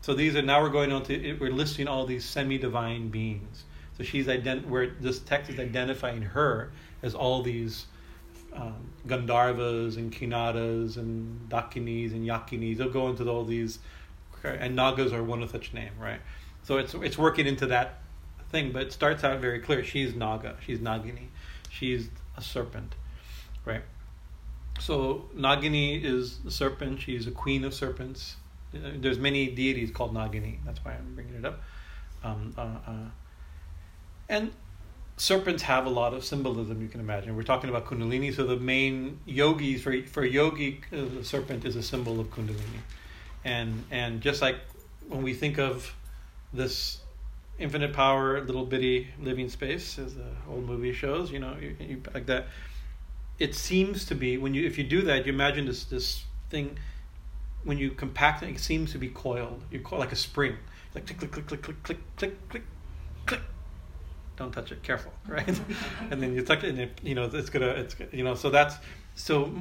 So 0.00 0.14
these 0.14 0.36
are 0.36 0.42
now 0.42 0.62
we're 0.62 0.70
going 0.70 0.92
on 0.92 1.02
to 1.04 1.34
we're 1.34 1.50
listing 1.50 1.88
all 1.88 2.06
these 2.06 2.24
semi-divine 2.24 3.08
beings. 3.08 3.64
So 3.96 4.04
she's 4.04 4.26
ident 4.26 4.66
where 4.66 4.90
this 5.00 5.18
text 5.18 5.50
is 5.50 5.58
identifying 5.58 6.22
her 6.22 6.70
as 7.02 7.14
all 7.14 7.42
these 7.42 7.86
um, 8.54 8.90
Gandharvas 9.06 9.96
and 9.96 10.12
Kinaras 10.12 10.96
and 10.96 11.48
Dakinis 11.48 12.12
and 12.12 12.26
Yakinis. 12.26 12.78
They'll 12.78 12.90
go 12.90 13.08
into 13.08 13.28
all 13.28 13.44
these, 13.44 13.80
and 14.44 14.76
Nagas 14.76 15.12
are 15.12 15.22
one 15.22 15.42
of 15.42 15.50
such 15.50 15.74
name, 15.74 15.92
right? 15.98 16.20
So 16.62 16.78
it's 16.78 16.94
it's 16.94 17.18
working 17.18 17.46
into 17.46 17.66
that 17.66 18.00
thing, 18.50 18.72
but 18.72 18.82
it 18.82 18.92
starts 18.92 19.24
out 19.24 19.40
very 19.40 19.58
clear. 19.60 19.84
She's 19.84 20.14
Naga. 20.14 20.56
She's 20.64 20.78
Nagini. 20.78 21.28
She's 21.70 22.08
a 22.36 22.42
serpent, 22.42 22.94
right? 23.64 23.82
So 24.80 25.26
Nagini 25.36 26.02
is 26.02 26.38
a 26.46 26.50
serpent. 26.50 27.00
She's 27.00 27.26
a 27.26 27.30
queen 27.30 27.64
of 27.64 27.74
serpents. 27.74 28.36
There's 28.72 29.18
many 29.18 29.46
deities 29.50 29.90
called 29.90 30.14
Nagini. 30.14 30.58
That's 30.64 30.84
why 30.84 30.92
I'm 30.92 31.14
bringing 31.14 31.34
it 31.34 31.44
up. 31.44 31.60
Um, 32.22 32.54
uh, 32.56 32.60
uh, 32.86 32.92
and 34.28 34.52
serpents 35.16 35.62
have 35.64 35.86
a 35.86 35.90
lot 35.90 36.14
of 36.14 36.24
symbolism 36.24 36.80
you 36.80 36.88
can 36.88 37.00
imagine. 37.00 37.36
We're 37.36 37.42
talking 37.42 37.70
about 37.70 37.86
Kundalini, 37.86 38.34
so 38.34 38.44
the 38.44 38.56
main 38.56 39.20
yogis 39.26 39.82
for 39.82 40.00
for 40.02 40.24
yogi, 40.24 40.80
uh, 40.92 41.04
the 41.16 41.24
serpent 41.24 41.64
is 41.64 41.76
a 41.76 41.82
symbol 41.82 42.20
of 42.20 42.30
Kundalini, 42.30 42.80
and 43.44 43.84
and 43.90 44.20
just 44.20 44.42
like 44.42 44.56
when 45.08 45.22
we 45.22 45.34
think 45.34 45.58
of 45.58 45.94
this 46.52 47.00
infinite 47.58 47.92
power, 47.92 48.40
little 48.40 48.64
bitty 48.64 49.08
living 49.20 49.48
space, 49.48 49.98
as 49.98 50.14
the 50.14 50.30
old 50.48 50.64
movie 50.64 50.92
shows, 50.92 51.30
you 51.30 51.38
know, 51.38 51.56
you, 51.60 51.76
you, 51.80 52.02
like 52.14 52.26
that. 52.26 52.46
It 53.38 53.54
seems 53.54 54.04
to 54.06 54.14
be 54.14 54.36
when 54.36 54.54
you 54.54 54.66
if 54.66 54.78
you 54.78 54.84
do 54.84 55.02
that, 55.02 55.26
you 55.26 55.32
imagine 55.32 55.66
this 55.66 55.84
this 55.84 56.24
thing. 56.50 56.78
When 57.64 57.78
you 57.78 57.90
compact 57.90 58.42
it, 58.42 58.50
it 58.50 58.60
seems 58.60 58.92
to 58.92 58.98
be 58.98 59.08
coiled. 59.08 59.62
You 59.70 59.80
call 59.80 59.98
like 59.98 60.12
a 60.12 60.16
spring, 60.16 60.56
like 60.94 61.06
click 61.06 61.18
click 61.18 61.32
click 61.32 61.46
click 61.46 61.62
click 61.62 61.82
click 61.82 61.98
click 62.16 62.48
click 62.48 62.64
click. 63.26 63.40
Don't 64.36 64.52
touch 64.52 64.72
it. 64.72 64.82
Careful 64.82 65.12
right? 65.28 65.60
And 66.10 66.22
then 66.22 66.34
you 66.34 66.42
touch 66.42 66.64
it 66.64 66.70
and 66.70 66.80
it, 66.80 67.00
you 67.02 67.14
know 67.14 67.24
it's 67.32 67.50
gonna 67.50 67.68
it's 67.68 67.96
you 68.12 68.24
know 68.24 68.34
so 68.34 68.50
that's 68.50 68.76
so 69.14 69.52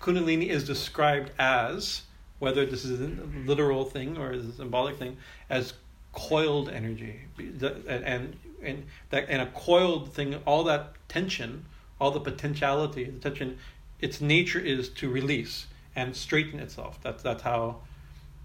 kundalini 0.00 0.48
is 0.48 0.64
described 0.64 1.30
as 1.38 2.02
whether 2.38 2.64
this 2.64 2.84
is 2.84 3.00
a 3.00 3.10
literal 3.46 3.84
thing 3.84 4.16
or 4.16 4.30
a 4.30 4.52
symbolic 4.52 4.96
thing 4.96 5.16
as 5.50 5.74
coiled 6.12 6.68
energy. 6.68 7.20
And 7.38 8.36
and 8.62 8.86
that 9.10 9.26
and 9.28 9.42
a 9.42 9.46
coiled 9.46 10.12
thing 10.12 10.34
all 10.46 10.64
that 10.64 10.94
tension 11.08 11.64
all 12.00 12.10
the 12.10 12.20
potentiality 12.20 13.04
the 13.04 13.18
tension 13.18 13.58
its 14.00 14.20
nature 14.20 14.58
is 14.58 14.88
to 14.88 15.08
release 15.08 15.66
and 15.98 16.14
straighten 16.14 16.60
itself. 16.60 16.98
That's 17.02 17.22
that's 17.22 17.42
how 17.42 17.82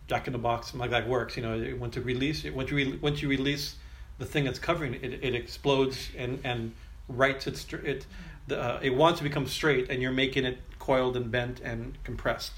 jack 0.08 0.28
in 0.28 0.34
the 0.34 0.40
box 0.40 0.74
like 0.76 0.92
that 0.92 1.08
works 1.08 1.38
you 1.38 1.44
know 1.44 1.78
once 1.80 1.96
you 1.96 2.02
release 2.02 2.44
once 2.44 2.70
you 2.70 2.76
re, 2.76 3.00
once 3.02 3.22
you 3.22 3.30
release 3.30 3.78
the 4.18 4.26
thing 4.26 4.44
that's 4.44 4.60
covering 4.60 4.94
it, 4.96 5.02
it, 5.02 5.24
it 5.24 5.34
explodes 5.34 6.10
and 6.18 6.40
and 6.44 6.74
rights 7.08 7.48
it 7.48 7.74
it 7.86 8.06
the, 8.48 8.62
uh, 8.62 8.80
it 8.82 8.94
wants 8.94 9.20
to 9.20 9.24
become 9.24 9.48
straight 9.48 9.90
and 9.90 10.02
you're 10.02 10.12
making 10.12 10.44
it 10.44 10.58
coiled 10.78 11.16
and 11.16 11.32
bent 11.32 11.62
and 11.62 11.98
compressed 12.04 12.54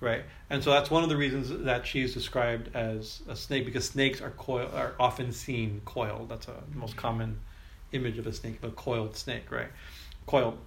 right? 0.00 0.22
And 0.48 0.62
so 0.62 0.70
that's 0.70 0.92
one 0.92 1.02
of 1.02 1.08
the 1.08 1.16
reasons 1.16 1.50
that 1.64 1.84
she's 1.84 2.14
described 2.14 2.70
as 2.74 3.20
a 3.28 3.34
snake 3.34 3.64
because 3.64 3.84
snakes 3.84 4.20
are 4.20 4.30
coil 4.30 4.70
are 4.72 4.94
often 5.00 5.32
seen 5.32 5.82
coiled. 5.84 6.28
That's 6.28 6.46
a 6.46 6.62
most 6.72 6.96
common 6.96 7.40
image 7.90 8.16
of 8.16 8.26
a 8.28 8.32
snake 8.32 8.60
a 8.62 8.70
coiled 8.70 9.16
snake 9.16 9.50
right? 9.50 9.70
Coiled 10.26 10.58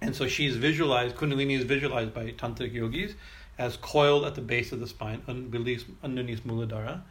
and 0.00 0.14
so 0.14 0.26
she's 0.26 0.56
visualized 0.56 1.16
kundalini 1.16 1.58
is 1.58 1.64
visualized 1.64 2.14
by 2.14 2.30
tantric 2.32 2.72
yogis 2.72 3.14
as 3.58 3.76
coiled 3.76 4.24
at 4.24 4.34
the 4.34 4.40
base 4.40 4.70
of 4.72 4.78
the 4.78 4.86
spine 4.86 5.20
underneath, 5.26 5.84
underneath 6.02 6.44
muladhara 6.44 7.02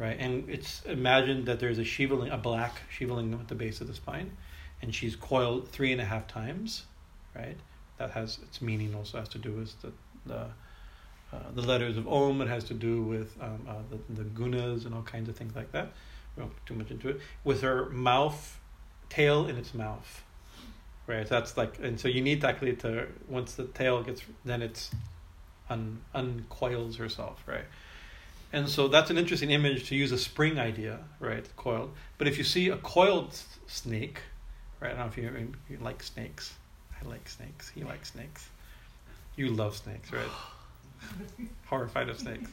right? 0.00 0.16
And 0.18 0.48
it's 0.48 0.82
imagined 0.86 1.46
that 1.46 1.60
there's 1.60 1.78
a 1.78 1.84
shivaling, 1.84 2.30
a 2.32 2.38
black 2.38 2.80
shivaling 2.88 3.34
at 3.34 3.46
the 3.48 3.54
base 3.54 3.80
of 3.80 3.86
the 3.86 3.94
spine, 3.94 4.36
and 4.82 4.92
she's 4.92 5.14
coiled 5.14 5.68
three 5.68 5.92
and 5.92 6.00
a 6.00 6.04
half 6.04 6.26
times, 6.26 6.84
right? 7.36 7.56
That 7.98 8.10
has 8.12 8.38
its 8.42 8.62
meaning 8.62 8.94
also 8.94 9.18
has 9.18 9.28
to 9.28 9.38
do 9.38 9.52
with 9.52 9.80
the 9.82 9.92
the 10.26 10.46
uh, 11.32 11.50
the 11.54 11.62
letters 11.62 11.96
of 11.96 12.08
Om. 12.08 12.40
It 12.40 12.48
has 12.48 12.64
to 12.64 12.74
do 12.74 13.02
with 13.02 13.36
um, 13.40 13.60
uh, 13.68 13.74
the, 13.90 14.22
the 14.22 14.28
gunas 14.30 14.86
and 14.86 14.94
all 14.94 15.02
kinds 15.02 15.28
of 15.28 15.36
things 15.36 15.54
like 15.54 15.70
that. 15.72 15.92
We 16.34 16.42
won't 16.42 16.54
too 16.66 16.74
much 16.74 16.90
into 16.90 17.10
it. 17.10 17.20
With 17.44 17.60
her 17.60 17.90
mouth, 17.90 18.58
tail 19.10 19.46
in 19.46 19.56
its 19.56 19.74
mouth, 19.74 20.24
right? 21.10 21.28
So 21.28 21.34
that's 21.34 21.56
like, 21.56 21.78
and 21.82 21.98
so 21.98 22.08
you 22.08 22.20
need 22.20 22.44
actually 22.44 22.76
to 22.76 23.06
once 23.28 23.54
the 23.54 23.64
tail 23.64 24.02
gets, 24.02 24.22
then 24.44 24.62
it's 24.62 24.90
un 25.68 26.00
uncoils 26.14 26.96
herself, 26.96 27.42
right? 27.46 27.64
And 28.52 28.68
so 28.68 28.88
that's 28.88 29.10
an 29.10 29.18
interesting 29.18 29.50
image 29.50 29.88
to 29.88 29.94
use 29.94 30.10
a 30.12 30.18
spring 30.18 30.58
idea, 30.58 30.98
right? 31.20 31.46
Coiled. 31.56 31.92
But 32.18 32.26
if 32.26 32.38
you 32.38 32.44
see 32.44 32.68
a 32.68 32.76
coiled 32.78 33.38
snake, 33.66 34.20
right? 34.80 34.92
I 34.92 34.96
don't 34.96 34.98
know 35.00 35.06
if 35.06 35.16
you, 35.16 35.52
you 35.68 35.78
like 35.80 36.02
snakes. 36.02 36.54
I 37.00 37.08
like 37.08 37.28
snakes. 37.28 37.70
He 37.70 37.84
likes 37.84 38.12
snakes. 38.12 38.48
You 39.36 39.48
love 39.50 39.76
snakes, 39.76 40.12
right? 40.12 41.48
Horrified 41.66 42.08
of 42.08 42.18
snakes. 42.18 42.50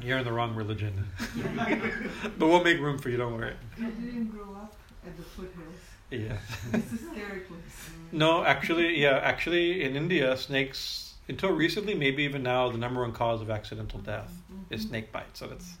You're 0.00 0.18
in 0.18 0.24
the 0.24 0.32
wrong 0.32 0.54
religion. 0.54 1.06
but 2.38 2.46
we'll 2.46 2.64
make 2.64 2.78
room 2.78 2.98
for 2.98 3.10
you, 3.10 3.16
don't 3.16 3.34
worry. 3.34 3.54
You 3.78 3.86
didn't 3.86 4.28
grow 4.28 4.54
up 4.54 4.74
at 5.06 5.16
the 5.16 5.22
foothills. 5.22 5.93
Yeah. 6.10 6.36
It's 6.72 6.92
a 6.92 6.96
place. 6.96 7.90
no, 8.12 8.44
actually, 8.44 9.00
yeah, 9.00 9.18
actually, 9.22 9.82
in 9.84 9.96
India, 9.96 10.36
snakes, 10.36 11.14
until 11.28 11.50
recently, 11.50 11.94
maybe 11.94 12.22
even 12.22 12.42
now, 12.42 12.70
the 12.70 12.78
number 12.78 13.00
one 13.00 13.12
cause 13.12 13.40
of 13.40 13.50
accidental 13.50 14.00
death 14.00 14.32
is 14.70 14.82
snake 14.82 15.10
bite. 15.12 15.36
So 15.36 15.46
that's 15.46 15.74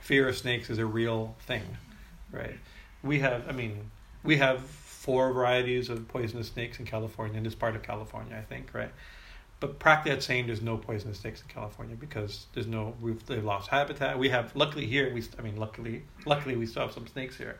fear 0.00 0.28
of 0.28 0.36
snakes 0.36 0.70
is 0.70 0.78
a 0.78 0.86
real 0.86 1.36
thing, 1.46 1.62
right? 2.32 2.58
We 3.02 3.20
have, 3.20 3.48
I 3.48 3.52
mean, 3.52 3.90
we 4.22 4.36
have 4.36 4.60
four 5.00 5.32
varieties 5.32 5.88
of 5.88 6.06
poisonous 6.08 6.48
snakes 6.48 6.78
in 6.78 6.84
California, 6.84 7.38
in 7.38 7.44
this 7.44 7.54
part 7.54 7.74
of 7.74 7.82
California, 7.82 8.36
I 8.36 8.42
think, 8.42 8.74
right? 8.74 8.90
But 9.60 9.78
practically 9.78 10.12
that's 10.12 10.26
saying 10.26 10.46
there's 10.46 10.62
no 10.62 10.76
poisonous 10.76 11.20
snakes 11.20 11.42
in 11.42 11.48
California 11.48 11.94
because 11.94 12.46
there's 12.54 12.66
no 12.66 12.94
we've 13.00 13.24
they've 13.26 13.44
lost 13.44 13.68
habitat. 13.68 14.18
We 14.18 14.30
have 14.30 14.54
luckily 14.56 14.86
here 14.86 15.12
we 15.12 15.22
I 15.38 15.42
mean 15.42 15.56
luckily 15.56 16.04
luckily 16.24 16.56
we 16.56 16.66
still 16.66 16.82
have 16.82 16.92
some 16.92 17.06
snakes 17.06 17.36
here, 17.36 17.58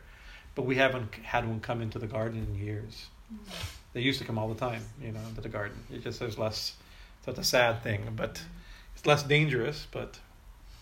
but 0.55 0.63
we 0.63 0.75
haven't 0.75 1.13
had 1.15 1.47
one 1.47 1.59
come 1.59 1.81
into 1.81 1.99
the 1.99 2.07
garden 2.07 2.45
in 2.47 2.63
years. 2.63 3.07
They 3.93 4.01
used 4.01 4.19
to 4.19 4.25
come 4.25 4.37
all 4.37 4.47
the 4.47 4.59
time, 4.59 4.83
you 5.01 5.11
know, 5.11 5.19
into 5.29 5.41
the 5.41 5.49
garden. 5.49 5.77
It 5.91 6.03
just 6.03 6.19
there's 6.19 6.37
less. 6.37 6.75
So 7.23 7.31
it's 7.31 7.39
a 7.39 7.43
sad 7.43 7.83
thing, 7.83 8.01
but 8.15 8.41
it's 8.95 9.05
less 9.05 9.23
dangerous, 9.23 9.87
but 9.91 10.19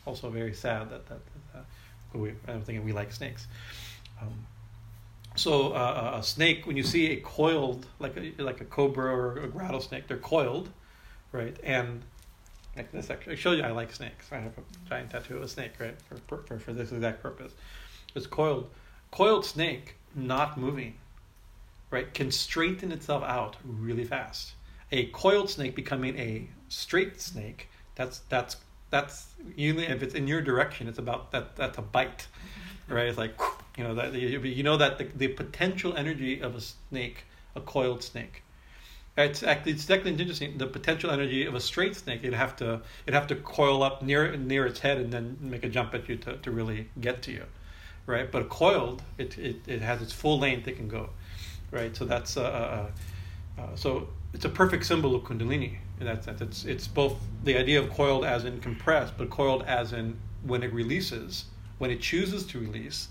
also 0.06 0.30
very 0.30 0.54
sad 0.54 0.90
that 0.90 1.08
that. 1.08 1.20
that, 1.26 1.54
that 1.54 1.66
we, 2.14 2.34
I'm 2.48 2.62
thinking 2.62 2.84
we 2.84 2.92
like 2.92 3.12
snakes. 3.12 3.48
Um, 4.22 4.48
so 5.36 5.74
uh, 5.74 6.18
a 6.20 6.24
snake, 6.24 6.66
when 6.66 6.76
you 6.76 6.84
see 6.84 7.12
a 7.12 7.18
coiled, 7.18 7.86
like 8.00 8.18
a 8.18 8.34
like 8.42 8.62
a 8.62 8.66
cobra 8.66 9.16
or 9.16 9.38
a 9.38 9.48
rattlesnake, 9.48 10.08
they're 10.08 10.18
coiled, 10.18 10.70
right? 11.32 11.56
And 11.64 12.02
like 12.76 12.92
this 12.92 13.10
actually, 13.10 13.34
I 13.34 13.36
show 13.36 13.52
you 13.52 13.64
I 13.64 13.72
like 13.72 13.94
snakes. 13.94 14.32
I 14.32 14.38
have 14.38 14.58
a 14.58 14.90
giant 14.90 15.12
tattoo 15.12 15.38
of 15.38 15.44
a 15.44 15.48
snake, 15.48 15.74
right? 15.80 15.96
For 16.28 16.38
for, 16.46 16.60
for 16.60 16.74
this 16.74 16.92
exact 16.92 17.22
purpose. 17.22 17.54
It's 18.16 18.28
coiled. 18.28 18.70
Coiled 19.12 19.46
snake, 19.46 19.96
not 20.16 20.58
moving, 20.58 20.96
right, 21.92 22.14
can 22.14 22.32
straighten 22.32 22.92
itself 22.92 23.24
out 23.24 23.58
really 23.64 24.06
fast. 24.06 24.54
A 24.92 25.06
coiled 25.08 25.50
snake 25.50 25.76
becoming 25.76 26.18
a 26.18 26.48
straight 26.68 27.22
snake, 27.22 27.70
that's 27.96 28.20
that's 28.30 28.56
that's 28.90 29.28
usually 29.56 29.86
if 29.86 30.02
it's 30.02 30.16
in 30.16 30.28
your 30.28 30.42
direction, 30.42 30.88
it's 30.88 31.00
about 31.00 31.32
that 31.32 31.56
that's 31.56 31.78
a 31.78 31.82
bite, 31.82 32.28
mm-hmm. 32.28 32.94
right? 32.94 33.08
It's 33.08 33.18
like 33.18 33.40
you 33.78 33.84
know 33.84 33.94
that 33.96 34.14
you 34.14 34.64
know 34.64 34.78
that 34.78 34.98
the, 34.98 35.06
the 35.16 35.28
potential 35.28 35.94
energy 35.96 36.42
of 36.42 36.56
a 36.56 36.62
snake, 36.62 37.26
a 37.56 37.62
coiled 37.62 38.04
snake. 38.04 38.44
It's 39.18 39.44
actually 39.44 39.74
it's 39.74 39.90
actually 39.90 40.12
interesting. 40.12 40.58
The 40.58 40.68
potential 40.68 41.12
energy 41.12 41.46
of 41.46 41.56
a 41.56 41.60
straight 41.60 41.96
snake, 41.96 42.22
it'd 42.24 42.34
have 42.34 42.56
to 42.58 42.82
it'd 43.06 43.14
have 43.14 43.28
to 43.28 43.36
coil 43.36 43.84
up 43.84 44.02
near 44.02 44.36
near 44.38 44.66
its 44.66 44.80
head 44.80 44.98
and 44.98 45.12
then 45.12 45.38
make 45.42 45.64
a 45.66 45.70
jump 45.70 45.94
at 45.94 46.08
you 46.08 46.16
to, 46.18 46.38
to 46.38 46.52
really 46.52 46.88
get 47.02 47.22
to 47.24 47.32
you, 47.32 47.44
right? 48.10 48.30
But 48.30 48.50
coiled, 48.50 49.02
it, 49.18 49.38
it 49.38 49.58
it 49.68 49.82
has 49.82 50.02
its 50.02 50.12
full 50.12 50.40
length 50.40 50.68
it 50.68 50.76
can 50.76 50.88
go, 50.88 51.10
right? 51.72 51.96
So 51.96 52.06
that's 52.06 52.36
uh, 52.36 52.42
uh, 52.42 53.62
uh, 53.62 53.76
so 53.76 54.10
it's 54.34 54.46
a 54.46 54.50
perfect 54.50 54.86
symbol 54.86 55.16
of 55.16 55.24
Kundalini 55.24 55.78
in 56.00 56.06
that 56.06 56.24
sense. 56.26 56.42
It's 56.42 56.66
it's 56.66 56.88
both 56.88 57.16
the 57.44 57.58
idea 57.58 57.80
of 57.80 57.90
coiled 57.90 58.26
as 58.26 58.46
in 58.46 58.60
compressed, 58.60 59.14
but 59.18 59.30
coiled 59.30 59.64
as 59.64 59.94
in 59.94 60.18
when 60.44 60.64
it 60.64 60.74
releases, 60.74 61.46
when 61.78 61.92
it 61.92 62.02
chooses 62.02 62.46
to 62.48 62.60
release 62.60 63.10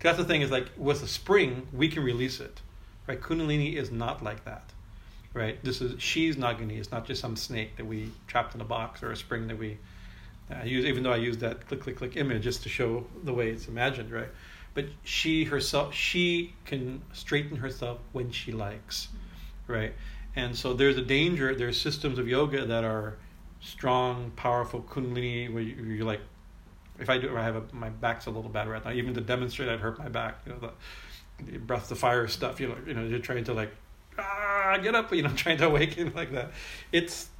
Cause 0.00 0.16
that's 0.16 0.18
the 0.18 0.24
thing 0.24 0.42
is 0.42 0.50
like 0.52 0.70
with 0.76 1.02
a 1.02 1.08
spring, 1.08 1.66
we 1.72 1.88
can 1.88 2.04
release 2.04 2.38
it, 2.38 2.60
right? 3.08 3.20
Kundalini 3.20 3.74
is 3.74 3.90
not 3.90 4.22
like 4.22 4.44
that, 4.44 4.72
right? 5.34 5.62
This 5.64 5.80
is 5.80 6.00
she's 6.00 6.36
Nagini. 6.36 6.78
It's 6.78 6.92
not 6.92 7.04
just 7.04 7.20
some 7.20 7.34
snake 7.34 7.76
that 7.76 7.84
we 7.84 8.12
trapped 8.28 8.54
in 8.54 8.60
a 8.60 8.64
box 8.64 9.02
or 9.02 9.10
a 9.10 9.16
spring 9.16 9.48
that 9.48 9.58
we. 9.58 9.78
I 10.50 10.64
use 10.64 10.84
even 10.84 11.02
though 11.02 11.12
I 11.12 11.16
use 11.16 11.38
that 11.38 11.66
click 11.66 11.82
click 11.82 11.96
click 11.96 12.16
image 12.16 12.42
just 12.42 12.62
to 12.62 12.68
show 12.68 13.06
the 13.24 13.32
way 13.32 13.50
it's 13.50 13.68
imagined, 13.68 14.10
right? 14.10 14.28
But 14.74 14.86
she 15.04 15.44
herself, 15.44 15.94
she 15.94 16.54
can 16.64 17.02
straighten 17.12 17.56
herself 17.56 17.98
when 18.12 18.30
she 18.30 18.52
likes, 18.52 19.08
right? 19.66 19.92
And 20.36 20.56
so 20.56 20.72
there's 20.72 20.96
a 20.96 21.02
danger. 21.02 21.54
There's 21.54 21.80
systems 21.80 22.18
of 22.18 22.28
yoga 22.28 22.64
that 22.64 22.84
are 22.84 23.18
strong, 23.60 24.30
powerful 24.36 24.82
Kundalini 24.82 25.52
where 25.52 25.62
you, 25.62 25.82
you're 25.82 26.06
like 26.06 26.20
if 26.98 27.08
I 27.08 27.18
do, 27.18 27.36
I 27.36 27.42
have 27.42 27.56
a, 27.56 27.62
my 27.72 27.90
back's 27.90 28.26
a 28.26 28.30
little 28.30 28.50
bad 28.50 28.68
right 28.68 28.84
now. 28.84 28.92
Even 28.92 29.14
to 29.14 29.20
demonstrate, 29.20 29.68
I'd 29.68 29.80
hurt 29.80 29.98
my 29.98 30.08
back. 30.08 30.40
You 30.46 30.52
know, 30.52 30.58
the, 30.58 31.52
the 31.52 31.58
breath 31.58 31.88
the 31.88 31.96
fire 31.96 32.26
stuff. 32.26 32.60
You 32.60 32.68
know, 32.68 32.76
you 32.86 32.94
know, 32.94 33.04
you're 33.04 33.20
trying 33.20 33.44
to 33.44 33.54
like, 33.54 33.70
ah, 34.18 34.78
get 34.82 34.94
up. 34.94 35.12
You 35.12 35.22
know, 35.22 35.30
trying 35.36 35.58
to 35.58 35.66
awaken 35.66 36.12
like 36.14 36.32
that. 36.32 36.52
It's 36.92 37.24
it 37.24 37.30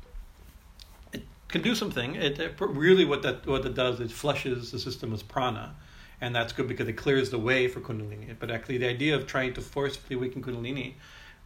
can 1.49 1.63
do 1.63 1.75
something. 1.75 2.15
It, 2.15 2.39
it 2.39 2.55
really 2.59 3.05
what 3.05 3.23
that 3.23 3.47
what 3.47 3.65
it 3.65 3.75
does 3.75 4.01
is 4.01 4.13
flushes 4.13 4.71
the 4.71 4.79
system 4.79 5.13
as 5.13 5.23
prana, 5.23 5.75
and 6.21 6.35
that's 6.35 6.53
good 6.53 6.69
because 6.69 6.89
it 6.89 6.95
clears 6.95 7.31
the 7.31 7.39
way 7.39 7.69
for 7.69 7.81
kundalini. 7.81 8.35
But 8.39 8.51
actually, 8.51 8.79
the 8.79 8.89
idea 8.89 9.17
of 9.17 9.27
trying 9.27 9.55
to 9.55 9.61
forcefully 9.61 10.17
awaken 10.17 10.43
kundalini, 10.43 10.95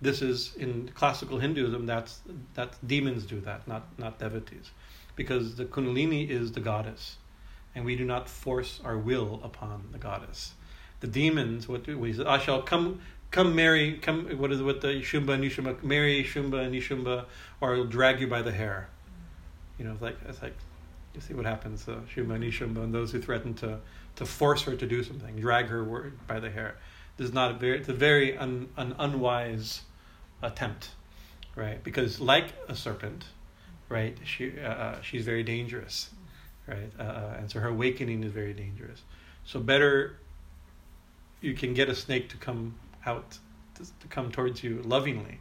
this 0.01 0.23
is 0.23 0.55
in 0.57 0.91
classical 0.95 1.39
Hinduism. 1.39 1.87
That's 1.87 2.21
that 2.55 2.77
demons 2.87 3.25
do 3.25 3.41
that, 3.41 3.67
not 3.67 3.99
not 3.99 4.19
devotees, 4.19 4.71
because 5.17 5.57
the 5.57 5.65
kundalini 5.65 6.29
is 6.29 6.53
the 6.53 6.61
goddess 6.61 7.17
and 7.75 7.85
we 7.85 7.97
do 7.97 8.05
not 8.05 8.29
force 8.29 8.81
our 8.85 8.99
will 8.99 9.41
upon 9.43 9.89
the 9.93 9.99
goddess. 9.99 10.55
The 11.01 11.07
demons, 11.07 11.69
what 11.69 11.87
we 11.87 12.13
say? 12.13 12.25
I 12.25 12.39
shall 12.39 12.63
come, 12.63 13.01
come 13.31 13.55
marry, 13.55 13.99
come. 13.99 14.27
What 14.39 14.53
is 14.53 14.61
it 14.61 14.65
with 14.65 14.83
the 14.83 15.01
Shumba 15.01 15.35
and 15.35 15.45
Nishumba? 15.45 15.83
Marry 15.83 16.23
Shumba 16.23 16.65
and 16.65 16.75
Nishumba, 16.75 17.25
or 17.61 17.75
I'll 17.75 17.85
drag 17.85 18.21
you 18.21 18.29
by 18.29 18.43
the 18.43 18.53
hair. 18.53 18.89
You 19.83 19.89
know, 19.89 19.95
it's 19.95 20.03
like 20.03 20.17
it's 20.29 20.41
like 20.41 20.55
you 21.13 21.21
see 21.21 21.35
what 21.35 21.45
happens. 21.45 21.89
Uh, 21.89 21.97
Shumba 22.15 22.37
and 22.37 22.45
Nishumba 22.45 22.85
and 22.85 22.95
those 22.95 23.11
who 23.11 23.21
threaten 23.21 23.53
to 23.55 23.81
to 24.15 24.25
force 24.25 24.63
her 24.63 24.77
to 24.77 24.87
do 24.87 25.03
something, 25.03 25.35
drag 25.41 25.67
her 25.67 25.83
by 26.29 26.39
the 26.39 26.51
hair. 26.51 26.77
This 27.17 27.27
is 27.27 27.35
not 27.35 27.51
a 27.51 27.55
very. 27.55 27.79
It's 27.79 27.89
a 27.89 27.93
very 27.93 28.37
un, 28.37 28.69
an 28.77 28.95
unwise 28.99 29.83
attempt, 30.41 30.91
right? 31.57 31.83
Because 31.83 32.21
like 32.21 32.53
a 32.69 32.77
serpent, 32.77 33.25
right? 33.89 34.17
She 34.25 34.53
uh, 34.61 34.69
uh 34.69 35.01
she's 35.03 35.25
very 35.25 35.43
dangerous 35.43 36.11
right? 36.69 36.93
Uh, 36.97 37.03
uh, 37.03 37.37
and 37.39 37.51
so 37.51 37.59
her 37.59 37.69
awakening 37.69 38.23
is 38.23 38.33
very 38.33 38.53
dangerous. 38.53 39.03
So 39.45 39.59
better 39.59 40.19
you 41.41 41.55
can 41.55 41.75
get 41.75 41.89
a 41.89 41.95
snake 41.95 42.29
to 42.29 42.37
come 42.37 42.77
out 43.05 43.39
to, 43.75 43.83
to 43.85 44.07
come 44.09 44.31
towards 44.31 44.63
you 44.63 44.81
lovingly 44.85 45.41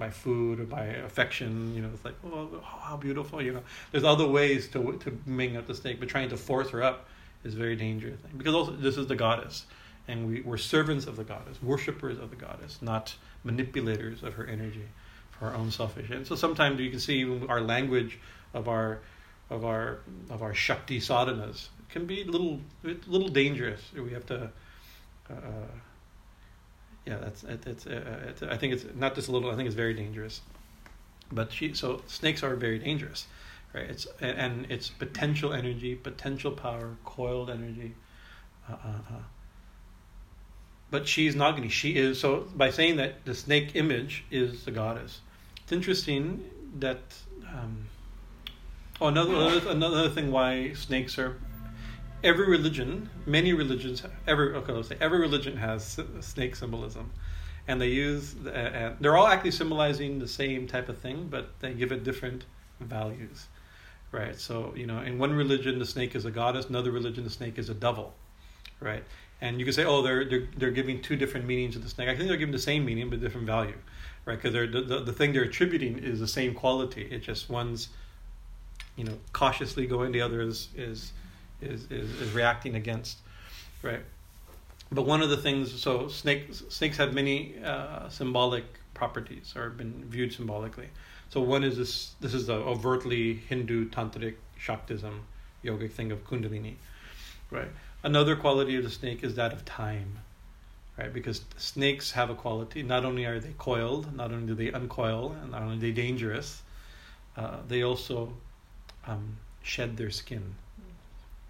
by 0.00 0.10
food 0.10 0.58
or 0.58 0.64
by 0.64 0.86
affection. 0.86 1.72
You 1.74 1.82
know, 1.82 1.90
it's 1.94 2.04
like 2.04 2.16
oh, 2.24 2.60
how 2.64 2.96
beautiful. 2.96 3.40
You 3.40 3.52
know, 3.52 3.62
there's 3.92 4.02
other 4.02 4.26
ways 4.26 4.66
to 4.70 4.98
to 5.04 5.10
bring 5.12 5.56
up 5.56 5.68
the 5.68 5.74
snake, 5.76 6.00
but 6.00 6.08
trying 6.08 6.30
to 6.30 6.36
force 6.36 6.70
her 6.70 6.82
up 6.82 7.06
is 7.44 7.54
very 7.54 7.76
dangerous 7.76 8.18
because 8.36 8.54
also 8.54 8.72
this 8.72 8.96
is 8.96 9.06
the 9.06 9.14
goddess. 9.14 9.66
And 10.08 10.28
we, 10.28 10.40
we're 10.40 10.56
servants 10.56 11.06
of 11.06 11.16
the 11.16 11.22
goddess, 11.22 11.62
worshippers 11.62 12.18
of 12.18 12.30
the 12.30 12.36
goddess, 12.36 12.78
not 12.82 13.14
manipulators 13.44 14.24
of 14.24 14.34
her 14.34 14.46
energy 14.46 14.88
for 15.30 15.46
our 15.46 15.54
own 15.54 15.70
selfish. 15.70 16.10
And 16.10 16.26
so 16.26 16.34
sometimes 16.34 16.80
you 16.80 16.90
can 16.90 16.98
see 16.98 17.46
our 17.46 17.60
language 17.60 18.18
of 18.52 18.68
our 18.68 19.00
of 19.50 19.64
our 19.64 20.00
of 20.28 20.42
our 20.42 20.54
Shakti 20.54 20.98
sadhanas 20.98 21.68
can 21.90 22.06
be 22.06 22.22
a 22.22 22.24
little 22.24 22.60
a 22.84 22.96
little 23.06 23.28
dangerous. 23.28 23.80
We 23.94 24.12
have 24.12 24.26
to. 24.26 24.50
Uh, 25.30 25.68
yeah, 27.06 27.16
that's 27.16 27.44
it, 27.44 27.66
it's, 27.66 27.86
uh, 27.86 28.20
it's. 28.28 28.42
I 28.42 28.56
think 28.56 28.74
it's 28.74 28.84
not 28.94 29.14
just 29.14 29.28
a 29.28 29.32
little. 29.32 29.50
I 29.50 29.56
think 29.56 29.66
it's 29.66 29.76
very 29.76 29.94
dangerous. 29.94 30.40
But 31.32 31.52
she 31.52 31.74
so 31.74 32.02
snakes 32.06 32.42
are 32.42 32.54
very 32.56 32.78
dangerous, 32.78 33.26
right? 33.72 33.88
It's 33.88 34.06
and 34.20 34.66
it's 34.70 34.90
potential 34.90 35.52
energy, 35.52 35.94
potential 35.94 36.52
power, 36.52 36.96
coiled 37.04 37.50
energy. 37.50 37.94
Uh, 38.68 38.72
uh, 38.72 39.14
uh. 39.14 39.22
But 40.90 41.06
she's 41.06 41.36
Nagini. 41.36 41.70
She 41.70 41.96
is 41.96 42.20
so 42.20 42.48
by 42.54 42.70
saying 42.70 42.96
that 42.96 43.24
the 43.24 43.34
snake 43.34 43.72
image 43.74 44.24
is 44.30 44.64
the 44.64 44.70
goddess. 44.70 45.20
It's 45.62 45.72
interesting 45.72 46.44
that. 46.78 47.00
Um, 47.48 47.86
Oh, 49.00 49.06
another 49.06 49.66
another 49.70 50.10
thing 50.10 50.30
why 50.30 50.74
snakes 50.74 51.18
are. 51.18 51.38
Every 52.22 52.46
religion, 52.46 53.08
many 53.26 53.52
religions, 53.52 54.02
every 54.26 54.54
okay, 54.54 54.72
let's 54.72 54.88
say 54.88 54.96
every 55.00 55.20
religion 55.20 55.56
has 55.56 55.98
snake 56.20 56.54
symbolism, 56.54 57.10
and 57.66 57.80
they 57.80 57.88
use 57.88 58.34
uh, 58.44 58.50
uh, 58.50 58.94
they're 59.00 59.16
all 59.16 59.26
actually 59.26 59.52
symbolizing 59.52 60.18
the 60.18 60.28
same 60.28 60.66
type 60.66 60.88
of 60.88 60.98
thing, 60.98 61.28
but 61.30 61.58
they 61.60 61.72
give 61.72 61.92
it 61.92 62.04
different 62.04 62.44
values, 62.80 63.48
right? 64.12 64.38
So 64.38 64.74
you 64.76 64.86
know, 64.86 65.00
in 65.00 65.18
one 65.18 65.32
religion 65.32 65.78
the 65.78 65.86
snake 65.86 66.14
is 66.14 66.24
a 66.24 66.30
goddess, 66.30 66.66
another 66.66 66.90
religion 66.90 67.24
the 67.24 67.30
snake 67.30 67.58
is 67.58 67.70
a 67.70 67.74
devil, 67.74 68.14
right? 68.80 69.04
And 69.40 69.58
you 69.58 69.64
can 69.64 69.72
say, 69.72 69.84
oh, 69.84 70.02
they're 70.02 70.24
they're 70.28 70.48
they're 70.56 70.70
giving 70.70 71.00
two 71.00 71.16
different 71.16 71.46
meanings 71.46 71.74
to 71.74 71.80
the 71.80 71.88
snake. 71.88 72.08
I 72.08 72.16
think 72.16 72.28
they're 72.28 72.36
giving 72.36 72.52
the 72.52 72.58
same 72.58 72.84
meaning 72.84 73.08
but 73.08 73.20
different 73.20 73.46
value, 73.46 73.78
right? 74.26 74.40
Because 74.40 74.52
the, 74.52 74.82
the 74.82 75.00
the 75.00 75.12
thing 75.12 75.32
they're 75.32 75.44
attributing 75.44 75.98
is 75.98 76.20
the 76.20 76.28
same 76.28 76.54
quality. 76.54 77.08
It 77.10 77.20
just 77.20 77.48
one's 77.48 77.88
you 78.96 79.04
know, 79.04 79.16
cautiously 79.32 79.86
going. 79.86 80.12
The 80.12 80.20
other 80.20 80.42
is 80.42 80.68
is 80.76 81.12
is 81.60 81.84
is, 81.90 82.10
is 82.20 82.32
reacting 82.32 82.74
against, 82.74 83.18
right? 83.82 84.00
But 84.92 85.06
one 85.06 85.22
of 85.22 85.30
the 85.30 85.36
things, 85.36 85.80
so 85.80 86.08
snakes 86.08 86.62
snakes 86.68 86.96
have 86.96 87.14
many 87.14 87.54
uh, 87.64 88.08
symbolic 88.08 88.64
properties 88.94 89.54
or 89.56 89.70
been 89.70 90.04
viewed 90.08 90.32
symbolically. 90.32 90.88
So 91.28 91.40
one 91.40 91.62
is 91.62 91.76
this. 91.76 92.14
This 92.20 92.34
is 92.34 92.46
the 92.46 92.54
overtly 92.54 93.34
Hindu 93.34 93.88
tantric 93.90 94.34
Shaktism 94.58 95.20
yogic 95.64 95.92
thing 95.92 96.12
of 96.12 96.24
Kundalini, 96.26 96.74
right? 97.50 97.68
Another 98.02 98.36
quality 98.36 98.76
of 98.76 98.84
the 98.84 98.90
snake 98.90 99.22
is 99.22 99.34
that 99.34 99.52
of 99.52 99.64
time, 99.64 100.18
right? 100.98 101.12
Because 101.12 101.42
snakes 101.56 102.12
have 102.12 102.30
a 102.30 102.34
quality. 102.34 102.82
Not 102.82 103.04
only 103.04 103.26
are 103.26 103.38
they 103.38 103.54
coiled, 103.58 104.14
not 104.14 104.32
only 104.32 104.46
do 104.46 104.54
they 104.54 104.72
uncoil, 104.72 105.36
and 105.42 105.50
not 105.52 105.62
only 105.62 105.76
are 105.76 105.80
they 105.80 105.92
dangerous, 105.92 106.62
uh, 107.36 107.58
they 107.68 107.82
also 107.82 108.32
um, 109.06 109.36
shed 109.62 109.96
their 109.96 110.10
skin, 110.10 110.54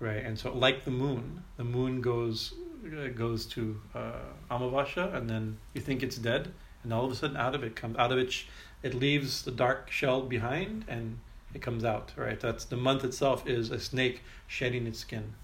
right? 0.00 0.24
And 0.24 0.38
so, 0.38 0.52
like 0.52 0.84
the 0.84 0.90
moon, 0.90 1.44
the 1.56 1.64
moon 1.64 2.00
goes 2.00 2.54
uh, 2.84 3.08
goes 3.08 3.46
to 3.46 3.80
uh, 3.94 4.12
Amavasya, 4.50 5.14
and 5.14 5.28
then 5.28 5.58
you 5.74 5.80
think 5.80 6.02
it's 6.02 6.16
dead, 6.16 6.52
and 6.82 6.92
all 6.92 7.04
of 7.04 7.12
a 7.12 7.14
sudden, 7.14 7.36
out 7.36 7.54
of 7.54 7.62
it 7.62 7.76
comes 7.76 7.96
out 7.98 8.10
of 8.10 8.18
it, 8.18 8.34
it 8.82 8.94
leaves 8.94 9.42
the 9.42 9.50
dark 9.50 9.90
shell 9.90 10.22
behind, 10.22 10.86
and 10.88 11.18
it 11.54 11.60
comes 11.62 11.84
out. 11.84 12.12
Right? 12.16 12.40
That's 12.40 12.64
the 12.64 12.76
month 12.76 13.04
itself 13.04 13.46
is 13.46 13.70
a 13.70 13.78
snake 13.78 14.22
shedding 14.46 14.86
its 14.86 14.98
skin, 14.98 15.34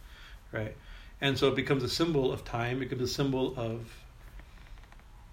right? 0.50 0.74
And 1.20 1.38
so 1.38 1.48
it 1.48 1.54
becomes 1.54 1.82
a 1.82 1.88
symbol 1.88 2.32
of 2.32 2.44
time. 2.44 2.78
It 2.78 2.90
becomes 2.90 3.10
a 3.10 3.14
symbol 3.14 3.54
of, 3.56 3.90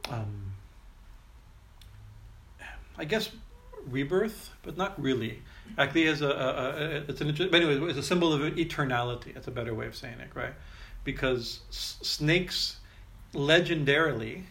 um, 0.09 0.53
I 2.97 3.03
guess, 3.05 3.29
rebirth, 3.85 4.51
but 4.63 4.77
not 4.77 5.01
really. 5.01 5.41
Actually, 5.77 6.07
as 6.07 6.21
a, 6.21 6.27
a, 6.27 6.29
a 6.29 6.85
it's 7.07 7.21
an 7.21 7.29
anyway, 7.53 7.89
it's 7.89 7.97
a 7.97 8.03
symbol 8.03 8.33
of 8.33 8.41
eternality. 8.41 9.33
That's 9.33 9.47
a 9.47 9.51
better 9.51 9.73
way 9.73 9.87
of 9.87 9.95
saying 9.95 10.19
it, 10.19 10.29
right? 10.35 10.53
Because 11.03 11.61
snakes, 11.69 12.77
legendarily, 13.33 14.43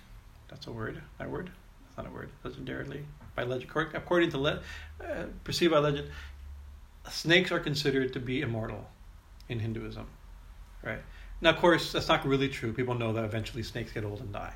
that's 0.48 0.66
a 0.66 0.72
word. 0.72 1.00
That 1.18 1.30
word. 1.30 1.50
That's 1.84 1.96
not 1.96 2.06
a 2.06 2.10
word. 2.10 2.30
Legendarily, 2.44 3.04
by 3.36 3.44
legend, 3.44 3.70
according 3.94 4.30
to 4.30 4.38
le, 4.38 4.60
uh, 5.00 5.24
perceived 5.44 5.72
by 5.72 5.78
legend, 5.78 6.10
snakes 7.10 7.52
are 7.52 7.60
considered 7.60 8.12
to 8.12 8.20
be 8.20 8.40
immortal 8.40 8.88
in 9.48 9.60
Hinduism, 9.60 10.06
right? 10.82 11.00
Now, 11.40 11.50
of 11.50 11.56
course, 11.56 11.92
that's 11.92 12.08
not 12.08 12.24
really 12.26 12.48
true. 12.48 12.72
People 12.72 12.94
know 12.94 13.12
that 13.12 13.24
eventually 13.24 13.62
snakes 13.62 13.92
get 13.92 14.04
old 14.04 14.20
and 14.20 14.32
die, 14.32 14.54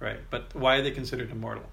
right? 0.00 0.20
But 0.30 0.54
why 0.54 0.76
are 0.76 0.82
they 0.82 0.90
considered 0.90 1.30
immortal? 1.30 1.64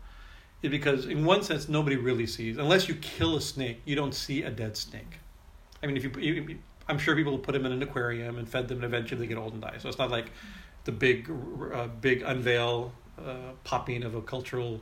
Because 0.70 1.06
in 1.06 1.26
one 1.26 1.44
sense 1.44 1.70
nobody 1.70 1.96
really 1.96 2.28
sees 2.28 2.58
unless 2.58 2.88
you 2.88 2.96
kill 2.96 3.36
a 3.36 3.42
snake 3.42 3.82
you 3.86 3.96
don't 3.96 4.14
see 4.14 4.44
a 4.44 4.52
dead 4.52 4.76
snake. 4.78 5.20
I 5.82 5.88
mean 5.88 5.98
if 5.98 6.04
you, 6.04 6.12
you 6.20 6.58
i'm 6.88 6.98
sure 6.98 7.16
people 7.16 7.38
put 7.38 7.54
them 7.54 7.66
in 7.66 7.72
an 7.72 7.82
aquarium 7.82 8.38
and 8.38 8.48
fed 8.48 8.68
them 8.68 8.78
and 8.78 8.86
eventually 8.86 9.22
they 9.22 9.28
get 9.28 9.38
old 9.38 9.54
and 9.54 9.62
die. 9.62 9.78
So 9.80 9.90
it's 9.90 9.98
not 9.98 10.12
like 10.12 10.32
the 10.86 10.92
big 10.92 11.30
uh, 11.74 11.88
big 12.02 12.22
unveil 12.22 12.92
uh, 13.18 13.54
popping 13.64 14.04
of 14.04 14.16
a 14.16 14.22
cultural 14.22 14.82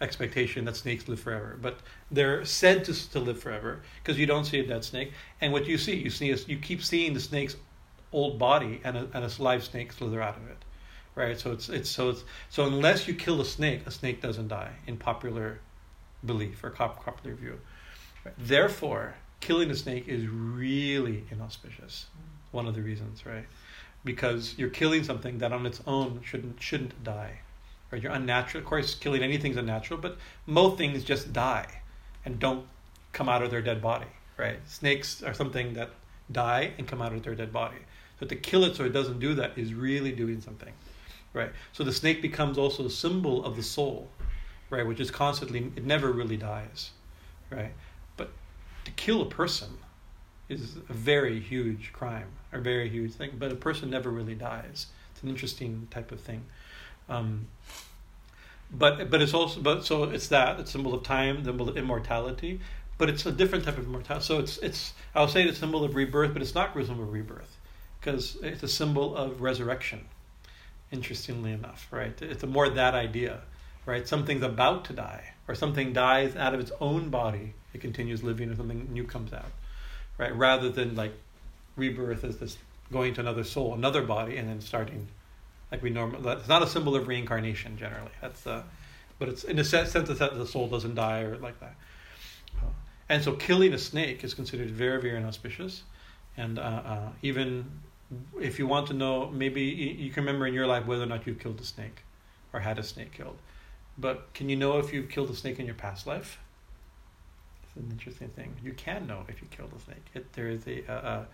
expectation 0.00 0.64
that 0.64 0.76
snakes 0.76 1.08
live 1.08 1.20
forever. 1.20 1.56
But 1.60 1.78
they're 2.10 2.44
said 2.44 2.84
to, 2.86 3.10
to 3.10 3.20
live 3.20 3.40
forever 3.40 3.82
because 4.02 4.18
you 4.18 4.26
don't 4.26 4.44
see 4.44 4.58
a 4.58 4.66
dead 4.66 4.84
snake. 4.84 5.12
And 5.40 5.52
what 5.52 5.66
you 5.66 5.78
see 5.78 5.94
you 5.96 6.10
see 6.10 6.30
is 6.30 6.48
you 6.48 6.58
keep 6.58 6.82
seeing 6.82 7.14
the 7.14 7.20
snake's 7.20 7.56
old 8.12 8.38
body 8.38 8.80
and 8.84 8.96
a, 8.96 9.08
and 9.14 9.24
a 9.24 9.42
live 9.42 9.64
snake 9.64 9.92
slither 9.92 10.20
out 10.20 10.36
of 10.36 10.46
it 10.48 10.64
right? 11.14 11.38
So 11.38 11.52
it's 11.52 11.68
it's 11.68 11.90
so 11.90 12.10
it's 12.10 12.24
so 12.48 12.66
unless 12.66 13.06
you 13.06 13.14
kill 13.14 13.40
a 13.40 13.44
snake, 13.44 13.86
a 13.86 13.90
snake 13.90 14.20
doesn't 14.20 14.48
die 14.48 14.72
in 14.86 14.96
popular 14.96 15.60
belief 16.24 16.62
or 16.64 16.70
popular 16.70 17.34
view. 17.34 17.60
Right? 18.24 18.34
Therefore, 18.38 19.14
killing 19.40 19.70
a 19.70 19.76
snake 19.76 20.08
is 20.08 20.26
really 20.26 21.24
inauspicious. 21.30 22.06
One 22.50 22.66
of 22.66 22.74
the 22.74 22.82
reasons, 22.82 23.24
right? 23.26 23.46
Because 24.04 24.54
you're 24.58 24.70
killing 24.70 25.04
something 25.04 25.38
that 25.38 25.52
on 25.52 25.66
its 25.66 25.80
own 25.86 26.20
shouldn't 26.24 26.60
shouldn't 26.60 27.02
die. 27.04 27.40
Right? 27.90 28.02
You're 28.02 28.12
unnatural. 28.12 28.62
Of 28.62 28.68
course, 28.68 28.94
killing 28.94 29.22
anything's 29.22 29.56
unnatural, 29.56 30.00
but 30.00 30.16
most 30.46 30.78
things 30.78 31.04
just 31.04 31.32
die 31.32 31.66
and 32.24 32.38
don't 32.38 32.66
come 33.12 33.28
out 33.28 33.42
of 33.42 33.50
their 33.50 33.62
dead 33.62 33.82
body. 33.82 34.06
Right? 34.38 34.56
Snakes 34.66 35.22
are 35.22 35.34
something 35.34 35.74
that 35.74 35.90
die 36.30 36.72
and 36.78 36.88
come 36.88 37.02
out 37.02 37.12
of 37.12 37.22
their 37.22 37.34
dead 37.34 37.52
body. 37.52 37.76
So 38.18 38.26
to 38.26 38.36
kill 38.36 38.64
it 38.64 38.76
so 38.76 38.84
it 38.84 38.92
doesn't 38.92 39.18
do 39.18 39.34
that 39.34 39.58
is 39.58 39.74
really 39.74 40.12
doing 40.12 40.40
something 40.40 40.72
right? 41.32 41.50
So 41.72 41.84
the 41.84 41.92
snake 41.92 42.22
becomes 42.22 42.58
also 42.58 42.86
a 42.86 42.90
symbol 42.90 43.44
of 43.44 43.56
the 43.56 43.62
soul, 43.62 44.08
right? 44.70 44.86
Which 44.86 45.00
is 45.00 45.10
constantly, 45.10 45.72
it 45.76 45.84
never 45.84 46.12
really 46.12 46.36
dies, 46.36 46.90
right? 47.50 47.72
But 48.16 48.30
to 48.84 48.90
kill 48.92 49.22
a 49.22 49.26
person 49.26 49.78
is 50.48 50.76
a 50.88 50.92
very 50.92 51.40
huge 51.40 51.92
crime, 51.92 52.28
a 52.52 52.60
very 52.60 52.88
huge 52.88 53.12
thing. 53.12 53.32
But 53.38 53.52
a 53.52 53.56
person 53.56 53.90
never 53.90 54.10
really 54.10 54.34
dies. 54.34 54.86
It's 55.12 55.22
an 55.22 55.28
interesting 55.28 55.88
type 55.90 56.12
of 56.12 56.20
thing. 56.20 56.44
Um, 57.08 57.48
but 58.70 59.10
but 59.10 59.20
it's 59.20 59.34
also 59.34 59.60
but 59.60 59.84
so 59.84 60.04
it's 60.04 60.28
that 60.28 60.60
it's 60.60 60.70
symbol 60.70 60.94
of 60.94 61.02
time, 61.02 61.44
symbol 61.44 61.68
of 61.68 61.76
immortality. 61.76 62.60
But 62.98 63.08
it's 63.08 63.26
a 63.26 63.32
different 63.32 63.64
type 63.64 63.78
of 63.78 63.86
immortality. 63.86 64.24
So 64.24 64.38
it's 64.38 64.58
it's 64.58 64.92
I'll 65.14 65.28
say 65.28 65.42
it's 65.42 65.58
a 65.58 65.60
symbol 65.60 65.84
of 65.84 65.94
rebirth, 65.94 66.32
but 66.32 66.42
it's 66.42 66.54
not 66.54 66.76
a 66.76 66.84
symbol 66.84 67.04
of 67.04 67.12
rebirth 67.12 67.58
because 68.00 68.36
it's 68.42 68.62
a 68.62 68.68
symbol 68.68 69.16
of 69.16 69.40
resurrection 69.40 70.06
interestingly 70.92 71.52
enough, 71.52 71.88
right? 71.90 72.20
It's 72.20 72.44
more 72.44 72.68
that 72.68 72.94
idea, 72.94 73.40
right? 73.86 74.06
Something's 74.06 74.42
about 74.42 74.84
to 74.86 74.92
die, 74.92 75.32
or 75.48 75.54
something 75.54 75.92
dies 75.92 76.36
out 76.36 76.54
of 76.54 76.60
its 76.60 76.72
own 76.80 77.08
body, 77.08 77.54
it 77.72 77.80
continues 77.80 78.22
living, 78.22 78.48
and 78.48 78.56
something 78.56 78.92
new 78.92 79.04
comes 79.04 79.32
out, 79.32 79.50
right? 80.18 80.34
Rather 80.36 80.68
than 80.68 80.94
like 80.94 81.12
rebirth 81.76 82.22
as 82.22 82.38
this 82.38 82.58
going 82.92 83.14
to 83.14 83.20
another 83.20 83.42
soul, 83.42 83.74
another 83.74 84.02
body, 84.02 84.36
and 84.36 84.48
then 84.48 84.60
starting 84.60 85.08
like 85.70 85.82
we 85.82 85.90
normally. 85.90 86.30
It's 86.32 86.48
not 86.48 86.62
a 86.62 86.66
symbol 86.66 86.94
of 86.94 87.08
reincarnation 87.08 87.78
generally. 87.78 88.10
That's 88.20 88.42
the, 88.42 88.62
but 89.18 89.30
it's 89.30 89.44
in 89.44 89.58
a 89.58 89.64
sense 89.64 89.92
that 89.92 90.06
the 90.18 90.46
soul 90.46 90.68
doesn't 90.68 90.94
die 90.94 91.20
or 91.22 91.38
like 91.38 91.58
that. 91.60 91.74
Uh, 92.58 92.66
and 93.08 93.24
so 93.24 93.32
killing 93.32 93.72
a 93.72 93.78
snake 93.78 94.22
is 94.22 94.34
considered 94.34 94.70
very, 94.70 95.00
very 95.00 95.16
inauspicious, 95.16 95.82
and 96.36 96.58
uh, 96.58 96.62
uh, 96.62 97.08
even 97.22 97.64
if 98.40 98.58
you 98.58 98.66
want 98.66 98.88
to 98.88 98.94
know, 98.94 99.28
maybe 99.28 99.62
you 99.62 100.10
can 100.10 100.24
remember 100.24 100.46
in 100.46 100.54
your 100.54 100.66
life 100.66 100.86
whether 100.86 101.02
or 101.02 101.06
not 101.06 101.26
you've 101.26 101.38
killed 101.38 101.60
a 101.60 101.64
snake 101.64 102.02
or 102.52 102.60
had 102.60 102.78
a 102.78 102.82
snake 102.82 103.12
killed. 103.12 103.38
But 103.98 104.32
can 104.34 104.48
you 104.48 104.56
know 104.56 104.78
if 104.78 104.92
you've 104.92 105.08
killed 105.08 105.30
a 105.30 105.34
snake 105.34 105.58
in 105.58 105.66
your 105.66 105.74
past 105.74 106.06
life? 106.06 106.38
It's 107.64 107.76
an 107.76 107.90
interesting 107.90 108.28
thing. 108.28 108.54
You 108.62 108.72
can 108.72 109.06
know 109.06 109.24
if 109.28 109.40
you 109.40 109.48
killed 109.50 109.72
a 109.76 109.80
snake. 109.80 110.04
It, 110.14 110.32
there 110.32 110.48
is 110.48 110.66
a, 110.66 110.82
a, 110.88 111.26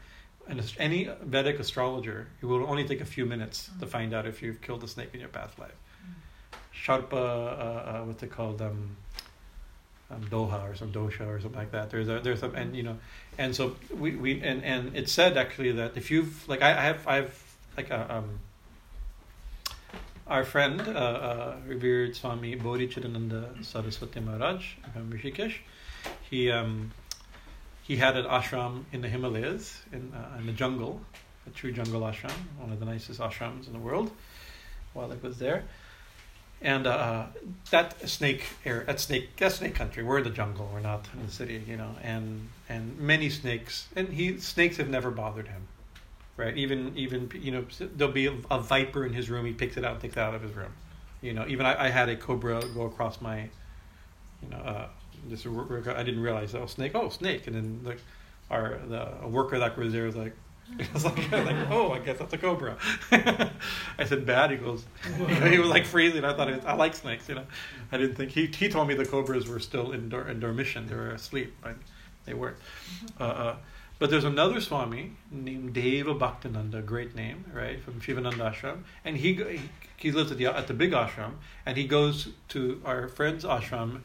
an, 0.48 0.62
any 0.78 1.08
Vedic 1.22 1.58
astrologer. 1.58 2.28
It 2.40 2.46
will 2.46 2.68
only 2.68 2.84
take 2.84 3.00
a 3.00 3.04
few 3.04 3.26
minutes 3.26 3.70
to 3.80 3.86
find 3.86 4.14
out 4.14 4.26
if 4.26 4.42
you've 4.42 4.60
killed 4.60 4.84
a 4.84 4.88
snake 4.88 5.10
in 5.14 5.20
your 5.20 5.28
past 5.28 5.58
life. 5.58 5.76
Sharpa, 6.74 7.12
uh, 7.12 7.16
uh, 7.16 8.02
what's 8.04 8.22
it 8.22 8.30
called? 8.30 8.62
Um, 8.62 8.96
um, 10.10 10.22
Doha 10.30 10.70
or 10.70 10.74
some 10.74 10.92
dosha 10.92 11.26
or 11.26 11.40
something 11.40 11.58
like 11.58 11.72
that. 11.72 11.90
There's 11.90 12.08
a 12.08 12.20
there's 12.20 12.40
some 12.40 12.54
and 12.54 12.74
you 12.74 12.82
know, 12.82 12.98
and 13.38 13.54
so 13.54 13.76
we, 13.96 14.16
we 14.16 14.42
and 14.42 14.64
and 14.64 14.96
it 14.96 15.08
said 15.08 15.36
actually 15.36 15.72
that 15.72 15.96
if 15.96 16.10
you've 16.10 16.46
like 16.48 16.60
I, 16.60 16.70
I 16.70 16.82
have 16.82 17.06
I 17.06 17.16
have 17.16 17.42
like 17.76 17.90
a 17.90 18.16
um. 18.16 18.40
Our 20.26 20.44
friend, 20.44 20.78
uh, 20.82 20.90
uh, 20.90 21.56
revered 21.66 22.14
Swami 22.14 22.54
Bodhi 22.54 22.86
Chidananda 22.86 23.64
Saraswati 23.64 24.20
Maharaj 24.20 24.74
from 24.92 25.10
Rishikesh, 25.10 25.54
he 26.28 26.50
um, 26.50 26.90
he 27.82 27.96
had 27.96 28.14
an 28.14 28.26
ashram 28.26 28.84
in 28.92 29.00
the 29.00 29.08
Himalayas, 29.08 29.80
in 29.90 30.12
uh, 30.14 30.38
in 30.38 30.44
the 30.44 30.52
jungle, 30.52 31.00
a 31.46 31.50
true 31.50 31.72
jungle 31.72 32.02
ashram, 32.02 32.38
one 32.58 32.70
of 32.70 32.78
the 32.78 32.84
nicest 32.84 33.20
ashrams 33.20 33.68
in 33.68 33.72
the 33.72 33.78
world. 33.78 34.10
While 34.92 35.10
I 35.10 35.16
was 35.22 35.38
there, 35.38 35.64
and 36.60 36.86
uh, 36.86 37.26
that 37.70 38.08
snake 38.08 38.44
air, 38.64 38.84
that 38.86 39.00
snake, 39.00 39.36
that 39.36 39.52
snake 39.52 39.74
country. 39.74 40.02
We're 40.02 40.18
in 40.18 40.24
the 40.24 40.30
jungle. 40.30 40.68
We're 40.72 40.80
not 40.80 41.06
in 41.14 41.24
the 41.24 41.32
city, 41.32 41.62
you 41.66 41.76
know. 41.76 41.94
And 42.02 42.48
and 42.68 42.98
many 42.98 43.30
snakes, 43.30 43.88
and 43.94 44.08
he 44.08 44.38
snakes 44.38 44.76
have 44.78 44.88
never 44.88 45.10
bothered 45.10 45.48
him, 45.48 45.68
right? 46.36 46.56
Even 46.56 46.96
even 46.96 47.30
you 47.34 47.52
know 47.52 47.64
there'll 47.78 48.12
be 48.12 48.26
a, 48.26 48.34
a 48.50 48.60
viper 48.60 49.06
in 49.06 49.12
his 49.12 49.30
room. 49.30 49.46
He 49.46 49.52
picks 49.52 49.76
it 49.76 49.84
out 49.84 49.92
and 49.92 50.00
takes 50.00 50.16
it 50.16 50.20
out 50.20 50.34
of 50.34 50.42
his 50.42 50.52
room. 50.52 50.72
You 51.20 51.32
know, 51.32 51.44
even 51.48 51.66
I, 51.66 51.86
I 51.86 51.88
had 51.88 52.08
a 52.08 52.16
cobra 52.16 52.62
go 52.74 52.82
across 52.82 53.20
my, 53.20 53.42
you 54.42 54.50
know, 54.50 54.58
uh, 54.58 54.86
this 55.28 55.46
I 55.46 56.02
didn't 56.02 56.20
realize 56.20 56.54
oh 56.54 56.66
snake 56.66 56.92
oh 56.94 57.08
snake, 57.08 57.46
and 57.46 57.56
then 57.56 57.80
like 57.84 58.00
our 58.50 58.78
the 58.88 59.28
worker 59.28 59.58
that 59.58 59.76
was 59.76 59.92
there 59.92 60.04
was 60.04 60.16
like 60.16 60.34
was 60.92 61.04
like, 61.04 61.32
like, 61.32 61.70
oh, 61.70 61.92
I 61.92 61.98
guess 61.98 62.18
that's 62.18 62.32
a 62.32 62.38
cobra. 62.38 62.76
I 63.10 64.04
said, 64.04 64.26
bad. 64.26 64.50
He 64.50 64.56
goes, 64.56 64.84
he 65.48 65.58
was 65.58 65.68
like 65.68 65.86
freezing. 65.86 66.24
I 66.24 66.34
thought, 66.34 66.50
was, 66.50 66.64
I 66.64 66.74
like 66.74 66.94
snakes, 66.94 67.28
you 67.28 67.36
know. 67.36 67.46
I 67.90 67.96
didn't 67.96 68.16
think, 68.16 68.30
he, 68.30 68.46
he 68.46 68.68
told 68.68 68.86
me 68.88 68.94
the 68.94 69.06
cobras 69.06 69.48
were 69.48 69.60
still 69.60 69.92
in, 69.92 70.08
dor- 70.08 70.28
in 70.28 70.40
dormition. 70.40 70.88
They 70.88 70.94
were 70.94 71.10
asleep, 71.10 71.54
but 71.62 71.76
they 72.26 72.34
weren't. 72.34 72.58
Uh, 73.18 73.24
uh, 73.24 73.56
but 73.98 74.10
there's 74.10 74.24
another 74.24 74.60
Swami 74.60 75.12
named 75.30 75.74
Deva 75.74 76.14
Bhaktananda, 76.14 76.84
great 76.84 77.16
name, 77.16 77.44
right, 77.52 77.82
from 77.82 78.00
Shivananda 78.00 78.50
Ashram. 78.50 78.82
And 79.04 79.16
he, 79.16 79.34
he, 79.34 79.60
he 79.96 80.12
lives 80.12 80.30
at 80.30 80.38
the, 80.38 80.46
at 80.46 80.68
the 80.68 80.74
big 80.74 80.92
ashram, 80.92 81.32
and 81.66 81.76
he 81.76 81.84
goes 81.86 82.28
to 82.50 82.80
our 82.84 83.08
friend's 83.08 83.44
ashram 83.44 84.02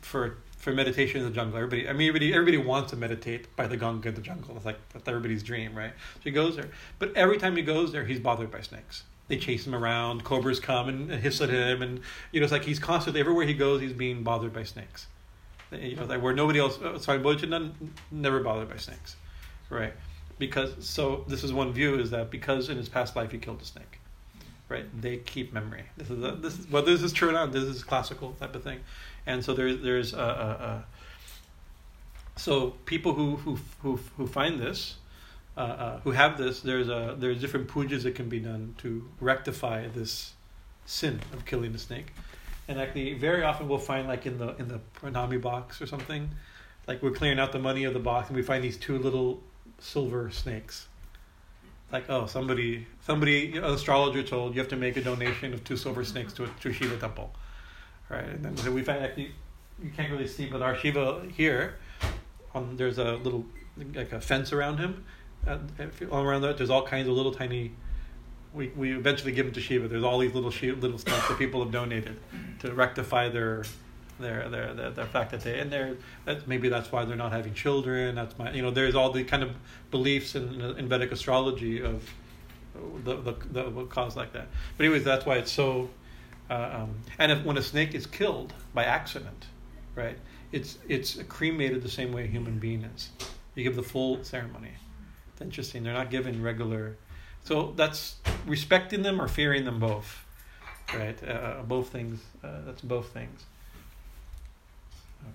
for 0.00 0.36
for 0.66 0.72
meditation 0.72 1.20
in 1.20 1.26
the 1.28 1.32
jungle. 1.32 1.56
Everybody, 1.56 1.88
I 1.88 1.92
mean, 1.92 2.08
everybody, 2.08 2.34
everybody 2.34 2.56
wants 2.58 2.90
to 2.90 2.96
meditate 2.96 3.54
by 3.54 3.68
the 3.68 3.76
Ganga 3.76 4.08
in 4.08 4.16
the 4.16 4.20
jungle. 4.20 4.56
It's 4.56 4.66
like 4.66 4.80
that's 4.92 5.06
everybody's 5.06 5.44
dream, 5.44 5.76
right? 5.76 5.92
So 6.16 6.20
he 6.24 6.32
goes 6.32 6.56
there, 6.56 6.70
but 6.98 7.16
every 7.16 7.38
time 7.38 7.54
he 7.54 7.62
goes 7.62 7.92
there, 7.92 8.04
he's 8.04 8.18
bothered 8.18 8.50
by 8.50 8.62
snakes. 8.62 9.04
They 9.28 9.36
chase 9.36 9.64
him 9.64 9.76
around. 9.76 10.24
Cobras 10.24 10.58
come 10.58 10.88
and 10.88 11.08
hiss 11.08 11.40
at 11.40 11.50
him, 11.50 11.82
and 11.82 12.00
you 12.32 12.40
know, 12.40 12.44
it's 12.44 12.52
like 12.52 12.64
he's 12.64 12.80
constantly 12.80 13.20
everywhere 13.20 13.46
he 13.46 13.54
goes, 13.54 13.80
he's 13.80 13.92
being 13.92 14.24
bothered 14.24 14.52
by 14.52 14.64
snakes. 14.64 15.06
You 15.70 15.94
know, 15.94 16.04
like 16.04 16.20
where 16.20 16.34
nobody 16.34 16.58
else. 16.58 16.82
Uh, 16.82 16.98
sorry, 16.98 17.20
Bojana 17.20 17.70
never 18.10 18.40
bothered 18.40 18.68
by 18.68 18.76
snakes, 18.76 19.14
right? 19.70 19.92
Because 20.40 20.74
so 20.80 21.24
this 21.28 21.44
is 21.44 21.52
one 21.52 21.72
view 21.72 21.96
is 21.96 22.10
that 22.10 22.28
because 22.28 22.70
in 22.70 22.76
his 22.76 22.88
past 22.88 23.14
life 23.14 23.30
he 23.30 23.38
killed 23.38 23.62
a 23.62 23.64
snake, 23.64 24.00
right? 24.68 24.84
They 25.00 25.18
keep 25.18 25.52
memory. 25.52 25.84
This 25.96 26.10
is 26.10 26.24
a, 26.24 26.32
this 26.32 26.58
is 26.58 26.68
whether 26.68 26.90
this 26.90 27.04
is 27.04 27.12
true 27.12 27.28
or 27.28 27.32
not. 27.32 27.52
This 27.52 27.62
is 27.62 27.84
classical 27.84 28.32
type 28.40 28.56
of 28.56 28.64
thing, 28.64 28.80
and 29.26 29.44
so 29.44 29.54
there's 29.54 29.82
there's 29.82 30.14
a, 30.14 30.18
a, 30.18 30.22
a 30.22 30.84
so 32.36 32.70
people 32.84 33.14
who 33.14 33.36
who 33.36 33.58
who 33.82 33.98
who 34.16 34.26
find 34.26 34.60
this. 34.60 34.96
Uh, 35.56 35.60
uh, 35.60 36.00
who 36.00 36.10
have 36.10 36.36
this? 36.36 36.60
There's 36.60 36.90
a 36.90 37.16
there's 37.18 37.40
different 37.40 37.68
pujas 37.68 38.02
that 38.02 38.14
can 38.14 38.28
be 38.28 38.40
done 38.40 38.74
to 38.78 39.08
rectify 39.20 39.88
this 39.88 40.34
sin 40.84 41.20
of 41.32 41.46
killing 41.46 41.72
the 41.72 41.78
snake, 41.78 42.12
and 42.68 42.78
actually 42.78 43.14
very 43.14 43.42
often 43.42 43.66
we'll 43.66 43.78
find 43.78 44.06
like 44.06 44.26
in 44.26 44.36
the 44.36 44.54
in 44.56 44.68
the 44.68 44.80
pranami 45.00 45.40
box 45.40 45.80
or 45.80 45.86
something, 45.86 46.28
like 46.86 47.02
we're 47.02 47.10
clearing 47.10 47.38
out 47.38 47.52
the 47.52 47.58
money 47.58 47.84
of 47.84 47.94
the 47.94 48.00
box 48.00 48.28
and 48.28 48.36
we 48.36 48.42
find 48.42 48.62
these 48.62 48.76
two 48.76 48.98
little 48.98 49.42
silver 49.78 50.30
snakes. 50.30 50.88
Like 51.90 52.10
oh 52.10 52.26
somebody 52.26 52.86
somebody 53.06 53.56
an 53.56 53.64
astrologer 53.64 54.22
told 54.22 54.54
you 54.54 54.60
have 54.60 54.68
to 54.68 54.76
make 54.76 54.98
a 54.98 55.02
donation 55.02 55.54
of 55.54 55.64
two 55.64 55.78
silver 55.78 56.04
snakes 56.04 56.34
to 56.34 56.44
a 56.44 56.48
to 56.60 56.70
Shiva 56.70 56.98
temple, 56.98 57.32
right? 58.08 58.24
And 58.24 58.44
then 58.44 58.56
so 58.56 58.70
we 58.70 58.82
find 58.82 59.02
actually 59.02 59.32
you 59.82 59.90
can't 59.90 60.10
really 60.10 60.26
see, 60.26 60.46
but 60.46 60.62
our 60.62 60.76
Shiva 60.76 61.26
here, 61.34 61.76
on 62.54 62.76
there's 62.76 62.98
a 62.98 63.16
little 63.16 63.44
like 63.94 64.12
a 64.12 64.20
fence 64.20 64.52
around 64.52 64.78
him, 64.78 65.04
uh, 65.46 65.58
all 66.10 66.22
around 66.22 66.42
that 66.42 66.56
there's 66.56 66.70
all 66.70 66.86
kinds 66.86 67.08
of 67.08 67.14
little 67.14 67.32
tiny. 67.32 67.72
We, 68.54 68.68
we 68.68 68.96
eventually 68.96 69.32
give 69.32 69.44
them 69.44 69.54
to 69.54 69.60
Shiva. 69.60 69.86
There's 69.88 70.02
all 70.02 70.18
these 70.18 70.32
little 70.32 70.50
little 70.78 70.98
stuff 70.98 71.28
that 71.28 71.38
people 71.38 71.62
have 71.62 71.72
donated 71.72 72.18
to 72.60 72.72
rectify 72.72 73.28
their 73.28 73.64
their 74.18 74.48
their 74.48 74.72
their, 74.72 74.90
their 74.90 75.06
fact 75.06 75.32
that 75.32 75.42
they 75.42 75.58
and 75.58 75.70
they're 75.70 75.96
that 76.24 76.48
maybe 76.48 76.68
that's 76.70 76.90
why 76.90 77.04
they're 77.04 77.16
not 77.16 77.32
having 77.32 77.52
children. 77.52 78.14
That's 78.14 78.38
my 78.38 78.52
you 78.52 78.62
know 78.62 78.70
there's 78.70 78.94
all 78.94 79.10
the 79.10 79.24
kind 79.24 79.42
of 79.42 79.50
beliefs 79.90 80.34
in 80.34 80.60
in 80.62 80.88
Vedic 80.88 81.12
astrology 81.12 81.82
of 81.82 82.10
the 83.04 83.16
the, 83.16 83.32
the 83.50 83.84
cause 83.86 84.16
like 84.16 84.32
that. 84.32 84.48
But 84.76 84.84
anyways, 84.84 85.04
that's 85.04 85.26
why 85.26 85.36
it's 85.36 85.52
so. 85.52 85.90
Uh, 86.48 86.82
um, 86.82 86.94
and 87.18 87.32
if 87.32 87.44
when 87.44 87.56
a 87.56 87.62
snake 87.62 87.94
is 87.94 88.06
killed 88.06 88.52
by 88.74 88.84
accident, 88.84 89.46
right, 89.94 90.18
it's 90.52 90.78
it's 90.88 91.20
cremated 91.24 91.82
the 91.82 91.88
same 91.88 92.12
way 92.12 92.24
a 92.24 92.26
human 92.26 92.58
being 92.58 92.82
is. 92.82 93.10
You 93.54 93.64
give 93.64 93.76
the 93.76 93.82
full 93.82 94.22
ceremony. 94.22 94.72
It's 95.32 95.40
interesting. 95.40 95.82
They're 95.82 95.94
not 95.94 96.10
given 96.10 96.42
regular. 96.42 96.96
So 97.44 97.72
that's 97.76 98.16
respecting 98.46 99.02
them 99.02 99.20
or 99.20 99.28
fearing 99.28 99.64
them 99.64 99.78
both, 99.78 100.24
right? 100.94 101.16
Uh, 101.28 101.62
both 101.62 101.88
things. 101.88 102.20
Uh, 102.42 102.62
that's 102.64 102.82
both 102.82 103.08
things. 103.08 103.44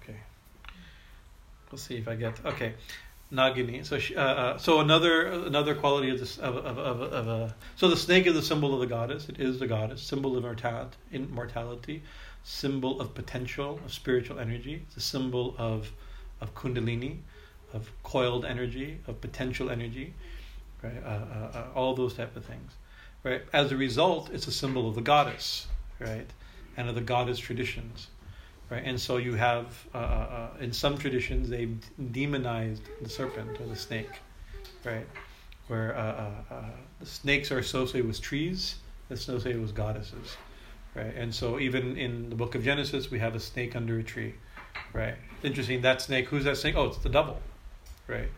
Okay. 0.02 0.18
We'll 1.72 1.80
see 1.80 1.98
if 1.98 2.08
I 2.08 2.16
get 2.16 2.46
okay. 2.46 2.74
Nagini. 3.32 3.86
So 3.86 3.98
uh, 4.18 4.20
uh, 4.22 4.58
so 4.58 4.80
another 4.82 5.28
another 5.28 5.74
quality 5.74 6.10
of 6.10 6.20
this 6.20 6.38
of 6.38 6.58
of, 6.58 6.78
of, 6.78 7.02
of 7.02 7.28
a 7.28 7.56
so 7.76 7.88
the 7.88 7.96
snake 7.96 8.28
is 8.28 8.34
the 8.34 8.42
symbol 8.42 8.74
of 8.74 8.82
the 8.82 8.88
goddess. 8.88 9.30
It 9.30 9.40
is 9.40 9.60
the 9.60 9.68
goddess, 9.68 10.02
symbol 10.02 10.36
of 10.36 10.44
mortality, 10.44 10.98
immortality, 11.14 12.04
symbol 12.44 13.00
of 13.00 13.14
potential, 13.16 13.80
of 13.86 13.94
spiritual 13.94 14.40
energy. 14.40 14.84
It's 14.88 14.98
a 14.98 15.02
symbol 15.02 15.56
of 15.58 15.92
of 16.42 16.54
kundalini, 16.56 17.20
of 17.74 17.90
coiled 18.04 18.44
energy, 18.44 19.00
of 19.08 19.22
potential 19.22 19.70
energy, 19.70 20.14
right? 20.84 21.02
Uh, 21.04 21.08
uh, 21.08 21.52
uh, 21.54 21.66
all 21.74 21.96
those 21.96 22.16
type 22.16 22.36
of 22.36 22.44
things, 22.44 22.74
right? 23.24 23.44
As 23.54 23.72
a 23.72 23.78
result, 23.78 24.30
it's 24.34 24.48
a 24.48 24.52
symbol 24.52 24.90
of 24.90 24.96
the 24.96 25.02
goddess, 25.02 25.68
right? 26.00 26.28
And 26.76 26.90
of 26.90 26.96
the 26.96 27.02
goddess 27.02 27.40
traditions 27.40 28.08
right? 28.72 28.84
And 28.86 29.00
so 29.00 29.18
you 29.18 29.36
have, 29.36 29.86
uh, 29.94 29.98
uh, 29.98 30.02
uh 30.02 30.64
in 30.64 30.72
some 30.72 30.98
traditions, 30.98 31.50
they 31.50 31.68
demonized 32.12 32.84
the 33.02 33.10
serpent 33.10 33.60
or 33.60 33.68
the 33.68 33.76
snake, 33.76 34.10
right? 34.86 35.06
Where 35.68 35.96
uh, 35.96 36.02
uh, 36.02 36.54
uh, 36.54 36.64
the 37.00 37.06
snakes 37.06 37.52
are 37.52 37.60
associated 37.60 38.08
with 38.08 38.22
trees, 38.22 38.78
associated 39.10 39.62
with 39.62 39.76
goddesses, 39.76 40.38
right? 40.96 41.14
And 41.16 41.36
so 41.36 41.60
even 41.60 41.98
in 41.98 42.30
the 42.30 42.36
book 42.36 42.56
of 42.56 42.64
Genesis, 42.64 43.12
we 43.12 43.20
have 43.20 43.36
a 43.36 43.40
snake 43.40 43.76
under 43.76 44.00
a 44.00 44.04
tree, 44.04 44.36
right? 44.94 45.16
Interesting. 45.44 45.82
That 45.82 46.02
snake, 46.02 46.28
who's 46.28 46.46
that 46.46 46.58
snake? 46.58 46.76
Oh, 46.78 46.86
it's 46.86 46.98
the 47.00 47.10
devil, 47.10 47.42
right? 48.08 48.30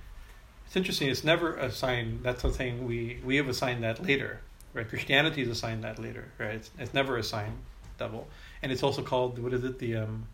It's 0.66 0.76
interesting. 0.76 1.10
It's 1.10 1.24
never 1.24 1.56
assigned. 1.58 2.24
That's 2.24 2.42
the 2.42 2.50
thing 2.50 2.88
we 2.88 3.20
we 3.24 3.36
have 3.36 3.50
assigned 3.50 3.84
that 3.84 4.02
later, 4.02 4.42
right? 4.74 4.88
Christianity 4.90 5.44
is 5.44 5.50
assigned 5.50 5.84
that 5.84 6.00
later, 6.00 6.32
right? 6.40 6.56
It's, 6.56 6.72
it's 6.80 6.94
never 6.94 7.18
assigned 7.18 7.58
devil 8.00 8.28
and 8.64 8.72
it's 8.72 8.82
also 8.82 9.04
called 9.04 9.38
what 9.38 9.54
is 9.54 9.64
it 9.64 9.78
the 9.78 9.98
um, 9.98 10.26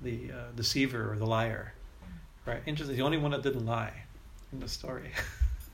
the 0.00 0.32
uh, 0.32 0.36
deceiver 0.56 1.12
or 1.12 1.16
the 1.16 1.26
liar, 1.26 1.74
right? 2.46 2.62
Interesting. 2.66 2.96
The 2.96 3.02
only 3.02 3.18
one 3.18 3.30
that 3.32 3.42
didn't 3.42 3.66
lie 3.66 3.92
in 4.52 4.58
the 4.58 4.68
story, 4.68 5.10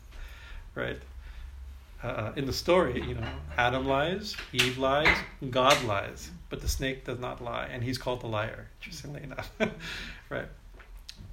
right? 0.74 0.98
Uh, 2.02 2.32
in 2.36 2.44
the 2.44 2.52
story, 2.52 3.00
you 3.00 3.14
know, 3.14 3.26
Adam 3.56 3.86
lies, 3.86 4.36
Eve 4.52 4.76
lies, 4.76 5.16
God 5.50 5.82
lies, 5.84 6.30
but 6.50 6.60
the 6.60 6.68
snake 6.68 7.04
does 7.04 7.18
not 7.18 7.42
lie, 7.42 7.66
and 7.72 7.82
he's 7.82 7.96
called 7.96 8.20
the 8.20 8.26
liar. 8.26 8.66
Interestingly 8.80 9.22
enough, 9.22 9.50
right? 10.28 10.46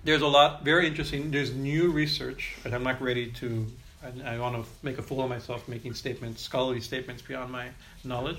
There's 0.03 0.22
a 0.22 0.27
lot 0.27 0.64
very 0.64 0.88
interesting. 0.88 1.31
There's 1.31 1.53
new 1.53 1.91
research, 1.91 2.56
but 2.61 2.73
I'm 2.73 2.84
not 2.84 3.02
ready 3.02 3.31
to. 3.31 3.68
I, 4.03 4.35
I 4.35 4.40
want 4.40 4.56
to 4.56 4.69
make 4.84 4.99
a 4.99 5.02
fool 5.02 5.23
of 5.23 5.30
myself 5.30 5.68
making 5.68 5.95
statements, 5.95 6.41
scholarly 6.41 6.81
statements 6.81 7.22
beyond 7.23 7.52
my 7.52 7.69
knowledge 8.03 8.38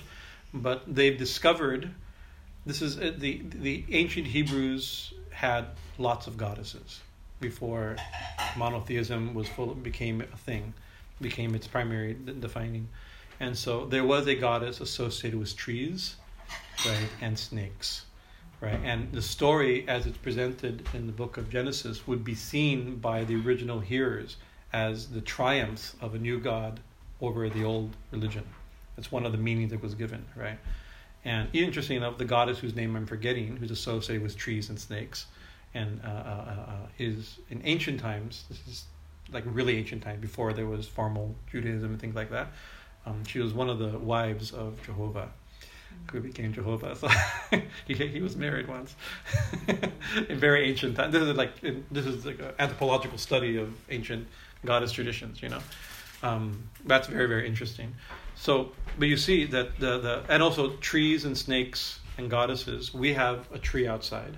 but 0.54 0.82
they've 0.86 1.18
discovered 1.18 1.90
this 2.64 2.80
is 2.80 2.98
uh, 2.98 3.12
the 3.18 3.42
the 3.44 3.84
ancient 3.90 4.28
Hebrews 4.28 5.12
had 5.30 5.66
lots 5.98 6.26
of 6.26 6.36
goddesses 6.36 7.00
before 7.40 7.96
monotheism 8.56 9.34
was 9.34 9.48
full 9.48 9.74
became 9.74 10.20
a 10.20 10.36
thing, 10.36 10.72
became 11.20 11.54
its 11.54 11.66
primary 11.66 12.16
defining, 12.38 12.88
and 13.40 13.58
so 13.58 13.84
there 13.84 14.04
was 14.04 14.26
a 14.28 14.34
goddess 14.34 14.80
associated 14.80 15.38
with 15.38 15.54
trees, 15.56 16.16
right, 16.86 17.08
and 17.20 17.38
snakes, 17.38 18.06
right, 18.60 18.78
and 18.84 19.12
the 19.12 19.20
story 19.20 19.86
as 19.88 20.06
it's 20.06 20.16
presented 20.18 20.86
in 20.94 21.06
the 21.06 21.12
book 21.12 21.36
of 21.36 21.50
Genesis 21.50 22.06
would 22.06 22.24
be 22.24 22.34
seen 22.34 22.96
by 22.96 23.24
the 23.24 23.34
original 23.44 23.80
hearers 23.80 24.36
as 24.72 25.10
the 25.10 25.20
triumph 25.20 25.94
of 26.00 26.14
a 26.14 26.18
new 26.18 26.38
god 26.38 26.80
over 27.20 27.48
the 27.50 27.64
old 27.64 27.90
religion. 28.10 28.44
That's 28.96 29.10
one 29.10 29.26
of 29.26 29.32
the 29.32 29.38
meanings 29.38 29.70
that 29.70 29.82
was 29.82 29.94
given, 29.94 30.24
right? 30.36 30.58
And 31.24 31.48
interesting 31.52 31.96
enough, 31.96 32.18
the 32.18 32.24
goddess 32.24 32.58
whose 32.58 32.74
name 32.74 32.96
I'm 32.96 33.06
forgetting, 33.06 33.56
who's 33.56 33.70
associated 33.70 34.22
with 34.22 34.36
trees 34.36 34.68
and 34.68 34.78
snakes, 34.78 35.26
and 35.74 36.00
uh, 36.04 36.08
uh, 36.08 36.10
uh, 36.10 36.70
uh, 36.70 36.86
is 36.98 37.38
in 37.50 37.62
ancient 37.64 38.00
times. 38.00 38.44
This 38.48 38.60
is 38.68 38.84
like 39.32 39.44
really 39.46 39.78
ancient 39.78 40.02
times 40.02 40.20
before 40.20 40.52
there 40.52 40.66
was 40.66 40.86
formal 40.86 41.34
Judaism 41.50 41.90
and 41.90 42.00
things 42.00 42.14
like 42.14 42.30
that. 42.30 42.48
Um, 43.06 43.24
she 43.24 43.40
was 43.40 43.52
one 43.52 43.68
of 43.68 43.78
the 43.78 43.98
wives 43.98 44.52
of 44.52 44.82
Jehovah, 44.84 45.30
who 46.12 46.20
became 46.20 46.52
Jehovah. 46.52 46.96
So 47.00 47.08
he 47.86 47.94
he 47.94 48.20
was 48.20 48.36
married 48.36 48.68
once 48.68 48.94
in 50.28 50.38
very 50.38 50.68
ancient 50.68 50.96
times. 50.96 51.12
This 51.12 51.22
is 51.22 51.36
like 51.36 51.60
this 51.90 52.06
is 52.06 52.26
like 52.26 52.38
an 52.38 52.52
anthropological 52.58 53.18
study 53.18 53.56
of 53.56 53.72
ancient 53.90 54.26
goddess 54.64 54.92
traditions. 54.92 55.42
You 55.42 55.48
know, 55.48 55.60
um, 56.22 56.68
that's 56.84 57.08
very 57.08 57.26
very 57.26 57.48
interesting. 57.48 57.94
So, 58.44 58.72
but 58.98 59.08
you 59.08 59.16
see 59.16 59.46
that 59.46 59.80
the, 59.80 59.98
the 59.98 60.22
and 60.28 60.42
also 60.42 60.76
trees 60.76 61.24
and 61.24 61.36
snakes 61.36 62.00
and 62.18 62.28
goddesses. 62.30 62.92
We 62.92 63.14
have 63.14 63.50
a 63.50 63.58
tree 63.58 63.88
outside. 63.88 64.36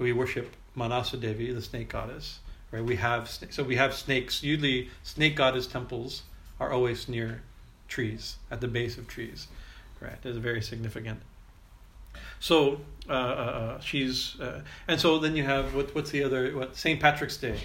We 0.00 0.12
worship 0.12 0.56
Manasa 0.74 1.16
Devi, 1.16 1.52
the 1.52 1.62
snake 1.62 1.88
goddess. 1.88 2.40
Right? 2.72 2.82
We 2.82 2.96
have 2.96 3.28
so 3.28 3.62
we 3.62 3.76
have 3.76 3.94
snakes. 3.94 4.42
Usually, 4.42 4.90
snake 5.04 5.36
goddess 5.36 5.68
temples 5.68 6.22
are 6.58 6.72
always 6.72 7.08
near 7.08 7.42
trees, 7.86 8.38
at 8.50 8.60
the 8.60 8.66
base 8.66 8.98
of 8.98 9.06
trees. 9.06 9.46
Right? 10.00 10.20
That's 10.22 10.38
very 10.38 10.60
significant. 10.60 11.20
So 12.40 12.80
uh, 13.08 13.12
uh, 13.12 13.14
uh, 13.14 13.80
she's 13.80 14.40
uh, 14.40 14.62
and 14.88 14.98
so 14.98 15.20
then 15.20 15.36
you 15.36 15.44
have 15.44 15.76
what 15.76 15.94
what's 15.94 16.10
the 16.10 16.24
other 16.24 16.56
what 16.56 16.76
St. 16.76 16.98
Patrick's 16.98 17.36
Day, 17.36 17.60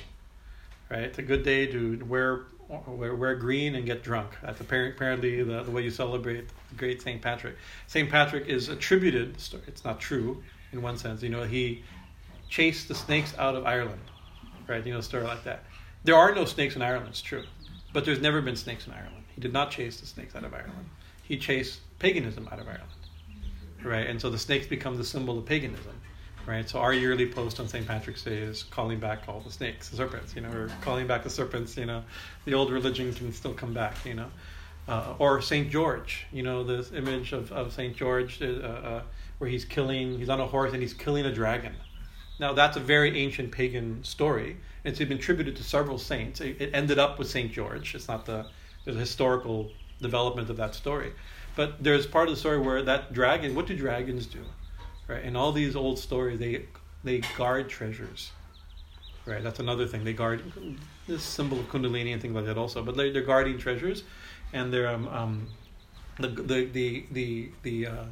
right? 0.92 1.02
It's 1.02 1.18
a 1.18 1.24
good 1.24 1.42
day 1.42 1.66
to 1.66 2.06
wear 2.08 2.42
wear, 2.70 3.16
wear 3.16 3.36
green 3.36 3.76
and 3.76 3.86
get 3.86 4.04
drunk. 4.04 4.32
That's 4.42 4.60
apparently 4.60 5.44
the, 5.44 5.64
the 5.64 5.72
way 5.72 5.84
you 5.84 5.90
celebrate 5.90 6.46
great 6.76 7.02
St. 7.02 7.22
Patrick. 7.22 7.56
St. 7.88 8.10
Patrick 8.10 8.48
is 8.48 8.70
attributed, 8.70 9.36
it's 9.68 9.86
not 9.86 10.00
true 10.00 10.44
in 10.74 10.82
one 10.82 10.98
sense, 10.98 11.24
you 11.24 11.30
know, 11.30 11.44
he 11.44 11.84
chased 12.50 12.88
the 12.88 12.96
snakes 12.96 13.34
out 13.38 13.56
of 13.56 13.66
Ireland, 13.66 14.02
right? 14.68 14.86
You 14.86 14.94
know, 14.94 15.00
a 15.00 15.04
story 15.04 15.24
like 15.24 15.44
that. 15.46 15.64
There 16.04 16.16
are 16.16 16.34
no 16.36 16.46
snakes 16.46 16.76
in 16.76 16.82
Ireland, 16.82 17.08
it's 17.10 17.22
true, 17.22 17.44
but 17.94 18.06
there's 18.06 18.22
never 18.22 18.42
been 18.42 18.56
snakes 18.56 18.88
in 18.88 18.94
Ireland. 18.94 19.24
He 19.34 19.42
did 19.42 19.54
not 19.54 19.72
chase 19.72 20.00
the 20.00 20.06
snakes 20.06 20.36
out 20.36 20.44
of 20.44 20.54
Ireland. 20.54 20.90
He 21.24 21.38
chased 21.38 21.80
paganism 22.00 22.48
out 22.52 22.60
of 22.60 22.68
Ireland, 22.68 22.90
right? 23.84 24.08
And 24.08 24.20
so 24.20 24.30
the 24.30 24.38
snakes 24.38 24.68
become 24.68 24.98
the 24.98 25.04
symbol 25.04 25.38
of 25.38 25.46
paganism, 25.46 25.97
right? 26.48 26.68
So 26.68 26.80
our 26.80 26.94
yearly 26.94 27.28
post 27.28 27.60
on 27.60 27.68
St. 27.68 27.86
Patrick's 27.86 28.24
Day 28.24 28.38
is 28.38 28.64
calling 28.64 29.00
back 29.00 29.24
all 29.28 29.42
the 29.42 29.52
snakes, 29.52 29.90
the 29.90 29.98
serpents. 29.98 30.34
You 30.36 30.42
know, 30.42 30.50
we're 30.50 30.72
calling 30.82 31.06
back 31.06 31.24
the 31.24 31.30
serpents. 31.30 31.78
You 31.78 31.86
know, 31.86 32.04
the 32.46 32.54
old 32.54 32.72
religion 32.72 33.14
can 33.14 33.32
still 33.34 33.54
come 33.54 33.74
back. 33.74 34.04
You 34.06 34.16
know, 34.16 34.32
uh, 34.88 35.16
or 35.20 35.42
Saint 35.42 35.70
George. 35.70 36.26
You 36.32 36.44
know, 36.44 36.64
this 36.64 36.92
image 36.94 37.34
of 37.34 37.52
of 37.52 37.74
Saint 37.74 37.96
George 37.96 38.42
uh, 38.42 38.46
uh, 38.46 39.02
where 39.38 39.50
he's 39.50 39.66
killing, 39.66 40.18
he's 40.18 40.30
on 40.30 40.40
a 40.40 40.48
horse 40.48 40.74
and 40.74 40.82
he's 40.82 40.94
killing 40.94 41.26
a 41.26 41.34
dragon. 41.34 41.76
Now 42.40 42.54
that's 42.54 42.78
a 42.78 42.80
very 42.80 43.20
ancient 43.20 43.52
pagan 43.52 44.04
story. 44.04 44.58
It's 44.84 45.00
been 45.00 45.12
attributed 45.12 45.58
to 45.58 45.64
several 45.64 45.98
saints. 45.98 46.40
It, 46.40 46.62
it 46.62 46.70
ended 46.74 46.98
up 46.98 47.20
with 47.20 47.30
Saint 47.30 47.52
George. 47.52 47.94
It's 47.94 48.08
not 48.08 48.26
the 48.26 48.48
a 48.86 48.94
historical 48.94 49.70
development 50.02 50.50
of 50.50 50.56
that 50.56 50.74
story, 50.74 51.12
but 51.58 51.84
there's 51.84 52.08
part 52.08 52.30
of 52.30 52.34
the 52.34 52.40
story 52.40 52.58
where 52.58 52.82
that 52.84 53.12
dragon. 53.12 53.54
What 53.54 53.68
do 53.68 53.76
dragons 53.76 54.26
do? 54.26 54.46
Right? 55.08 55.24
In 55.24 55.36
all 55.36 55.52
these 55.52 55.76
old 55.76 56.00
stories, 56.00 56.40
they 56.40 56.66
they 57.04 57.20
guard 57.38 57.70
treasures, 57.70 58.32
right? 59.26 59.42
That's 59.42 59.60
another 59.60 59.88
thing. 59.88 60.04
They 60.04 60.14
guard 60.14 60.52
this 61.08 61.24
symbol 61.24 61.60
of 61.60 61.70
Kundalini 61.70 62.14
and 62.14 62.22
things 62.22 62.36
like 62.36 62.46
that 62.46 62.58
also. 62.58 62.84
But 62.84 62.98
they're, 62.98 63.12
they're 63.12 63.22
guarding 63.22 63.58
treasures, 63.58 64.04
and 64.54 64.74
they're 64.74 64.90
um, 64.90 65.08
um 65.08 65.48
the 66.20 66.28
the 66.28 66.66
the 66.66 67.06
the 67.12 67.50
the. 67.64 67.88
Uh, 67.88 68.06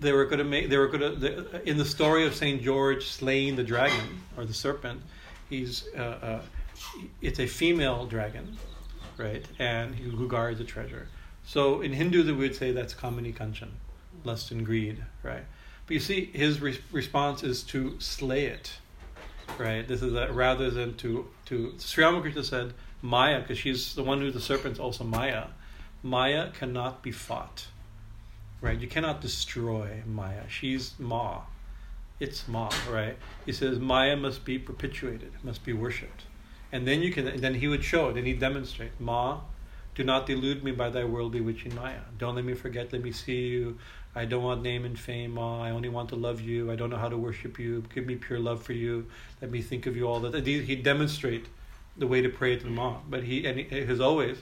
they 0.00 0.12
were 0.12 0.26
going 0.26 0.38
to 0.38 0.44
make. 0.44 0.68
They 0.68 0.78
were 0.78 0.86
going 0.86 1.20
to. 1.20 1.68
In 1.68 1.76
the 1.76 1.84
story 1.84 2.24
of 2.24 2.34
Saint 2.34 2.62
George 2.62 3.08
slaying 3.08 3.56
the 3.56 3.64
dragon 3.64 4.22
or 4.36 4.44
the 4.44 4.54
serpent, 4.54 5.02
he's. 5.50 5.88
Uh, 5.96 6.00
uh, 6.00 6.40
it's 7.20 7.40
a 7.40 7.46
female 7.46 8.06
dragon, 8.06 8.56
right? 9.16 9.44
And 9.58 9.96
who 9.96 10.28
guards 10.28 10.58
the 10.58 10.64
treasure. 10.64 11.08
So 11.44 11.80
in 11.80 11.92
Hinduism, 11.92 12.38
we 12.38 12.46
would 12.46 12.54
say 12.54 12.70
that's 12.70 12.94
Kamini 12.94 13.34
Kanchan 13.34 13.70
lust 14.24 14.50
and 14.50 14.64
greed, 14.64 15.04
right? 15.22 15.44
But 15.86 15.94
you 15.94 16.00
see, 16.00 16.26
his 16.34 16.60
re- 16.60 16.80
response 16.92 17.42
is 17.42 17.62
to 17.64 17.98
slay 17.98 18.46
it, 18.46 18.72
right? 19.58 19.86
This 19.88 20.02
is 20.02 20.14
a, 20.14 20.30
rather 20.32 20.70
than 20.70 20.96
to 20.98 21.26
to 21.46 21.74
Sri 21.78 22.04
Ramakrishna 22.04 22.44
said 22.44 22.74
Maya, 23.00 23.40
because 23.40 23.58
she's 23.58 23.94
the 23.94 24.02
one 24.02 24.20
who 24.20 24.30
the 24.30 24.40
serpent's 24.40 24.78
also 24.78 25.04
Maya. 25.04 25.46
Maya 26.02 26.50
cannot 26.52 27.02
be 27.02 27.10
fought, 27.10 27.68
right? 28.60 28.78
You 28.78 28.86
cannot 28.86 29.20
destroy 29.20 30.02
Maya. 30.06 30.42
She's 30.48 30.92
Ma. 30.98 31.42
It's 32.20 32.46
Ma, 32.48 32.68
right? 32.90 33.16
He 33.46 33.52
says 33.52 33.78
Maya 33.78 34.16
must 34.16 34.44
be 34.44 34.58
perpetuated, 34.58 35.32
must 35.42 35.64
be 35.64 35.72
worshipped, 35.72 36.24
and 36.70 36.86
then 36.86 37.00
you 37.00 37.12
can. 37.12 37.40
Then 37.40 37.54
he 37.54 37.68
would 37.68 37.84
show 37.84 38.10
it, 38.10 38.16
and 38.16 38.26
he'd 38.26 38.40
demonstrate 38.40 38.92
Ma. 39.00 39.40
Do 39.94 40.04
not 40.04 40.26
delude 40.26 40.62
me 40.62 40.70
by 40.70 40.90
thy 40.90 41.04
world 41.04 41.32
bewitching 41.32 41.74
Maya. 41.74 42.02
Don't 42.18 42.36
let 42.36 42.44
me 42.44 42.54
forget. 42.54 42.92
Let 42.92 43.02
me 43.02 43.10
see 43.10 43.48
you. 43.48 43.78
I 44.14 44.24
don't 44.24 44.42
want 44.42 44.62
name 44.62 44.84
and 44.84 44.98
fame. 44.98 45.38
Uh, 45.38 45.60
I 45.60 45.70
only 45.70 45.88
want 45.88 46.08
to 46.10 46.16
love 46.16 46.40
you. 46.40 46.72
I 46.72 46.76
don't 46.76 46.90
know 46.90 46.96
how 46.96 47.08
to 47.08 47.16
worship 47.16 47.58
you. 47.58 47.84
Give 47.94 48.06
me 48.06 48.16
pure 48.16 48.38
love 48.38 48.62
for 48.62 48.72
you. 48.72 49.06
Let 49.40 49.50
me 49.50 49.62
think 49.62 49.86
of 49.86 49.96
you 49.96 50.08
all 50.08 50.20
that. 50.20 50.46
He 50.46 50.76
demonstrate 50.76 51.46
the 51.96 52.06
way 52.06 52.22
to 52.22 52.28
pray 52.28 52.56
to 52.56 52.64
the 52.64 52.70
Ma. 52.70 52.98
But 53.08 53.24
he 53.24 53.46
and 53.46 53.58
he, 53.58 53.80
as 53.80 54.00
always, 54.00 54.38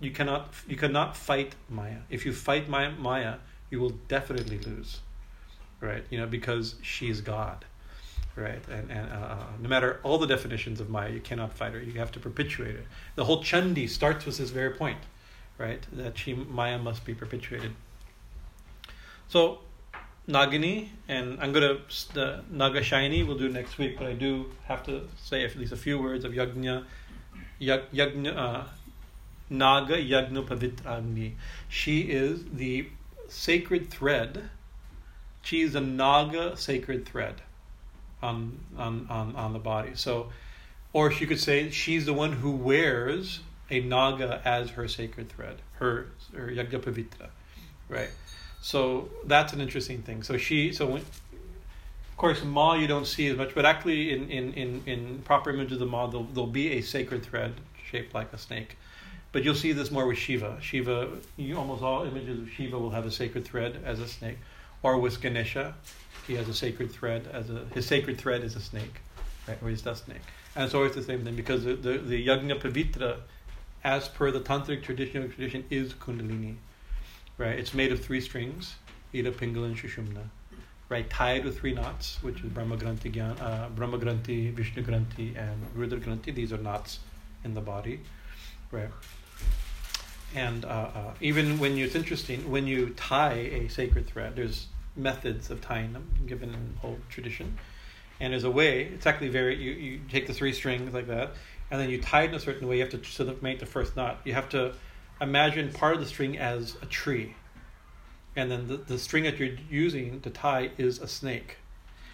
you 0.00 0.10
cannot 0.10 0.54
you 0.66 0.76
cannot 0.76 1.16
fight 1.16 1.54
Maya. 1.68 1.98
If 2.08 2.24
you 2.24 2.32
fight 2.32 2.68
Maya, 2.68 2.90
Maya, 2.90 3.34
you 3.68 3.80
will 3.80 3.94
definitely 4.08 4.58
lose, 4.58 5.00
right? 5.80 6.04
You 6.10 6.18
know 6.18 6.26
because 6.26 6.76
she 6.82 7.10
is 7.10 7.20
God, 7.20 7.64
right? 8.36 8.62
And 8.68 8.90
and 8.90 9.12
uh, 9.12 9.16
uh, 9.16 9.46
no 9.60 9.68
matter 9.68 10.00
all 10.02 10.18
the 10.18 10.26
definitions 10.26 10.80
of 10.80 10.88
Maya, 10.88 11.10
you 11.10 11.20
cannot 11.20 11.52
fight 11.52 11.74
her. 11.74 11.80
You 11.80 11.92
have 11.98 12.12
to 12.12 12.20
perpetuate 12.20 12.76
her. 12.76 12.84
The 13.16 13.24
whole 13.24 13.42
Chandi 13.42 13.88
starts 13.88 14.24
with 14.24 14.38
this 14.38 14.50
very 14.50 14.70
point, 14.70 15.00
right? 15.58 15.84
That 15.92 16.16
she 16.16 16.34
Maya 16.34 16.78
must 16.78 17.04
be 17.04 17.14
perpetuated. 17.14 17.72
So 19.30 19.60
Nagini, 20.28 20.88
and 21.06 21.38
I'm 21.40 21.52
gonna 21.52 21.78
the 22.14 22.42
Nagashayini 22.52 23.24
we'll 23.24 23.38
do 23.38 23.48
next 23.48 23.78
week, 23.78 23.96
but 23.96 24.08
I 24.08 24.12
do 24.12 24.50
have 24.64 24.84
to 24.86 25.08
say 25.22 25.44
at 25.44 25.54
least 25.54 25.70
a 25.72 25.76
few 25.76 26.02
words 26.02 26.24
of 26.24 26.32
Yagna, 26.32 26.84
Yagna, 27.60 28.36
uh, 28.36 28.64
Naga 29.48 29.96
Yagna 29.98 30.44
Pavitrangi. 30.44 31.34
She 31.68 32.00
is 32.00 32.44
the 32.52 32.88
sacred 33.28 33.88
thread. 33.88 34.50
She 35.42 35.60
is 35.60 35.76
a 35.76 35.80
Naga 35.80 36.56
sacred 36.56 37.06
thread 37.06 37.40
on 38.20 38.58
on 38.76 39.06
on, 39.08 39.36
on 39.36 39.52
the 39.52 39.60
body. 39.60 39.92
So, 39.94 40.30
or 40.92 41.12
she 41.12 41.24
could 41.24 41.38
say 41.38 41.70
she's 41.70 42.04
the 42.04 42.14
one 42.14 42.32
who 42.32 42.50
wears 42.50 43.38
a 43.70 43.78
Naga 43.78 44.42
as 44.44 44.70
her 44.70 44.88
sacred 44.88 45.28
thread, 45.28 45.62
her 45.74 46.08
her 46.34 46.48
Yagna 46.48 46.80
Pavitra, 46.80 47.28
right? 47.88 48.10
So 48.60 49.08
that's 49.24 49.52
an 49.52 49.60
interesting 49.60 50.02
thing. 50.02 50.22
So 50.22 50.36
she, 50.36 50.72
so 50.72 50.86
when, 50.86 51.00
of 51.00 52.16
course, 52.16 52.44
Ma 52.44 52.74
you 52.74 52.86
don't 52.86 53.06
see 53.06 53.28
as 53.28 53.36
much, 53.36 53.54
but 53.54 53.64
actually 53.64 54.12
in, 54.12 54.28
in, 54.30 54.52
in, 54.54 54.82
in 54.86 55.18
proper 55.24 55.50
image 55.50 55.72
of 55.72 55.78
the 55.78 55.86
Ma, 55.86 56.06
there'll, 56.06 56.26
there'll 56.26 56.46
be 56.46 56.72
a 56.72 56.80
sacred 56.82 57.24
thread 57.24 57.54
shaped 57.90 58.14
like 58.14 58.32
a 58.32 58.38
snake. 58.38 58.76
But 59.32 59.44
you'll 59.44 59.54
see 59.54 59.72
this 59.72 59.90
more 59.90 60.06
with 60.06 60.18
Shiva. 60.18 60.58
Shiva, 60.60 61.08
you, 61.36 61.56
almost 61.56 61.82
all 61.82 62.04
images 62.04 62.40
of 62.40 62.50
Shiva 62.50 62.78
will 62.78 62.90
have 62.90 63.06
a 63.06 63.10
sacred 63.10 63.44
thread 63.44 63.80
as 63.84 64.00
a 64.00 64.08
snake. 64.08 64.38
Or 64.82 64.98
with 64.98 65.20
Ganesha, 65.20 65.74
he 66.26 66.34
has 66.34 66.48
a 66.48 66.54
sacred 66.54 66.90
thread 66.90 67.28
as 67.32 67.48
a, 67.48 67.64
his 67.72 67.86
sacred 67.86 68.18
thread 68.18 68.42
is 68.42 68.56
a 68.56 68.60
snake, 68.60 69.00
right? 69.46 69.58
Or 69.62 69.68
he's 69.68 69.82
the 69.82 69.94
snake. 69.94 70.22
And 70.56 70.64
it's 70.64 70.74
always 70.74 70.94
the 70.94 71.02
same 71.02 71.24
thing 71.24 71.36
because 71.36 71.64
the, 71.64 71.74
the, 71.74 71.98
the 71.98 72.26
Yagna 72.26 72.60
Pavitra, 72.60 73.20
as 73.84 74.08
per 74.08 74.30
the 74.30 74.40
tantric 74.40 74.82
tradition, 74.82 75.30
tradition 75.30 75.64
is 75.70 75.94
Kundalini 75.94 76.56
right? 77.40 77.58
It's 77.58 77.72
made 77.72 77.90
of 77.90 78.04
three 78.04 78.20
strings, 78.20 78.74
Ida, 79.14 79.32
Pingala, 79.32 79.64
and 79.64 79.76
Shushumna, 79.76 80.24
right? 80.90 81.08
Tied 81.08 81.44
with 81.44 81.58
three 81.58 81.72
knots, 81.72 82.18
which 82.20 82.42
is 82.42 82.50
Brahma 82.50 82.76
Granthi, 82.76 83.10
uh, 83.40 83.70
Brahma 83.70 83.98
Granthi, 83.98 84.52
Vishnu 84.52 84.84
Granthi, 84.84 85.34
and 85.36 85.66
Rudra 85.74 85.98
Granthi. 85.98 86.34
These 86.34 86.52
are 86.52 86.58
knots 86.58 87.00
in 87.42 87.54
the 87.54 87.62
body, 87.62 88.00
right? 88.70 88.90
And 90.34 90.66
uh, 90.66 90.68
uh, 90.68 91.14
even 91.22 91.58
when 91.58 91.78
you, 91.78 91.86
it's 91.86 91.94
interesting, 91.94 92.48
when 92.50 92.66
you 92.66 92.90
tie 92.90 93.32
a 93.32 93.68
sacred 93.68 94.06
thread, 94.06 94.36
there's 94.36 94.66
methods 94.94 95.50
of 95.50 95.62
tying 95.62 95.94
them 95.94 96.06
given 96.26 96.50
in 96.50 96.74
old 96.84 97.00
tradition. 97.08 97.58
And 98.20 98.34
there's 98.34 98.44
a 98.44 98.50
way, 98.50 98.82
it's 98.82 99.06
actually 99.06 99.30
very, 99.30 99.56
you, 99.56 99.72
you 99.72 100.00
take 100.10 100.26
the 100.26 100.34
three 100.34 100.52
strings 100.52 100.92
like 100.92 101.06
that, 101.06 101.30
and 101.70 101.80
then 101.80 101.88
you 101.88 102.02
tie 102.02 102.24
it 102.24 102.28
in 102.28 102.34
a 102.34 102.40
certain 102.40 102.68
way. 102.68 102.76
You 102.76 102.82
have 102.82 102.90
to 102.90 103.02
sort 103.02 103.30
of 103.30 103.42
make 103.42 103.60
the 103.60 103.66
first 103.66 103.96
knot. 103.96 104.20
You 104.24 104.34
have 104.34 104.50
to 104.50 104.74
imagine 105.20 105.72
part 105.72 105.94
of 105.94 106.00
the 106.00 106.06
string 106.06 106.38
as 106.38 106.76
a 106.82 106.86
tree. 106.86 107.34
And 108.36 108.50
then 108.50 108.68
the, 108.68 108.76
the 108.76 108.98
string 108.98 109.24
that 109.24 109.38
you're 109.38 109.56
using 109.70 110.20
to 110.20 110.30
tie 110.30 110.70
is 110.78 110.98
a 111.00 111.08
snake. 111.08 111.56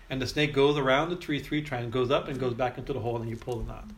And 0.09 0.23
the 0.23 0.27
snake 0.27 0.55
goes 0.55 0.77
around 0.79 1.11
the 1.11 1.17
tree 1.17 1.41
three 1.41 1.63
times, 1.63 1.93
goes 1.93 2.11
up 2.11 2.29
and 2.29 2.39
goes 2.39 2.55
back 2.55 2.79
into 2.79 2.93
the 2.93 3.01
hole, 3.01 3.17
and 3.17 3.29
you 3.29 3.37
pull 3.37 3.59
the 3.59 3.65
knot. 3.65 3.91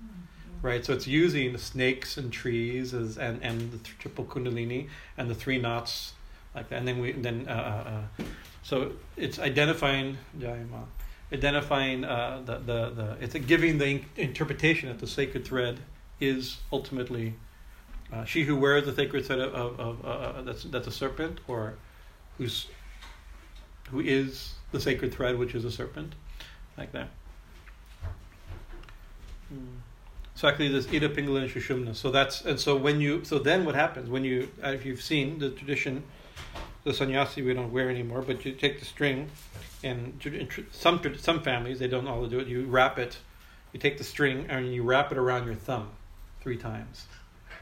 Right? 0.63 0.85
So 0.85 0.93
it's 0.93 1.07
using 1.07 1.57
snakes 1.59 2.17
and 2.17 2.33
trees 2.33 2.93
as, 2.93 3.19
and, 3.19 3.43
and 3.43 3.71
the 3.71 3.79
triple 3.79 4.25
kundalini 4.25 4.89
and 5.17 5.31
the 5.31 5.35
three 5.35 5.59
knots 5.59 6.15
like 6.55 6.69
that. 6.71 6.77
And 6.77 6.89
then 6.89 6.99
we 6.99 7.13
then 7.13 7.47
uh, 7.49 7.53
uh, 7.53 8.23
uh 8.23 8.25
so 8.63 8.93
it's 9.17 9.39
identifying 9.39 10.19
identifying 11.33 12.05
uh, 12.05 12.43
the, 12.45 12.59
the, 12.59 12.91
the 12.91 13.17
it's 13.21 13.35
giving 13.47 13.79
the 13.79 14.03
interpretation 14.17 14.89
that 14.89 14.99
the 14.99 15.07
sacred 15.07 15.45
thread 15.45 15.79
is 16.21 16.59
ultimately 16.73 17.35
uh, 18.13 18.25
she 18.25 18.45
who 18.45 18.57
wears 18.57 18.87
the 18.87 18.95
sacred 18.95 19.27
set 19.27 19.39
of, 19.39 19.53
of, 19.55 19.81
of 19.81 20.05
uh, 20.05 20.09
uh, 20.09 20.43
that's 20.43 20.65
that's 20.65 20.87
a 20.87 20.91
serpent, 20.91 21.41
or 21.47 21.75
who's 22.39 22.67
who 23.91 24.01
is 24.01 24.55
the 24.73 24.81
sacred 24.81 25.13
thread, 25.13 25.39
which 25.39 25.55
is 25.55 25.65
a 25.65 25.71
serpent, 25.71 26.15
like 26.79 26.93
that. 26.93 27.09
Hmm. 29.49 29.77
So 30.35 30.49
actually, 30.49 30.69
there's 30.69 30.87
Ida, 30.87 31.09
Pingala, 31.09 31.43
and 31.43 31.51
Shushumna. 31.51 31.95
So 31.95 32.11
that's 32.11 32.43
and 32.43 32.59
so 32.59 32.77
when 32.77 33.01
you 33.01 33.25
so 33.25 33.39
then 33.39 33.67
what 33.67 33.75
happens 33.75 34.09
when 34.09 34.25
you 34.25 34.49
uh, 34.65 34.69
if 34.69 34.87
you've 34.87 35.03
seen 35.03 35.39
the 35.39 35.51
tradition, 35.51 36.03
the 36.85 36.95
sannyasi 36.95 37.43
we 37.43 37.53
don't 37.53 37.73
wear 37.73 37.91
anymore, 37.91 38.23
but 38.23 38.43
you 38.47 38.53
take 38.53 38.79
the 38.79 38.87
string, 38.87 39.31
and 39.83 40.19
some 40.73 41.03
some 41.19 41.43
families 41.43 41.79
they 41.79 41.89
don't 41.89 42.09
all 42.09 42.25
do 42.27 42.39
it. 42.39 42.47
You 42.47 42.65
wrap 42.65 42.99
it, 42.99 43.19
you 43.75 43.81
take 43.81 43.99
the 43.99 44.05
string 44.05 44.47
and 44.49 44.73
you 44.73 44.83
wrap 44.83 45.13
it 45.13 45.19
around 45.19 45.45
your 45.45 45.57
thumb, 45.57 45.91
three 46.41 46.57
times 46.57 47.05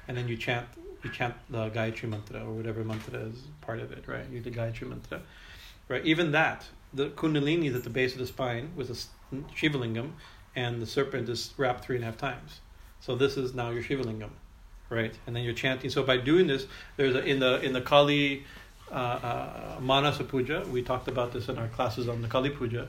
and 0.08 0.16
then 0.16 0.28
you 0.28 0.36
chant 0.36 0.66
you 1.02 1.10
chant 1.10 1.34
the 1.50 1.70
Gayatri 1.70 2.08
mantra 2.08 2.44
or 2.44 2.52
whatever 2.52 2.82
mantra 2.84 3.18
is 3.20 3.42
part 3.60 3.80
of 3.80 3.92
it, 3.92 4.04
right? 4.06 4.24
You 4.30 4.40
the 4.40 4.50
Gayatri 4.50 4.88
mantra, 4.88 5.20
right? 5.88 6.04
Even 6.04 6.32
that, 6.32 6.66
the 6.92 7.08
Kundalini 7.10 7.66
is 7.66 7.74
at 7.74 7.84
the 7.84 7.90
base 7.90 8.12
of 8.12 8.18
the 8.18 8.26
spine 8.26 8.72
with 8.74 8.90
a 8.90 9.36
Shivalingam, 9.54 10.12
and 10.54 10.80
the 10.80 10.86
serpent 10.86 11.28
is 11.28 11.52
wrapped 11.56 11.84
three 11.84 11.96
and 11.96 12.04
a 12.04 12.06
half 12.06 12.16
times. 12.16 12.60
So 13.00 13.14
this 13.14 13.36
is 13.36 13.54
now 13.54 13.70
your 13.70 13.82
Shivalingam, 13.82 14.30
right? 14.88 15.14
And 15.26 15.36
then 15.36 15.44
you're 15.44 15.54
chanting. 15.54 15.90
So 15.90 16.02
by 16.02 16.16
doing 16.16 16.46
this, 16.46 16.66
there's 16.96 17.14
a, 17.14 17.24
in 17.24 17.40
the 17.40 17.60
in 17.60 17.72
the 17.72 17.82
Kali 17.82 18.44
uh, 18.90 18.94
uh, 18.94 19.76
Manasa 19.80 20.24
Puja. 20.24 20.64
We 20.70 20.82
talked 20.82 21.08
about 21.08 21.32
this 21.32 21.48
in 21.48 21.58
our 21.58 21.68
classes 21.68 22.08
on 22.08 22.22
the 22.22 22.28
Kali 22.28 22.50
Puja. 22.50 22.88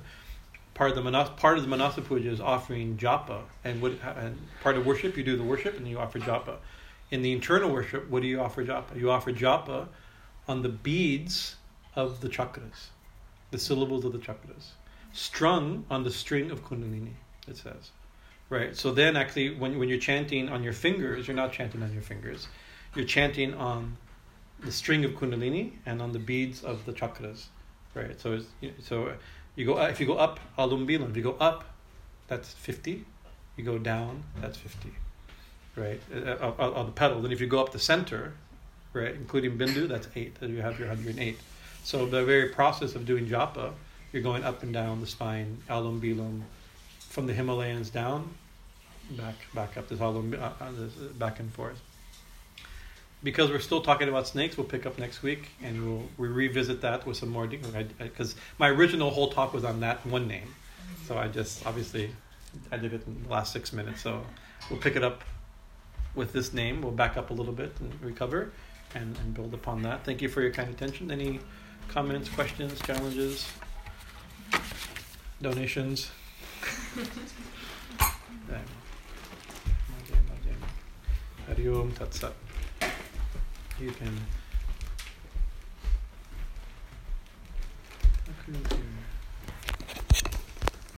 Part 0.74 0.92
of 0.92 0.96
the 0.96 1.02
Manas, 1.02 1.30
part 1.38 1.58
of 1.58 1.64
the 1.64 1.70
Manasa 1.70 2.02
Puja 2.02 2.30
is 2.30 2.40
offering 2.40 2.98
japa, 2.98 3.42
and, 3.64 3.82
what, 3.82 3.94
and 4.16 4.38
part 4.62 4.78
of 4.78 4.86
worship 4.86 5.18
you 5.18 5.24
do 5.24 5.36
the 5.36 5.44
worship 5.44 5.76
and 5.76 5.88
you 5.88 5.98
offer 5.98 6.20
japa 6.20 6.58
in 7.12 7.22
the 7.22 7.32
internal 7.32 7.70
worship, 7.70 8.10
what 8.10 8.22
do 8.22 8.28
you 8.28 8.40
offer 8.40 8.66
japa? 8.66 8.96
You 9.00 9.12
offer 9.12 9.32
japa 9.32 9.88
on 10.48 10.62
the 10.62 10.70
beads 10.70 11.56
of 11.96 12.22
the 12.22 12.30
chakras, 12.30 12.88
the 13.52 13.58
syllables 13.58 14.06
of 14.06 14.12
the 14.12 14.20
chakras, 14.20 14.72
strung 15.14 15.86
on 15.90 16.04
the 16.04 16.12
string 16.12 16.52
of 16.52 16.64
Kundalini, 16.66 17.14
it 17.48 17.58
says. 17.58 17.92
Right? 18.50 18.76
So 18.76 18.92
then, 18.92 19.18
actually, 19.18 19.56
when, 19.56 19.78
when 19.78 19.90
you're 19.90 20.00
chanting 20.00 20.48
on 20.50 20.64
your 20.64 20.74
fingers, 20.74 21.28
you're 21.28 21.36
not 21.36 21.52
chanting 21.52 21.84
on 21.84 21.92
your 21.92 22.02
fingers. 22.02 22.48
You're 22.96 23.06
chanting 23.06 23.54
on 23.54 23.98
the 24.62 24.72
string 24.72 25.04
of 25.04 25.12
Kundalini 25.12 25.74
and 25.86 26.02
on 26.02 26.14
the 26.14 26.20
beads 26.20 26.64
of 26.64 26.86
the 26.86 26.94
chakras. 26.94 27.46
Right? 27.94 28.20
So, 28.20 28.40
so 28.82 29.14
you 29.56 29.66
go 29.66 29.78
if 29.86 30.00
you 30.00 30.06
go 30.06 30.18
up, 30.18 30.40
alum 30.58 30.90
if 30.90 31.18
you 31.18 31.24
go 31.24 31.36
up, 31.40 31.66
that's 32.28 32.54
50. 32.54 33.04
You 33.58 33.64
go 33.64 33.78
down, 33.78 34.24
that's 34.40 34.58
50. 34.58 34.94
Right? 35.78 36.02
Uh, 36.14 36.54
on, 36.60 36.74
on 36.74 36.86
the 36.88 36.92
petal. 36.92 37.22
Then 37.22 37.32
if 37.32 37.40
you 37.40 37.48
go 37.48 37.62
up 37.62 37.72
the 37.72 37.80
center, 37.80 38.34
right, 38.94 39.14
including 39.14 39.58
bindu, 39.58 39.88
that's 39.88 40.08
8. 40.16 40.40
Then 40.40 40.56
you 40.56 40.62
have 40.62 40.80
your 40.80 40.88
108. 40.88 41.38
So 41.84 42.06
the 42.06 42.26
very 42.26 42.50
process 42.50 42.96
of 42.96 43.06
doing 43.06 43.28
japa, 43.28 43.72
you're 44.12 44.24
going 44.24 44.44
up 44.44 44.64
and 44.64 44.74
down 44.74 45.00
the 45.00 45.08
spine, 45.08 45.58
alum 45.70 46.02
bilum, 46.02 46.42
from 47.00 47.28
the 47.28 47.34
Himalayas 47.34 47.90
down, 47.90 48.30
back 49.12 49.36
back 49.54 49.78
up 49.78 49.88
this 49.88 50.00
alum, 50.00 50.36
uh, 50.38 50.52
uh, 50.60 50.72
this, 50.72 50.94
uh, 50.98 51.14
back 51.18 51.40
and 51.40 51.52
forth. 51.54 51.82
Because 53.24 53.50
we're 53.50 53.60
still 53.60 53.82
talking 53.82 54.10
about 54.10 54.28
snakes, 54.28 54.58
we'll 54.58 54.68
pick 54.68 54.86
up 54.86 55.00
next 55.00 55.24
week 55.24 55.50
and 55.64 55.86
we'll 55.86 56.04
we 56.18 56.28
revisit 56.28 56.82
that 56.82 57.06
with 57.06 57.18
some 57.18 57.30
more 57.30 57.48
because 57.48 58.36
my 58.60 58.70
original 58.70 59.10
whole 59.10 59.30
talk 59.30 59.54
was 59.54 59.64
on 59.64 59.80
that 59.80 60.06
one 60.06 60.28
name, 60.28 60.54
so 61.06 61.18
I 61.18 61.28
just 61.28 61.66
obviously 61.66 62.12
I 62.72 62.78
did 62.78 62.94
it 62.94 63.08
in 63.08 63.24
the 63.24 63.30
last 63.30 63.54
six 63.54 63.74
minutes. 63.74 64.02
So 64.02 64.24
we'll 64.70 64.80
pick 64.80 64.96
it 64.96 65.04
up 65.04 65.24
with 66.18 66.34
this 66.34 66.52
name. 66.52 66.82
We'll 66.82 66.92
back 66.92 67.16
up 67.16 67.30
a 67.30 67.34
little 67.34 67.54
bit 67.54 67.72
and 67.80 67.94
recover 68.02 68.52
and, 68.94 69.18
and 69.20 69.34
build 69.34 69.54
upon 69.54 69.84
that. 69.84 70.04
Thank 70.04 70.22
you 70.22 70.28
for 70.28 70.42
your 70.42 70.52
kind 70.52 70.70
attention. 70.70 71.12
Any 71.12 71.40
comments, 71.88 72.28
questions, 72.28 72.82
challenges, 72.82 73.48
donations? 75.42 76.12
You 83.80 83.92
can. 83.92 84.18